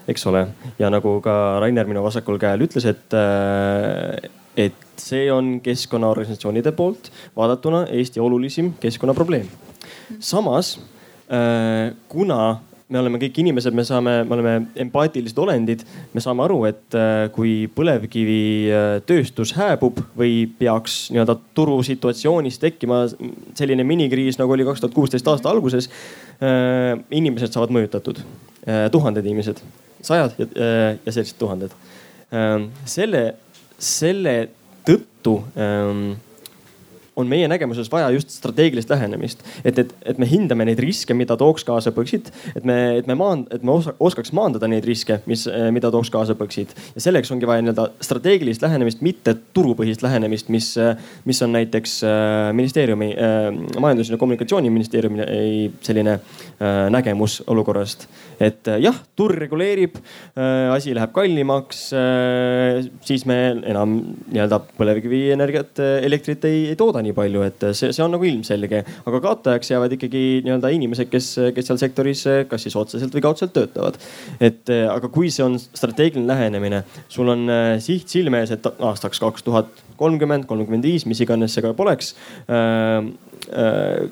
eks 0.06 0.26
ole. 0.30 0.46
ja 0.78 0.90
nagu 0.94 1.18
ka 1.24 1.58
Rainer 1.62 1.90
minu 1.90 2.06
vasakul 2.06 2.38
käel 2.38 2.62
ütles, 2.68 2.86
et 2.86 3.18
äh, 3.18 4.30
et 4.56 4.86
see 5.00 5.28
on 5.32 5.58
keskkonnaorganisatsioonide 5.64 6.72
poolt 6.76 7.10
vaadatuna 7.36 7.86
Eesti 7.92 8.20
olulisim 8.20 8.72
keskkonnaprobleem. 8.80 9.48
samas 10.18 10.80
äh, 11.30 11.94
kuna 12.08 12.60
me 12.88 13.00
oleme 13.00 13.18
kõik 13.18 13.40
inimesed, 13.42 13.74
me 13.74 13.82
saame, 13.86 14.12
me 14.24 14.34
oleme 14.36 14.52
empaatilised 14.78 15.38
olendid, 15.42 15.82
me 16.14 16.22
saame 16.22 16.44
aru, 16.44 16.60
et 16.68 16.94
äh, 16.94 17.26
kui 17.34 17.66
põlevkivitööstus 17.74 19.56
hääbub 19.58 19.98
või 20.18 20.44
peaks 20.58 21.08
nii-öelda 21.10 21.34
turusituatsioonis 21.58 22.60
tekkima 22.62 23.02
selline 23.58 23.84
minikriis 23.86 24.38
nagu 24.38 24.54
oli 24.54 24.66
kaks 24.68 24.84
tuhat 24.84 24.94
kuusteist 24.94 25.26
aasta 25.32 25.50
alguses. 25.50 25.90
Äh, 26.38 26.94
inimesed 27.10 27.52
saavad 27.52 27.74
mõjutatud, 27.74 28.22
tuhanded 28.92 29.26
inimesed, 29.26 29.60
sajad 30.04 30.38
ja, 30.38 30.46
ja 31.06 31.12
sellised 31.12 31.38
tuhanded. 31.38 31.74
selle 32.90 33.20
selle 33.78 34.36
tõttu 34.86 35.40
ähm, 35.59 36.15
on 37.16 37.28
meie 37.28 37.48
nägemuses 37.48 37.88
vaja 37.93 38.10
just 38.14 38.34
strateegilist 38.34 38.90
lähenemist, 38.93 39.43
et, 39.64 39.78
et, 39.78 39.93
et 40.05 40.18
me 40.20 40.28
hindame 40.28 40.66
neid 40.68 40.80
riske, 40.82 41.16
mida 41.16 41.36
tooks 41.40 41.64
kaasa 41.64 41.93
Põxit, 41.97 42.28
et 42.59 42.64
me, 42.68 42.76
et 43.01 43.09
me 43.09 43.16
maan-, 43.16 43.47
et 43.55 43.64
me 43.64 43.72
oskaks 43.76 44.34
maandada 44.36 44.68
neid 44.68 44.84
riske, 44.84 45.20
mis, 45.30 45.47
mida 45.72 45.90
tooks 45.94 46.12
kaasa 46.12 46.36
Põxit. 46.36 46.74
ja 46.94 47.05
selleks 47.06 47.32
ongi 47.32 47.48
vaja 47.48 47.64
nii-öelda 47.64 47.88
strateegilist 48.05 48.64
lähenemist, 48.64 49.01
mitte 49.06 49.36
turupõhist 49.56 50.05
lähenemist, 50.05 50.52
mis, 50.52 50.74
mis 51.24 51.43
on 51.47 51.56
näiteks 51.56 51.97
äh, 52.05 52.52
ministeeriumi 52.56 53.10
äh,, 53.14 53.48
majandus- 53.80 54.12
ja 54.12 54.20
kommunikatsiooniministeeriumi 54.20 55.24
selline 55.84 56.18
nägemus 56.90 57.40
olukorrast 57.52 58.06
et 58.40 58.68
jah, 58.80 58.97
turg 59.16 59.38
reguleerib, 59.40 59.97
asi 60.72 60.93
läheb 60.97 61.12
kallimaks, 61.16 61.82
siis 63.06 63.24
me 63.28 63.38
enam 63.70 63.97
nii-öelda 64.32 64.60
põlevkivienergiat, 64.76 65.80
elektrit 66.05 66.44
ei, 66.48 66.62
ei 66.72 66.78
tooda 66.78 67.02
nii 67.06 67.14
palju, 67.16 67.44
et 67.46 67.66
see, 67.72 67.92
see 67.94 68.04
on 68.04 68.14
nagu 68.16 68.26
ilmselge. 68.28 68.82
aga 69.06 69.22
kaotajaks 69.28 69.72
jäävad 69.72 69.96
ikkagi 69.96 70.24
nii-öelda 70.46 70.72
inimesed, 70.76 71.10
kes, 71.12 71.32
kes 71.56 71.70
seal 71.70 71.80
sektoris 71.80 72.26
kas 72.50 72.66
siis 72.66 72.76
otseselt 72.76 73.14
või 73.14 73.24
kaudselt 73.24 73.54
töötavad. 73.56 73.98
et 74.40 74.74
aga 74.90 75.10
kui 75.12 75.30
see 75.30 75.46
on 75.46 75.58
strateegiline 75.62 76.28
lähenemine, 76.32 76.82
sul 77.08 77.30
on 77.32 77.48
siht 77.82 78.12
silme 78.12 78.42
ees, 78.42 78.52
et 78.56 78.66
aastaks 78.66 79.22
kaks 79.22 79.46
tuhat 79.46 79.82
kolmkümmend, 79.96 80.46
kolmkümmend 80.50 80.84
viis, 80.86 81.06
mis 81.08 81.20
iganes 81.24 81.56
see 81.56 81.64
ka 81.64 81.72
poleks 81.76 82.14
äh, 82.50 83.08
äh, 83.50 84.06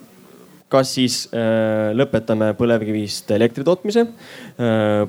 kas 0.72 0.94
siis 0.96 1.18
äh, 1.34 1.92
lõpetame 1.96 2.52
põlevkivist 2.58 3.30
elektri 3.36 3.66
tootmise 3.66 4.06
äh, 4.06 5.04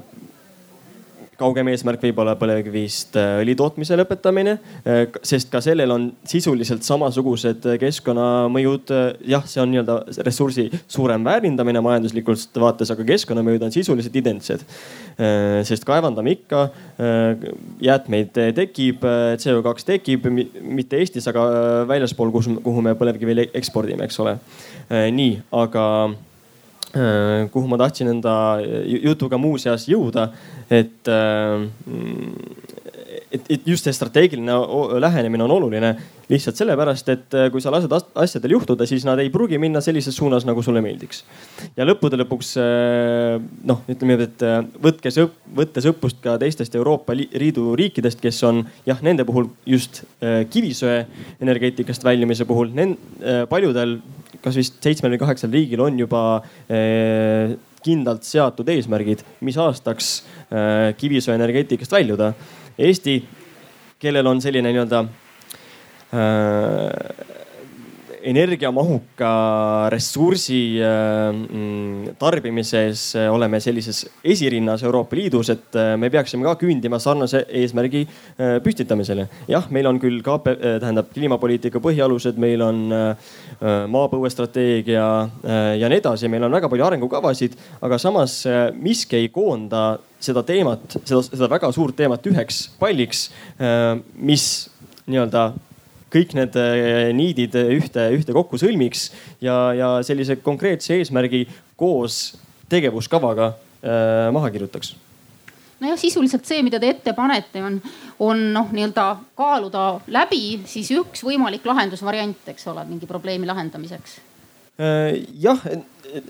kaugem 1.39 1.69
eesmärk 1.71 2.03
võib 2.05 2.19
olla 2.23 2.35
põlevkivist 2.39 3.17
äh, 3.19 3.39
õli 3.43 3.55
tootmise 3.59 3.97
lõpetamine, 3.99 4.55
äh, 4.87 5.01
sest 5.25 5.51
ka 5.51 5.61
sellel 5.63 5.91
on 5.95 6.07
sisuliselt 6.27 6.85
samasugused 6.87 7.67
keskkonnamõjud. 7.81 8.93
Äh, 8.95 9.07
jah, 9.35 9.45
see 9.49 9.63
on 9.63 9.73
nii-öelda 9.73 9.97
ressursi 10.27 10.67
suurem 10.87 11.25
väärindamine 11.27 11.83
majanduslikult 11.85 12.59
vaates, 12.61 12.91
aga 12.93 13.07
keskkonnamõjud 13.07 13.67
on 13.67 13.75
sisuliselt 13.75 14.15
identsed. 14.15 14.63
sest 15.65 15.85
kaevandame 15.87 16.33
ikka, 16.35 16.65
jäätmeid 17.83 18.35
tekib, 18.57 19.05
CO2 19.39 19.85
tekib, 19.87 20.27
mitte 20.27 20.99
Eestis, 20.99 21.27
aga 21.31 21.45
väljaspool, 21.87 22.33
kuhu 22.35 22.83
me 22.83 22.97
põlevkivi 22.99 23.47
ekspordime, 23.55 24.09
eks 24.09 24.19
ole. 24.19 24.35
nii, 24.91 25.37
aga 25.55 25.85
kuhu 27.51 27.67
ma 27.67 27.79
tahtsin 27.79 28.07
enda 28.13 28.33
jutuga 29.03 29.39
muuseas 29.41 29.87
jõuda, 29.91 30.29
et, 30.71 31.09
äh, 31.11 31.65
et, 33.35 33.49
et 33.49 33.67
just 33.67 33.87
see 33.87 33.95
strateegiline 33.95 34.55
lähenemine 35.03 35.43
on 35.43 35.55
oluline 35.57 35.95
lihtsalt 36.31 36.57
sellepärast, 36.57 37.09
et 37.13 37.35
kui 37.53 37.61
sa 37.61 37.69
lased 37.73 37.91
asjadel 38.17 38.55
juhtuda, 38.55 38.87
siis 38.89 39.03
nad 39.05 39.19
ei 39.21 39.29
pruugi 39.29 39.59
minna 39.61 39.81
sellises 39.83 40.15
suunas, 40.17 40.47
nagu 40.47 40.63
sulle 40.65 40.81
meeldiks. 40.81 41.21
ja 41.77 41.85
lõppude 41.85 42.17
lõpuks 42.23 42.55
noh, 43.69 43.83
ütleme, 43.91 44.17
et 44.25 44.45
võttes, 44.81 45.19
võttes 45.59 45.89
õppust 45.91 46.23
ka 46.23 46.39
teistest 46.41 46.79
Euroopa 46.79 47.13
Liidu 47.13 47.75
riikidest, 47.77 48.23
kes 48.23 48.41
on 48.47 48.63
jah, 48.87 49.03
nende 49.05 49.27
puhul 49.27 49.51
just 49.69 50.01
kivisöe 50.49 51.03
energeetikast 51.43 52.07
väljumise 52.07 52.47
puhul, 52.49 52.73
paljudel 53.51 53.99
kas 54.45 54.59
vist 54.59 54.77
seitsmel 54.83 55.15
või 55.15 55.21
kaheksal 55.23 55.53
riigil 55.53 55.81
on 55.81 55.97
juba 55.99 56.21
eh, 56.69 57.55
kindlalt 57.85 58.25
seatud 58.25 58.69
eesmärgid, 58.69 59.23
mis 59.45 59.57
aastaks 59.61 60.11
eh, 60.49 60.93
kivisöeenergeetikast 60.97 61.93
väljuda. 61.97 62.31
Eesti, 62.77 63.19
kellel 64.01 64.29
on 64.29 64.41
selline 64.43 64.73
nii-öelda 64.73 65.01
eh, 66.13 67.34
energiamahuka 68.25 69.89
ressursi 69.93 70.79
äh, 70.81 71.31
mm, 71.31 72.15
tarbimises 72.19 73.15
äh, 73.15 73.29
oleme 73.33 73.59
sellises 73.61 74.05
esirinnas 74.23 74.83
Euroopa 74.83 75.15
Liidus, 75.15 75.51
et 75.53 75.77
äh, 75.77 75.93
me 75.97 76.09
peaksime 76.09 76.45
ka 76.47 76.55
küündima 76.59 76.99
sarnase 77.01 77.45
eesmärgi 77.61 78.05
püstitamisele. 78.65 79.27
jah, 79.49 79.69
meil 79.69 79.87
on 79.89 79.99
küll 80.01 80.21
KP, 80.25 80.55
tähendab 80.81 81.11
kliimapoliitika 81.13 81.79
põhialused, 81.83 82.39
meil 82.41 82.61
on 82.65 82.81
maapõuestrateegia 83.91 85.05
ja 85.79 85.89
nii 85.91 85.99
edasi, 86.01 86.29
meil 86.31 86.47
on 86.47 86.55
väga 86.55 86.69
palju 86.71 86.85
arengukavasid, 86.87 87.55
aga 87.85 87.99
samas 88.01 88.41
miski 88.75 89.19
ei 89.19 89.29
koonda 89.33 89.85
seda 90.19 90.43
teemat, 90.47 90.97
seda, 91.03 91.21
seda 91.27 91.49
väga 91.51 91.71
suurt 91.75 91.97
teemat 91.99 92.25
üheks 92.31 92.65
palliks, 92.81 93.27
mis 94.15 94.47
nii-öelda 95.05 95.49
kõik 96.15 96.35
need 96.37 96.59
äh, 96.59 97.11
niidid 97.15 97.55
ühte, 97.77 98.09
ühte 98.15 98.35
kokku 98.35 98.59
sõlmiks 98.61 99.09
ja, 99.43 99.57
ja 99.75 99.93
sellise 100.07 100.39
konkreetse 100.43 100.95
eesmärgi 100.99 101.45
koos 101.79 102.35
tegevuskavaga 102.71 103.51
äh, 103.51 104.29
maha 104.35 104.51
kirjutaks 104.53 104.95
nojah, 105.79 105.97
sisuliselt 105.99 106.47
see, 106.47 106.63
mida 106.65 106.79
te 106.81 106.89
ette 106.93 107.13
panete, 107.15 107.63
on, 107.63 107.79
on 108.23 108.45
noh, 108.55 108.71
nii-öelda 108.73 109.07
kaaluda 109.37 109.85
läbi 110.11 110.61
siis 110.69 110.91
üks 110.95 111.25
võimalik 111.25 111.65
lahendusvariant, 111.67 112.47
eks 112.53 112.71
ole, 112.71 112.85
mingi 112.89 113.09
probleemi 113.09 113.49
lahendamiseks. 113.49 114.19
Äh, 114.75 115.23
jah, 115.39 115.61
et, 115.71 115.83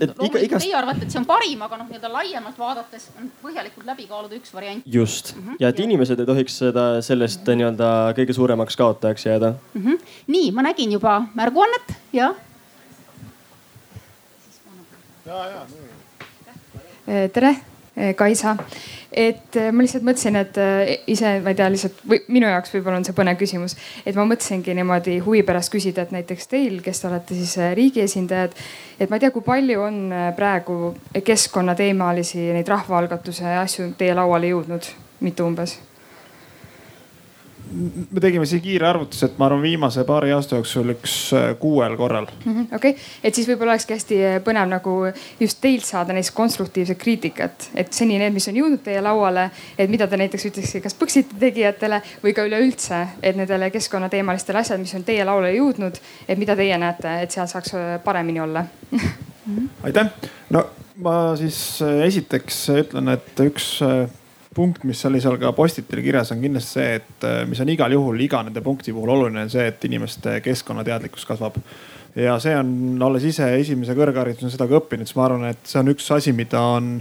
et 0.06 0.12
iga, 0.22 0.38
igast. 0.38 0.62
Teie 0.62 0.76
arvate, 0.78 1.02
et 1.08 1.10
see 1.10 1.18
on 1.18 1.26
parim, 1.26 1.64
aga 1.66 1.80
noh, 1.80 1.88
nii-öelda 1.90 2.12
laiemalt 2.14 2.60
vaadates 2.62 3.08
on 3.18 3.32
põhjalikult 3.42 3.88
läbi 3.90 4.06
kaaluda 4.06 4.38
üks 4.38 4.54
variant. 4.54 4.84
just 4.86 5.34
mm 5.34 5.42
-hmm. 5.42 5.56
ja 5.60 5.70
et 5.74 5.80
inimesed 5.80 6.20
ei 6.20 6.26
tohiks 6.30 6.58
seda 6.62 7.02
sellest 7.02 7.42
nii-öelda 7.42 8.14
kõige 8.14 8.34
suuremaks 8.38 8.78
kaotajaks 8.78 9.26
jääda 9.26 9.54
mm. 9.74 9.82
-hmm. 9.82 9.98
nii, 10.28 10.52
ma 10.52 10.62
nägin 10.62 10.92
juba 10.92 11.26
märguannet 11.34 11.96
ja. 12.14 12.36
ja, 15.26 15.42
ja. 15.50 15.66
tere, 17.34 17.56
Kaisa 18.16 18.58
et 19.16 19.56
äh, 19.56 19.72
ma 19.72 19.84
lihtsalt 19.86 20.04
mõtlesin, 20.04 20.36
et 20.40 20.58
äh, 20.60 20.92
ise, 21.12 21.38
ma 21.44 21.54
ei 21.54 21.58
tea, 21.58 21.70
lihtsalt 21.72 22.02
või 22.10 22.20
minu 22.36 22.50
jaoks 22.52 22.74
võib-olla 22.76 23.00
on 23.00 23.08
see 23.08 23.16
põnev 23.16 23.40
küsimus, 23.40 23.78
et 24.04 24.18
ma 24.18 24.26
mõtlesingi 24.28 24.76
niimoodi 24.76 25.18
huvi 25.24 25.44
pärast 25.48 25.72
küsida, 25.74 26.04
et 26.04 26.12
näiteks 26.16 26.52
teil, 26.52 26.82
kes 26.84 27.02
te 27.02 27.10
olete 27.10 27.38
siis 27.38 27.56
riigi 27.80 28.04
esindajad, 28.04 28.56
et 29.00 29.10
ma 29.10 29.16
ei 29.16 29.24
tea, 29.24 29.32
kui 29.32 29.46
palju 29.46 29.88
on 29.88 30.02
praegu 30.36 30.80
keskkonnateemalisi 31.16 32.50
neid 32.58 32.72
rahvaalgatuse 32.72 33.56
asju 33.64 33.94
teie 33.98 34.16
lauale 34.18 34.52
jõudnud, 34.52 34.92
mitu 35.24 35.48
umbes? 35.48 35.80
Me 38.12 38.22
tegime 38.22 38.46
siin 38.46 38.62
kiire 38.64 38.88
arvutuse, 38.88 39.28
et 39.28 39.38
ma 39.40 39.48
arvan, 39.50 39.62
viimase 39.64 40.04
paari 40.08 40.32
aasta 40.36 40.58
jooksul 40.60 40.94
üks 40.96 41.16
äh, 41.36 41.48
kuuel 41.60 41.98
korral. 42.00 42.28
Mhm, 42.46 42.70
okei, 42.76 42.96
et 43.24 43.36
siis 43.36 43.48
võib-olla 43.50 43.76
olekski 43.76 43.96
hästi 43.96 44.20
äh, 44.24 44.38
põnev 44.46 44.70
nagu 44.72 44.96
just 45.40 45.60
teilt 45.64 45.86
saada 45.88 46.16
näiteks 46.16 46.34
konstruktiivset 46.36 47.00
kriitikat, 47.02 47.70
et 47.76 47.94
seni 47.94 48.20
need, 48.22 48.34
mis 48.36 48.48
on 48.52 48.60
jõudnud 48.60 48.84
teie 48.86 49.02
lauale, 49.04 49.50
et 49.78 49.92
mida 49.92 50.08
te 50.08 50.20
näiteks 50.22 50.50
ütleksite, 50.52 50.84
kas 50.86 50.98
Põxiti 51.00 51.38
tegijatele 51.40 52.00
või 52.24 52.34
ka 52.36 52.46
üleüldse, 52.48 53.02
et 53.22 53.38
nendele 53.38 53.70
keskkonnateemalistele 53.74 54.62
asjad, 54.62 54.82
mis 54.82 54.96
on 54.98 55.04
teie 55.08 55.26
lauale 55.28 55.52
jõudnud, 55.58 56.00
et 56.28 56.40
mida 56.42 56.56
teie 56.58 56.78
näete, 56.82 57.20
et 57.26 57.36
seal 57.36 57.50
saaks 57.52 57.76
äh, 57.76 57.96
paremini 58.04 58.44
olla? 58.46 58.66
Aitäh, 59.86 60.14
no 60.56 60.68
ma 61.04 61.18
siis 61.38 61.58
esiteks 61.84 62.62
ütlen, 62.80 63.12
et 63.18 63.44
üks 63.44 63.82
punkt, 64.56 64.86
mis 64.88 65.04
oli 65.06 65.20
seal 65.24 65.38
ka 65.42 65.52
Postitil 65.56 66.02
kirjas, 66.06 66.32
on 66.34 66.42
kindlasti 66.44 66.80
see, 66.80 66.96
et 67.02 67.28
äh, 67.28 67.44
mis 67.50 67.60
on 67.62 67.72
igal 67.74 67.94
juhul 67.96 68.24
iga 68.24 68.42
nende 68.46 68.64
punkti 68.66 68.96
puhul 68.96 69.12
oluline, 69.18 69.46
on 69.46 69.52
see, 69.52 69.68
et 69.68 69.84
inimeste 69.90 70.40
keskkonnateadlikkus 70.46 71.28
kasvab. 71.28 71.60
ja 72.16 72.38
see 72.40 72.56
on, 72.56 72.72
olles 73.04 73.28
ise 73.28 73.50
esimese 73.60 73.96
kõrgharidusena 73.98 74.54
seda 74.54 74.70
ka 74.70 74.80
õppinud, 74.80 75.10
siis 75.10 75.20
ma 75.20 75.28
arvan, 75.28 75.50
et 75.52 75.68
see 75.68 75.82
on 75.82 75.92
üks 75.92 76.08
asi, 76.16 76.34
mida 76.36 76.62
on 76.78 76.98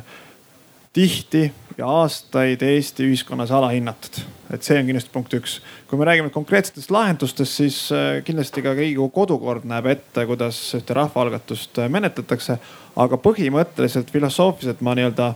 tihti 0.94 1.48
ja 1.78 1.88
aastaid 1.90 2.62
Eesti 2.62 3.06
ühiskonnas 3.08 3.50
alahinnatud. 3.50 4.22
et 4.54 4.62
see 4.62 4.78
on 4.78 4.86
kindlasti 4.86 5.10
punkt 5.10 5.34
üks. 5.34 5.60
kui 5.90 5.98
me 5.98 6.04
räägime 6.04 6.30
konkreetsetest 6.30 6.90
lahendustest, 6.90 7.52
siis 7.52 7.78
äh, 7.92 8.22
kindlasti 8.24 8.62
ka 8.62 8.74
Riigikogu 8.74 9.10
kodukord 9.10 9.66
näeb 9.66 9.86
ette, 9.90 10.26
kuidas 10.26 10.58
ühte 10.74 10.94
rahvaalgatust 10.94 11.78
äh, 11.82 11.90
menetletakse. 11.90 12.58
aga 12.96 13.18
põhimõtteliselt 13.18 14.10
filosoofiliselt 14.10 14.80
ma 14.80 14.94
nii-öelda 14.94 15.34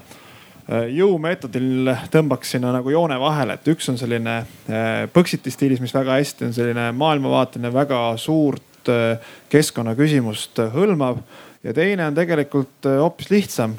jõumeetodil 0.68 1.88
tõmbaks 2.12 2.54
sinna 2.54 2.72
nagu 2.74 2.92
joone 2.92 3.16
vahele, 3.20 3.56
et 3.56 3.68
üks 3.72 3.88
on 3.88 3.96
selline 4.00 4.34
äh, 4.42 5.04
Põxiti 5.12 5.52
stiilis, 5.52 5.80
mis 5.80 5.94
väga 5.96 6.18
hästi 6.18 6.48
on 6.48 6.56
selline 6.56 6.90
maailmavaateline, 6.98 7.72
väga 7.72 8.02
suurt 8.20 8.90
äh, 8.92 9.30
keskkonnaküsimust 9.48 10.60
hõlmav. 10.74 11.22
ja 11.62 11.72
teine 11.74 12.06
on 12.06 12.14
tegelikult 12.14 12.86
hoopis 12.86 13.30
lihtsam 13.30 13.78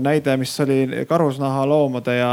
näide, 0.00 0.32
mis 0.40 0.54
oli 0.64 1.04
karusnahaloomade 1.08 2.14
ja 2.16 2.30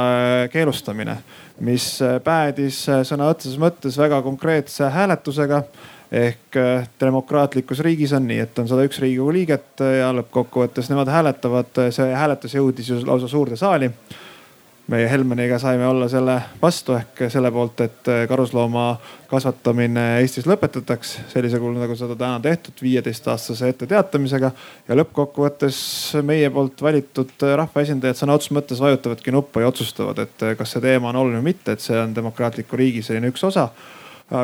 keelustamine, 0.48 1.18
mis 1.60 2.00
päädis 2.24 2.78
sõna 3.04 3.28
otseses 3.28 3.60
mõttes 3.60 3.98
väga 4.00 4.22
konkreetse 4.24 4.88
hääletusega 4.88 5.66
ehk 6.14 6.58
äh, 6.58 6.90
demokraatlikus 7.00 7.80
riigis 7.80 8.14
on 8.14 8.28
nii, 8.28 8.44
et 8.46 8.60
on 8.62 8.68
sada 8.70 8.86
üks 8.86 9.00
riigikogu 9.02 9.34
liiget 9.34 9.82
äh, 9.82 9.98
ja 10.04 10.12
lõppkokkuvõttes 10.14 10.92
nemad 10.92 11.10
hääletavad, 11.10 11.72
äh, 11.82 11.90
see 11.96 12.14
hääletus 12.14 12.54
jõudis 12.54 12.92
ju 12.92 13.00
lausa 13.08 13.28
suurde 13.32 13.58
saali. 13.58 13.92
meie 14.88 15.08
Helmeniga 15.10 15.56
saime 15.60 15.86
olla 15.88 16.10
selle 16.12 16.34
vastu 16.62 16.94
ehk 16.98 17.22
selle 17.32 17.52
poolt, 17.56 17.82
et 17.82 18.10
karuslooma 18.28 18.98
kasvatamine 19.32 20.20
Eestis 20.20 20.44
lõpetataks 20.46 21.14
sellisel 21.32 21.62
kujul, 21.64 21.78
nagu 21.80 21.96
seda 21.96 22.18
täna 22.20 22.40
tehtud, 22.44 22.76
viieteistaastase 22.82 23.70
etteteatamisega. 23.72 24.52
ja 24.88 25.00
lõppkokkuvõttes 25.00 25.80
meie 26.22 26.50
poolt 26.50 26.82
valitud 26.82 27.48
rahvaesindajad 27.56 28.20
sõna 28.20 28.36
otseses 28.36 28.58
mõttes 28.60 28.84
vajutavadki 28.84 29.32
nuppu 29.32 29.64
ja 29.64 29.72
otsustavad, 29.72 30.20
et 30.20 30.48
kas 30.58 30.76
see 30.76 30.84
teema 30.84 31.10
on 31.10 31.24
oluline 31.24 31.40
või 31.40 31.54
mitte, 31.54 31.72
et 31.72 31.82
see 31.82 31.98
on 31.98 32.14
demokraatliku 32.16 32.78
riigi 32.78 33.02
selline 33.02 33.32
üks 33.32 33.48
osa 33.50 33.70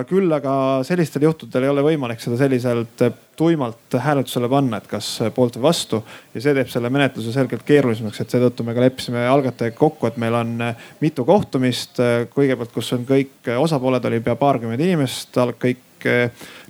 küll 0.09 0.31
aga 0.35 0.53
sellistel 0.87 1.25
juhtudel 1.25 1.65
ei 1.65 1.71
ole 1.71 1.83
võimalik 1.85 2.21
seda 2.21 2.37
selliselt 2.39 3.03
äh, 3.05 3.13
tuimalt 3.39 3.97
hääletusele 4.03 4.49
panna, 4.51 4.79
et 4.79 4.87
kas 4.91 5.11
äh, 5.23 5.31
poolt 5.33 5.57
või 5.57 5.67
vastu. 5.69 6.01
ja 6.33 6.43
see 6.43 6.55
teeb 6.57 6.71
selle 6.71 6.91
menetluse 6.93 7.33
selgelt 7.35 7.65
keerulisemaks, 7.67 8.21
et 8.21 8.35
seetõttu 8.35 8.65
me 8.67 8.75
ka 8.77 8.85
leppisime 8.85 9.25
algatajaga 9.27 9.77
kokku, 9.79 10.09
et 10.09 10.17
meil 10.21 10.37
on 10.39 10.55
mitu 11.01 11.25
kohtumist. 11.25 12.01
kõigepealt, 12.35 12.73
kus 12.73 12.93
on 12.97 13.05
kõik 13.09 13.53
osapooled, 13.57 14.05
oli 14.05 14.21
pea 14.23 14.37
paarkümmend 14.39 14.87
inimest, 14.87 15.37
kõik 15.59 15.85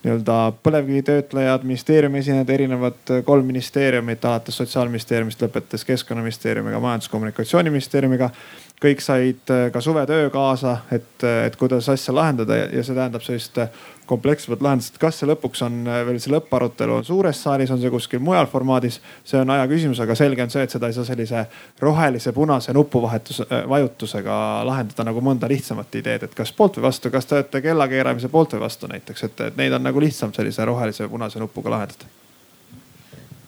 nii-öelda 0.03 0.35
põlevkivitöötlejad, 0.63 1.63
ministeeriumi 1.67 2.19
esindajad, 2.23 2.49
erinevad 2.49 3.11
kolm 3.27 3.45
ministeeriumit 3.45 4.25
alates 4.25 4.57
sotsiaalministeeriumist, 4.57 5.41
lõpetades 5.43 5.85
keskkonnaministeeriumiga, 5.85 6.79
majandus-kommunikatsiooniministeeriumiga 6.81 8.31
kõik 8.79 9.01
said 9.03 9.51
äh, 9.51 9.67
ka 9.71 9.81
suvetöö 9.81 10.29
kaasa, 10.29 10.77
et, 10.91 11.23
äh, 11.23 11.45
et 11.45 11.55
kuidas 11.59 11.89
asja 11.89 12.15
lahendada 12.15 12.55
ja 12.55 12.83
see 12.83 12.95
tähendab 12.95 13.23
sellist 13.25 13.57
äh, 13.59 13.67
komplekssemat 14.07 14.61
lahendust. 14.63 14.97
kas 14.97 15.19
see 15.19 15.27
lõpuks 15.27 15.61
on 15.65 15.83
veel 15.85 16.19
see 16.19 16.31
lõpparutelu 16.31 16.95
on 16.95 17.05
suures 17.05 17.43
saalis, 17.43 17.71
on 17.75 17.81
see 17.81 17.91
kuskil 17.91 18.23
mujal 18.23 18.47
formaadis, 18.49 19.01
see 19.27 19.41
on 19.41 19.51
aja 19.53 19.67
küsimus, 19.69 19.99
aga 19.99 20.15
selge 20.15 20.43
on 20.43 20.53
see, 20.53 20.63
et 20.63 20.75
seda 20.75 20.87
ei 20.89 20.95
saa 20.95 21.05
sellise 21.05 21.45
rohelise, 21.83 22.33
punase 22.33 22.73
nupuvahetuse, 22.73 23.45
vajutusega 23.69 24.39
lahendada 24.65 25.05
nagu 25.11 25.23
mõnda 25.23 25.51
lihtsamat 25.51 25.99
ideed, 25.99 26.25
et 26.25 26.35
kas 26.35 26.55
poolt 26.55 26.79
või 26.79 26.87
vastu, 26.89 27.11
kas 27.13 27.27
te 27.27 27.37
olete 27.37 27.61
kellakeeramise 27.67 28.31
poolt 28.31 28.55
või 28.55 28.65
vastu 28.65 28.89
näiteks, 28.89 29.27
et 29.27 29.47
neid 29.59 29.75
on 29.75 29.85
nagu 29.85 30.01
lihtsam 30.01 30.33
sellise 30.33 30.65
rohelise 30.65 31.05
või 31.05 31.17
punase 31.17 31.43
nupuga 31.43 31.75
lahendada. 31.75 32.07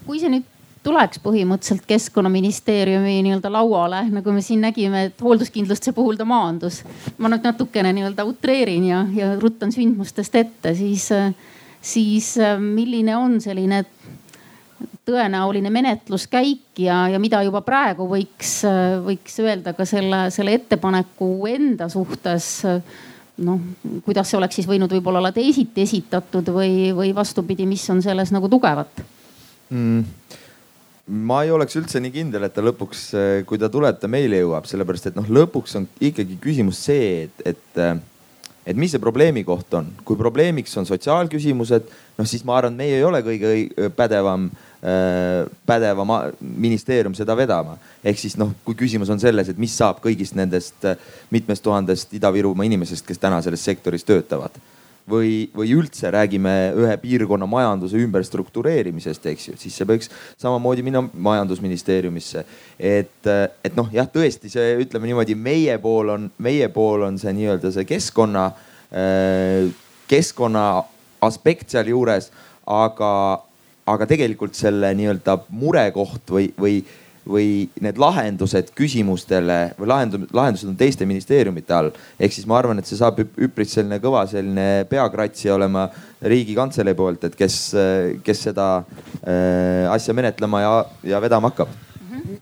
kui 0.05 0.19
see 0.19 0.29
nüüd 0.29 0.60
tuleks 0.83 1.21
põhimõtteliselt 1.21 1.85
keskkonnaministeeriumi 1.89 3.19
nii-öelda 3.25 3.51
lauale, 3.53 4.01
nagu 4.09 4.33
me 4.33 4.41
siin 4.45 4.63
nägime, 4.65 5.05
et 5.09 5.21
hoolduskindlustuse 5.21 5.93
puhul 5.97 6.17
ta 6.17 6.25
maandus. 6.25 6.81
ma 7.17 7.29
nüüd 7.29 7.45
natukene 7.45 7.93
nii-öelda 7.93 8.25
utreerin 8.25 8.87
ja, 8.89 9.03
ja 9.15 9.35
ruttan 9.39 9.73
sündmustest 9.73 10.35
ette, 10.35 10.75
siis, 10.75 11.09
siis 11.81 12.33
milline 12.59 13.17
on 13.17 13.37
selline 13.41 13.83
tõenäoline 15.05 15.69
menetluskäik 15.73 16.81
ja, 16.81 17.05
ja 17.09 17.19
mida 17.21 17.41
juba 17.45 17.61
praegu 17.65 18.07
võiks, 18.09 18.61
võiks 19.05 19.39
öelda 19.41 19.73
ka 19.77 19.85
selle, 19.85 20.27
selle 20.33 20.55
ettepaneku 20.57 21.29
enda 21.49 21.89
suhtes 21.89 22.51
noh, 23.41 23.61
kuidas 24.05 24.29
see 24.29 24.37
oleks 24.37 24.59
siis 24.59 24.69
võinud 24.69 24.91
võib-olla 24.93 25.21
olla 25.21 25.33
teisiti 25.35 25.85
esitatud 25.85 26.53
või, 26.53 26.91
või 26.95 27.13
vastupidi, 27.15 27.65
mis 27.69 27.85
on 27.93 28.01
selles 28.05 28.33
nagu 28.33 28.49
tugevat 28.49 29.03
mm.? 29.69 30.21
Ma 31.07 31.41
ei 31.45 31.51
oleks 31.51 31.75
üldse 31.79 32.01
nii 32.03 32.13
kindel, 32.13 32.45
et 32.45 32.53
ta 32.55 32.63
lõpuks, 32.63 33.07
kui 33.49 33.59
ta 33.61 33.69
tuleb, 33.71 33.97
ta 33.99 34.09
meile 34.11 34.41
jõuab, 34.43 34.67
sellepärast 34.69 35.11
et 35.11 35.17
noh, 35.17 35.27
lõpuks 35.39 35.75
on 35.79 35.87
ikkagi 35.99 36.37
küsimus 36.41 36.83
see, 36.87 37.27
et, 37.27 37.45
et 37.53 37.83
et 38.61 38.77
mis 38.77 38.91
see 38.93 39.01
probleemi 39.01 39.41
koht 39.43 39.73
on. 39.73 39.87
kui 40.05 40.17
probleemiks 40.17 40.75
on 40.77 40.85
sotsiaalküsimused, 40.85 41.87
noh 42.17 42.27
siis 42.29 42.43
ma 42.45 42.59
arvan, 42.59 42.75
et 42.75 42.83
meie 42.83 42.99
ei 42.99 43.05
ole 43.05 43.23
kõige 43.25 43.89
pädevam 43.97 44.45
äh,, 44.85 45.47
pädevam 45.65 46.13
ministeerium 46.39 47.15
seda 47.17 47.35
vedama. 47.37 47.79
ehk 48.03 48.21
siis 48.21 48.37
noh, 48.37 48.53
kui 48.65 48.77
küsimus 48.77 49.09
on 49.09 49.19
selles, 49.19 49.49
et 49.49 49.57
mis 49.57 49.73
saab 49.73 50.03
kõigist 50.03 50.37
nendest 50.37 50.85
mitmest 51.33 51.65
tuhandest 51.65 52.13
Ida-Virumaa 52.13 52.69
inimesest, 52.69 53.07
kes 53.07 53.17
täna 53.17 53.41
selles 53.41 53.65
sektoris 53.65 54.05
töötavad 54.05 54.61
või, 55.09 55.49
või 55.55 55.73
üldse 55.75 56.11
räägime 56.13 56.53
ühe 56.77 56.95
piirkonna 57.01 57.47
majanduse 57.49 57.99
ümberstruktureerimisest, 58.01 59.25
eks 59.31 59.47
ju, 59.49 59.57
siis 59.59 59.75
see 59.77 59.87
võiks 59.87 60.11
samamoodi 60.41 60.85
minna 60.85 61.03
majandusministeeriumisse. 61.11 62.45
et, 62.79 63.27
et 63.63 63.75
noh, 63.77 63.89
jah, 63.93 64.09
tõesti 64.09 64.51
see 64.51 64.75
ütleme 64.83 65.09
niimoodi, 65.09 65.35
meie 65.35 65.77
pool 65.81 66.15
on, 66.15 66.31
meie 66.37 66.69
pool 66.73 67.07
on 67.09 67.19
see 67.21 67.33
nii-öelda 67.37 67.73
see 67.73 67.87
keskkonna, 67.89 68.49
keskkonna 70.11 70.65
aspekt 71.21 71.73
sealjuures, 71.73 72.31
aga, 72.67 73.13
aga 73.89 74.07
tegelikult 74.09 74.57
selle 74.57 74.93
nii-öelda 74.97 75.37
murekoht 75.49 76.33
või, 76.33 76.51
või 76.59 76.81
või 77.27 77.69
need 77.81 77.99
lahendused 78.01 78.71
küsimustele 78.77 79.59
või 79.79 79.91
lahendused, 79.91 80.33
lahendused 80.33 80.69
on 80.69 80.77
teiste 80.79 81.05
ministeeriumite 81.05 81.75
all. 81.75 81.91
ehk 82.19 82.33
siis 82.33 82.47
ma 82.49 82.57
arvan, 82.57 82.79
et 82.79 82.89
see 82.89 82.99
saab 82.99 83.21
üpris 83.21 83.75
selline 83.77 83.99
kõva 84.03 84.25
selline 84.29 84.85
peakratsi 84.89 85.51
olema 85.53 85.87
riigikantselei 86.21 86.95
poolt, 86.97 87.23
et 87.29 87.35
kes, 87.37 87.59
kes 88.23 88.43
seda 88.49 88.71
äh, 88.81 89.91
asja 89.91 90.13
menetlema 90.17 90.61
ja, 90.61 90.73
ja 91.15 91.21
vedama 91.21 91.51
hakkab. 91.51 91.69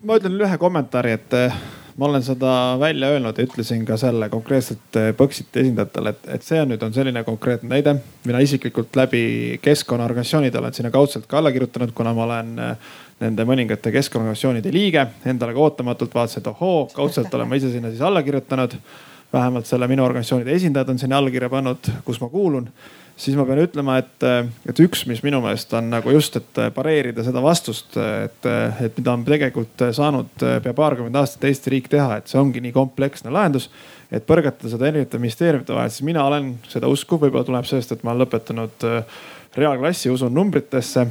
ma 0.03 0.19
ütlen 0.19 0.39
ühe 0.39 0.57
kommentaari, 0.61 1.17
et 1.19 1.37
äh, 1.37 1.59
ma 1.99 2.05
olen 2.05 2.23
seda 2.23 2.51
välja 2.79 3.09
öelnud 3.11 3.37
ja 3.37 3.43
ütlesin 3.43 3.83
ka 3.87 3.97
selle 3.99 4.29
konkreetselt 4.31 4.95
äh, 4.99 5.09
Põxiti 5.17 5.63
esindajatele, 5.63 6.13
et, 6.15 6.29
et 6.37 6.45
see 6.47 6.61
on 6.61 6.71
nüüd 6.71 6.83
on 6.85 6.95
selline 6.95 7.23
konkreetne 7.27 7.69
näide. 7.73 7.95
mina 8.25 8.39
isiklikult 8.43 8.95
läbi 8.95 9.59
keskkonnaorganisatsioonide 9.61 10.59
olen 10.59 10.73
sinna 10.73 10.91
kaudselt 10.91 11.27
ka 11.27 11.37
alla 11.39 11.51
kirjutanud, 11.51 11.91
kuna 11.95 12.13
ma 12.13 12.23
olen 12.23 12.59
äh, 12.59 12.93
nende 13.19 13.45
mõningate 13.47 13.91
keskkonnaorganisatsioonide 13.93 14.71
liige. 14.73 15.05
Endale 15.27 15.55
ka 15.55 15.65
ootamatult 15.65 16.15
vaatasin, 16.15 16.43
et 16.43 16.49
ohoo, 16.53 16.87
kaudselt 16.95 17.33
olen 17.35 17.49
ma 17.49 17.59
ise 17.59 17.71
sinna 17.73 17.91
siis 17.91 18.03
alla 18.05 18.23
kirjutanud. 18.23 18.79
vähemalt 19.33 19.65
selle 19.69 19.85
minu 19.87 20.01
organisatsioonide 20.03 20.55
esindajad 20.57 20.89
on 20.89 20.99
sinna 20.99 21.17
allkirja 21.17 21.49
pannud, 21.49 21.89
kus 22.05 22.21
ma 22.21 22.29
kuulun. 22.29 22.69
siis 23.19 23.35
ma 23.37 23.45
pean 23.45 23.59
ütlema, 23.59 23.97
et, 23.97 24.23
et 24.69 24.79
üks, 24.79 25.05
mis 25.05 25.19
minu 25.23 25.41
meelest 25.43 25.73
on 25.73 25.89
nagu 25.91 26.11
just, 26.11 26.35
et 26.39 26.59
pareerida 26.73 27.23
seda 27.23 27.41
vastust, 27.43 27.97
et, 27.97 28.47
et 28.81 28.97
mida 28.97 29.11
on 29.13 29.25
tegelikult 29.25 29.83
saanud 29.91 30.45
pea 30.63 30.73
paarkümmend 30.73 31.15
aastat 31.19 31.43
Eesti 31.43 31.69
riik 31.75 31.89
teha, 31.91 32.17
et 32.17 32.31
see 32.31 32.39
ongi 32.39 32.63
nii 32.63 32.71
kompleksne 32.71 33.29
lahendus 33.29 33.69
et 34.11 34.25
põrgatada 34.25 34.71
seda 34.71 34.87
erinevate 34.87 35.19
ministeeriumite 35.21 35.75
vahel, 35.75 35.91
siis 35.93 36.05
mina 36.07 36.23
olen 36.25 36.55
seda 36.69 36.87
usku, 36.89 37.19
võib-olla 37.21 37.45
tuleb 37.45 37.67
sellest, 37.69 37.91
et 37.91 38.03
ma 38.03 38.15
olen 38.15 38.23
lõpetanud 38.23 38.87
reaalklassi, 39.59 40.09
usun 40.09 40.33
numbritesse 40.33 41.05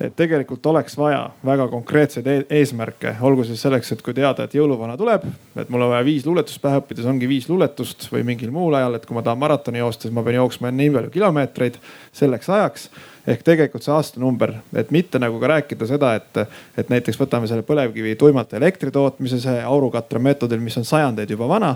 et 0.00 0.12
tegelikult 0.16 0.66
oleks 0.66 0.96
vaja 0.98 1.22
väga 1.46 1.66
konkreetseid 1.72 2.26
e 2.28 2.36
eesmärke, 2.58 3.14
olgu 3.24 3.46
siis 3.48 3.62
selleks, 3.64 3.94
et 3.94 4.02
kui 4.04 4.14
teada, 4.16 4.44
et 4.44 4.56
jõuluvana 4.56 4.96
tuleb, 5.00 5.24
et 5.56 5.70
mul 5.72 5.86
on 5.86 5.92
vaja 5.94 6.04
viis 6.04 6.26
luuletust 6.26 6.60
pähe 6.62 6.80
õppida, 6.82 7.00
siis 7.00 7.10
ongi 7.10 7.28
viis 7.30 7.48
luuletust 7.48 8.08
või 8.12 8.24
mingil 8.28 8.52
muul 8.52 8.76
ajal, 8.76 8.98
et 8.98 9.06
kui 9.08 9.16
ma 9.16 9.24
tahan 9.24 9.40
maratoni 9.40 9.80
joosta, 9.80 10.06
siis 10.06 10.16
ma 10.16 10.24
pean 10.26 10.36
jooksma 10.40 10.72
nii 10.74 10.92
palju 10.98 11.12
kilomeetreid 11.16 11.78
selleks 12.16 12.50
ajaks. 12.52 12.88
Ehk 13.26 13.40
tegelikult 13.42 13.82
see 13.82 13.90
aastanumber, 13.90 14.52
et 14.78 14.92
mitte 14.94 15.18
nagu 15.18 15.40
ka 15.42 15.48
rääkida 15.50 15.88
seda, 15.88 16.12
et, 16.14 16.44
et 16.78 16.92
näiteks 16.92 17.18
võtame 17.18 17.48
selle 17.50 17.64
põlevkivi 17.66 18.14
tuimalt 18.20 18.52
elektri 18.54 18.92
tootmise, 18.94 19.40
see 19.42 19.64
aurukatre 19.66 20.22
meetodil, 20.22 20.60
mis 20.62 20.76
on 20.78 20.86
sajandeid 20.86 21.32
juba 21.34 21.48
vana 21.50 21.72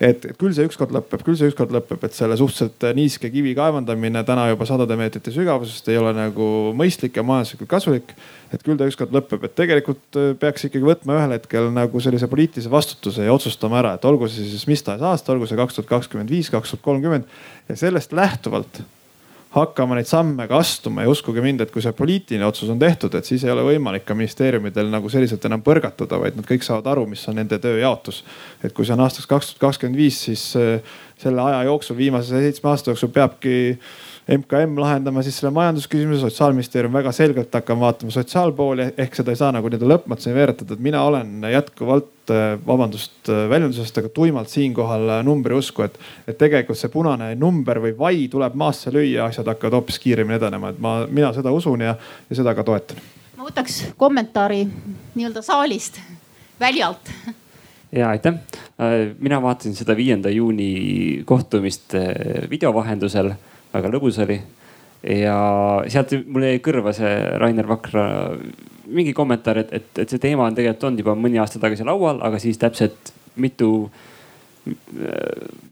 et 0.00 0.24
küll 0.40 0.54
see 0.56 0.64
ükskord 0.64 0.94
lõpeb, 0.96 1.20
küll 1.26 1.36
see 1.36 1.50
ükskord 1.50 1.72
lõpeb, 1.74 2.00
et 2.06 2.16
selle 2.16 2.36
suhteliselt 2.40 2.86
niiske 2.96 3.28
kivi 3.32 3.52
kaevandamine 3.56 4.22
täna 4.24 4.46
juba 4.48 4.64
sadade 4.68 4.96
meetrite 4.96 5.32
sügavusest 5.34 5.90
ei 5.92 5.98
ole 6.00 6.14
nagu 6.16 6.46
mõistlik 6.76 7.18
ja 7.20 7.24
majanduslikult 7.26 7.68
kasulik. 7.70 8.14
et 8.50 8.64
küll 8.66 8.78
ta 8.80 8.88
ükskord 8.88 9.12
lõpeb, 9.14 9.44
et 9.46 9.54
tegelikult 9.54 10.16
äh, 10.18 10.32
peaks 10.40 10.64
ikkagi 10.66 10.88
võtma 10.88 11.20
ühel 11.20 11.36
hetkel 11.36 11.68
nagu 11.74 12.00
sellise 12.02 12.26
poliitilise 12.26 12.72
vastutuse 12.72 13.28
ja 13.28 13.34
otsustama 13.34 13.78
ära, 13.78 13.92
et 13.94 14.08
olgu 14.08 14.26
see 14.26 14.48
siis 14.48 14.64
mis 14.66 14.82
tahes 14.82 15.04
aasta, 15.06 15.34
olgu 15.36 15.46
see 15.46 15.60
kaks 15.60 15.76
tuhat 15.76 15.92
kakskümmend 15.92 16.32
viis, 16.32 16.50
kaks 16.50 16.72
tuhat 16.72 16.82
kolmkümmend 16.88 17.28
ja 17.68 17.76
sellest 17.78 18.16
lähtuvalt 18.16 18.82
hakkama 19.50 19.96
neid 19.98 20.06
samme 20.06 20.46
ka 20.46 20.60
astuma 20.62 21.02
ja 21.02 21.10
uskuge 21.10 21.42
mind, 21.42 21.64
et 21.64 21.72
kui 21.74 21.82
see 21.82 21.94
poliitiline 21.96 22.46
otsus 22.46 22.70
on 22.70 22.78
tehtud, 22.78 23.14
et 23.18 23.26
siis 23.26 23.42
ei 23.44 23.50
ole 23.50 23.64
võimalik 23.66 24.04
ka 24.06 24.14
ministeeriumidel 24.14 24.92
nagu 24.92 25.10
selliselt 25.10 25.44
enam 25.48 25.64
põrgatada, 25.66 26.20
vaid 26.22 26.38
nad 26.38 26.46
kõik 26.46 26.62
saavad 26.66 26.86
aru, 26.92 27.08
mis 27.10 27.24
on 27.30 27.40
nende 27.40 27.58
tööjaotus. 27.58 28.22
et 28.62 28.74
kui 28.76 28.86
see 28.86 28.94
on 28.94 29.02
aastaks 29.06 29.26
kaks 29.26 29.50
tuhat 29.50 29.64
kakskümmend 29.66 29.98
viis, 29.98 30.20
siis 30.28 30.44
äh, 30.60 30.78
selle 31.18 31.42
aja 31.42 31.64
jooksul, 31.66 31.98
viimase 31.98 32.38
seitsme 32.38 32.70
aasta 32.70 32.92
jooksul 32.92 33.10
peabki 33.14 33.56
MKM 34.30 34.78
lahendama 34.78 35.22
siis 35.26 35.40
selle 35.40 35.50
majandusküsimuse, 35.54 36.20
sotsiaalministeerium 36.20 36.92
väga 36.94 37.10
selgelt 37.12 37.54
hakkama 37.54 37.88
vaatama 37.88 38.12
sotsiaalpooli 38.14 38.84
ehk 39.02 39.16
seda 39.18 39.32
ei 39.34 39.38
saa 39.40 39.48
nagu 39.56 39.66
nii-öelda 39.66 39.88
lõpmatuseni 39.90 40.36
veeretada, 40.36 40.76
et 40.76 40.84
mina 40.84 41.00
olen 41.02 41.48
jätkuvalt, 41.50 42.30
äh, 42.30 42.52
vabandust 42.66 43.26
äh, 43.32 43.48
väljendusest, 43.50 43.98
aga 43.98 44.12
tuimalt 44.14 44.52
siinkohal 44.52 45.16
äh, 45.16 45.24
numbri 45.26 45.58
usku, 45.58 45.82
et, 45.82 45.98
et 46.30 46.38
tegelikult 46.38 46.78
see 46.78 46.92
punane 46.94 47.32
number 47.40 47.82
või 47.82 47.96
vai 47.98 48.22
tuleb 48.30 48.54
maasse 48.62 48.94
lüüa, 48.94 49.26
asjad 49.26 49.50
hakkavad 49.50 49.80
hoopis 49.80 49.98
kiiremini 50.04 50.38
edenema, 50.38 50.70
et 50.70 50.78
ma, 50.78 50.94
mina 51.10 51.32
seda 51.34 51.50
usun 51.56 51.82
ja, 51.88 51.98
ja 52.30 52.40
seda 52.42 52.54
ka 52.54 52.66
toetan. 52.70 53.02
ma 53.34 53.50
võtaks 53.50 53.82
kommentaari 53.98 54.62
nii-öelda 55.18 55.42
saalist, 55.42 55.98
väljalt. 56.60 57.14
Ja 57.90 58.12
aitäh, 58.14 58.36
mina 59.18 59.42
vaatasin 59.42 59.74
seda 59.74 59.96
viienda 59.98 60.30
juuni 60.30 61.24
kohtumist 61.26 61.96
video 62.50 62.70
vahendusel 62.74 63.32
väga 63.72 63.92
lõbus 63.92 64.20
oli. 64.24 64.40
ja 65.02 65.36
sealt 65.88 66.12
mul 66.26 66.44
jäi 66.48 66.60
kõrva 66.64 66.92
see 66.96 67.14
Rainer 67.40 67.68
Vakra 67.68 68.04
mingi 68.90 69.14
kommentaar, 69.16 69.62
et, 69.62 69.72
et, 69.72 69.90
et 70.02 70.12
see 70.12 70.20
teema 70.22 70.48
on 70.48 70.56
tegelikult 70.56 70.88
olnud 70.88 71.04
juba 71.04 71.16
mõni 71.16 71.40
aasta 71.40 71.60
tagasi 71.62 71.86
laual, 71.86 72.20
aga 72.26 72.40
siis 72.42 72.58
täpselt 72.60 73.12
mitu 73.40 73.70
äh, 73.86 74.08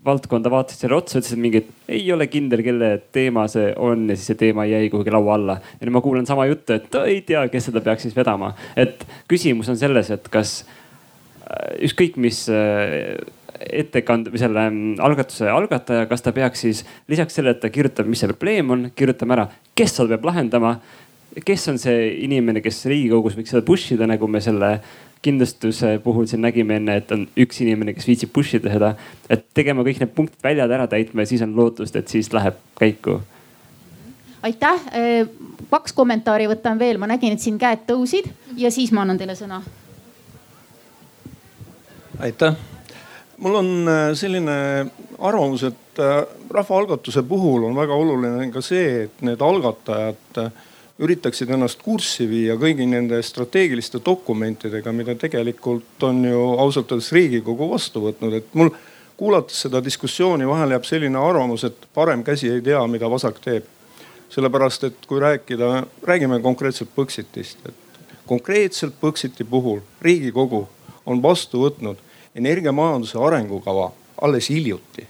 valdkonda 0.05 0.51
vaatasid 0.53 0.85
selle 0.85 0.97
otsa, 0.99 1.21
ütlesid 1.21 1.41
mingi, 1.43 1.63
et 1.63 1.95
ei 1.99 2.07
ole 2.15 2.29
kindel, 2.31 2.63
kelle 2.65 2.91
teema 3.15 3.47
see 3.51 3.71
on 3.77 4.07
ja 4.09 4.17
siis 4.17 4.31
see 4.33 4.41
teema 4.41 4.65
jäi 4.69 4.89
kuhugi 4.93 5.13
laua 5.13 5.35
alla. 5.37 5.59
ja 5.79 5.87
nüüd 5.87 5.97
ma 5.99 6.05
kuulen 6.05 6.29
sama 6.29 6.47
juttu, 6.49 6.79
et 6.79 7.01
ei 7.05 7.21
tea, 7.27 7.45
kes 7.53 7.69
seda 7.71 7.83
peaks 7.85 8.07
siis 8.07 8.17
vedama. 8.17 8.55
et 8.77 9.05
küsimus 9.31 9.69
on 9.69 9.81
selles, 9.81 10.11
et 10.15 10.31
kas 10.33 10.63
äh, 10.63 11.85
ükskõik 11.89 12.17
mis 12.21 12.47
äh, 12.53 13.19
ettekande 13.73 14.33
või 14.33 14.41
selle 14.41 14.65
mm, 14.69 14.95
algatuse 15.05 15.51
algataja, 15.53 16.07
kas 16.11 16.25
ta 16.25 16.33
peaks 16.37 16.65
siis 16.67 16.85
lisaks 17.11 17.39
sellele, 17.39 17.57
et 17.57 17.63
ta 17.63 17.71
kirjutab, 17.73 18.09
mis 18.11 18.23
see 18.23 18.31
probleem 18.31 18.73
on, 18.75 18.89
kirjutama 18.97 19.37
ära, 19.37 19.47
kes 19.79 19.97
seda 19.99 20.17
peab 20.17 20.29
lahendama. 20.31 20.79
kes 21.45 21.69
on 21.69 21.77
see 21.79 22.07
inimene, 22.25 22.61
kes 22.65 22.81
riigikogus 22.91 23.37
võiks 23.39 23.53
seda 23.53 23.63
push 23.63 23.93
ida, 23.95 24.07
nagu 24.11 24.27
me 24.27 24.41
selle 24.43 24.79
kindlustuse 25.23 25.99
puhul 26.03 26.27
siin 26.27 26.43
nägime 26.43 26.79
enne, 26.79 26.97
et 26.99 27.11
on 27.13 27.27
üks 27.39 27.61
inimene, 27.63 27.95
kes 27.95 28.07
viitsib 28.09 28.33
push 28.33 28.57
ida 28.59 28.73
seda. 28.73 28.95
et 29.31 29.45
tegema 29.55 29.83
kõik 29.87 30.01
need 30.01 30.15
punktid 30.15 30.43
väljad 30.43 30.71
ära 30.71 30.87
täitma 30.87 31.23
ja 31.23 31.33
siis 31.33 31.43
on 31.43 31.57
lootust, 31.57 31.97
et 31.97 32.09
siis 32.09 32.33
läheb 32.33 32.57
käiku. 32.79 33.21
aitäh, 34.43 34.89
kaks 35.71 35.93
kommentaari 35.93 36.49
võtan 36.49 36.79
veel, 36.79 36.99
ma 36.99 37.11
nägin, 37.11 37.35
et 37.35 37.45
siin 37.45 37.59
käed 37.59 37.87
tõusid 37.87 38.31
ja 38.57 38.71
siis 38.71 38.93
ma 38.93 39.03
annan 39.03 39.19
teile 39.19 39.35
sõna. 39.39 39.63
aitäh 42.19 42.78
mul 43.39 43.55
on 43.55 43.89
äh, 43.89 44.15
selline 44.19 44.87
arvamus, 45.19 45.63
et 45.63 46.01
äh, 46.03 46.23
rahvaalgatuse 46.51 47.23
puhul 47.23 47.69
on 47.69 47.77
väga 47.77 47.95
oluline 47.95 48.51
ka 48.53 48.63
see, 48.65 49.05
et 49.07 49.23
need 49.27 49.43
algatajad 49.43 50.43
äh, 50.43 50.51
üritaksid 50.99 51.51
ennast 51.55 51.83
kurssi 51.85 52.27
viia 52.27 52.57
kõigi 52.59 52.87
nende 52.91 53.21
strateegiliste 53.23 54.01
dokumentidega, 54.05 54.93
mida 54.93 55.15
tegelikult 55.15 56.07
on 56.09 56.25
ju 56.27 56.41
ausalt 56.59 56.91
öeldes 56.91 57.13
Riigikogu 57.15 57.71
vastu 57.71 58.03
võtnud, 58.09 58.35
et 58.41 58.55
mul 58.59 58.73
kuulates 59.19 59.63
seda 59.67 59.83
diskussiooni 59.85 60.47
vahel 60.47 60.75
jääb 60.75 60.87
selline 60.87 61.21
arvamus, 61.23 61.65
et 61.69 61.87
parem 61.95 62.25
käsi 62.27 62.51
ei 62.51 62.63
tea, 62.63 62.83
mida 62.91 63.11
vasak 63.11 63.43
teeb. 63.45 63.75
sellepärast, 64.29 64.83
et 64.85 65.07
kui 65.09 65.21
rääkida, 65.21 65.87
räägime 66.05 66.37
konkreetselt 66.45 66.91
Põxitist, 66.97 67.63
et 67.65 68.11
konkreetselt 68.27 68.95
Põxiti 69.01 69.45
puhul 69.45 69.81
Riigikogu 70.03 70.67
on 71.07 71.23
vastu 71.23 71.63
võtnud 71.63 72.03
energiamajanduse 72.35 73.19
arengukava 73.19 73.93
alles 74.23 74.51
hiljuti. 74.51 75.07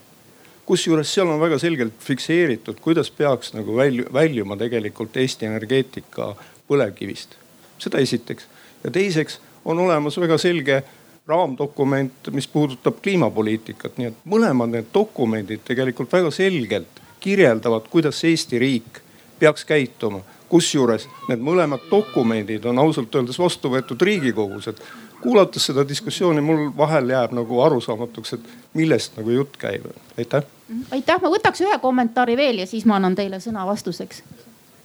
kusjuures 0.67 1.15
seal 1.15 1.29
on 1.29 1.41
väga 1.41 1.59
selgelt 1.59 1.95
fikseeritud, 2.05 2.77
kuidas 2.81 3.11
peaks 3.11 3.55
nagu 3.55 3.77
välju, 3.77 4.05
väljuma 4.13 4.57
tegelikult 4.57 5.17
Eesti 5.17 5.47
energeetika 5.47 6.35
põlevkivist. 6.69 7.37
seda 7.79 7.99
esiteks. 7.99 8.47
ja 8.85 8.91
teiseks 8.91 9.41
on 9.65 9.79
olemas 9.79 10.21
väga 10.21 10.39
selge 10.39 10.83
raamdokument, 11.27 12.31
mis 12.31 12.49
puudutab 12.49 13.03
kliimapoliitikat, 13.03 13.99
nii 13.99 14.07
et 14.09 14.25
mõlemad 14.25 14.73
need 14.73 14.89
dokumendid 14.95 15.61
tegelikult 15.65 16.13
väga 16.13 16.31
selgelt 16.31 17.03
kirjeldavad, 17.21 17.89
kuidas 17.91 18.25
Eesti 18.25 18.59
riik 18.59 19.01
peaks 19.39 19.65
käituma. 19.65 20.21
kusjuures 20.49 21.05
need 21.29 21.43
mõlemad 21.45 21.83
dokumendid 21.91 22.65
on 22.65 22.79
ausalt 22.79 23.15
öeldes 23.15 23.39
vastu 23.39 23.69
võetud 23.69 24.01
Riigikogus, 24.01 24.69
et 24.69 24.81
kuulates 25.23 25.67
seda 25.71 25.85
diskussiooni, 25.89 26.41
mul 26.41 26.69
vahel 26.77 27.11
jääb 27.11 27.33
nagu 27.37 27.61
arusaamatuks, 27.61 28.33
et 28.39 28.51
millest 28.79 29.17
nagu 29.19 29.31
jutt 29.31 29.57
käib. 29.59 29.87
aitäh. 30.19 30.45
aitäh, 30.91 31.23
ma 31.23 31.31
võtaks 31.33 31.65
ühe 31.67 31.79
kommentaari 31.83 32.37
veel 32.37 32.59
ja 32.63 32.67
siis 32.67 32.85
ma 32.85 32.97
annan 32.97 33.15
teile 33.15 33.41
sõna 33.41 33.67
vastuseks. 33.67 34.23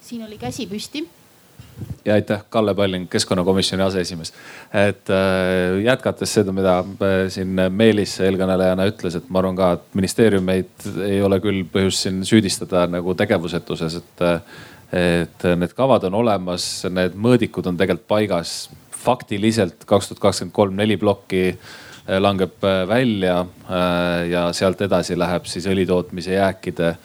siin 0.01 0.25
oli 0.25 0.37
käsi 0.37 0.67
püsti 0.67 1.05
ja 2.05 2.13
aitäh, 2.13 2.43
Kalle 2.49 2.75
Palling, 2.75 3.09
keskkonnakomisjoni 3.09 3.83
aseesimees. 3.83 4.33
et 4.73 5.09
äh, 5.09 5.83
jätkates 5.83 6.33
seda, 6.33 6.51
mida 6.51 6.79
äh, 6.79 7.15
siin 7.29 7.55
Meelis 7.69 8.19
eelkõnelejana 8.19 8.87
ütles, 8.91 9.17
et 9.17 9.29
ma 9.29 9.39
arvan 9.39 9.55
ka, 9.55 9.71
et 9.77 9.97
ministeeriumeid 9.99 10.87
ei 11.07 11.21
ole 11.21 11.39
küll 11.43 11.63
põhjust 11.73 12.07
siin 12.07 12.21
süüdistada 12.27 12.87
nagu 12.87 13.15
tegevusetuses, 13.15 14.01
et. 14.01 14.29
et 14.93 15.45
need 15.57 15.71
kavad 15.73 16.03
on 16.05 16.13
olemas, 16.19 16.83
need 16.93 17.15
mõõdikud 17.17 17.65
on 17.65 17.77
tegelikult 17.79 18.05
paigas. 18.07 18.51
Faktiliselt 19.03 19.83
kaks 19.85 20.11
tuhat 20.11 20.21
kakskümmend 20.23 20.55
kolm 20.55 20.77
neli 20.79 20.97
plokki 20.97 21.43
äh, 21.49 22.19
langeb 22.19 22.63
äh, 22.63 22.83
välja 22.87 23.41
äh, 23.41 24.29
ja 24.31 24.47
sealt 24.53 24.81
edasi 24.81 25.17
läheb 25.19 25.49
siis 25.49 25.67
õlitootmise 25.69 26.37
jääkide 26.37 26.95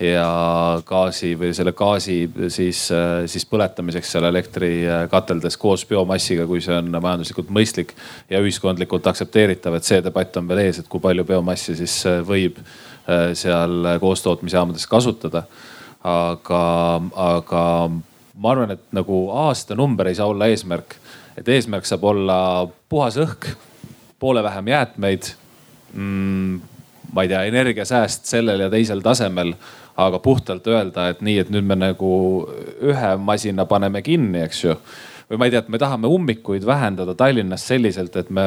ja 0.00 0.28
gaasi 0.86 1.34
või 1.36 1.50
selle 1.52 1.74
gaasi 1.76 2.22
siis, 2.48 2.86
siis 3.28 3.44
põletamiseks 3.44 4.14
seal 4.14 4.24
elektrikateldes 4.30 5.58
koos 5.60 5.84
biomassiga, 5.84 6.46
kui 6.48 6.62
see 6.64 6.72
on 6.72 6.88
majanduslikult 6.94 7.50
mõistlik 7.52 7.92
ja 8.32 8.40
ühiskondlikult 8.40 9.10
aktsepteeritav, 9.12 9.76
et 9.76 9.84
see 9.84 10.00
debatt 10.00 10.40
on 10.40 10.48
veel 10.48 10.62
ees, 10.62 10.80
et 10.80 10.88
kui 10.88 11.04
palju 11.04 11.26
biomassi 11.28 11.76
siis 11.82 11.98
võib 12.24 12.56
seal 13.36 13.98
koostootmisjaamades 14.00 14.88
kasutada. 14.88 15.44
aga, 16.00 16.64
aga 17.12 17.64
ma 18.40 18.54
arvan, 18.54 18.72
et 18.72 18.84
nagu 18.96 19.26
aastanumber 19.44 20.08
ei 20.10 20.16
saa 20.18 20.30
olla 20.30 20.48
eesmärk, 20.50 20.96
et 21.38 21.48
eesmärk 21.48 21.86
saab 21.88 22.04
olla 22.04 22.38
puhas 22.88 23.18
õhk, 23.20 23.52
poole 24.18 24.42
vähem 24.42 24.68
jäätmeid 24.68 25.30
mm, 25.94 26.60
ma 27.12 27.22
ei 27.22 27.28
tea, 27.28 27.44
energiasääst 27.50 28.26
sellel 28.30 28.66
ja 28.66 28.70
teisel 28.70 29.00
tasemel 29.04 29.54
aga 30.00 30.18
puhtalt 30.18 30.66
öelda, 30.66 31.08
et 31.10 31.20
nii, 31.20 31.38
et 31.42 31.52
nüüd 31.52 31.66
me 31.66 31.76
nagu 31.78 32.10
ühe 32.80 33.14
masina 33.20 33.66
paneme 33.68 34.02
kinni, 34.02 34.44
eks 34.46 34.64
ju 34.64 34.76
või 35.30 35.38
ma 35.38 35.46
ei 35.46 35.52
tea, 35.54 35.60
et 35.62 35.68
me 35.70 35.78
tahame 35.78 36.08
ummikuid 36.10 36.64
vähendada 36.66 37.14
Tallinnas 37.14 37.62
selliselt, 37.70 38.16
et 38.18 38.30
me 38.34 38.42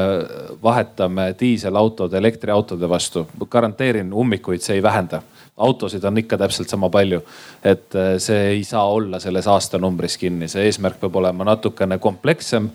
vahetame 0.64 1.30
diiselautod 1.39 2.14
elektriautode 2.19 2.89
vastu. 2.89 3.27
garanteerin, 3.49 4.14
ummikuid 4.14 4.61
see 4.61 4.76
ei 4.76 4.84
vähenda. 4.84 5.22
Autosid 5.58 6.04
on 6.04 6.18
ikka 6.18 6.38
täpselt 6.38 6.70
sama 6.70 6.90
palju. 6.90 7.22
et 7.64 7.96
eh, 7.96 8.18
see 8.18 8.48
ei 8.58 8.64
saa 8.64 8.86
olla 8.90 9.20
selles 9.20 9.48
aastanumbris 9.48 10.18
kinni, 10.18 10.48
see 10.48 10.66
eesmärk 10.66 11.00
peab 11.00 11.16
olema 11.16 11.46
natukene 11.46 11.98
komplekssem 11.98 12.70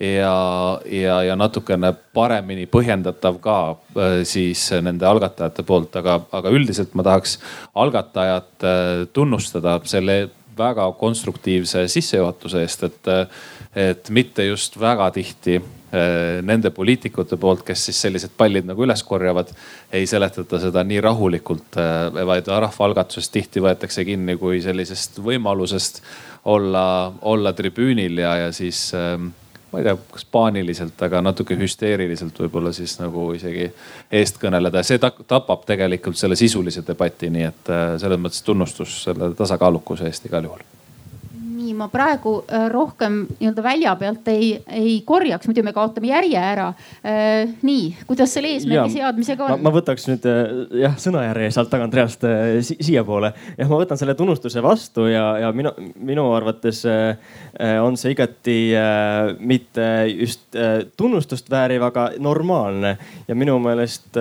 ja, 0.00 0.80
ja, 0.90 1.18
ja 1.22 1.36
natukene 1.36 1.92
paremini 2.14 2.66
põhjendatav 2.70 3.38
ka 3.42 3.58
äh, 3.70 4.16
siis 4.26 4.66
nende 4.82 5.06
algatajate 5.06 5.64
poolt, 5.66 5.94
aga, 6.00 6.18
aga 6.34 6.54
üldiselt 6.54 6.94
ma 6.98 7.06
tahaks 7.06 7.38
algatajat 7.74 8.66
äh, 8.66 9.04
tunnustada 9.12 9.78
selle 9.88 10.18
väga 10.58 10.86
konstruktiivse 10.98 11.86
sissejuhatuse 11.90 12.62
eest, 12.62 12.84
et, 12.88 13.08
äh, 13.10 13.48
et 13.90 14.10
mitte 14.10 14.46
just 14.46 14.78
väga 14.80 15.10
tihti 15.14 15.60
nende 15.92 16.72
poliitikute 16.74 17.36
poolt, 17.38 17.60
kes 17.62 17.84
siis 17.86 18.00
sellised 18.02 18.32
pallid 18.36 18.66
nagu 18.66 18.82
üles 18.82 19.02
korjavad, 19.06 19.52
ei 19.94 20.08
seletata 20.10 20.58
seda 20.58 20.82
nii 20.82 20.98
rahulikult, 21.04 21.78
vaid 22.26 22.50
rahvaalgatusest 22.50 23.30
tihti 23.36 23.62
võetakse 23.62 24.02
kinni 24.08 24.34
kui 24.40 24.58
sellisest 24.64 25.20
võimalusest 25.22 26.02
olla, 26.50 27.12
olla 27.22 27.52
tribüünil 27.52 28.18
ja, 28.18 28.34
ja 28.36 28.52
siis 28.52 28.88
ähm, 28.98 29.30
ma 29.72 29.80
ei 29.80 29.88
tea, 29.88 29.96
kas 30.12 30.26
paaniliselt, 30.30 31.00
aga 31.02 31.22
natuke 31.24 31.56
hüsteeriliselt 31.58 32.38
võib-olla 32.44 32.72
siis 32.76 32.98
nagu 33.00 33.30
isegi 33.34 33.66
eest 34.12 34.38
kõneleda. 34.42 34.84
see 34.86 35.00
tapab 35.02 35.66
tegelikult 35.66 36.20
selle 36.20 36.38
sisulise 36.38 36.84
debati, 36.86 37.32
nii 37.34 37.48
et 37.48 37.74
äh, 37.74 37.84
selles 38.02 38.22
mõttes 38.22 38.46
tunnustus 38.46 39.02
selle 39.08 39.32
tasakaalukuse 39.38 40.10
eest 40.10 40.30
igal 40.30 40.50
juhul 40.50 40.73
nii, 41.64 41.74
ma 41.78 41.88
praegu 41.92 42.36
äh, 42.44 42.66
rohkem 42.72 43.24
nii-öelda 43.38 43.64
välja 43.64 43.94
pealt 44.00 44.28
ei, 44.32 44.50
ei 44.68 44.94
korjaks, 45.06 45.48
muidu 45.48 45.64
me 45.64 45.72
kaotame 45.76 46.10
järje 46.10 46.40
ära. 46.40 46.68
Äh, 47.04 47.54
nii, 47.64 47.88
kuidas 48.08 48.34
selle 48.36 48.52
eesmärgi 48.54 48.98
seadmisega 48.98 49.48
on? 49.48 49.64
ma 49.64 49.72
võtaks 49.74 50.08
nüüd 50.10 50.28
äh, 50.28 50.42
jah 50.84 50.96
sõnajärje 51.00 51.50
sealt 51.56 51.72
tagant 51.72 51.96
reast 51.96 52.24
si 52.66 52.76
siiapoole. 52.78 53.32
jah, 53.58 53.70
ma 53.70 53.80
võtan 53.80 54.00
selle 54.00 54.16
tunnustuse 54.18 54.62
vastu 54.64 55.08
ja, 55.10 55.24
ja 55.44 55.52
minu, 55.56 55.72
minu 55.94 56.26
arvates 56.34 56.84
on 57.84 57.96
see 58.00 58.12
igati 58.14 58.56
mitte 59.38 59.86
just 60.10 60.56
tunnustust 60.98 61.48
vääriv, 61.50 61.84
aga 61.86 62.08
normaalne 62.22 62.96
ja 63.28 63.36
minu 63.38 63.56
meelest 63.62 64.18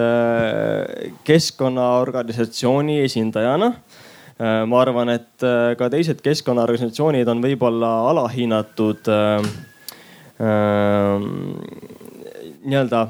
keskkonnaorganisatsiooni 1.28 3.00
esindajana 3.04 3.74
ma 4.44 4.82
arvan, 4.82 5.12
et 5.14 5.46
äh, 5.46 5.74
ka 5.80 5.90
teised 5.94 6.22
keskkonnaorganisatsioonid 6.26 7.30
on 7.32 7.44
võib-olla 7.44 7.92
alahinnatud 8.10 9.10
äh, 9.14 9.46
äh, 10.42 11.28
nii-öelda 12.64 13.06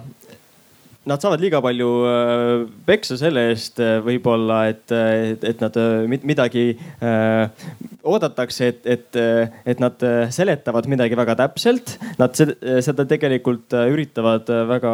nad 1.09 1.19
saavad 1.19 1.41
liiga 1.43 1.59
palju 1.63 1.89
äh, 2.07 2.51
peksa 2.87 3.17
selle 3.19 3.47
eest 3.51 3.79
äh, 3.83 3.97
võib-olla, 4.03 4.61
et, 4.71 4.85
et, 4.93 5.43
et 5.49 5.63
nad 5.63 5.75
äh, 5.79 6.19
midagi 6.23 6.63
äh, 7.03 7.65
oodatakse, 8.03 8.69
et, 8.71 8.87
et, 8.87 9.19
et 9.67 9.79
nad 9.79 10.03
seletavad 10.35 10.87
midagi 10.91 11.15
väga 11.15 11.37
täpselt. 11.39 11.93
Nad 12.19 12.35
seda 12.35 13.05
tegelikult 13.07 13.71
üritavad 13.71 14.49
väga 14.67 14.91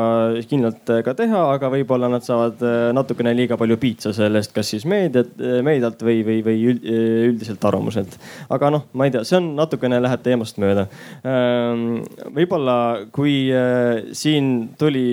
kindlalt 0.49 0.91
ka 1.05 1.15
teha, 1.17 1.39
aga 1.55 1.71
võib-olla 1.73 2.09
nad 2.11 2.25
saavad 2.25 2.61
natukene 2.93 3.33
liiga 3.33 3.57
palju 3.57 3.79
piitsa 3.81 4.13
sellest, 4.13 4.53
kas 4.53 4.69
siis 4.75 4.85
meediat, 4.89 5.31
meedialt 5.65 6.05
või, 6.05 6.21
või, 6.27 6.37
või 6.45 6.59
üldiselt 6.69 7.65
arvamuselt. 7.65 8.19
aga 8.53 8.69
noh, 8.77 8.85
ma 8.93 9.09
ei 9.09 9.15
tea, 9.15 9.23
see 9.25 9.39
on 9.39 9.49
natukene 9.57 9.97
läheb 10.05 10.21
teemast 10.25 10.61
mööda. 10.61 10.85
Ähm, 11.25 12.03
võib-olla 12.37 12.77
kui 13.15 13.39
siin 14.13 14.53
tuli 14.77 15.07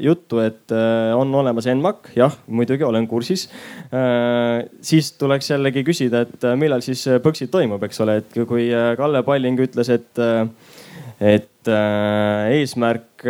juttu 0.00 0.33
juttu, 0.34 0.38
et 0.40 0.72
äh, 0.72 1.14
on 1.16 1.34
olemas 1.34 1.66
ENMAK, 1.66 2.12
jah, 2.16 2.34
muidugi 2.46 2.84
olen 2.84 3.06
kursis. 3.06 3.48
Äh, 3.92 4.68
siis 4.80 5.12
tuleks 5.18 5.50
jällegi 5.50 5.84
küsida, 5.84 6.24
et 6.24 6.44
äh, 6.44 6.56
millal 6.56 6.82
siis 6.82 7.06
Põxit 7.22 7.50
toimub, 7.50 7.82
eks 7.84 8.00
ole, 8.00 8.18
et 8.22 8.38
kui 8.48 8.70
Kalle 8.96 9.22
Palling 9.22 9.60
ütles, 9.60 9.90
et, 9.92 10.18
et 11.20 11.68
eesmärk, 11.68 13.24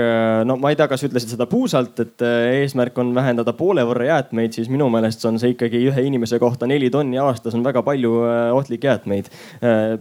no 0.48 0.56
ma 0.58 0.72
ei 0.72 0.78
tea, 0.78 0.88
kas 0.90 1.04
ütlesid 1.06 1.30
seda 1.30 1.46
puusalt, 1.46 2.00
et 2.02 2.24
eesmärk 2.24 2.96
on 2.98 3.12
vähendada 3.14 3.54
poole 3.54 3.84
võrra 3.86 4.08
jäätmeid, 4.08 4.56
siis 4.56 4.70
minu 4.72 4.88
meelest 4.90 5.22
on 5.28 5.38
see 5.38 5.52
ikkagi 5.54 5.84
ühe 5.90 6.06
inimese 6.08 6.40
kohta 6.42 6.66
neli 6.66 6.90
tonni 6.90 7.20
aastas 7.22 7.54
on 7.54 7.62
väga 7.66 7.84
palju 7.86 8.16
ohtlikke 8.56 8.90
jäätmeid 8.90 9.30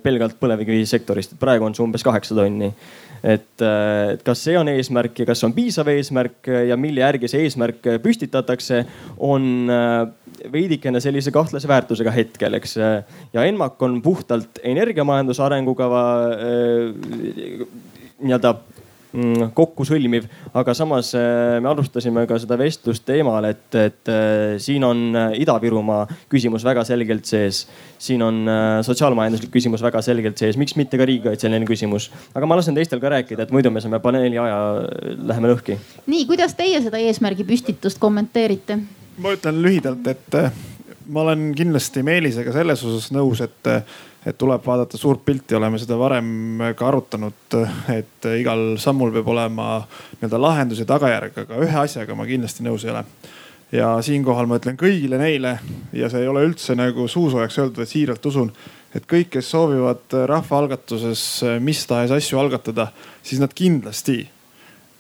pelgalt 0.02 0.40
põlevkivisektorist. 0.42 1.38
praegu 1.40 1.70
on 1.70 1.78
see 1.78 1.86
umbes 1.86 2.06
kaheksa 2.08 2.40
tonni 2.40 2.72
äh, 2.72 3.03
et 3.24 3.64
kas 4.26 4.42
see 4.44 4.58
on 4.60 4.68
eesmärk 4.68 5.22
ja 5.22 5.28
kas 5.30 5.44
on 5.48 5.54
piisav 5.56 5.88
eesmärk 5.94 6.50
ja 6.68 6.76
mille 6.80 7.04
järgi 7.06 7.30
see 7.32 7.46
eesmärk 7.48 7.88
püstitatakse, 8.04 8.82
on 9.24 9.72
äh, 9.72 10.02
veidikene 10.52 11.00
sellise 11.04 11.32
kahtlase 11.32 11.70
väärtusega 11.70 12.12
hetkel, 12.12 12.60
eks. 12.60 12.76
ja 13.34 13.48
ENMAK 13.48 13.82
on 13.88 14.02
puhtalt 14.04 14.60
energiamajanduse 14.64 15.44
arengukava 15.46 16.04
äh, 16.36 17.66
nii-öelda 18.24 18.56
kokku 19.54 19.86
sõlmiv, 19.86 20.26
aga 20.58 20.74
samas 20.78 21.12
äh, 21.18 21.60
me 21.62 21.70
alustasime 21.70 22.26
ka 22.30 22.40
seda 22.42 22.58
vestlust 22.58 23.06
teemal, 23.06 23.46
et, 23.46 23.68
et 23.78 24.10
äh, 24.10 24.56
siin 24.62 24.84
on 24.88 25.04
äh, 25.14 25.36
Ida-Virumaa 25.44 26.08
küsimus 26.32 26.66
väga 26.66 26.86
selgelt 26.88 27.30
sees. 27.30 27.68
siin 28.04 28.22
on 28.26 28.42
sotsiaalmajanduslik 28.84 29.52
küsimus 29.54 29.84
väga 29.86 30.02
selgelt 30.04 30.38
sees, 30.42 30.58
miks 30.60 30.76
mitte 30.76 30.98
ka 30.98 31.06
riigikaitseline 31.06 31.66
küsimus. 31.70 32.10
aga 32.34 32.50
ma 32.50 32.58
lasen 32.58 32.76
teistel 32.76 33.02
ka 33.04 33.14
rääkida, 33.14 33.46
et 33.46 33.54
muidu 33.54 33.72
me 33.72 33.82
saame 33.82 34.02
paneeli 34.04 34.40
aja, 34.42 34.58
läheme 35.30 35.54
lõhki. 35.54 35.78
nii, 36.08 36.26
kuidas 36.30 36.58
teie 36.58 36.82
seda 36.82 36.98
eesmärgi 36.98 37.46
püstitust 37.46 38.02
kommenteerite? 38.02 38.80
ma 39.22 39.36
ütlen 39.38 39.62
lühidalt, 39.62 40.10
et 40.10 40.40
ma 41.06 41.22
olen 41.28 41.52
kindlasti 41.54 42.02
Meelisega 42.02 42.56
selles 42.56 42.82
osas 42.88 43.12
nõus, 43.14 43.44
et 43.46 43.74
et 44.26 44.38
tuleb 44.40 44.64
vaadata 44.66 44.98
suurt 44.98 45.24
pilti, 45.26 45.56
oleme 45.58 45.80
seda 45.82 45.98
varem 46.00 46.62
ka 46.78 46.88
arutanud, 46.88 47.58
et 47.92 48.28
igal 48.40 48.76
sammul 48.82 49.12
peab 49.16 49.32
olema 49.34 49.68
nii-öelda 50.20 50.42
lahendus 50.42 50.84
ja 50.84 50.88
tagajärg, 50.90 51.44
aga 51.44 51.64
ühe 51.66 51.80
asjaga 51.84 52.16
ma 52.16 52.28
kindlasti 52.30 52.66
nõus 52.66 52.86
ei 52.88 52.94
ole. 52.94 53.04
ja 53.74 53.96
siinkohal 54.06 54.46
ma 54.46 54.60
ütlen 54.62 54.78
kõigile 54.78 55.18
neile 55.18 55.58
ja 55.98 56.10
see 56.10 56.22
ei 56.22 56.30
ole 56.30 56.44
üldse 56.46 56.76
nagu 56.78 57.08
suusoojaks 57.10 57.58
öeldud, 57.58 57.82
vaid 57.82 57.90
siiralt 57.90 58.26
usun, 58.30 58.52
et 58.94 59.08
kõik, 59.10 59.32
kes 59.34 59.50
soovivad 59.50 60.14
rahvaalgatuses 60.30 61.26
mis 61.60 61.82
tahes 61.90 62.14
asju 62.14 62.40
algatada, 62.40 62.92
siis 63.26 63.42
nad 63.42 63.54
kindlasti 63.58 64.22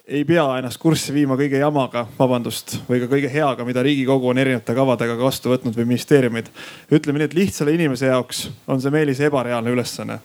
ei 0.08 0.26
pea 0.28 0.44
ennast 0.60 0.82
kurssi 0.82 1.14
viima 1.16 1.38
kõige 1.40 1.62
jamaga, 1.62 2.04
vabandust, 2.18 2.76
või 2.90 3.00
ka 3.04 3.08
kõige 3.12 3.30
heaga, 3.32 3.64
mida 3.64 3.84
riigikogu 3.86 4.34
on 4.34 4.42
erinevate 4.42 4.76
kavadega 4.76 5.16
ka 5.16 5.24
vastu 5.24 5.54
võtnud 5.54 5.78
või 5.80 5.88
ministeeriumid. 5.94 6.50
ütleme 6.92 7.22
nii, 7.22 7.30
et 7.32 7.38
lihtsale 7.38 7.72
inimese 7.72 8.10
jaoks 8.12 8.50
on 8.68 8.82
see 8.84 8.92
Meelis 8.92 9.22
ebareaalne 9.24 9.72
ülesanne. 9.72 10.20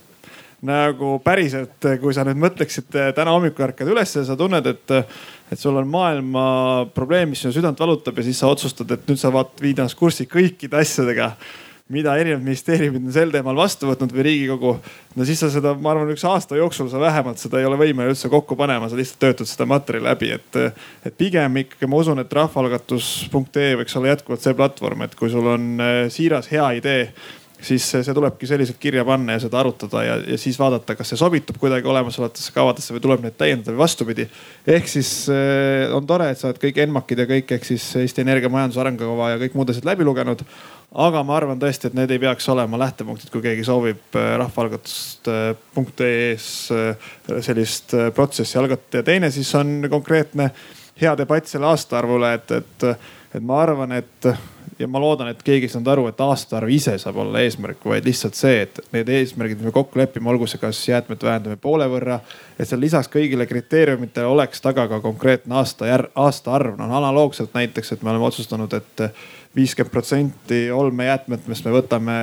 nagu 0.62 1.20
päriselt, 1.22 1.86
kui 2.00 2.14
sa 2.14 2.24
nüüd 2.26 2.40
mõtleksid 2.42 2.90
täna 3.14 3.30
hommikul 3.30 3.68
ärkad 3.68 3.86
üles 3.86 4.16
ja 4.16 4.24
sa 4.26 4.34
tunned, 4.36 4.66
et, 4.66 4.90
et 5.52 5.58
sul 5.58 5.76
on 5.78 5.86
maailma 5.86 6.88
probleem, 6.94 7.30
mis 7.30 7.44
sinu 7.44 7.54
südant 7.54 7.78
valutab 7.78 8.18
ja 8.18 8.24
siis 8.26 8.40
sa 8.42 8.50
otsustad, 8.50 8.90
et 8.90 9.06
nüüd 9.06 9.20
sa 9.20 9.30
vaat 9.30 9.62
viid 9.62 9.78
ennast 9.78 9.94
kurssi 9.94 10.26
kõikide 10.26 10.80
asjadega 10.82 11.36
mida 11.92 12.12
erinevad 12.20 12.44
ministeeriumid 12.44 13.06
on 13.08 13.14
sel 13.14 13.32
teemal 13.32 13.56
vastu 13.56 13.88
võtnud 13.88 14.12
või 14.12 14.26
riigikogu. 14.26 14.74
no 15.16 15.26
siis 15.28 15.40
sa 15.40 15.48
seda, 15.52 15.72
ma 15.80 15.94
arvan, 15.94 16.12
üks 16.12 16.24
aasta 16.28 16.58
jooksul 16.58 16.90
sa 16.92 17.00
vähemalt 17.00 17.40
seda 17.40 17.62
ei 17.62 17.68
ole 17.68 17.80
võimeline 17.80 18.12
üldse 18.12 18.28
kokku 18.32 18.58
panema, 18.60 18.90
sa 18.90 18.98
lihtsalt 18.98 19.22
töötad 19.24 19.48
seda 19.48 19.68
materjali 19.70 20.10
läbi, 20.10 20.30
et. 20.36 20.60
et 21.08 21.18
pigem 21.18 21.56
ikkagi 21.64 21.88
ma 21.88 22.02
usun, 22.02 22.20
et 22.20 22.38
rahvaalgatus.ee 22.40 23.74
võiks 23.80 23.96
olla 23.96 24.12
jätkuvalt 24.12 24.44
see 24.44 24.56
platvorm, 24.58 25.08
et 25.08 25.16
kui 25.18 25.32
sul 25.32 25.48
on 25.48 25.68
eh, 25.80 26.04
siiras 26.12 26.52
hea 26.52 26.70
idee 26.82 27.02
siis 27.58 27.82
see 27.90 28.14
tulebki 28.14 28.46
selliselt 28.46 28.78
kirja 28.78 29.02
panna 29.02 29.34
ja 29.34 29.40
seda 29.42 29.58
arutada 29.58 30.02
ja, 30.04 30.16
ja 30.22 30.36
siis 30.38 30.54
vaadata, 30.60 30.94
kas 30.94 31.10
see 31.10 31.18
sobitub 31.18 31.56
kuidagi 31.58 31.88
olemasolevatesse 31.90 32.52
kavadesse 32.54 32.94
või 32.94 33.02
tuleb 33.02 33.24
neid 33.24 33.34
täiendada 33.40 33.74
või 33.74 33.82
vastupidi. 33.82 34.28
ehk 34.76 34.90
siis 34.92 35.10
eh, 35.32 35.88
on 35.94 36.06
tore, 36.06 36.30
et 36.30 36.38
sa 36.38 36.52
oled 36.52 36.60
kõik 36.62 36.78
ENMAK-id 36.84 37.24
ja 37.24 37.26
kõik 37.32 37.56
ehk 37.56 37.66
siis 37.66 37.88
Eesti 37.98 38.22
Energia 38.22 38.52
majanduse 38.52 38.84
arengukava 38.84 39.32
ja 39.32 39.40
kõik 39.42 39.56
muud 39.58 39.72
asjad 39.72 39.88
läbi 39.88 40.06
lugenud 40.06 40.44
aga 40.94 41.22
ma 41.26 41.36
arvan 41.36 41.58
tõesti, 41.60 41.86
et 41.88 41.94
need 41.96 42.10
ei 42.14 42.20
peaks 42.22 42.48
olema 42.52 42.78
lähtepunktid, 42.80 43.30
kui 43.32 43.42
keegi 43.44 43.64
soovib 43.66 44.16
äh, 44.16 44.22
rahvaalgatust.ee-s 44.40 46.48
äh, 46.72 46.96
sellist 47.44 47.94
äh, 47.94 48.00
protsessi 48.14 48.58
algatada. 48.58 48.98
ja 48.98 49.02
teine 49.10 49.28
siis 49.30 49.54
on 49.54 49.86
konkreetne 49.90 50.50
hea 51.00 51.18
debatt 51.18 51.46
selle 51.46 51.66
aastaarvu 51.68 52.16
üle, 52.18 52.34
et, 52.40 52.50
et, 52.62 52.78
et 53.34 53.42
ma 53.44 53.62
arvan, 53.62 53.92
et 54.00 54.20
ja 54.78 54.88
ma 54.88 55.00
loodan, 55.02 55.28
et 55.32 55.42
keegi 55.42 55.66
ei 55.66 55.72
saanud 55.72 55.90
aru, 55.92 56.04
et 56.10 56.20
aastaarv 56.22 56.70
ise 56.72 56.94
saab 57.02 57.18
olla 57.22 57.42
eesmärk, 57.42 57.82
vaid 57.84 58.06
lihtsalt 58.06 58.38
see, 58.38 58.62
et 58.64 58.78
need 58.94 59.08
eesmärgid, 59.12 59.58
mis 59.58 59.68
me 59.68 59.74
kokku 59.74 59.98
lepime, 59.98 60.30
olgu 60.30 60.46
see 60.50 60.60
kas 60.62 60.80
jäätmete 60.88 61.26
vähendamine 61.26 61.60
poole 61.62 61.88
võrra, 61.90 62.20
et 62.58 62.68
seal 62.68 62.80
lisaks 62.82 63.10
kõigile 63.12 63.46
kriteeriumitele 63.50 64.30
oleks 64.30 64.62
taga 64.64 64.86
ka 64.90 65.00
konkreetne 65.04 65.58
aasta, 65.58 65.84
aastaarv. 66.14 66.78
noh 66.78 66.94
analoogselt 67.00 67.54
näiteks, 67.58 67.92
et 67.92 68.02
me 68.02 68.14
oleme 68.14 68.30
otsustanud, 68.30 68.78
et 68.78 69.04
viiskümmend 69.56 69.92
protsenti 69.92 70.68
olmejäätmetest 70.70 71.64
me 71.64 71.72
võtame 71.72 72.18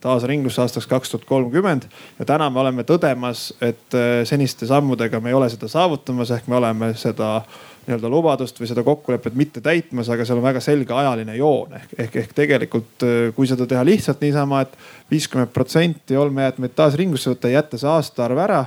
taas 0.00 0.24
ringlusse 0.30 0.62
aastaks 0.62 0.86
kaks 0.86 1.10
tuhat 1.10 1.24
kolmkümmend. 1.26 1.82
ja 2.18 2.24
täna 2.24 2.50
me 2.50 2.60
oleme 2.60 2.84
tõdemas, 2.86 3.52
et 3.60 3.94
äh, 3.94 4.22
seniste 4.24 4.66
sammudega 4.66 5.20
me 5.20 5.32
ei 5.32 5.34
ole 5.34 5.48
seda 5.50 5.68
saavutamas, 5.68 6.30
ehk 6.30 6.46
me 6.46 6.56
oleme 6.56 6.92
seda 6.94 7.40
nii-öelda 7.88 8.10
lubadust 8.12 8.60
või 8.60 8.68
seda 8.68 8.84
kokkulepet 8.84 9.34
mitte 9.34 9.60
täitmas, 9.64 10.10
aga 10.12 10.24
seal 10.28 10.38
on 10.38 10.44
väga 10.44 10.60
selge 10.60 10.94
ajaline 10.94 11.34
joon 11.36 11.72
ehk, 11.80 11.94
ehk, 11.98 12.20
ehk 12.22 12.36
tegelikult 12.36 13.06
äh, 13.06 13.16
kui 13.34 13.48
seda 13.50 13.66
teha 13.66 13.82
lihtsalt 13.86 14.22
niisama 14.22 14.62
et, 14.66 14.76
et 14.76 15.16
viiskümmend 15.16 15.50
protsenti 15.54 16.16
olmejäätmeid 16.16 16.76
taas 16.78 16.94
ringlusse 17.00 17.32
võtta 17.34 17.50
jätta 17.50 17.80
see 17.80 17.90
aastaarv 17.90 18.44
ära 18.44 18.62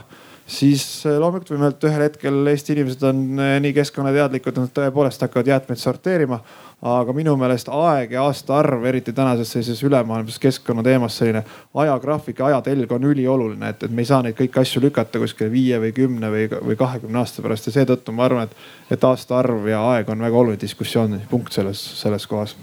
siis 0.48 1.06
äh, 1.06 1.20
loomulikult 1.22 1.54
võime 1.54 1.70
öelda, 1.70 1.78
et 1.78 1.88
ühel 1.90 2.06
hetkel 2.08 2.52
Eesti 2.54 2.76
inimesed 2.78 3.08
on 3.10 3.24
nii 3.38 3.74
keskkonnateadlikud, 3.78 4.56
et 4.56 4.66
nad 4.66 4.76
tõepoolest 4.80 5.28
hakkavad 5.28 5.54
jäätmeid 5.54 5.82
sorteerima 5.82 6.42
aga 6.82 7.14
minu 7.14 7.36
meelest 7.38 7.70
aeg 7.70 8.16
ja 8.16 8.24
aastaarv, 8.26 8.86
eriti 8.90 9.14
tänases 9.14 9.52
sellises 9.54 9.84
ülemaailmses 9.86 10.40
keskkonnateemas, 10.42 11.18
selline 11.20 11.44
ajagraafik 11.84 12.42
ja 12.42 12.48
ajatelg 12.50 12.96
on 12.98 13.06
ülioluline, 13.12 13.70
et, 13.70 13.84
et 13.86 13.94
me 13.94 14.02
ei 14.02 14.10
saa 14.10 14.24
neid 14.26 14.38
kõiki 14.40 14.64
asju 14.64 14.82
lükata 14.82 15.22
kuskile 15.22 15.52
viie 15.54 15.78
või 15.84 15.92
kümne 15.94 16.32
või, 16.34 16.48
või 16.50 16.78
kahekümne 16.80 17.22
aasta 17.22 17.46
pärast 17.46 17.70
ja 17.70 17.76
seetõttu 17.76 18.16
ma 18.18 18.26
arvan, 18.26 18.50
et, 18.50 18.66
et 18.98 19.06
aastaarv 19.12 19.70
ja 19.70 19.84
aeg 19.92 20.10
on 20.10 20.26
väga 20.26 20.42
oluline 20.42 20.62
diskussioonipunkt 20.62 21.54
selles, 21.54 21.84
selles 22.02 22.26
kohas. 22.28 22.56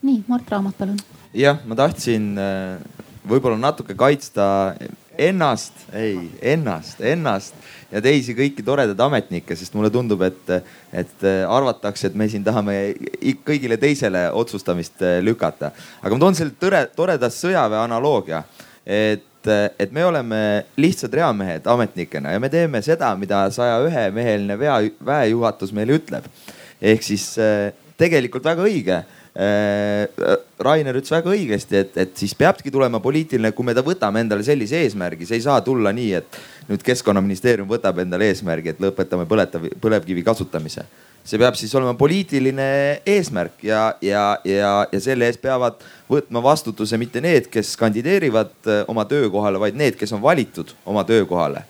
nii, 0.00 0.22
Mart 0.28 0.48
Raamat, 0.48 0.78
palun. 0.80 0.96
jah, 1.36 1.60
ma 1.68 1.76
tahtsin 1.76 2.32
äh, 2.40 3.04
võib-olla 3.28 3.60
natuke 3.60 3.94
kaitsta 3.94 4.72
ennast, 5.20 5.84
ei 5.96 6.16
ennast, 6.52 7.00
ennast 7.04 7.54
ja 7.90 8.02
teisi 8.04 8.34
kõiki 8.38 8.64
toredaid 8.64 9.00
ametnikke, 9.00 9.56
sest 9.58 9.74
mulle 9.76 9.90
tundub, 9.92 10.22
et, 10.26 10.52
et 10.96 11.24
arvatakse, 11.48 12.10
et 12.10 12.18
me 12.18 12.28
siin 12.30 12.44
tahame 12.46 12.76
kõigile 13.46 13.78
teisele 13.80 14.28
otsustamist 14.36 15.02
eh, 15.04 15.18
lükata. 15.24 15.72
aga 16.02 16.14
ma 16.14 16.24
toon 16.24 16.38
selle 16.38 16.56
tõre, 16.60 16.84
toreda 16.96 17.30
sõjaväe 17.34 17.82
analoogia, 17.86 18.44
et 18.86 19.26
et 19.40 19.88
me 19.96 20.02
oleme 20.04 20.38
lihtsad 20.76 21.14
reamehed 21.16 21.64
ametnikena 21.64 22.34
ja 22.34 22.40
me 22.42 22.50
teeme 22.52 22.82
seda, 22.84 23.14
mida 23.16 23.46
saja 23.48 23.78
ühe 23.86 24.02
meheline 24.12 24.58
väejuhatus 24.60 25.72
meile 25.72 25.96
ütleb. 25.96 26.26
ehk 26.76 27.02
siis 27.02 27.24
eh, 27.40 27.72
tegelikult 27.96 28.44
väga 28.44 28.66
õige 28.68 28.98
Rainer 29.34 30.96
ütles 30.98 31.12
väga 31.12 31.30
õigesti, 31.30 31.76
et, 31.78 31.98
et 32.02 32.16
siis 32.18 32.32
peabki 32.34 32.70
tulema 32.74 32.98
poliitiline, 33.00 33.52
kui 33.54 33.66
me 33.66 33.74
ta 33.76 33.84
võtame 33.86 34.24
endale 34.24 34.42
sellise 34.42 34.80
eesmärgi, 34.82 35.28
see 35.28 35.38
ei 35.38 35.44
saa 35.44 35.60
tulla 35.62 35.92
nii, 35.94 36.08
et 36.18 36.38
nüüd 36.70 36.82
keskkonnaministeerium 36.86 37.68
võtab 37.70 38.00
endale 38.02 38.26
eesmärgi, 38.32 38.74
et 38.74 38.82
lõpetame 38.82 39.28
põletav, 39.30 39.68
põlevkivi 39.82 40.24
kasutamise. 40.26 40.84
see 41.24 41.38
peab 41.38 41.54
siis 41.54 41.74
olema 41.76 41.92
poliitiline 41.94 43.02
eesmärk 43.06 43.62
ja, 43.62 43.94
ja, 44.02 44.38
ja, 44.44 44.70
ja 44.92 45.00
selle 45.00 45.26
eest 45.28 45.42
peavad 45.42 45.76
võtma 46.08 46.40
vastutuse 46.42 46.96
mitte 46.98 47.20
need, 47.20 47.46
kes 47.52 47.76
kandideerivad 47.76 48.54
äh, 48.66 48.82
oma 48.88 49.04
töökohale, 49.04 49.60
vaid 49.60 49.76
need, 49.76 49.98
kes 50.00 50.12
on 50.16 50.22
valitud 50.22 50.72
oma 50.84 51.04
töökohale. 51.04 51.62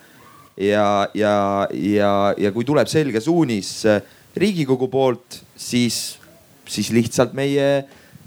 ja, 0.56 1.08
ja, 1.14 1.66
ja, 1.72 2.34
ja 2.38 2.52
kui 2.52 2.64
tuleb 2.64 2.88
selge 2.88 3.20
suunis 3.20 3.84
äh, 3.86 4.00
riigikogu 4.36 4.88
poolt, 4.88 5.42
siis 5.56 6.19
siis 6.70 6.92
lihtsalt 6.94 7.34
meie 7.36 7.70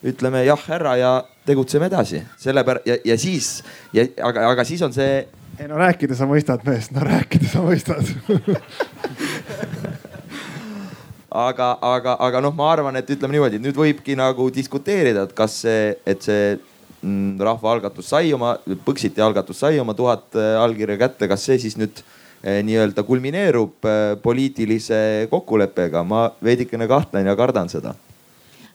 ütleme 0.04 0.44
jah, 0.44 0.60
härra 0.68 0.98
ja 1.00 1.14
tegutseme 1.48 1.88
edasi. 1.88 2.24
sellepärast 2.38 2.88
ja, 2.88 2.98
ja 3.06 3.18
siis 3.18 3.64
ja 3.94 4.06
aga, 4.24 4.50
aga 4.52 4.64
siis 4.68 4.82
on 4.82 4.94
see. 4.94 5.28
ei 5.60 5.68
no 5.70 5.78
rääkides 5.80 6.18
sa 6.20 6.28
mõistad 6.28 6.64
meest, 6.68 6.92
no 6.96 7.04
rääkides 7.06 7.52
sa 7.56 7.64
mõistad 7.64 8.04
aga, 11.34 11.78
aga, 11.82 12.18
aga 12.20 12.42
noh, 12.44 12.54
ma 12.56 12.70
arvan, 12.72 12.96
et 13.00 13.10
ütleme 13.10 13.34
niimoodi, 13.36 13.60
et 13.60 13.66
nüüd 13.66 13.78
võibki 13.78 14.18
nagu 14.20 14.50
diskuteerida, 14.54 15.26
et 15.28 15.36
kas 15.38 15.62
see, 15.64 15.94
et 16.06 16.26
see 16.26 16.58
mm, 17.02 17.42
rahvaalgatus 17.42 18.12
sai 18.14 18.34
oma, 18.36 18.56
Põxiti 18.86 19.24
algatus 19.24 19.64
sai 19.64 19.80
oma 19.82 19.96
tuhat 19.98 20.36
äh, 20.38 20.56
allkirja 20.62 21.00
kätte, 21.08 21.30
kas 21.32 21.46
see 21.48 21.60
siis 21.64 21.78
nüüd 21.80 22.04
eh, 22.44 22.62
nii-öelda 22.66 23.06
kulmineerub 23.08 23.90
eh, 23.90 24.16
poliitilise 24.24 25.28
kokkuleppega, 25.32 26.04
ma 26.08 26.28
veidikene 26.44 26.88
kahtlen 26.92 27.32
ja 27.32 27.38
kardan 27.40 27.72
seda 27.72 27.96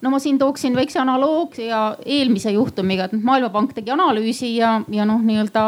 no 0.01 0.09
ma 0.09 0.19
siin 0.19 0.37
tooksin 0.39 0.75
väikse 0.75 0.99
analoogia 1.01 1.79
eelmise 2.05 2.51
juhtumiga, 2.55 3.09
et 3.09 3.15
Maailmapank 3.23 3.73
tegi 3.75 3.91
analüüsi 3.91 4.53
ja, 4.55 4.77
ja 4.91 5.05
noh, 5.07 5.19
nii-öelda 5.23 5.65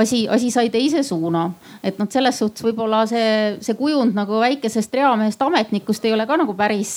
asi, 0.00 0.24
asi 0.28 0.50
sai 0.50 0.70
teise 0.72 1.02
suuna. 1.04 1.50
et 1.84 1.98
noh, 2.00 2.08
selles 2.10 2.38
suhtes 2.40 2.64
võib-olla 2.64 3.04
see, 3.08 3.58
see 3.64 3.76
kujund 3.76 4.16
nagu 4.16 4.40
väikesest 4.40 4.94
reamehest 4.96 5.42
ametnikust 5.44 6.04
ei 6.04 6.14
ole 6.16 6.26
ka 6.26 6.38
nagu 6.40 6.56
päris, 6.56 6.96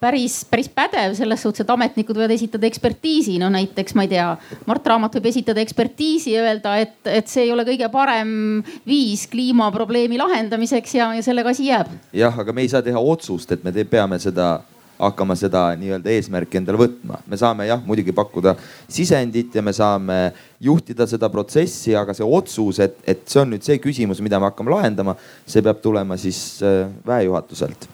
päris, 0.00 0.40
päris 0.50 0.68
pädev 0.74 1.14
selles 1.14 1.42
suhtes, 1.46 1.62
et 1.62 1.70
ametnikud 1.70 2.18
võivad 2.18 2.34
esitada 2.34 2.66
ekspertiisi. 2.66 3.38
no 3.38 3.52
näiteks 3.54 3.94
ma 3.94 4.08
ei 4.08 4.12
tea, 4.16 4.28
Mart 4.66 4.86
Raamat 4.90 5.20
võib 5.20 5.30
esitada 5.30 5.62
ekspertiisi 5.62 6.34
ja 6.34 6.44
öelda, 6.48 6.76
et, 6.82 6.98
et 7.06 7.30
see 7.30 7.46
ei 7.46 7.54
ole 7.54 7.66
kõige 7.68 7.88
parem 7.94 8.62
viis 8.86 9.28
kliimaprobleemi 9.30 10.18
lahendamiseks 10.18 10.98
ja, 10.98 11.12
ja 11.14 11.22
sellega 11.22 11.54
asi 11.54 11.70
jääb. 11.70 11.94
jah, 12.12 12.34
aga 12.42 12.52
me 12.52 12.66
ei 12.66 12.74
saa 12.74 12.82
teha 12.82 12.98
otsust, 12.98 13.54
et 13.54 13.62
me 13.62 13.72
te, 13.72 13.86
peame 13.86 14.18
seda 14.18 14.64
hakkama 14.98 15.36
seda 15.38 15.66
nii-öelda 15.78 16.12
eesmärki 16.14 16.60
endale 16.60 16.78
võtma. 16.84 17.18
me 17.26 17.38
saame 17.40 17.66
jah, 17.68 17.82
muidugi 17.86 18.14
pakkuda 18.14 18.54
sisendit 18.88 19.54
ja 19.54 19.62
me 19.62 19.72
saame 19.72 20.18
juhtida 20.60 21.06
seda 21.10 21.28
protsessi, 21.32 21.96
aga 21.96 22.14
see 22.14 22.26
otsus, 22.26 22.80
et, 22.84 22.96
et 23.06 23.26
see 23.26 23.42
on 23.42 23.52
nüüd 23.54 23.66
see 23.66 23.80
küsimus, 23.82 24.22
mida 24.24 24.38
me 24.38 24.50
hakkame 24.50 24.74
lahendama, 24.74 25.16
see 25.46 25.62
peab 25.64 25.82
tulema 25.82 26.18
siis 26.20 26.62
äh, 26.62 26.86
väejuhatuselt 27.06 27.88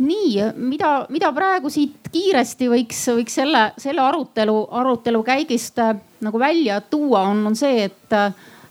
nii, 0.00 0.52
mida, 0.56 0.92
mida 1.12 1.28
praegu 1.36 1.68
siit 1.72 2.08
kiiresti 2.12 2.70
võiks, 2.72 3.02
võiks 3.18 3.34
selle, 3.36 3.66
selle 3.80 4.00
arutelu, 4.00 4.56
arutelu 4.80 5.20
käigist 5.26 5.80
äh, 5.82 5.92
nagu 6.24 6.40
välja 6.40 6.80
tuua, 6.80 7.26
on, 7.32 7.44
on 7.50 7.56
see, 7.56 7.88
et 7.90 8.16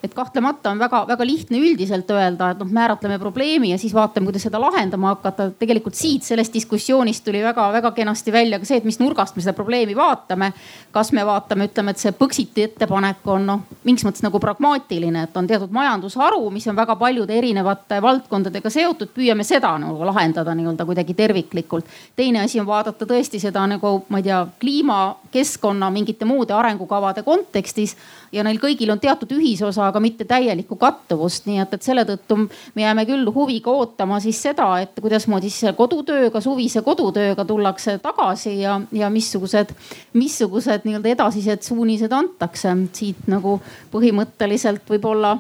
et 0.04 0.14
kahtlemata 0.14 0.72
on 0.72 0.80
väga-väga 0.80 1.26
lihtne 1.28 1.60
üldiselt 1.60 2.12
öelda, 2.12 2.54
et 2.54 2.60
noh, 2.62 2.68
määratleme 2.72 3.18
probleemi 3.20 3.74
ja 3.74 3.78
siis 3.78 3.94
vaatame, 3.94 4.30
kuidas 4.30 4.46
seda 4.48 4.62
lahendama 4.62 5.12
hakata. 5.14 5.50
tegelikult 5.60 5.96
siit 5.96 6.24
sellest 6.24 6.54
diskussioonist 6.54 7.24
tuli 7.24 7.42
väga-väga 7.44 7.92
kenasti 7.92 8.32
välja 8.32 8.60
ka 8.60 8.66
see, 8.66 8.78
et 8.80 8.88
mis 8.88 9.00
nurgast 9.00 9.36
me 9.36 9.44
seda 9.44 9.54
probleemi 9.54 9.96
vaatame. 9.96 10.54
kas 10.92 11.12
me 11.12 11.26
vaatame, 11.26 11.68
ütleme, 11.68 11.92
et 11.92 12.00
see 12.00 12.14
Põxiti 12.20 12.64
ettepanek 12.64 13.28
on 13.28 13.46
noh, 13.46 13.66
mingis 13.84 14.06
mõttes 14.08 14.24
nagu 14.24 14.40
pragmaatiline, 14.40 15.24
et 15.28 15.38
on 15.38 15.48
teatud 15.48 15.72
majandusharu, 15.76 16.50
mis 16.50 16.68
on 16.68 16.76
väga 16.76 16.96
paljude 16.96 17.36
erinevate 17.36 18.02
valdkondadega 18.02 18.70
seotud, 18.70 19.12
püüame 19.16 19.44
seda 19.44 19.74
nagu 19.80 20.08
lahendada 20.08 20.56
nii-öelda 20.56 20.86
kuidagi 20.88 21.14
terviklikult. 21.14 21.86
teine 22.16 22.44
asi 22.44 22.60
on 22.60 22.68
vaadata 22.68 23.06
tõesti 23.06 23.40
seda 23.40 23.68
nagu 23.68 24.06
ma 24.10 24.24
ei 24.24 24.24
tea, 24.24 24.46
kliima, 24.60 25.18
keskkonna, 25.32 25.90
mingite 25.92 26.26
muude 26.26 26.54
arengukavade 26.54 27.24
kontekstis 27.24 27.98
ja 28.32 28.44
neil 28.46 28.60
kõigil 28.62 28.92
on 28.94 29.00
teatud 29.02 29.32
ühisosa, 29.36 29.88
aga 29.90 30.02
mitte 30.04 30.26
täielikku 30.30 30.78
kattuvust, 30.80 31.48
nii 31.50 31.62
et, 31.64 31.74
et 31.76 31.86
selle 31.86 32.06
tõttu 32.08 32.38
me 32.76 32.86
jääme 32.86 33.06
küll 33.10 33.30
huviga 33.36 33.72
ootama 33.72 34.20
siis 34.24 34.42
seda, 34.42 34.70
et 34.84 35.00
kuidasmoodi 35.00 35.52
siis 35.52 35.76
kodutööga, 35.78 36.42
suvise 36.44 36.84
kodutööga 36.86 37.46
tullakse 37.46 37.98
tagasi 38.04 38.60
ja, 38.62 38.80
ja 38.96 39.10
missugused, 39.14 39.74
missugused 40.14 40.86
nii-öelda 40.88 41.16
edasised 41.16 41.66
suunised 41.66 42.14
antakse. 42.14 42.76
Siit 42.94 43.28
nagu 43.32 43.60
põhimõtteliselt 43.94 44.86
võib-olla 44.90 45.38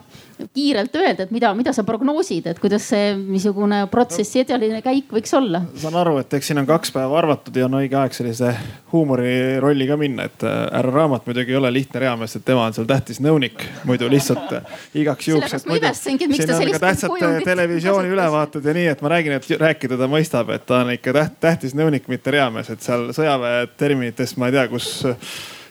kiirelt 0.54 0.96
öelda, 0.96 1.26
et 1.26 1.32
mida, 1.36 1.52
mida 1.58 1.74
sa 1.76 1.84
prognoosid, 1.88 2.48
et 2.52 2.60
kuidas 2.62 2.86
see 2.92 3.12
niisugune 3.18 3.82
protsessi 3.92 4.44
edeline 4.44 4.82
käik 4.86 5.12
võiks 5.14 5.34
olla? 5.38 5.62
saan 5.80 5.98
aru, 6.00 6.18
et 6.22 6.34
eks 6.38 6.52
siin 6.52 6.62
on 6.62 6.68
kaks 6.70 6.94
päeva 6.96 7.20
arvatud 7.20 7.60
ja 7.60 7.68
on 7.68 7.78
õige 7.82 7.98
aeg 8.00 8.16
sellise 8.16 8.54
huumori 8.94 9.60
rolli 9.62 9.88
ka 9.90 9.98
minna, 10.00 10.30
et 10.30 10.46
äh, 10.48 10.56
härra 10.78 10.96
Raamat 10.96 11.28
muidugi 11.30 11.54
ei 11.54 11.60
ole 11.60 11.74
lihtne 11.76 12.04
reamees, 12.06 12.36
et 12.40 12.46
tema 12.48 12.66
on 12.70 12.78
seal 12.78 12.88
tähtis 12.90 13.22
nõunik, 13.24 13.64
muidu 13.90 14.10
lihtsalt 14.12 14.56
äh, 14.58 14.74
igaks 15.04 15.30
juhuks. 15.30 15.52
sellepärast 15.52 15.70
ma 15.70 15.80
imestasingi, 15.82 16.26
et 16.26 16.34
miks 16.36 16.50
ta 16.50 16.58
sellist 16.58 16.86
tähtsad 16.86 17.14
kujundit 17.14 17.48
televisiooni 17.50 18.16
ülevaated 18.16 18.66
ja 18.72 18.76
nii, 18.80 18.90
et 18.96 19.06
ma 19.06 19.14
räägin, 19.16 19.38
et 19.38 19.54
rääkida 19.68 20.00
ta 20.00 20.10
mõistab, 20.12 20.54
et 20.56 20.66
ta 20.70 20.84
on 20.84 20.96
ikka 20.96 21.16
täht, 21.20 21.40
tähtis 21.44 21.78
nõunik, 21.78 22.08
mitte 22.12 22.34
reamees, 22.34 22.72
et 22.74 22.86
seal 22.86 23.10
sõjaväe 23.16 23.68
terminitest 23.80 24.40
ma 24.40 24.50
ei 24.50 24.58
tea, 24.58 24.68
kus 24.72 24.92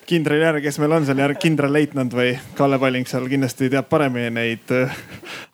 kindrali 0.09 0.41
järgi, 0.41 0.65
kes 0.65 0.79
meil 0.81 0.95
on 0.97 1.07
seal 1.07 1.21
järg, 1.21 1.39
kindralleitnant 1.43 2.15
või 2.17 2.31
Kalle 2.57 2.79
Palling 2.81 3.09
seal 3.09 3.27
kindlasti 3.29 3.69
teab 3.73 3.89
paremini 3.91 4.31
neid 4.33 4.73
äh, 4.73 4.95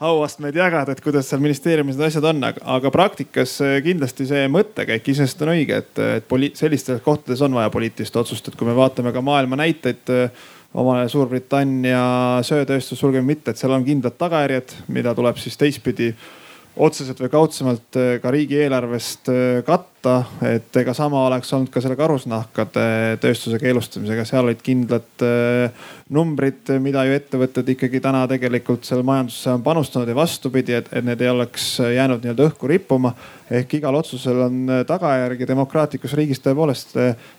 auastmeid 0.06 0.54
jagada, 0.58 0.94
et 0.94 1.02
kuidas 1.02 1.26
seal 1.30 1.42
ministeeriumis 1.42 1.98
need 1.98 2.06
asjad 2.06 2.28
on, 2.30 2.44
aga 2.46 2.92
praktikas 2.94 3.56
äh, 3.64 3.80
kindlasti 3.84 4.28
see 4.30 4.44
mõttekäik 4.52 5.10
iseenesest 5.10 5.42
on 5.42 5.54
õige, 5.56 5.80
et, 5.82 6.02
et 6.20 6.28
poli-, 6.30 6.52
sellistes 6.58 7.02
kohtades 7.02 7.42
on 7.42 7.56
vaja 7.58 7.72
poliitilist 7.74 8.16
otsust, 8.22 8.50
et 8.50 8.58
kui 8.58 8.68
me 8.68 8.76
vaatame 8.78 9.14
ka 9.14 9.24
maailma 9.24 9.58
näiteid 9.58 10.14
äh, 10.14 10.46
omale 10.74 11.08
Suurbritannia 11.10 12.04
söetööstus, 12.46 12.98
sulgeme 13.02 13.34
mitte, 13.34 13.50
et 13.50 13.60
seal 13.60 13.74
on 13.74 13.86
kindlad 13.86 14.18
tagajärjed, 14.18 14.78
mida 14.94 15.14
tuleb 15.18 15.38
siis 15.42 15.58
teistpidi 15.58 16.12
otseselt 16.76 17.20
või 17.22 17.30
kaudsemalt 17.32 17.98
ka 18.22 18.30
riigieelarvest 18.34 19.30
katta 19.66 19.94
võtta, 20.04 20.46
et 20.46 20.76
ega 20.76 20.94
sama 20.94 21.24
oleks 21.28 21.52
olnud 21.54 21.70
ka 21.72 21.80
selle 21.82 21.96
karusnahkade 21.96 23.18
tööstuse 23.22 23.58
keelustamisega, 23.62 24.24
seal 24.28 24.44
olid 24.44 24.60
kindlad 24.64 25.24
äh, 25.24 25.86
numbrid, 26.12 26.68
mida 26.84 27.04
ju 27.08 27.14
ettevõtted 27.16 27.70
ikkagi 27.72 28.00
täna 28.04 28.26
tegelikult 28.28 28.84
seal 28.84 29.00
majandusse 29.06 29.48
on 29.54 29.62
panustanud 29.64 30.10
ja 30.10 30.16
vastupidi, 30.18 30.74
et, 30.76 30.90
et 30.92 31.04
need 31.06 31.22
ei 31.24 31.30
oleks 31.32 31.68
jäänud 31.80 32.20
nii-öelda 32.20 32.48
õhku 32.50 32.68
rippuma. 32.68 33.14
ehk 33.50 33.74
igal 33.78 33.94
otsusel 33.94 34.38
on 34.46 34.70
tagajärg 34.88 35.40
ja 35.40 35.48
demokraatlikus 35.48 36.14
riigis 36.16 36.40
tõepoolest 36.44 36.94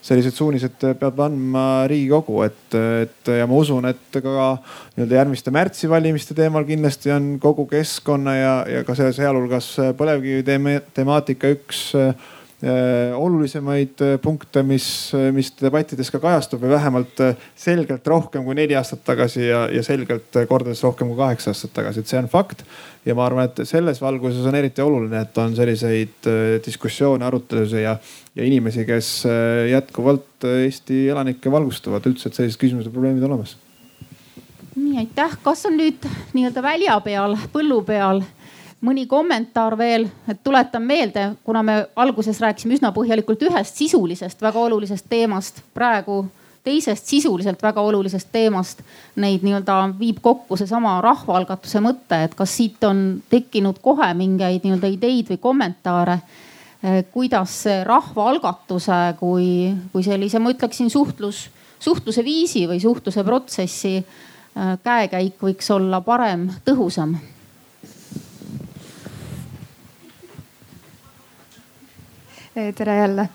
sellised 0.06 0.34
suunised 0.34 0.86
peab 1.00 1.20
andma 1.26 1.86
riigikogu, 1.90 2.42
et, 2.46 2.78
et 3.06 3.34
ja 3.38 3.46
ma 3.50 3.58
usun, 3.58 3.86
et 3.90 4.20
ka 4.22 4.48
nii-öelda 4.96 5.20
järgmiste 5.20 5.54
märtsi 5.54 5.90
valimiste 5.90 6.38
teemal 6.38 6.66
kindlasti 6.66 7.14
on 7.14 7.36
kogu 7.42 7.68
keskkonna 7.70 8.36
ja, 8.38 8.56
ja 8.70 8.84
ka 8.86 8.98
sealhulgas 8.98 9.76
põlevkivi 9.98 10.82
temaatika 10.94 11.54
üks 11.54 11.92
olulisemaid 13.18 14.02
äh, 14.02 14.16
punkte, 14.22 14.64
mis, 14.64 14.88
äh, 15.14 15.32
mis 15.36 15.52
debattides 15.60 16.10
ka 16.14 16.20
kajastub 16.24 16.64
või 16.64 16.72
vähemalt 16.74 17.22
selgelt 17.60 18.08
rohkem 18.08 18.46
kui 18.46 18.56
neli 18.58 18.78
aastat 18.78 19.04
tagasi 19.06 19.44
ja, 19.48 19.66
ja 19.70 19.84
selgelt 19.86 20.36
kordades 20.50 20.84
rohkem 20.86 21.12
kui 21.12 21.20
kaheksa 21.20 21.52
aastat 21.54 21.76
tagasi, 21.76 22.02
et 22.02 22.12
see 22.12 22.22
on 22.22 22.30
fakt. 22.32 22.64
ja 23.06 23.14
ma 23.18 23.28
arvan, 23.28 23.50
et 23.50 23.62
selles 23.70 24.02
valguses 24.02 24.48
on 24.50 24.58
eriti 24.58 24.82
oluline, 24.82 25.22
et 25.22 25.38
on 25.38 25.54
selliseid 25.56 26.30
diskussioone, 26.66 27.26
arutelusid 27.26 27.84
ja, 27.84 27.98
ja 28.36 28.48
inimesi, 28.48 28.86
kes 28.88 29.12
jätkuvalt 29.70 30.48
Eesti 30.50 31.06
elanikke 31.14 31.52
valgustavad 31.52 32.06
üldse, 32.10 32.30
et 32.30 32.40
sellised 32.40 32.62
küsimused 32.62 32.90
ja 32.90 32.96
probleemid 32.96 33.24
olemas. 33.28 33.58
nii 34.76 34.98
aitäh, 35.04 35.38
kas 35.44 35.66
on 35.70 35.78
nüüd 35.78 36.10
nii-öelda 36.34 36.66
välja 36.66 36.98
peal, 37.06 37.38
põllu 37.54 37.84
peal 37.86 38.24
mõni 38.86 39.06
kommentaar 39.10 39.76
veel, 39.78 40.08
et 40.30 40.42
tuletan 40.44 40.84
meelde, 40.86 41.30
kuna 41.44 41.64
me 41.66 41.78
alguses 41.96 42.40
rääkisime 42.42 42.78
üsna 42.78 42.92
põhjalikult 42.96 43.44
ühest 43.50 43.78
sisulisest 43.80 44.42
väga 44.42 44.62
olulisest 44.68 45.08
teemast, 45.10 45.62
praegu 45.74 46.26
teisest 46.66 47.06
sisuliselt 47.06 47.62
väga 47.64 47.82
olulisest 47.82 48.32
teemast. 48.34 48.82
Neid 49.22 49.46
nii-öelda 49.46 49.78
viib 50.00 50.22
kokku 50.22 50.58
seesama 50.58 50.98
rahvaalgatuse 51.06 51.82
mõte, 51.86 52.24
et 52.26 52.34
kas 52.38 52.56
siit 52.58 52.84
on 52.88 53.04
tekkinud 53.30 53.82
kohe 53.86 54.10
mingeid 54.18 54.66
nii-öelda 54.66 54.90
ideid 54.96 55.30
või 55.34 55.42
kommentaare 55.42 56.18
eh, 56.18 57.04
kuidas 57.14 57.60
rahvaalgatuse 57.86 59.02
kui, 59.22 59.50
kui 59.94 60.06
sellise, 60.06 60.42
ma 60.42 60.54
ütleksin 60.54 60.90
suhtlus, 60.94 61.46
suhtluse 61.80 62.26
viisi 62.26 62.66
või 62.70 62.82
suhtluse 62.82 63.24
protsessi 63.24 63.96
eh, 64.00 64.76
käekäik 64.84 65.42
võiks 65.46 65.70
olla 65.78 66.02
parem, 66.02 66.50
tõhusam 66.66 67.18
tere 72.56 72.96
jälle. 72.98 73.28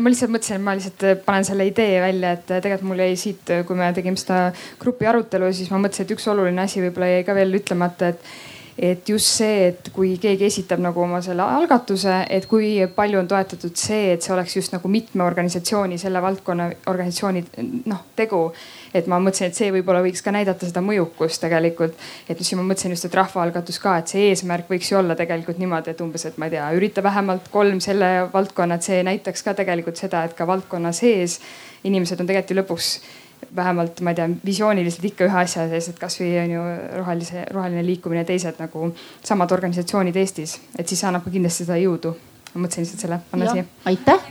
ma 0.00 0.10
lihtsalt 0.12 0.30
mõtlesin, 0.30 0.60
et 0.60 0.64
ma 0.64 0.74
lihtsalt 0.78 1.04
äh, 1.08 1.16
panen 1.24 1.46
selle 1.46 1.66
idee 1.66 1.98
välja, 2.02 2.34
et 2.36 2.46
tegelikult 2.46 2.86
mul 2.92 3.02
jäi 3.02 3.16
siit, 3.18 3.50
kui 3.66 3.78
me 3.78 3.90
tegime 3.96 4.20
seda 4.20 4.52
grupi 4.80 5.08
arutelu, 5.10 5.50
siis 5.56 5.72
ma 5.72 5.80
mõtlesin, 5.82 6.06
et 6.06 6.14
üks 6.14 6.28
oluline 6.30 6.62
asi 6.62 6.82
võib-olla 6.84 7.10
jäi 7.10 7.26
ka 7.26 7.34
veel 7.34 7.58
ütlemata, 7.58 8.12
et 8.14 8.30
et 8.80 9.08
just 9.08 9.28
see, 9.36 9.68
et 9.68 9.90
kui 9.92 10.14
keegi 10.20 10.46
esitab 10.46 10.80
nagu 10.80 11.02
oma 11.04 11.20
selle 11.24 11.44
algatuse, 11.44 12.22
et 12.32 12.46
kui 12.48 12.72
palju 12.96 13.20
on 13.20 13.28
toetatud 13.28 13.76
see, 13.76 14.14
et 14.14 14.24
see 14.24 14.32
oleks 14.32 14.56
just 14.56 14.72
nagu 14.72 14.88
mitme 14.88 15.26
organisatsiooni, 15.26 15.98
selle 16.00 16.22
valdkonna 16.24 16.70
organisatsiooni 16.88 17.44
noh 17.84 18.06
tegu 18.16 18.46
et 18.94 19.06
ma 19.10 19.20
mõtlesin, 19.22 19.50
et 19.50 19.56
see 19.58 19.70
võib-olla 19.74 20.02
võiks 20.04 20.22
ka 20.24 20.32
näidata 20.34 20.66
seda 20.66 20.82
mõjukust 20.84 21.42
tegelikult. 21.44 21.94
et 22.28 22.38
siis 22.38 22.56
ma 22.58 22.64
mõtlesin 22.66 22.94
just, 22.94 23.06
et 23.06 23.14
rahvaalgatus 23.14 23.78
ka, 23.82 23.96
et 23.98 24.12
see 24.12 24.28
eesmärk 24.30 24.70
võiks 24.70 24.90
ju 24.90 24.98
olla 24.98 25.16
tegelikult 25.18 25.58
niimoodi, 25.62 25.94
et 25.94 26.00
umbes, 26.00 26.26
et 26.26 26.38
ma 26.38 26.48
ei 26.48 26.56
tea, 26.56 26.68
ürita 26.76 27.02
vähemalt 27.02 27.48
kolm 27.52 27.80
selle 27.80 28.28
valdkonna, 28.32 28.78
et 28.80 28.88
see 28.90 29.02
näitaks 29.06 29.46
ka 29.46 29.54
tegelikult 29.54 30.00
seda, 30.00 30.24
et 30.24 30.36
ka 30.38 30.46
valdkonna 30.46 30.92
sees 30.96 31.40
inimesed 31.84 32.20
on 32.20 32.28
tegelikult 32.28 32.50
ju 32.50 32.60
lõpuks 32.60 32.88
vähemalt 33.56 34.00
ma 34.00 34.12
ei 34.12 34.18
tea, 34.18 34.28
visiooniliselt 34.46 35.06
ikka 35.10 35.26
ühe 35.28 35.38
asja 35.42 35.66
sees, 35.70 35.90
et 35.92 35.98
kasvõi 36.00 36.32
on 36.44 36.54
ju 36.56 36.66
rohelise, 36.98 37.46
roheline 37.54 37.84
liikumine, 37.86 38.24
teised 38.28 38.60
nagu 38.62 38.92
samad 39.26 39.52
organisatsioonid 39.56 40.16
Eestis, 40.16 40.58
et 40.78 40.88
siis 40.88 41.02
annab 41.08 41.26
ka 41.26 41.34
kindlasti 41.34 41.66
seda 41.66 41.80
jõudu. 41.80 42.14
ma 42.54 42.64
mõtlesin 42.64 42.86
lihtsalt 42.86 43.06
selle 43.06 43.20
panna 43.30 43.52
siia. 43.52 43.64
aitäh 43.86 44.30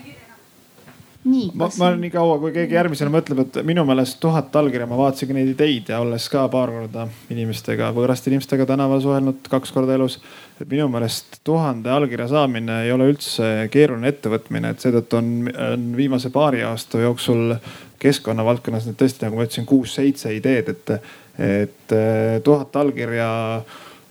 nii. 1.23 1.51
ma, 1.55 1.69
ma 1.79 1.89
nii 1.99 2.11
kaua, 2.13 2.37
kui 2.41 2.51
keegi 2.55 2.77
järgmisena 2.77 3.11
mõtleb, 3.13 3.41
et 3.43 3.59
minu 3.67 3.83
meelest 3.87 4.19
tuhat 4.23 4.55
allkirja, 4.55 4.87
ma 4.89 4.99
vaatasingi 4.99 5.35
neid 5.35 5.51
ideid 5.53 5.91
ja 5.91 5.99
olles 6.03 6.27
ka 6.31 6.45
paar 6.51 6.71
korda 6.73 7.07
inimestega, 7.33 7.91
võõraste 7.95 8.31
inimestega 8.31 8.67
tänaval 8.69 9.01
suhelnud 9.03 9.49
kaks 9.51 9.73
korda 9.75 9.97
elus. 9.97 10.19
et 10.59 10.67
minu 10.67 10.87
meelest 10.91 11.39
tuhande 11.47 11.91
allkirja 11.91 12.27
saamine 12.27 12.83
ei 12.85 12.91
ole 12.91 13.09
üldse 13.13 13.69
keeruline 13.71 14.11
ettevõtmine, 14.11 14.73
et 14.73 14.83
seetõttu 14.83 15.19
on, 15.19 15.29
on 15.73 15.85
viimase 15.95 16.31
paari 16.35 16.63
aasta 16.67 16.99
jooksul 17.03 17.55
keskkonna 17.99 18.45
valdkonnas 18.47 18.87
nüüd 18.87 18.97
tõesti, 18.99 19.25
nagu 19.25 19.39
ma 19.39 19.45
ütlesin, 19.47 19.67
kuus-seitse 19.69 20.33
ideed, 20.35 20.73
et, 20.73 21.13
et 21.43 21.95
tuhat 22.43 22.75
allkirja 22.79 23.29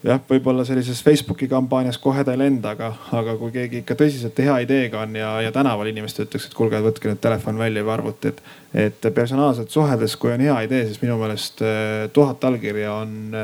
jah, 0.05 0.21
võib-olla 0.29 0.63
sellises 0.67 1.01
Facebooki 1.03 1.47
kampaanias 1.51 1.99
kohe 2.01 2.23
ta 2.23 2.33
ei 2.35 2.41
lenda, 2.41 2.73
aga, 2.75 2.91
aga 3.15 3.35
kui 3.39 3.51
keegi 3.55 3.81
ikka 3.81 3.97
tõsiselt 3.99 4.39
hea 4.43 4.59
ideega 4.65 5.03
on 5.03 5.17
ja, 5.19 5.33
ja 5.43 5.51
tänaval 5.55 5.89
inimesed 5.91 6.23
ütleks, 6.25 6.47
et 6.47 6.55
kuulge, 6.57 6.79
võtke 6.83 7.11
nüüd 7.11 7.21
telefon 7.23 7.59
välja 7.59 7.83
või 7.85 7.95
arvuti, 7.97 8.31
et, 8.31 8.43
et 8.87 9.09
personaalselt 9.15 9.73
suheldes, 9.73 10.15
kui 10.19 10.33
on 10.33 10.45
hea 10.45 10.55
idee, 10.67 10.85
siis 10.87 11.01
minu 11.03 11.19
meelest 11.19 11.63
eh, 11.65 12.07
tuhat 12.15 12.47
allkirja 12.49 12.95
on 13.01 13.35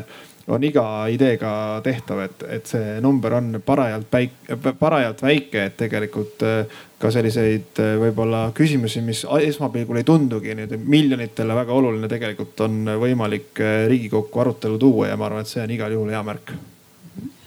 on 0.47 0.63
iga 0.63 0.83
ideega 1.09 1.51
tehtav, 1.83 2.19
et, 2.27 2.43
et 2.57 2.69
see 2.69 2.99
number 3.01 3.33
on 3.39 3.61
parajalt 3.65 4.05
päik-, 4.11 4.51
parajalt 4.79 5.23
väike, 5.25 5.63
et 5.69 5.77
tegelikult 5.79 6.45
äh, 6.45 6.75
ka 7.01 7.09
selliseid 7.13 7.81
äh, 7.81 7.95
võib-olla 8.01 8.45
küsimusi, 8.55 9.01
mis 9.05 9.23
esmapilgul 9.25 10.01
ei 10.01 10.07
tundugi 10.07 10.53
nüüd 10.57 10.77
miljonitele 10.85 11.57
väga 11.57 11.73
oluline, 11.73 12.09
tegelikult 12.11 12.61
on 12.67 12.93
võimalik 13.01 13.63
äh, 13.63 13.87
Riigikokku 13.89 14.45
arutelu 14.45 14.77
tuua 14.81 15.09
ja 15.09 15.17
ma 15.17 15.29
arvan, 15.29 15.45
et 15.45 15.51
see 15.51 15.63
on 15.63 15.73
igal 15.73 15.97
juhul 15.97 16.13
hea 16.13 16.21
märk. 16.25 16.53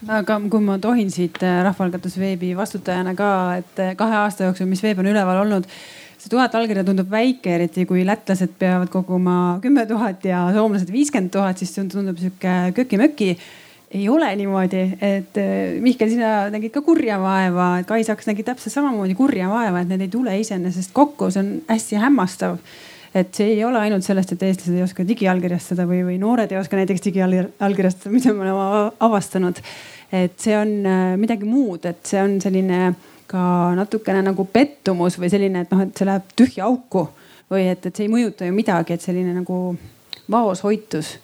Aga 0.09 0.39
kui 0.51 0.62
ma 0.65 0.79
tohin 0.83 1.11
siit 1.12 1.39
Rahvaalgatus 1.43 2.16
veebi 2.19 2.55
vastutajana 2.57 3.15
ka, 3.19 3.31
et 3.61 3.81
kahe 3.99 4.20
aasta 4.25 4.47
jooksul, 4.47 4.70
mis 4.70 4.83
veeb 4.83 5.03
on 5.03 5.11
üleval 5.11 5.43
olnud 5.43 5.66
see 6.19 6.32
tuhat 6.32 6.55
allkirja 6.59 6.85
tundub 6.86 7.11
väike, 7.11 7.55
eriti 7.55 7.86
kui 7.86 8.03
lätlased 8.07 8.57
peavad 8.59 8.90
koguma 8.93 9.59
kümme 9.62 9.86
tuhat 9.86 10.24
ja 10.27 10.49
soomlased 10.55 10.90
viiskümmend 10.93 11.32
tuhat, 11.35 11.61
siis 11.61 11.74
see 11.74 11.89
tundub 11.93 12.19
sihuke 12.20 12.59
köki-möki 12.77 13.32
ei 13.95 14.09
ole 14.12 14.28
niimoodi, 14.36 14.82
et 15.01 15.39
äh, 15.40 15.78
Mihkel, 15.81 16.11
sina 16.12 16.51
nägid 16.53 16.74
ka 16.74 16.82
kurja 16.85 17.16
vaeva, 17.23 17.70
Kai 17.89 18.03
Saks 18.05 18.28
nägi 18.28 18.45
täpselt 18.45 18.74
samamoodi 18.74 19.16
kurja 19.16 19.49
vaeva, 19.49 19.81
et 19.81 19.89
need 19.89 20.05
ei 20.05 20.12
tule 20.12 20.35
iseenesest 20.43 20.93
kokku, 20.97 21.31
see 21.32 21.45
on 21.45 21.51
hästi 21.70 22.01
hämmastav 22.03 22.59
et 23.16 23.32
see 23.35 23.55
ei 23.55 23.62
ole 23.65 23.81
ainult 23.81 24.05
sellest, 24.05 24.35
et 24.35 24.43
eestlased 24.45 24.77
ei 24.77 24.85
oska 24.85 25.07
digiallkirjastada 25.09 25.86
või, 25.89 26.03
või 26.07 26.19
noored 26.20 26.53
ei 26.53 26.59
oska 26.61 26.77
näiteks 26.77 27.07
digiallkirjastada, 27.07 28.12
mida 28.12 28.35
me 28.35 28.45
oleme 28.45 28.90
avastanud. 29.09 29.62
et 30.12 30.40
see 30.40 30.57
on 30.57 30.70
äh, 30.86 31.15
midagi 31.20 31.45
muud, 31.45 31.85
et 31.89 32.05
see 32.09 32.20
on 32.23 32.39
selline 32.40 32.93
ka 33.28 33.74
natukene 33.76 34.22
nagu 34.24 34.44
pettumus 34.48 35.18
või 35.20 35.30
selline, 35.32 35.64
et 35.64 35.72
noh, 35.74 35.84
et 35.84 35.96
see 35.96 36.09
läheb 36.09 36.34
tühja 36.36 36.66
auku 36.68 37.09
või 37.52 37.68
et, 37.68 37.84
et 37.86 37.94
see 37.94 38.09
ei 38.09 38.12
mõjuta 38.12 38.48
ju 38.48 38.56
midagi, 38.56 38.96
et 38.96 39.05
selline 39.05 39.34
nagu 39.36 39.76
vaoshoitus 40.30 41.16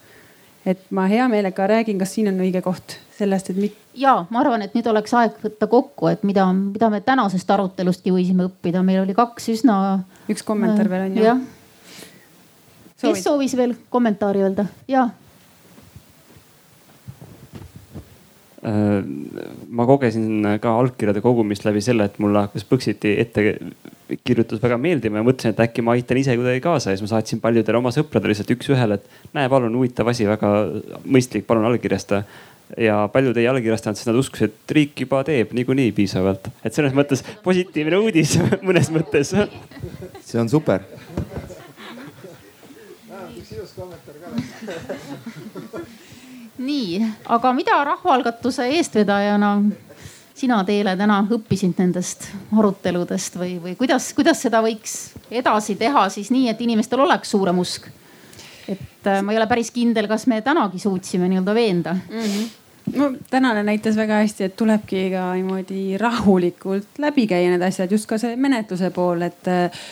et 0.66 0.84
ma 0.96 1.06
hea 1.08 1.26
meelega 1.28 1.66
räägin, 1.68 1.98
kas 2.00 2.14
siin 2.16 2.30
on 2.30 2.40
õige 2.40 2.62
koht 2.64 2.96
sellest, 3.18 3.50
et 3.52 3.58
mit.... 3.60 3.74
ja 4.00 4.16
ma 4.32 4.40
arvan, 4.40 4.64
et 4.64 4.76
nüüd 4.76 4.86
oleks 4.90 5.12
aeg 5.16 5.36
võtta 5.42 5.68
kokku, 5.70 6.08
et 6.12 6.24
mida, 6.24 6.46
mida 6.52 6.88
me 6.92 7.02
tänasest 7.04 7.50
arutelustki 7.56 8.14
võisime 8.14 8.48
õppida, 8.48 8.82
meil 8.86 9.02
oli 9.04 9.16
kaks 9.16 9.50
üsna. 9.56 9.76
üks 10.32 10.46
kommentaar 10.46 10.88
veel 10.90 11.10
on 11.10 11.20
ju. 11.20 11.34
kes 13.04 13.26
soovis 13.26 13.56
veel 13.60 13.76
kommentaari 13.92 14.46
öelda? 14.46 14.66
ja 14.88 15.10
Äh, 18.53 18.53
ma 18.64 19.84
kogesin 19.84 20.46
ka 20.62 20.70
allkirjade 20.80 21.20
kogumist 21.20 21.66
läbi 21.66 21.82
selle, 21.84 22.06
et 22.08 22.16
mulle 22.22 22.46
hakkas 22.46 22.64
Põxiti 22.64 23.10
ettekirjutus 23.20 24.62
väga 24.62 24.78
meeldima 24.80 25.20
ja 25.20 25.26
mõtlesin, 25.26 25.52
et 25.52 25.60
äkki 25.66 25.84
ma 25.84 25.92
aitan 25.98 26.20
ise 26.20 26.36
kuidagi 26.38 26.62
kaasa 26.64 26.92
ja 26.92 26.96
siis 26.96 27.04
ma 27.04 27.10
saatsin 27.12 27.42
paljudele 27.44 27.80
oma 27.82 27.92
sõpradele 27.92 28.32
lihtsalt 28.32 28.54
üks-ühele, 28.56 28.96
et 28.96 29.36
näe, 29.36 29.50
palun 29.52 29.76
huvitav 29.76 30.08
asi, 30.08 30.24
väga 30.28 30.52
mõistlik, 31.04 31.44
palun 31.48 31.68
allkirjasta 31.68 32.22
ja 32.80 33.02
paljud 33.12 33.36
ei 33.36 33.50
allkirjastanud, 33.52 34.00
sest 34.00 34.08
nad 34.08 34.20
uskusid, 34.22 34.54
et 34.56 34.74
riik 34.78 35.04
juba 35.04 35.20
teeb 35.28 35.52
niikuinii 35.56 35.92
piisavalt. 35.96 36.48
et 36.64 36.72
selles 36.72 36.96
mõttes 36.96 37.24
positiivne 37.44 38.00
uudis 38.00 38.38
mõnes 38.68 38.88
mõttes. 38.94 39.34
see 40.24 40.40
on 40.40 40.48
super. 40.48 40.88
üks 43.34 43.52
ilus 43.58 43.76
kommentaar 43.76 44.16
ka 44.24 45.12
nii, 46.64 47.02
aga 47.36 47.52
mida 47.56 47.76
rahvaalgatuse 47.84 48.68
eestvedajana 48.78 49.56
sina, 50.34 50.62
Teele, 50.66 50.96
täna 50.98 51.20
õppisid 51.30 51.78
nendest 51.78 52.26
aruteludest 52.56 53.38
või, 53.38 53.54
või 53.62 53.76
kuidas, 53.78 54.10
kuidas 54.16 54.42
seda 54.42 54.62
võiks 54.64 55.14
edasi 55.30 55.76
teha 55.80 56.08
siis 56.12 56.32
nii, 56.34 56.48
et 56.50 56.64
inimestel 56.64 57.04
oleks 57.04 57.30
suurem 57.34 57.62
usk? 57.62 57.88
et 58.64 59.08
äh, 59.10 59.20
ma 59.20 59.32
ei 59.32 59.38
ole 59.38 59.46
päris 59.46 59.68
kindel, 59.70 60.08
kas 60.08 60.26
me 60.30 60.40
tänagi 60.42 60.78
suutsime 60.80 61.28
nii-öelda 61.28 61.54
veenda 61.54 61.94
mm. 61.94 62.20
-hmm 62.20 62.52
no 62.92 63.12
tänane 63.30 63.62
näitas 63.62 63.96
väga 63.96 64.20
hästi, 64.20 64.44
et 64.44 64.56
tulebki 64.56 65.10
ka 65.10 65.34
niimoodi 65.34 65.98
rahulikult 65.98 66.98
läbi 66.98 67.26
käia 67.26 67.50
need 67.50 67.62
asjad, 67.62 67.92
just 67.92 68.06
ka 68.06 68.18
see 68.18 68.36
menetluse 68.36 68.90
pool, 68.90 69.22
et 69.22 69.48
äh, 69.48 69.84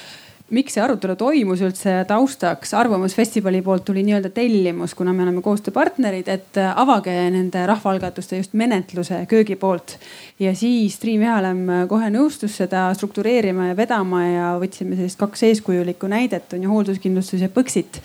miks 0.52 0.74
see 0.76 0.82
arutelu 0.84 1.14
toimus 1.16 1.62
üldse 1.64 1.94
taustaks, 2.08 2.74
Arvamusfestivali 2.76 3.62
poolt 3.64 3.86
tuli 3.88 4.02
nii-öelda 4.04 4.30
tellimus, 4.34 4.94
kuna 4.96 5.14
me 5.16 5.24
oleme 5.24 5.42
koostööpartnerid, 5.44 6.28
et 6.28 6.60
äh, 6.60 6.72
avage 6.78 7.14
nende 7.32 7.64
rahvaalgatuste 7.68 8.40
just 8.42 8.56
menetluse 8.58 9.22
köögi 9.30 9.56
poolt. 9.56 9.96
ja 10.42 10.54
siis 10.56 10.98
Triin 11.00 11.22
Vihalem 11.22 11.62
äh, 11.68 11.86
kohe 11.88 12.10
nõustus 12.12 12.58
seda 12.60 12.90
struktureerima 12.98 13.70
ja 13.70 13.78
vedama 13.78 14.26
ja 14.26 14.50
võtsime 14.60 14.98
sellist 14.98 15.20
kaks 15.20 15.46
eeskujulikku 15.48 16.10
näidet 16.12 16.52
on 16.52 16.66
ju 16.66 16.74
hoolduskindlustus 16.74 17.40
ja 17.40 17.48
Põxit. 17.52 18.02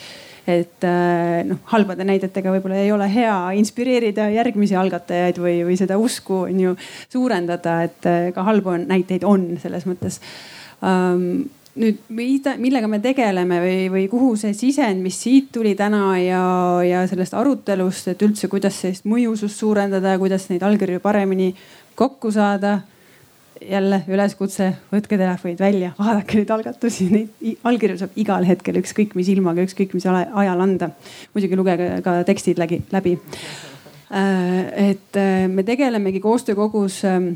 Et 0.47 0.85
äh, 0.87 1.43
noh, 1.43 1.59
halbade 1.73 2.07
näidetega 2.07 2.53
võib-olla 2.55 2.79
ei 2.79 2.93
ole 2.95 3.09
hea 3.11 3.35
inspireerida 3.59 4.29
järgmisi 4.31 4.79
algatajaid 4.79 5.43
või, 5.43 5.57
või 5.67 5.75
seda 5.75 5.99
usku 5.99 6.45
on 6.45 6.63
ju 6.63 6.77
suurendada, 7.11 7.81
et 7.83 8.07
ka 8.31 8.47
halbu 8.47 8.79
näiteid 8.85 9.27
on 9.27 9.49
selles 9.59 9.83
mõttes. 9.89 10.21
Um, 10.77 11.49
nüüd 11.77 12.01
mida, 12.13 12.55
millega 12.61 12.89
me 12.89 12.99
tegeleme 13.03 13.59
või, 13.61 13.77
või 13.93 14.03
kuhu 14.11 14.33
see 14.39 14.55
sisend, 14.57 15.01
mis 15.03 15.17
siit 15.21 15.51
tuli 15.53 15.73
täna 15.77 16.17
ja, 16.19 16.43
ja 16.85 17.03
sellest 17.09 17.35
arutelust, 17.37 18.11
et 18.11 18.23
üldse, 18.25 18.49
kuidas 18.51 18.79
sellist 18.81 19.07
mõjusust 19.09 19.61
suurendada 19.61 20.15
ja 20.15 20.21
kuidas 20.21 20.49
neid 20.51 20.65
allkirju 20.65 21.01
paremini 21.03 21.53
kokku 21.97 22.31
saada. 22.31 22.79
jälle 23.57 24.03
üleskutse, 24.07 24.67
võtke 24.91 25.17
telefonid 25.17 25.59
välja, 25.59 25.87
vaadake 25.97 26.37
neid 26.37 26.51
algatusi, 26.53 27.07
neid 27.09 27.55
allkirju 27.65 27.97
saab 27.97 28.19
igal 28.21 28.45
hetkel 28.45 28.77
ükskõik 28.77 29.15
mis 29.17 29.31
ilmaga, 29.33 29.63
ükskõik 29.65 29.95
mis 29.97 30.05
ajal 30.05 30.61
anda. 30.61 30.91
muidugi 31.33 31.57
lugege 31.57 32.01
ka 32.05 32.19
tekstid 32.23 32.61
läbi, 32.61 32.83
läbi. 32.91 33.17
Äh, 34.13 34.91
et 34.91 35.17
äh, 35.17 35.47
me 35.49 35.63
tegelemegi 35.63 36.19
koostöökogus 36.19 37.03
ähm, 37.03 37.33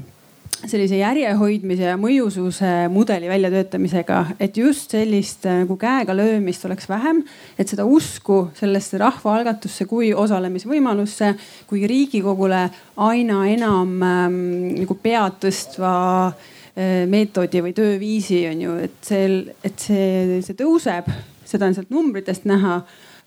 sellise 0.67 0.99
järjehoidmise 0.99 1.87
ja 1.89 1.97
mõjususe 1.99 2.69
mudeli 2.91 3.29
väljatöötamisega, 3.29 4.19
et 4.39 4.57
just 4.57 4.93
sellist 4.93 5.45
äh, 5.49 5.61
nagu 5.63 5.77
käega 5.79 6.15
löömist 6.15 6.65
oleks 6.67 6.89
vähem, 6.89 7.23
et 7.59 7.71
seda 7.71 7.85
usku 7.87 8.43
sellesse 8.57 8.99
rahvaalgatusse 9.01 9.87
kui 9.89 10.11
osalemisvõimalusse, 10.13 11.33
kui 11.69 11.85
Riigikogule 11.89 12.63
aina 13.01 13.43
enam 13.49 13.95
ähm, 14.05 14.41
nagu 14.77 14.97
pead 15.01 15.39
tõstva 15.45 15.93
äh, 16.29 17.05
meetodi 17.09 17.63
või 17.65 17.75
tööviisi 17.77 18.43
on 18.51 18.65
ju, 18.67 18.79
et 18.87 18.99
see, 19.05 19.29
et 19.65 19.87
see, 19.87 20.41
see 20.45 20.59
tõuseb, 20.59 21.09
seda 21.45 21.69
on 21.69 21.77
sealt 21.77 21.93
numbritest 21.93 22.45
näha 22.49 22.81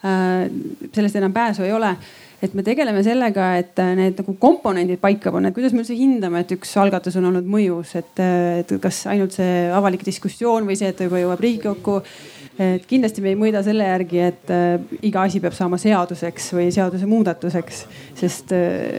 äh,. 0.04 0.46
sellest 0.92 1.16
enam 1.16 1.32
pääsu 1.32 1.64
ei 1.66 1.72
ole 1.72 1.96
et 2.44 2.54
me 2.56 2.64
tegeleme 2.64 3.00
sellega, 3.04 3.48
et 3.60 3.80
äh, 3.80 3.94
need 3.96 4.18
nagu 4.20 4.34
komponendid 4.40 5.00
paika 5.02 5.32
panna, 5.32 5.50
et 5.50 5.56
kuidas 5.56 5.72
me 5.74 5.80
üldse 5.82 5.96
hindame, 5.96 6.42
et 6.44 6.54
üks 6.56 6.74
algatus 6.80 7.16
on 7.20 7.30
olnud 7.30 7.46
mõjus, 7.48 7.94
et, 8.00 8.12
äh, 8.20 8.60
et 8.60 8.74
kas 8.82 9.04
ainult 9.10 9.36
see 9.36 9.68
avalik 9.72 10.04
diskussioon 10.06 10.68
või 10.68 10.76
see, 10.78 10.90
et 10.92 10.98
ta 10.98 11.08
juba 11.08 11.22
jõuab 11.22 11.44
Riigikokku. 11.44 12.00
et 12.54 12.84
kindlasti 12.86 13.22
me 13.22 13.32
ei 13.32 13.38
mõõda 13.38 13.64
selle 13.66 13.86
järgi, 13.88 14.20
et 14.22 14.50
äh, 14.52 14.76
iga 15.02 15.24
asi 15.26 15.40
peab 15.42 15.56
saama 15.56 15.78
seaduseks 15.80 16.52
või 16.54 16.68
seadusemuudatuseks, 16.74 17.80
sest 18.20 18.52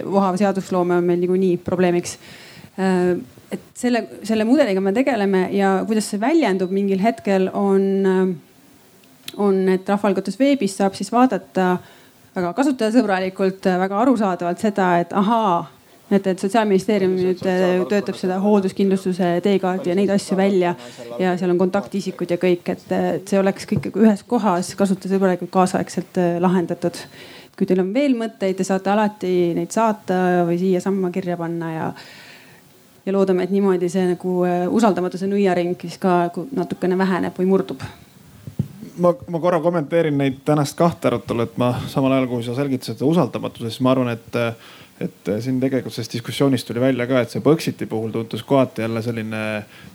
vohav 0.03 0.35
seadusloome 0.41 0.97
on 0.97 1.05
meil 1.05 1.21
niikuinii 1.21 1.61
probleemiks 1.63 2.17
et 2.75 3.61
selle, 3.77 4.01
selle 4.27 4.43
mudeliga 4.43 4.81
me 4.83 4.91
tegeleme 4.91 5.45
ja 5.55 5.77
kuidas 5.87 6.09
see 6.11 6.19
väljendub 6.19 6.73
mingil 6.75 6.99
hetkel 6.99 7.47
on, 7.55 7.85
on, 9.39 9.61
et 9.71 9.87
Rahvaalgatus 9.87 10.35
veebis 10.41 10.75
saab 10.81 10.97
siis 10.97 11.13
vaadata 11.13 11.77
väga 12.35 12.51
kasutajasõbralikult, 12.57 13.69
väga 13.79 14.01
arusaadavalt 14.01 14.61
seda, 14.61 14.89
et 15.03 15.13
ahaa, 15.15 15.61
et, 16.11 16.27
et 16.27 16.41
sotsiaalministeerium 16.41 17.15
nüüd 17.15 17.41
äh, 17.49 17.63
töötab 17.89 18.17
seda 18.19 18.37
hoolduskindlustuse 18.43 19.29
teekaardi 19.45 19.91
ja 19.91 19.95
neid 19.97 20.11
asju 20.13 20.37
välja 20.37 20.75
ja 21.21 21.33
seal 21.39 21.53
on 21.53 21.61
kontaktisikud 21.61 22.35
ja 22.35 22.39
kõik, 22.41 22.67
et, 22.75 22.85
et 22.91 23.31
see 23.31 23.39
oleks 23.39 23.69
kõik 23.71 23.89
ühes 23.93 24.25
kohas 24.27 24.73
kasutajasõbralikult 24.77 25.53
kaasaegselt 25.55 26.21
äh, 26.21 26.37
lahendatud. 26.43 26.99
kui 27.55 27.65
teil 27.65 27.79
on 27.79 27.93
veel 27.95 28.17
mõtteid, 28.19 28.57
te 28.59 28.67
saate 28.67 28.91
alati 28.91 29.33
neid 29.55 29.71
saata 29.71 30.43
või 30.47 30.59
siiasamma 30.59 31.11
kirja 31.15 31.37
panna 31.39 31.73
ja 31.73 31.91
ja 33.05 33.13
loodame, 33.13 33.43
et 33.45 33.51
niimoodi 33.53 33.89
see 33.89 34.09
nagu 34.11 34.41
äh, 34.43 34.65
usaldamatuse 34.67 35.29
nõiaring 35.31 35.77
siis 35.81 35.97
ka 36.01 36.33
natukene 36.51 36.97
väheneb 36.97 37.37
või 37.39 37.47
murdub 37.47 37.85
ma, 38.97 39.13
ma 39.27 39.39
korra 39.43 39.59
kommenteerin 39.63 40.17
neid 40.17 40.41
tänast 40.45 40.77
kahte 40.77 41.09
arutelu, 41.11 41.45
et 41.45 41.57
ma 41.61 41.73
samal 41.91 42.15
ajal, 42.15 42.27
kui 42.31 42.45
sa 42.45 42.55
selgitasid 42.57 42.97
seda 42.97 43.09
usaldamatuse, 43.09 43.69
siis 43.69 43.83
ma 43.85 43.93
arvan, 43.95 44.13
et 44.15 44.39
et 44.99 45.29
siin 45.43 45.57
tegelikult 45.59 45.91
sellest 45.93 46.13
diskussioonist 46.15 46.67
tuli 46.67 46.79
välja 46.79 47.03
ka, 47.07 47.19
et 47.19 47.33
see 47.33 47.43
Põxiti 47.43 47.83
puhul 47.89 48.13
tundus 48.13 48.43
kohati 48.47 48.85
jälle 48.85 49.01
selline 49.03 49.39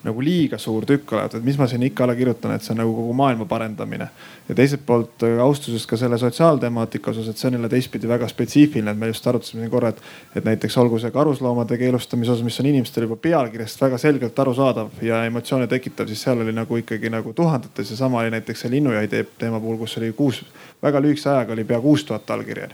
nagu 0.05 0.25
liiga 0.25 0.59
suur 0.61 0.85
tükk 0.89 1.15
olevat, 1.15 1.39
et 1.39 1.45
mis 1.45 1.57
ma 1.57 1.69
siin 1.71 1.87
ikka 1.89 2.05
alla 2.05 2.17
kirjutan, 2.19 2.53
et 2.53 2.65
see 2.65 2.75
on 2.75 2.83
nagu 2.83 2.93
kogu 2.93 3.15
maailma 3.17 3.47
parendamine. 3.49 4.09
ja 4.49 4.55
teiselt 4.55 4.83
poolt 4.87 5.25
austusest 5.43 5.89
ka 5.89 5.97
selle 5.97 6.19
sotsiaaltemaatika 6.19 7.11
osas, 7.11 7.29
et 7.29 7.41
see 7.41 7.49
on 7.49 7.57
jälle 7.57 7.69
teistpidi 7.69 8.09
väga 8.09 8.29
spetsiifiline, 8.29 8.91
et 8.91 8.99
me 8.99 9.09
just 9.09 9.27
arutasime 9.27 9.63
siin 9.63 9.71
korra, 9.71 9.89
et, 9.89 10.03
et 10.37 10.45
näiteks 10.45 10.77
olgu 10.83 10.99
see 10.99 11.11
karusloomade 11.15 11.79
keelustamise 11.81 12.35
osas, 12.35 12.45
mis 12.45 12.61
on 12.61 12.69
inimestele 12.69 13.09
juba 13.09 13.17
pealkirjast 13.17 13.81
väga 13.81 13.99
selgelt 13.99 14.39
arusaadav 14.45 15.01
ja 15.07 15.25
emotsioone 15.25 15.71
tekitav, 15.71 16.13
siis 16.13 16.27
seal 16.29 16.45
oli 16.45 16.53
nagu 16.53 16.77
ikkagi 16.77 17.09
nagu 17.11 17.33
tuhandetes 17.33 17.95
ja 17.95 17.97
sama 17.97 18.21
oli 18.21 18.37
näiteks 18.37 18.67
see 18.67 18.77
linnujahi 18.77 19.25
teema 19.39 19.61
puhul, 19.61 19.81
kus 19.81 19.97
oli 20.03 20.13
kuus, 20.13 20.45
väga 20.83 21.01
lühikese 21.01 21.31
ajaga 21.33 21.57
oli 21.57 21.65
pea 21.65 21.81
kuus 21.81 22.05
tuhat 22.05 22.31
allkirja 22.37 22.69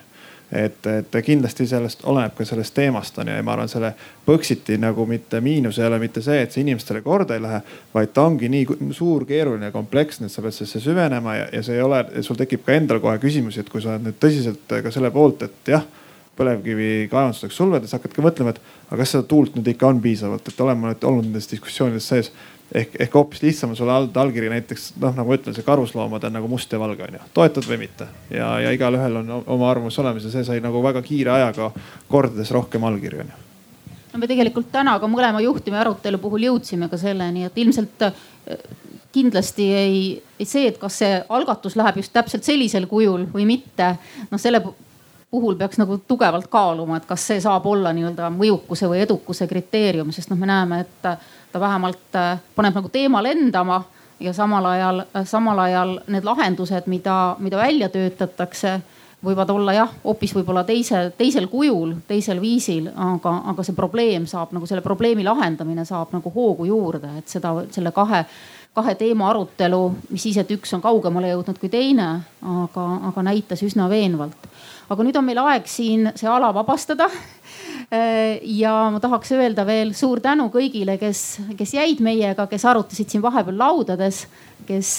et, 0.52 0.86
et 0.86 1.16
kindlasti 1.26 1.66
sellest 1.66 2.04
oleneb 2.06 2.34
ka 2.36 2.44
sellest 2.46 2.74
teemast 2.74 3.18
on 3.18 3.28
ju 3.28 3.34
ja 3.34 3.42
ma 3.42 3.56
arvan, 3.56 3.70
selle 3.70 3.92
Põxiti 4.26 4.74
nagu 4.82 5.06
mitte 5.06 5.40
miinus 5.42 5.78
ei 5.78 5.86
ole 5.86 6.00
mitte 6.02 6.22
see, 6.22 6.40
et 6.42 6.54
see 6.54 6.64
inimestele 6.64 7.02
korda 7.02 7.36
ei 7.36 7.42
lähe, 7.42 7.60
vaid 7.94 8.10
ta 8.14 8.24
ongi 8.26 8.48
nii 8.50 8.90
suur, 8.94 9.26
keeruline 9.26 9.70
kompleksne, 9.74 10.26
et 10.26 10.34
sa 10.34 10.42
pead 10.42 10.56
sellesse 10.56 10.82
süvenema 10.82 11.36
ja, 11.36 11.44
ja 11.54 11.62
see 11.66 11.78
ei 11.78 11.84
ole, 11.84 12.02
sul 12.26 12.38
tekib 12.38 12.64
ka 12.66 12.74
endal 12.74 13.02
kohe 13.02 13.18
küsimusi, 13.22 13.62
et 13.62 13.70
kui 13.70 13.82
sa 13.82 13.94
oled 13.94 14.08
nüüd 14.08 14.18
tõsiselt 14.22 14.76
ka 14.82 14.94
selle 14.94 15.12
poolt, 15.14 15.46
et 15.46 15.72
jah 15.76 15.86
põlevkivi 16.36 17.06
kaevanduseks 17.10 17.56
sulvedes 17.56 17.94
hakkadki 17.96 18.24
mõtlema, 18.24 18.52
et 18.52 18.90
aga 18.90 18.98
kas 19.00 19.14
seda 19.14 19.24
tuult 19.28 19.54
nüüd 19.56 19.70
ikka 19.72 19.88
on 19.88 20.02
piisavalt, 20.04 20.50
et 20.50 20.60
olen 20.60 20.78
ma 20.80 20.92
nüüd 20.92 21.06
olnud 21.08 21.30
nendes 21.30 21.48
diskussioonides 21.50 22.08
sees 22.12 22.32
ehk, 22.76 22.98
ehk 22.98 23.14
hoopis 23.14 23.42
lihtsam 23.42 23.72
on 23.72 23.78
sulle 23.78 23.94
anda 23.94 24.20
allkiri 24.20 24.50
näiteks 24.52 24.90
noh, 25.00 25.14
nagu 25.16 25.30
ma 25.30 25.38
ütlen, 25.38 25.56
see 25.56 25.66
karusloomad 25.66 26.28
on 26.28 26.36
nagu 26.38 26.48
must 26.50 26.72
ja 26.72 26.80
valge 26.80 27.06
on 27.06 27.18
ju, 27.18 27.24
toetad 27.34 27.68
või 27.68 27.80
mitte. 27.86 28.08
ja, 28.30 28.52
ja 28.60 28.72
igalühel 28.76 29.20
on 29.22 29.34
oma 29.40 29.70
arvamus 29.70 29.98
olemas 30.02 30.26
ja 30.26 30.32
see 30.34 30.44
sai 30.46 30.62
nagu 30.64 30.82
väga 30.84 31.02
kiire 31.06 31.34
ajaga 31.38 31.70
kordades 32.08 32.52
rohkem 32.54 32.84
allkirju 32.84 33.24
on 33.24 33.34
ju 33.34 33.44
no 34.12 34.22
me 34.22 34.30
tegelikult 34.30 34.72
täna 34.72 34.96
ka 35.00 35.08
mõlema 35.10 35.42
juhtumi 35.44 35.78
arutelu 35.80 36.18
puhul 36.18 36.48
jõudsime 36.48 36.88
ka 36.92 36.98
selleni, 37.00 37.44
et 37.48 37.58
ilmselt 37.60 38.08
äh, 38.08 38.16
kindlasti 39.12 39.66
ei, 39.72 40.00
ei 40.40 40.48
see, 40.48 40.66
et 40.70 40.80
kas 40.80 40.98
see 41.02 41.20
algatus 41.28 41.76
läheb 41.76 42.02
just 42.02 42.12
täpselt 42.12 42.44
sellisel 42.44 42.88
kujul 42.90 43.24
või 43.32 43.46
mitte, 43.48 43.94
noh 44.30 44.40
selle 44.40 44.62
puhul 45.30 45.56
peaks 45.58 45.80
nagu 45.80 45.98
tugevalt 46.08 46.48
kaaluma, 46.52 47.00
et 47.00 47.08
kas 47.08 47.24
see 47.30 47.40
saab 47.42 47.66
olla 47.68 47.92
nii-öelda 47.96 48.30
mõjukuse 48.32 48.88
või 48.88 49.02
edukuse 49.04 49.48
kriteerium, 49.50 50.12
sest 50.14 50.30
noh, 50.30 50.38
me 50.40 50.48
näeme, 50.48 50.84
et 50.84 51.08
ta 51.52 51.60
vähemalt 51.60 52.18
äh, 52.18 52.38
paneb 52.54 52.74
nagu 52.74 52.88
teema 52.88 53.22
lendama 53.22 53.82
ja 54.20 54.32
samal 54.32 54.64
ajal, 54.64 55.02
samal 55.24 55.58
ajal 55.58 55.98
need 56.06 56.24
lahendused, 56.24 56.86
mida, 56.86 57.36
mida 57.38 57.56
välja 57.56 57.88
töötatakse 57.88 58.80
võivad 59.24 59.50
olla 59.50 59.72
jah, 59.74 59.94
hoopis 60.04 60.34
võib-olla 60.36 60.62
teise, 60.66 61.10
teisel 61.18 61.48
kujul, 61.50 61.94
teisel 62.08 62.40
viisil, 62.40 62.90
aga, 62.92 63.32
aga 63.52 63.64
see 63.64 63.76
probleem 63.76 64.26
saab 64.28 64.52
nagu 64.54 64.68
selle 64.68 64.84
probleemi 64.84 65.24
lahendamine 65.26 65.86
saab 65.88 66.12
nagu 66.14 66.30
hoogu 66.34 66.68
juurde, 66.68 67.10
et 67.18 67.32
seda, 67.32 67.54
selle 67.74 67.92
kahe, 67.96 68.22
kahe 68.76 68.94
teema 69.00 69.30
arutelu, 69.30 69.80
mis 70.10 70.26
siis, 70.28 70.36
et 70.42 70.52
üks 70.52 70.74
on 70.76 70.84
kaugemale 70.84 71.32
jõudnud 71.32 71.58
kui 71.60 71.72
teine, 71.72 72.10
aga, 72.44 72.86
aga 73.10 73.26
näitas 73.26 73.64
üsna 73.66 73.88
veenvalt. 73.90 74.50
aga 74.88 75.02
nüüd 75.02 75.16
on 75.18 75.24
meil 75.26 75.40
aeg 75.42 75.66
siin 75.66 76.12
see 76.14 76.28
ala 76.30 76.52
vabastada 76.54 77.08
ja 77.90 78.72
ma 78.90 78.98
tahaks 78.98 79.30
öelda 79.36 79.62
veel 79.66 79.92
suur 79.94 80.18
tänu 80.20 80.48
kõigile, 80.50 80.96
kes, 80.98 81.20
kes 81.58 81.74
jäid 81.76 82.00
meiega, 82.02 82.48
kes 82.50 82.64
arutasid 82.66 83.12
siin 83.12 83.22
vahepeal 83.22 83.58
laudades, 83.60 84.24
kes 84.66 84.90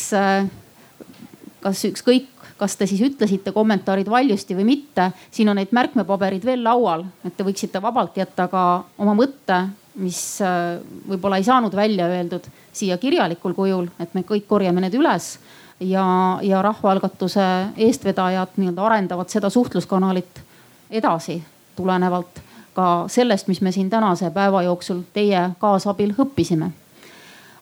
kas 1.60 1.84
ükskõik 1.90 2.38
kas 2.58 2.76
te 2.78 2.88
siis 2.90 3.02
ütlesite 3.06 3.52
kommentaarid 3.54 4.10
valjusti 4.10 4.56
või 4.58 4.66
mitte. 4.72 5.12
siin 5.32 5.50
on 5.50 5.60
neid 5.60 5.72
märkmepaberid 5.72 6.46
veel 6.46 6.64
laual, 6.64 7.06
et 7.26 7.38
te 7.38 7.46
võiksite 7.46 7.82
vabalt 7.82 8.18
jätta 8.18 8.48
ka 8.48 8.64
oma 8.98 9.14
mõtte, 9.18 9.68
mis 10.02 10.42
äh, 10.42 10.78
võib-olla 11.10 11.38
ei 11.38 11.46
saanud 11.46 11.76
välja 11.76 12.08
öeldud 12.10 12.50
siia 12.74 12.98
kirjalikul 12.98 13.54
kujul, 13.54 13.88
et 14.00 14.14
me 14.14 14.22
kõik 14.22 14.48
korjame 14.48 14.82
need 14.82 14.98
üles 14.98 15.38
ja, 15.80 16.06
ja 16.42 16.62
rahvaalgatuse 16.62 17.46
eestvedajad 17.78 18.58
nii-öelda 18.58 18.86
arendavad 18.86 19.30
seda 19.34 19.50
suhtluskanalit 19.50 20.44
edasi 20.90 21.42
tulenevalt 21.76 22.42
ka 22.78 23.06
sellest, 23.12 23.48
mis 23.50 23.62
me 23.66 23.74
siin 23.74 23.90
tänase 23.90 24.30
päeva 24.34 24.62
jooksul 24.68 25.02
teie 25.14 25.50
kaasabil 25.60 26.14
õppisime. 26.20 26.70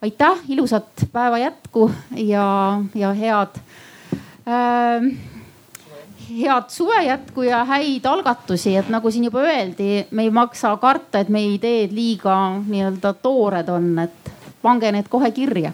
aitäh, 0.01 0.41
ilusat 0.49 1.07
päeva 1.11 1.37
jätku 1.39 1.91
ja, 2.15 2.81
ja 2.95 3.13
head 3.13 3.55
äh, 4.47 5.07
head 6.29 6.69
suve 6.69 7.03
jätku 7.03 7.41
ja 7.47 7.63
häid 7.65 8.05
algatusi, 8.05 8.75
et 8.75 8.89
nagu 8.89 9.11
siin 9.11 9.29
juba 9.29 9.45
öeldi, 9.45 10.05
me 10.11 10.27
ei 10.27 10.29
maksa 10.33 10.75
karta, 10.77 11.19
et 11.19 11.29
meie 11.29 11.55
ideed 11.55 11.95
liiga 11.95 12.35
nii-öelda 12.67 13.13
toored 13.23 13.69
on, 13.69 13.91
et 14.03 14.31
pange 14.61 14.91
need 14.91 15.09
kohe 15.09 15.31
kirja 15.31 15.71